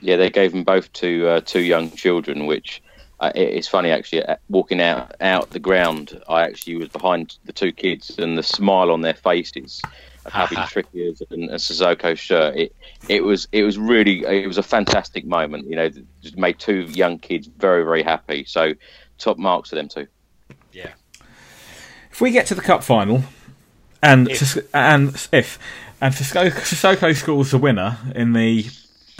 yeah 0.00 0.16
they 0.16 0.30
gave 0.30 0.52
them 0.52 0.64
both 0.64 0.92
to 0.94 1.26
uh, 1.28 1.40
two 1.40 1.60
young 1.60 1.90
children 1.90 2.46
which 2.46 2.82
uh, 3.20 3.32
it's 3.34 3.68
funny 3.68 3.90
actually. 3.90 4.24
Uh, 4.24 4.36
walking 4.48 4.80
out 4.80 5.14
out 5.20 5.50
the 5.50 5.58
ground, 5.58 6.20
I 6.28 6.42
actually 6.42 6.76
was 6.76 6.88
behind 6.88 7.36
the 7.44 7.52
two 7.52 7.70
kids, 7.70 8.18
and 8.18 8.36
the 8.36 8.42
smile 8.42 8.90
on 8.90 9.02
their 9.02 9.14
faces 9.14 9.82
of 10.24 10.32
having 10.40 10.58
Trippier's 10.58 11.22
and, 11.30 11.50
a 11.50 11.56
Sissoko 11.56 12.16
shirt. 12.16 12.56
It 12.56 12.74
it 13.08 13.22
was 13.22 13.46
it 13.52 13.62
was 13.62 13.78
really 13.78 14.24
it 14.24 14.46
was 14.46 14.56
a 14.56 14.62
fantastic 14.62 15.26
moment. 15.26 15.68
You 15.68 15.76
know, 15.76 15.90
just 16.22 16.38
made 16.38 16.58
two 16.58 16.82
young 16.92 17.18
kids 17.18 17.46
very 17.46 17.84
very 17.84 18.02
happy. 18.02 18.44
So 18.46 18.72
top 19.18 19.36
marks 19.36 19.68
to 19.68 19.74
them 19.74 19.88
too. 19.88 20.06
Yeah. 20.72 20.92
If 22.10 22.20
we 22.20 22.30
get 22.30 22.46
to 22.46 22.54
the 22.54 22.62
cup 22.62 22.82
final, 22.82 23.24
and 24.02 24.28
if. 24.28 24.56
and 24.74 25.28
if 25.32 25.58
and 26.00 26.14
Sissoko 26.14 27.14
scores 27.14 27.50
the 27.50 27.58
winner 27.58 27.98
in 28.14 28.32
the 28.32 28.64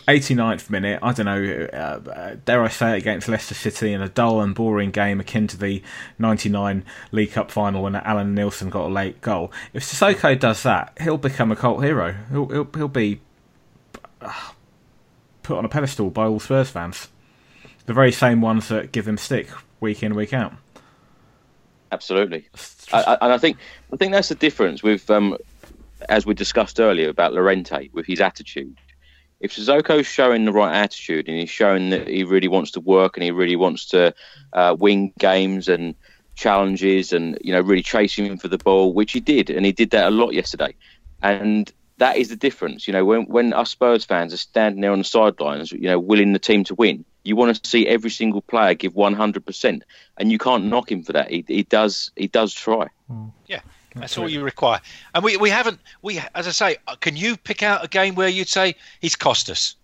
89th 0.09 0.71
minute, 0.71 0.99
I 1.03 1.13
don't 1.13 1.27
know, 1.27 1.69
uh, 1.73 2.37
dare 2.45 2.63
I 2.63 2.69
say 2.69 2.95
it, 2.95 2.99
against 2.99 3.29
Leicester 3.29 3.55
City 3.55 3.93
in 3.93 4.01
a 4.01 4.09
dull 4.09 4.41
and 4.41 4.55
boring 4.55 4.91
game 4.91 5.21
akin 5.21 5.47
to 5.49 5.59
the 5.59 5.83
99 6.19 6.85
League 7.13 7.33
Cup 7.33 7.51
final 7.51 7.83
when 7.83 7.97
Allan 7.97 8.35
Nielsen 8.35 8.71
got 8.71 8.87
a 8.87 8.93
late 8.93 9.21
goal. 9.21 9.53
If 9.75 9.85
Sissoko 9.85 10.39
does 10.39 10.63
that, 10.63 10.97
he'll 11.01 11.19
become 11.19 11.53
a 11.53 11.57
cult 11.57 11.85
hero. 11.85 12.17
He'll, 12.31 12.47
he'll, 12.47 12.69
he'll 12.75 12.89
be 12.89 13.21
uh, 14.23 14.53
put 15.43 15.59
on 15.59 15.67
a 15.67 15.69
pedestal 15.69 16.09
by 16.11 16.25
all 16.25 16.41
Spurs 16.41 16.71
fans. 16.71 17.09
The 17.85 17.93
very 17.93 18.13
same 18.13 18.41
ones 18.41 18.69
that 18.69 18.91
give 18.91 19.07
him 19.07 19.19
stick 19.19 19.51
week 19.81 20.03
in, 20.03 20.15
week 20.15 20.33
out. 20.33 20.55
Absolutely. 21.93 22.49
I, 22.93 23.03
I, 23.03 23.19
and 23.23 23.33
I 23.33 23.39
think, 23.39 23.59
I 23.93 23.97
think 23.97 24.13
that's 24.13 24.29
the 24.29 24.35
difference 24.35 24.83
with, 24.83 25.11
um, 25.11 25.37
as 26.09 26.25
we 26.25 26.35
discussed 26.35 26.81
earlier, 26.81 27.09
about 27.09 27.33
Llorente, 27.33 27.91
with 27.93 28.07
his 28.07 28.21
attitude 28.21 28.77
if 29.41 29.53
Sissoko's 29.53 30.07
showing 30.07 30.45
the 30.45 30.53
right 30.53 30.75
attitude 30.75 31.27
and 31.27 31.39
he's 31.39 31.51
showing 31.51 31.91
that 31.91 32.07
he 32.07 32.25
really 32.25 32.49
wants 32.49 32.71
to 32.73 32.81
work 32.81 33.17
and 33.17 33.25
he 33.25 33.31
really 33.31 33.57
wants 33.57 33.87
to 33.87 34.15
uh, 34.53 34.77
win 34.79 35.13
games 35.19 35.67
and 35.67 35.95
challenges 36.35 37.13
and 37.13 37.39
you 37.43 37.53
know 37.53 37.61
really 37.61 37.83
chasing 37.83 38.27
him 38.27 38.39
for 38.39 38.49
the 38.49 38.59
ball, 38.59 38.93
which 38.93 39.13
he 39.13 39.21
did, 39.21 39.51
and 39.51 39.67
he 39.67 39.73
did 39.73 39.91
that 39.91 40.09
a 40.09 40.11
lot 40.11 40.35
yesterday, 40.35 40.75
and 41.23 41.73
that 41.99 42.17
is 42.17 42.29
the 42.29 42.37
difference. 42.37 42.87
You 42.87 42.93
know, 42.93 43.05
when 43.05 43.25
when 43.25 43.53
us 43.53 43.71
Spurs 43.71 44.05
fans 44.05 44.33
are 44.35 44.39
standing 44.39 44.81
there 44.81 44.93
on 44.93 44.99
the 44.99 45.05
sidelines, 45.05 45.73
you 45.73 45.89
know, 45.89 45.99
willing 45.99 46.33
the 46.33 46.39
team 46.39 46.65
to 46.65 46.75
win, 46.75 47.05
you 47.23 47.37
want 47.37 47.63
to 47.63 47.69
see 47.69 47.87
every 47.87 48.11
single 48.11 48.43
player 48.43 48.75
give 48.75 48.95
one 48.95 49.15
hundred 49.15 49.45
percent, 49.45 49.85
and 50.17 50.31
you 50.33 50.39
can't 50.39 50.65
knock 50.65 50.91
him 50.91 51.03
for 51.03 51.13
that. 51.13 51.31
He, 51.31 51.45
he 51.47 51.63
does 51.63 52.11
he 52.17 52.29
does 52.29 52.53
try. 52.53 52.89
Yeah. 53.47 53.61
That's 53.97 54.17
all 54.17 54.29
you 54.29 54.45
require. 54.45 54.81
And 55.17 55.25
we, 55.25 55.37
we 55.37 55.51
haven't 55.51 55.81
we 56.01 56.21
as 56.35 56.47
I 56.47 56.53
say, 56.53 56.77
uh, 56.87 56.95
can 56.95 57.17
you 57.17 57.37
pick 57.37 57.65
out 57.65 57.85
a 57.85 57.89
game 57.89 58.15
where 58.15 58.29
you'd 58.29 58.49
say 58.49 58.77
he's 59.01 59.17
cost 59.17 59.51
us? 59.51 59.75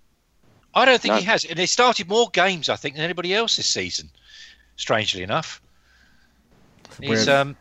I 0.77 0.85
don't 0.85 1.01
think 1.01 1.15
no. 1.15 1.19
he 1.19 1.25
has, 1.25 1.45
and 1.45 1.59
he 1.59 1.67
started 1.67 2.09
more 2.09 2.29
games 2.33 2.69
I 2.69 2.77
think 2.77 2.95
than 2.95 3.05
anybody 3.05 3.35
else 3.35 3.57
this 3.57 3.67
season. 3.67 4.09
Strangely 4.77 5.23
enough, 5.23 5.61
he's 7.01 7.27
um 7.27 7.57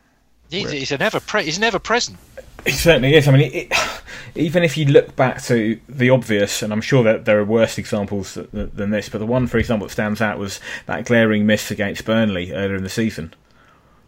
he's, 0.51 0.69
he's 0.69 0.91
a 0.91 0.99
never 0.99 1.19
pre- 1.19 1.45
he's 1.45 1.57
never 1.57 1.80
present. 1.80 2.17
He 2.66 2.72
certainly 2.72 3.16
is. 3.16 3.28
I 3.28 3.32
mean, 3.32 3.51
it, 3.53 3.74
even 4.36 4.63
if 4.63 4.78
you 4.78 4.86
look 4.86 5.16
back 5.16 5.41
to 5.43 5.80
the 5.88 6.09
obvious, 6.09 6.61
and 6.61 6.74
I'm 6.74 6.82
sure 6.82 7.03
that 7.03 7.26
there 7.26 7.39
are 7.39 7.45
worse 7.45 7.78
examples 7.78 8.38
than 8.51 8.89
this, 8.89 9.09
but 9.09 9.20
the 9.20 9.26
one, 9.26 9.47
for 9.47 9.57
example, 9.57 9.88
that 9.88 9.93
stands 9.93 10.22
out 10.22 10.39
was 10.39 10.59
that 10.86 11.05
glaring 11.05 11.45
miss 11.45 11.72
against 11.72 12.05
Burnley 12.05 12.51
earlier 12.51 12.76
in 12.76 12.84
the 12.84 12.89
season. 12.89 13.34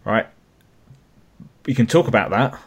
Right, 0.03 0.27
we 1.65 1.73
can 1.73 1.85
talk 1.85 2.07
about 2.07 2.29
that. 2.31 2.59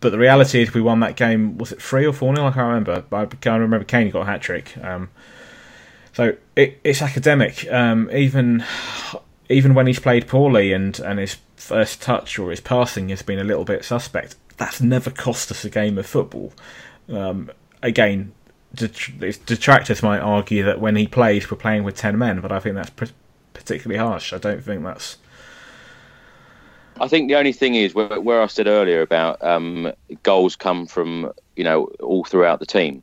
But 0.00 0.10
the 0.10 0.18
reality 0.18 0.62
is, 0.62 0.74
we 0.74 0.80
won 0.80 1.00
that 1.00 1.16
game. 1.16 1.58
Was 1.58 1.72
it 1.72 1.82
three 1.82 2.06
or 2.06 2.12
four 2.12 2.32
nil? 2.32 2.46
I 2.46 2.52
can't 2.52 2.68
remember. 2.68 3.04
But 3.08 3.16
I 3.16 3.26
can't 3.36 3.60
remember. 3.60 3.84
Kane 3.84 4.10
got 4.10 4.22
a 4.22 4.24
hat 4.26 4.42
trick. 4.42 4.76
Um, 4.78 5.10
so 6.12 6.36
it, 6.54 6.80
it's 6.84 7.02
academic. 7.02 7.70
Um, 7.70 8.10
even 8.12 8.64
even 9.48 9.74
when 9.74 9.86
he's 9.86 9.98
played 9.98 10.28
poorly 10.28 10.72
and, 10.72 10.98
and 11.00 11.18
his 11.18 11.38
first 11.56 12.02
touch 12.02 12.38
or 12.38 12.50
his 12.50 12.60
passing 12.60 13.08
has 13.08 13.22
been 13.22 13.38
a 13.38 13.44
little 13.44 13.64
bit 13.64 13.84
suspect, 13.84 14.36
that's 14.58 14.80
never 14.80 15.10
cost 15.10 15.50
us 15.50 15.64
a 15.64 15.70
game 15.70 15.98
of 15.98 16.06
football. 16.06 16.52
Um, 17.08 17.50
again, 17.82 18.32
detractors 18.74 20.02
might 20.02 20.20
argue 20.20 20.64
that 20.64 20.80
when 20.80 20.96
he 20.96 21.06
plays, 21.06 21.50
we're 21.50 21.56
playing 21.56 21.84
with 21.84 21.96
ten 21.96 22.18
men, 22.18 22.40
but 22.40 22.52
I 22.52 22.60
think 22.60 22.74
that's 22.74 23.12
particularly 23.54 23.98
harsh. 23.98 24.32
I 24.32 24.38
don't 24.38 24.62
think 24.62 24.84
that's 24.84 25.16
I 27.00 27.08
think 27.08 27.28
the 27.28 27.36
only 27.36 27.52
thing 27.52 27.74
is 27.74 27.94
where, 27.94 28.20
where 28.20 28.42
I 28.42 28.46
said 28.46 28.66
earlier 28.66 29.02
about 29.02 29.42
um, 29.42 29.92
goals 30.22 30.56
come 30.56 30.86
from 30.86 31.32
you 31.56 31.64
know 31.64 31.84
all 32.00 32.24
throughout 32.24 32.60
the 32.60 32.66
team. 32.66 33.02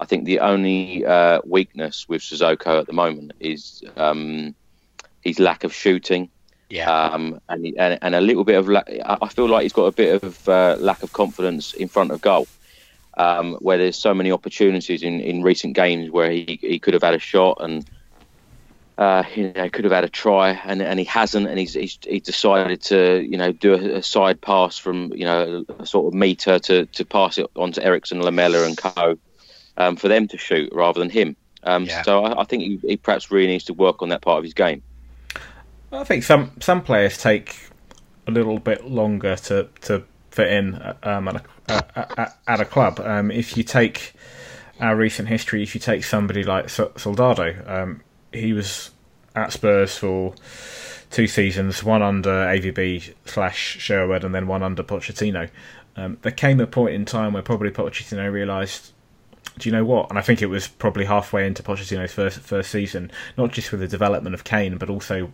I 0.00 0.04
think 0.04 0.24
the 0.24 0.40
only 0.40 1.06
uh, 1.06 1.40
weakness 1.44 2.08
with 2.08 2.22
Sissoko 2.22 2.78
at 2.80 2.86
the 2.86 2.92
moment 2.92 3.32
is 3.40 3.82
um, 3.96 4.54
his 5.22 5.38
lack 5.38 5.64
of 5.64 5.72
shooting. 5.72 6.28
Yeah. 6.68 6.90
Um, 6.90 7.40
and, 7.48 7.66
and, 7.78 7.98
and 8.02 8.14
a 8.14 8.20
little 8.20 8.44
bit 8.44 8.56
of 8.56 8.68
la- 8.68 8.82
I 9.04 9.28
feel 9.28 9.48
like 9.48 9.62
he's 9.62 9.72
got 9.72 9.84
a 9.84 9.92
bit 9.92 10.22
of 10.22 10.48
uh, 10.48 10.76
lack 10.80 11.02
of 11.02 11.12
confidence 11.12 11.74
in 11.74 11.88
front 11.88 12.10
of 12.10 12.20
goal. 12.20 12.46
Um, 13.18 13.54
where 13.60 13.78
there's 13.78 13.96
so 13.96 14.12
many 14.12 14.30
opportunities 14.30 15.02
in, 15.02 15.20
in 15.20 15.42
recent 15.42 15.74
games 15.74 16.10
where 16.10 16.30
he, 16.30 16.58
he 16.60 16.78
could 16.78 16.92
have 16.92 17.02
had 17.02 17.14
a 17.14 17.18
shot 17.18 17.56
and 17.60 17.88
uh, 18.98 19.22
you 19.34 19.52
know, 19.52 19.68
could 19.68 19.84
have 19.84 19.92
had 19.92 20.04
a 20.04 20.08
try, 20.08 20.50
and, 20.64 20.80
and 20.80 20.98
he 20.98 21.04
hasn't, 21.04 21.46
and 21.46 21.58
he's, 21.58 21.74
he's 21.74 21.98
he 22.02 22.18
decided 22.18 22.80
to 22.80 23.22
you 23.28 23.36
know 23.36 23.52
do 23.52 23.74
a, 23.74 23.96
a, 23.96 24.02
side 24.02 24.40
pass 24.40 24.78
from 24.78 25.12
you 25.12 25.24
know 25.24 25.64
a 25.78 25.84
sort 25.84 26.06
of 26.06 26.14
meter 26.14 26.58
to, 26.58 26.86
to 26.86 27.04
pass 27.04 27.36
it 27.36 27.46
on 27.56 27.72
to 27.72 27.84
Eriksen, 27.84 28.22
Lamela, 28.22 28.64
and 28.64 28.76
Co. 28.76 29.18
Um, 29.78 29.96
for 29.96 30.08
them 30.08 30.26
to 30.28 30.38
shoot 30.38 30.72
rather 30.72 30.98
than 31.00 31.10
him. 31.10 31.36
Um, 31.62 31.84
yeah. 31.84 32.00
So 32.00 32.24
I, 32.24 32.40
I 32.40 32.44
think 32.44 32.62
he, 32.62 32.80
he, 32.88 32.96
perhaps 32.96 33.30
really 33.30 33.48
needs 33.48 33.64
to 33.64 33.74
work 33.74 34.00
on 34.00 34.08
that 34.08 34.22
part 34.22 34.38
of 34.38 34.44
his 34.44 34.54
game. 34.54 34.82
I 35.92 36.04
think 36.04 36.24
some 36.24 36.52
some 36.60 36.82
players 36.82 37.18
take 37.18 37.70
a 38.26 38.30
little 38.30 38.58
bit 38.58 38.84
longer 38.86 39.36
to 39.36 39.68
to 39.82 40.04
fit 40.30 40.52
in 40.52 40.74
um, 41.02 41.28
at, 41.28 41.44
a, 41.68 42.32
at, 42.46 42.60
a 42.60 42.64
club. 42.66 43.00
Um, 43.00 43.30
if 43.30 43.56
you 43.56 43.62
take 43.62 44.12
our 44.80 44.94
recent 44.94 45.28
history, 45.28 45.62
if 45.62 45.74
you 45.74 45.80
take 45.80 46.04
somebody 46.04 46.42
like 46.42 46.68
Soldado, 46.68 47.56
um, 47.66 48.02
he 48.32 48.52
was 48.52 48.90
at 49.34 49.52
Spurs 49.52 49.96
for 49.96 50.34
two 51.10 51.26
seasons, 51.26 51.82
one 51.82 52.02
under 52.02 52.30
AVB 52.30 53.14
slash 53.24 53.78
Sherwood, 53.78 54.24
and 54.24 54.34
then 54.34 54.46
one 54.46 54.62
under 54.62 54.82
Pochettino. 54.82 55.48
Um, 55.96 56.18
there 56.20 56.32
came 56.32 56.60
a 56.60 56.66
point 56.66 56.94
in 56.94 57.06
time 57.06 57.32
where 57.32 57.42
probably 57.42 57.70
Pochettino 57.70 58.30
realised, 58.30 58.92
do 59.58 59.70
you 59.70 59.74
know 59.74 59.86
what? 59.86 60.10
And 60.10 60.18
I 60.18 60.22
think 60.22 60.42
it 60.42 60.46
was 60.46 60.68
probably 60.68 61.06
halfway 61.06 61.46
into 61.46 61.62
Pochettino's 61.62 62.12
first 62.12 62.40
first 62.40 62.70
season, 62.70 63.10
not 63.38 63.52
just 63.52 63.70
with 63.70 63.80
the 63.80 63.88
development 63.88 64.34
of 64.34 64.44
Kane, 64.44 64.76
but 64.76 64.90
also 64.90 65.30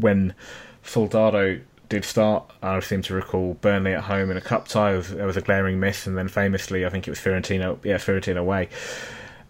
when 0.00 0.34
Soldado 0.82 1.60
did 1.88 2.04
start. 2.04 2.50
I 2.62 2.80
seem 2.80 3.02
to 3.02 3.14
recall 3.14 3.54
Burnley 3.54 3.92
at 3.92 4.04
home 4.04 4.30
in 4.30 4.36
a 4.36 4.40
cup 4.40 4.66
tie. 4.66 4.96
There 4.96 5.26
was 5.26 5.36
a 5.36 5.42
glaring 5.42 5.78
miss, 5.78 6.06
and 6.06 6.16
then 6.16 6.28
famously, 6.28 6.86
I 6.86 6.88
think 6.88 7.06
it 7.06 7.10
was 7.10 7.20
Fiorentina. 7.20 7.78
Yeah, 7.84 7.96
Fiorentina 7.96 8.38
away. 8.38 8.68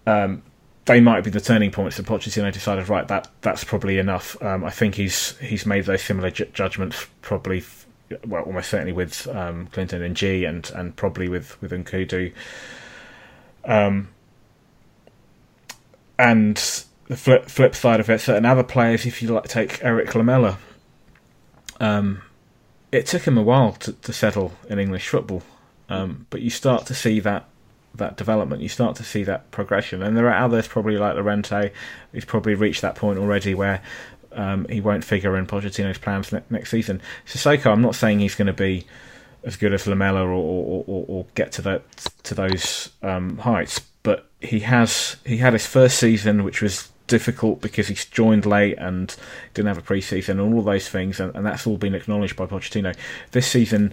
Um, 0.06 0.42
they 0.84 1.00
might 1.00 1.22
be 1.22 1.30
the 1.30 1.40
turning 1.40 1.70
points 1.70 1.96
that 1.96 2.06
Pochettino 2.06 2.52
decided. 2.52 2.88
Right, 2.88 3.06
that 3.08 3.28
that's 3.42 3.64
probably 3.64 3.98
enough. 3.98 4.40
Um, 4.42 4.64
I 4.64 4.70
think 4.70 4.96
he's 4.96 5.38
he's 5.38 5.64
made 5.64 5.84
those 5.84 6.02
similar 6.02 6.30
ju- 6.30 6.48
judgments 6.52 7.06
probably. 7.20 7.62
Well, 8.26 8.42
almost 8.42 8.68
certainly 8.68 8.92
with 8.92 9.26
um, 9.28 9.68
Clinton 9.68 10.02
N'Jie, 10.02 10.48
and 10.48 10.70
and 10.74 10.96
probably 10.96 11.28
with 11.28 11.60
with 11.62 11.70
Nkoudou. 11.70 12.32
Um, 13.64 14.08
and 16.18 16.84
the 17.12 17.18
flip 17.18 17.46
flip 17.46 17.74
side 17.74 18.00
of 18.00 18.10
it, 18.10 18.20
certain 18.20 18.44
other 18.44 18.62
players, 18.62 19.06
if 19.06 19.22
you 19.22 19.28
like, 19.28 19.44
take 19.44 19.82
Eric 19.84 20.14
Lamela. 20.14 20.58
Um, 21.80 22.22
it 22.90 23.06
took 23.06 23.22
him 23.22 23.38
a 23.38 23.42
while 23.42 23.72
to, 23.72 23.92
to 23.92 24.12
settle 24.12 24.52
in 24.68 24.78
English 24.78 25.08
football, 25.08 25.42
um, 25.88 26.26
but 26.30 26.42
you 26.42 26.50
start 26.50 26.86
to 26.86 26.94
see 26.94 27.20
that 27.20 27.48
that 27.94 28.16
development. 28.16 28.62
You 28.62 28.68
start 28.68 28.96
to 28.96 29.04
see 29.04 29.24
that 29.24 29.50
progression, 29.50 30.02
and 30.02 30.16
there 30.16 30.28
are 30.28 30.44
others 30.44 30.66
probably 30.68 30.96
like 30.96 31.14
Llorente, 31.14 31.72
who's 32.12 32.24
probably 32.24 32.54
reached 32.54 32.82
that 32.82 32.94
point 32.94 33.18
already 33.18 33.54
where 33.54 33.82
um, 34.32 34.66
he 34.68 34.80
won't 34.80 35.04
figure 35.04 35.36
in 35.36 35.46
Pochettino's 35.46 35.98
plans 35.98 36.32
ne- 36.32 36.42
next 36.48 36.70
season. 36.70 37.02
Sissoko, 37.26 37.66
I'm 37.66 37.82
not 37.82 37.94
saying 37.94 38.20
he's 38.20 38.34
going 38.34 38.46
to 38.46 38.52
be 38.52 38.86
as 39.44 39.56
good 39.56 39.74
as 39.74 39.86
Lamela 39.86 40.22
or, 40.22 40.32
or, 40.32 40.84
or, 40.86 41.04
or 41.08 41.26
get 41.34 41.52
to 41.52 41.62
that 41.62 41.82
to 42.22 42.34
those 42.34 42.90
um, 43.02 43.38
heights, 43.38 43.80
but 44.02 44.30
he 44.40 44.60
has 44.60 45.16
he 45.26 45.38
had 45.38 45.52
his 45.52 45.66
first 45.66 45.98
season, 45.98 46.44
which 46.44 46.62
was 46.62 46.91
difficult 47.06 47.60
because 47.60 47.88
he's 47.88 48.04
joined 48.04 48.46
late 48.46 48.78
and 48.78 49.14
didn't 49.54 49.68
have 49.68 49.78
a 49.78 49.82
pre-season 49.82 50.40
and 50.40 50.54
all 50.54 50.62
those 50.62 50.88
things, 50.88 51.20
and, 51.20 51.34
and 51.34 51.44
that's 51.44 51.66
all 51.66 51.76
been 51.76 51.94
acknowledged 51.94 52.36
by 52.36 52.46
Pochettino. 52.46 52.96
This 53.32 53.46
season, 53.46 53.92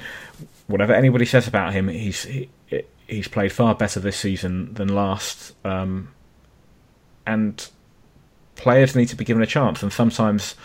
whatever 0.67 0.93
anybody 0.93 1.25
says 1.25 1.47
about 1.47 1.73
him, 1.73 1.87
he's 1.87 2.23
he, 2.23 2.49
he's 3.07 3.27
played 3.27 3.51
far 3.51 3.75
better 3.75 3.99
this 3.99 4.17
season 4.17 4.73
than 4.73 4.89
last, 4.89 5.53
um, 5.65 6.09
and 7.25 7.69
players 8.55 8.95
need 8.95 9.07
to 9.07 9.15
be 9.15 9.25
given 9.25 9.43
a 9.43 9.47
chance. 9.47 9.81
And 9.83 9.91
sometimes 9.91 10.55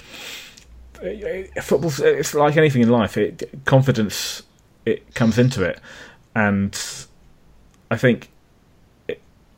football's 1.60 2.00
it's 2.00 2.34
like 2.34 2.56
anything 2.56 2.82
in 2.82 2.88
life; 2.88 3.16
it, 3.16 3.64
confidence 3.64 4.42
it 4.84 5.14
comes 5.14 5.38
into 5.38 5.62
it, 5.62 5.80
and 6.34 6.78
I 7.90 7.96
think 7.96 8.30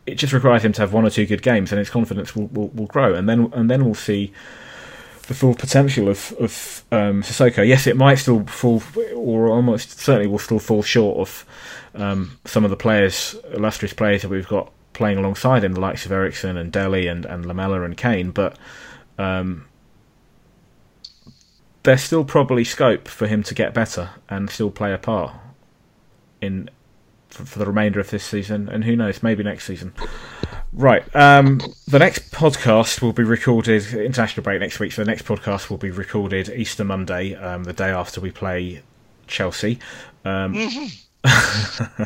it 0.06 0.14
just 0.14 0.32
requires 0.32 0.64
him 0.64 0.72
to 0.72 0.80
have 0.80 0.92
one 0.92 1.04
or 1.04 1.10
two 1.10 1.26
good 1.26 1.42
games, 1.42 1.72
and 1.72 1.78
his 1.78 1.90
confidence 1.90 2.34
will, 2.34 2.46
will, 2.48 2.68
will 2.68 2.86
grow, 2.86 3.14
and 3.14 3.28
then 3.28 3.52
and 3.52 3.70
then 3.70 3.84
we'll 3.84 3.94
see 3.94 4.32
the 5.26 5.34
full 5.34 5.54
potential 5.54 6.08
of 6.08 6.32
of 6.38 6.84
um, 6.92 7.22
Sissoko. 7.22 7.66
Yes, 7.66 7.86
it 7.86 7.96
might 7.96 8.16
still 8.16 8.44
fall, 8.46 8.82
or 9.14 9.48
almost 9.48 9.98
certainly 9.98 10.28
will 10.28 10.38
still 10.38 10.60
fall 10.60 10.82
short 10.82 11.18
of 11.18 11.44
um, 11.94 12.38
some 12.44 12.64
of 12.64 12.70
the 12.70 12.76
players, 12.76 13.36
illustrious 13.52 13.92
players 13.92 14.22
that 14.22 14.28
we've 14.28 14.48
got 14.48 14.70
playing 14.92 15.18
alongside 15.18 15.62
him, 15.62 15.74
the 15.74 15.80
likes 15.80 16.06
of 16.06 16.12
Eriksen 16.12 16.56
and 16.56 16.72
Dele 16.72 17.06
and, 17.06 17.26
and 17.26 17.44
Lamela 17.44 17.82
and 17.82 17.96
Kane. 17.96 18.30
But 18.30 18.56
um, 19.18 19.66
there's 21.82 22.02
still 22.02 22.24
probably 22.24 22.64
scope 22.64 23.06
for 23.08 23.26
him 23.26 23.42
to 23.44 23.54
get 23.54 23.74
better 23.74 24.10
and 24.28 24.48
still 24.48 24.70
play 24.70 24.92
a 24.92 24.98
part 24.98 25.34
in 26.40 26.70
for, 27.36 27.44
for 27.44 27.58
the 27.58 27.66
remainder 27.66 28.00
of 28.00 28.10
this 28.10 28.24
season, 28.24 28.68
and 28.68 28.84
who 28.84 28.96
knows, 28.96 29.22
maybe 29.22 29.42
next 29.42 29.64
season. 29.64 29.92
Right. 30.72 31.04
Um, 31.14 31.60
the 31.86 31.98
next 31.98 32.32
podcast 32.32 33.00
will 33.00 33.12
be 33.12 33.22
recorded 33.22 33.92
international 33.94 34.42
break 34.42 34.60
next 34.60 34.80
week. 34.80 34.92
So 34.92 35.04
the 35.04 35.10
next 35.10 35.24
podcast 35.24 35.70
will 35.70 35.78
be 35.78 35.90
recorded 35.90 36.48
Easter 36.48 36.84
Monday, 36.84 37.34
um, 37.34 37.64
the 37.64 37.72
day 37.72 37.90
after 37.90 38.20
we 38.20 38.30
play 38.30 38.82
Chelsea. 39.26 39.78
Um, 40.24 40.54
mm-hmm. 40.54 42.02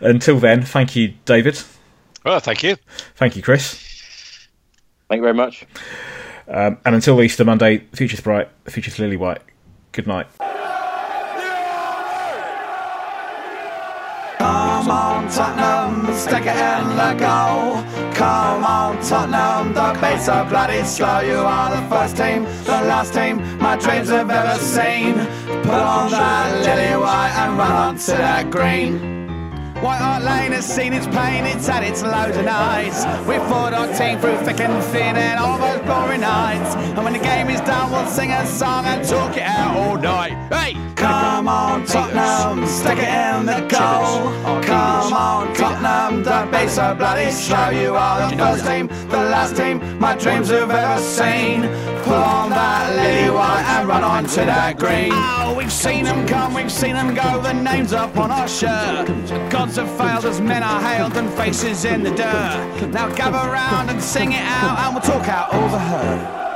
until 0.04 0.38
then, 0.38 0.62
thank 0.62 0.96
you, 0.96 1.14
David. 1.24 1.60
Well, 2.24 2.40
thank 2.40 2.62
you. 2.62 2.76
Thank 3.16 3.36
you, 3.36 3.42
Chris. 3.42 3.74
Thank 5.08 5.18
you 5.18 5.22
very 5.22 5.34
much. 5.34 5.66
Um, 6.48 6.78
and 6.84 6.94
until 6.94 7.20
Easter 7.22 7.44
Monday, 7.44 7.78
the 7.90 7.96
future's 7.96 8.20
bright, 8.20 8.48
the 8.64 8.70
future's 8.70 8.98
lily 8.98 9.16
white. 9.16 9.42
Good 9.92 10.06
night. 10.06 10.26
Come 14.86 14.98
on, 14.98 15.28
Tottenham, 15.28 16.14
stick 16.14 16.46
it 16.46 16.54
in 16.54 16.96
the 16.96 17.12
goal. 17.18 17.82
Come 18.14 18.62
on, 18.62 19.02
Tottenham, 19.02 19.72
don't 19.72 20.00
be 20.00 20.16
so 20.22 20.46
bloody 20.48 20.84
slow. 20.84 21.18
You 21.22 21.38
are 21.38 21.74
the 21.74 21.82
first 21.88 22.16
team, 22.16 22.44
the 22.44 22.82
last 22.86 23.12
team 23.12 23.38
my 23.58 23.74
dreams 23.76 24.10
have 24.10 24.30
ever 24.30 24.56
seen. 24.60 25.14
Put 25.64 25.70
on 25.74 26.12
that 26.12 26.64
lily 26.64 27.02
white 27.02 27.32
and 27.34 27.58
run 27.58 27.72
onto 27.72 28.12
that 28.12 28.48
green. 28.48 29.15
White 29.82 29.98
Hart 29.98 30.22
Lane 30.22 30.52
has 30.52 30.66
seen 30.66 30.92
its 30.92 31.06
pain, 31.06 31.44
it's 31.44 31.66
had 31.66 31.82
its 31.82 32.02
lows 32.02 32.36
and 32.36 32.48
highs. 32.48 33.04
We 33.26 33.36
fought 33.48 33.74
our 33.74 33.86
team 33.94 34.18
through 34.18 34.38
thick 34.38 34.60
and 34.60 34.82
thin 34.84 35.16
and 35.16 35.38
all 35.38 35.58
those 35.58 35.80
glory 35.82 36.18
nights. 36.18 36.74
And 36.74 37.04
when 37.04 37.12
the 37.12 37.18
game 37.18 37.48
is 37.50 37.60
done, 37.60 37.92
we'll 37.92 38.06
sing 38.06 38.32
a 38.32 38.46
song 38.46 38.86
and 38.86 39.06
talk 39.06 39.36
it 39.36 39.42
out 39.42 39.76
all 39.76 39.96
night. 39.98 40.32
Hey! 40.52 40.86
Come 40.96 41.46
on, 41.46 41.84
Tottenham, 41.84 42.66
stick 42.66 42.98
it 42.98 43.04
in 43.04 43.44
the 43.44 43.60
goal. 43.68 44.32
Come 44.62 45.12
on, 45.12 45.54
Tottenham, 45.54 46.22
don't 46.22 46.50
be 46.50 46.66
so 46.68 46.94
bloody 46.94 47.30
slow. 47.30 47.68
You 47.68 47.94
are 47.94 48.30
the 48.30 48.36
first 48.36 48.66
team, 48.66 48.88
the 49.08 49.18
last 49.18 49.56
team 49.56 50.00
my 50.00 50.16
dreams 50.16 50.48
have 50.48 50.70
ever 50.70 51.00
seen. 51.00 51.62
Pull 52.02 52.14
on 52.14 52.50
that 52.50 52.96
lily 52.96 53.30
white 53.30 53.64
and 53.66 53.86
run 53.86 54.02
on 54.02 54.24
to 54.24 54.40
that 54.46 54.78
green. 54.78 55.10
Oh, 55.12 55.54
we've 55.56 55.72
seen 55.72 56.04
them 56.04 56.26
come, 56.26 56.54
we've 56.54 56.72
seen 56.72 56.94
them 56.94 57.14
go, 57.14 57.42
the 57.42 57.52
names 57.52 57.92
up 57.92 58.16
on 58.16 58.30
our 58.30 58.48
shirt. 58.48 59.06
Have 59.74 59.98
failed 59.98 60.24
as 60.24 60.40
men 60.40 60.62
are 60.62 60.80
hailed 60.80 61.16
and 61.18 61.30
faces 61.34 61.84
in 61.84 62.02
the 62.02 62.10
dirt. 62.10 62.88
Now 62.92 63.12
gather 63.14 63.50
round 63.50 63.90
and 63.90 64.02
sing 64.02 64.32
it 64.32 64.40
out 64.40 64.78
and 64.78 64.94
we'll 64.94 65.02
talk 65.02 65.28
out 65.28 65.50
the 65.50 65.78
hurt. 65.78 66.55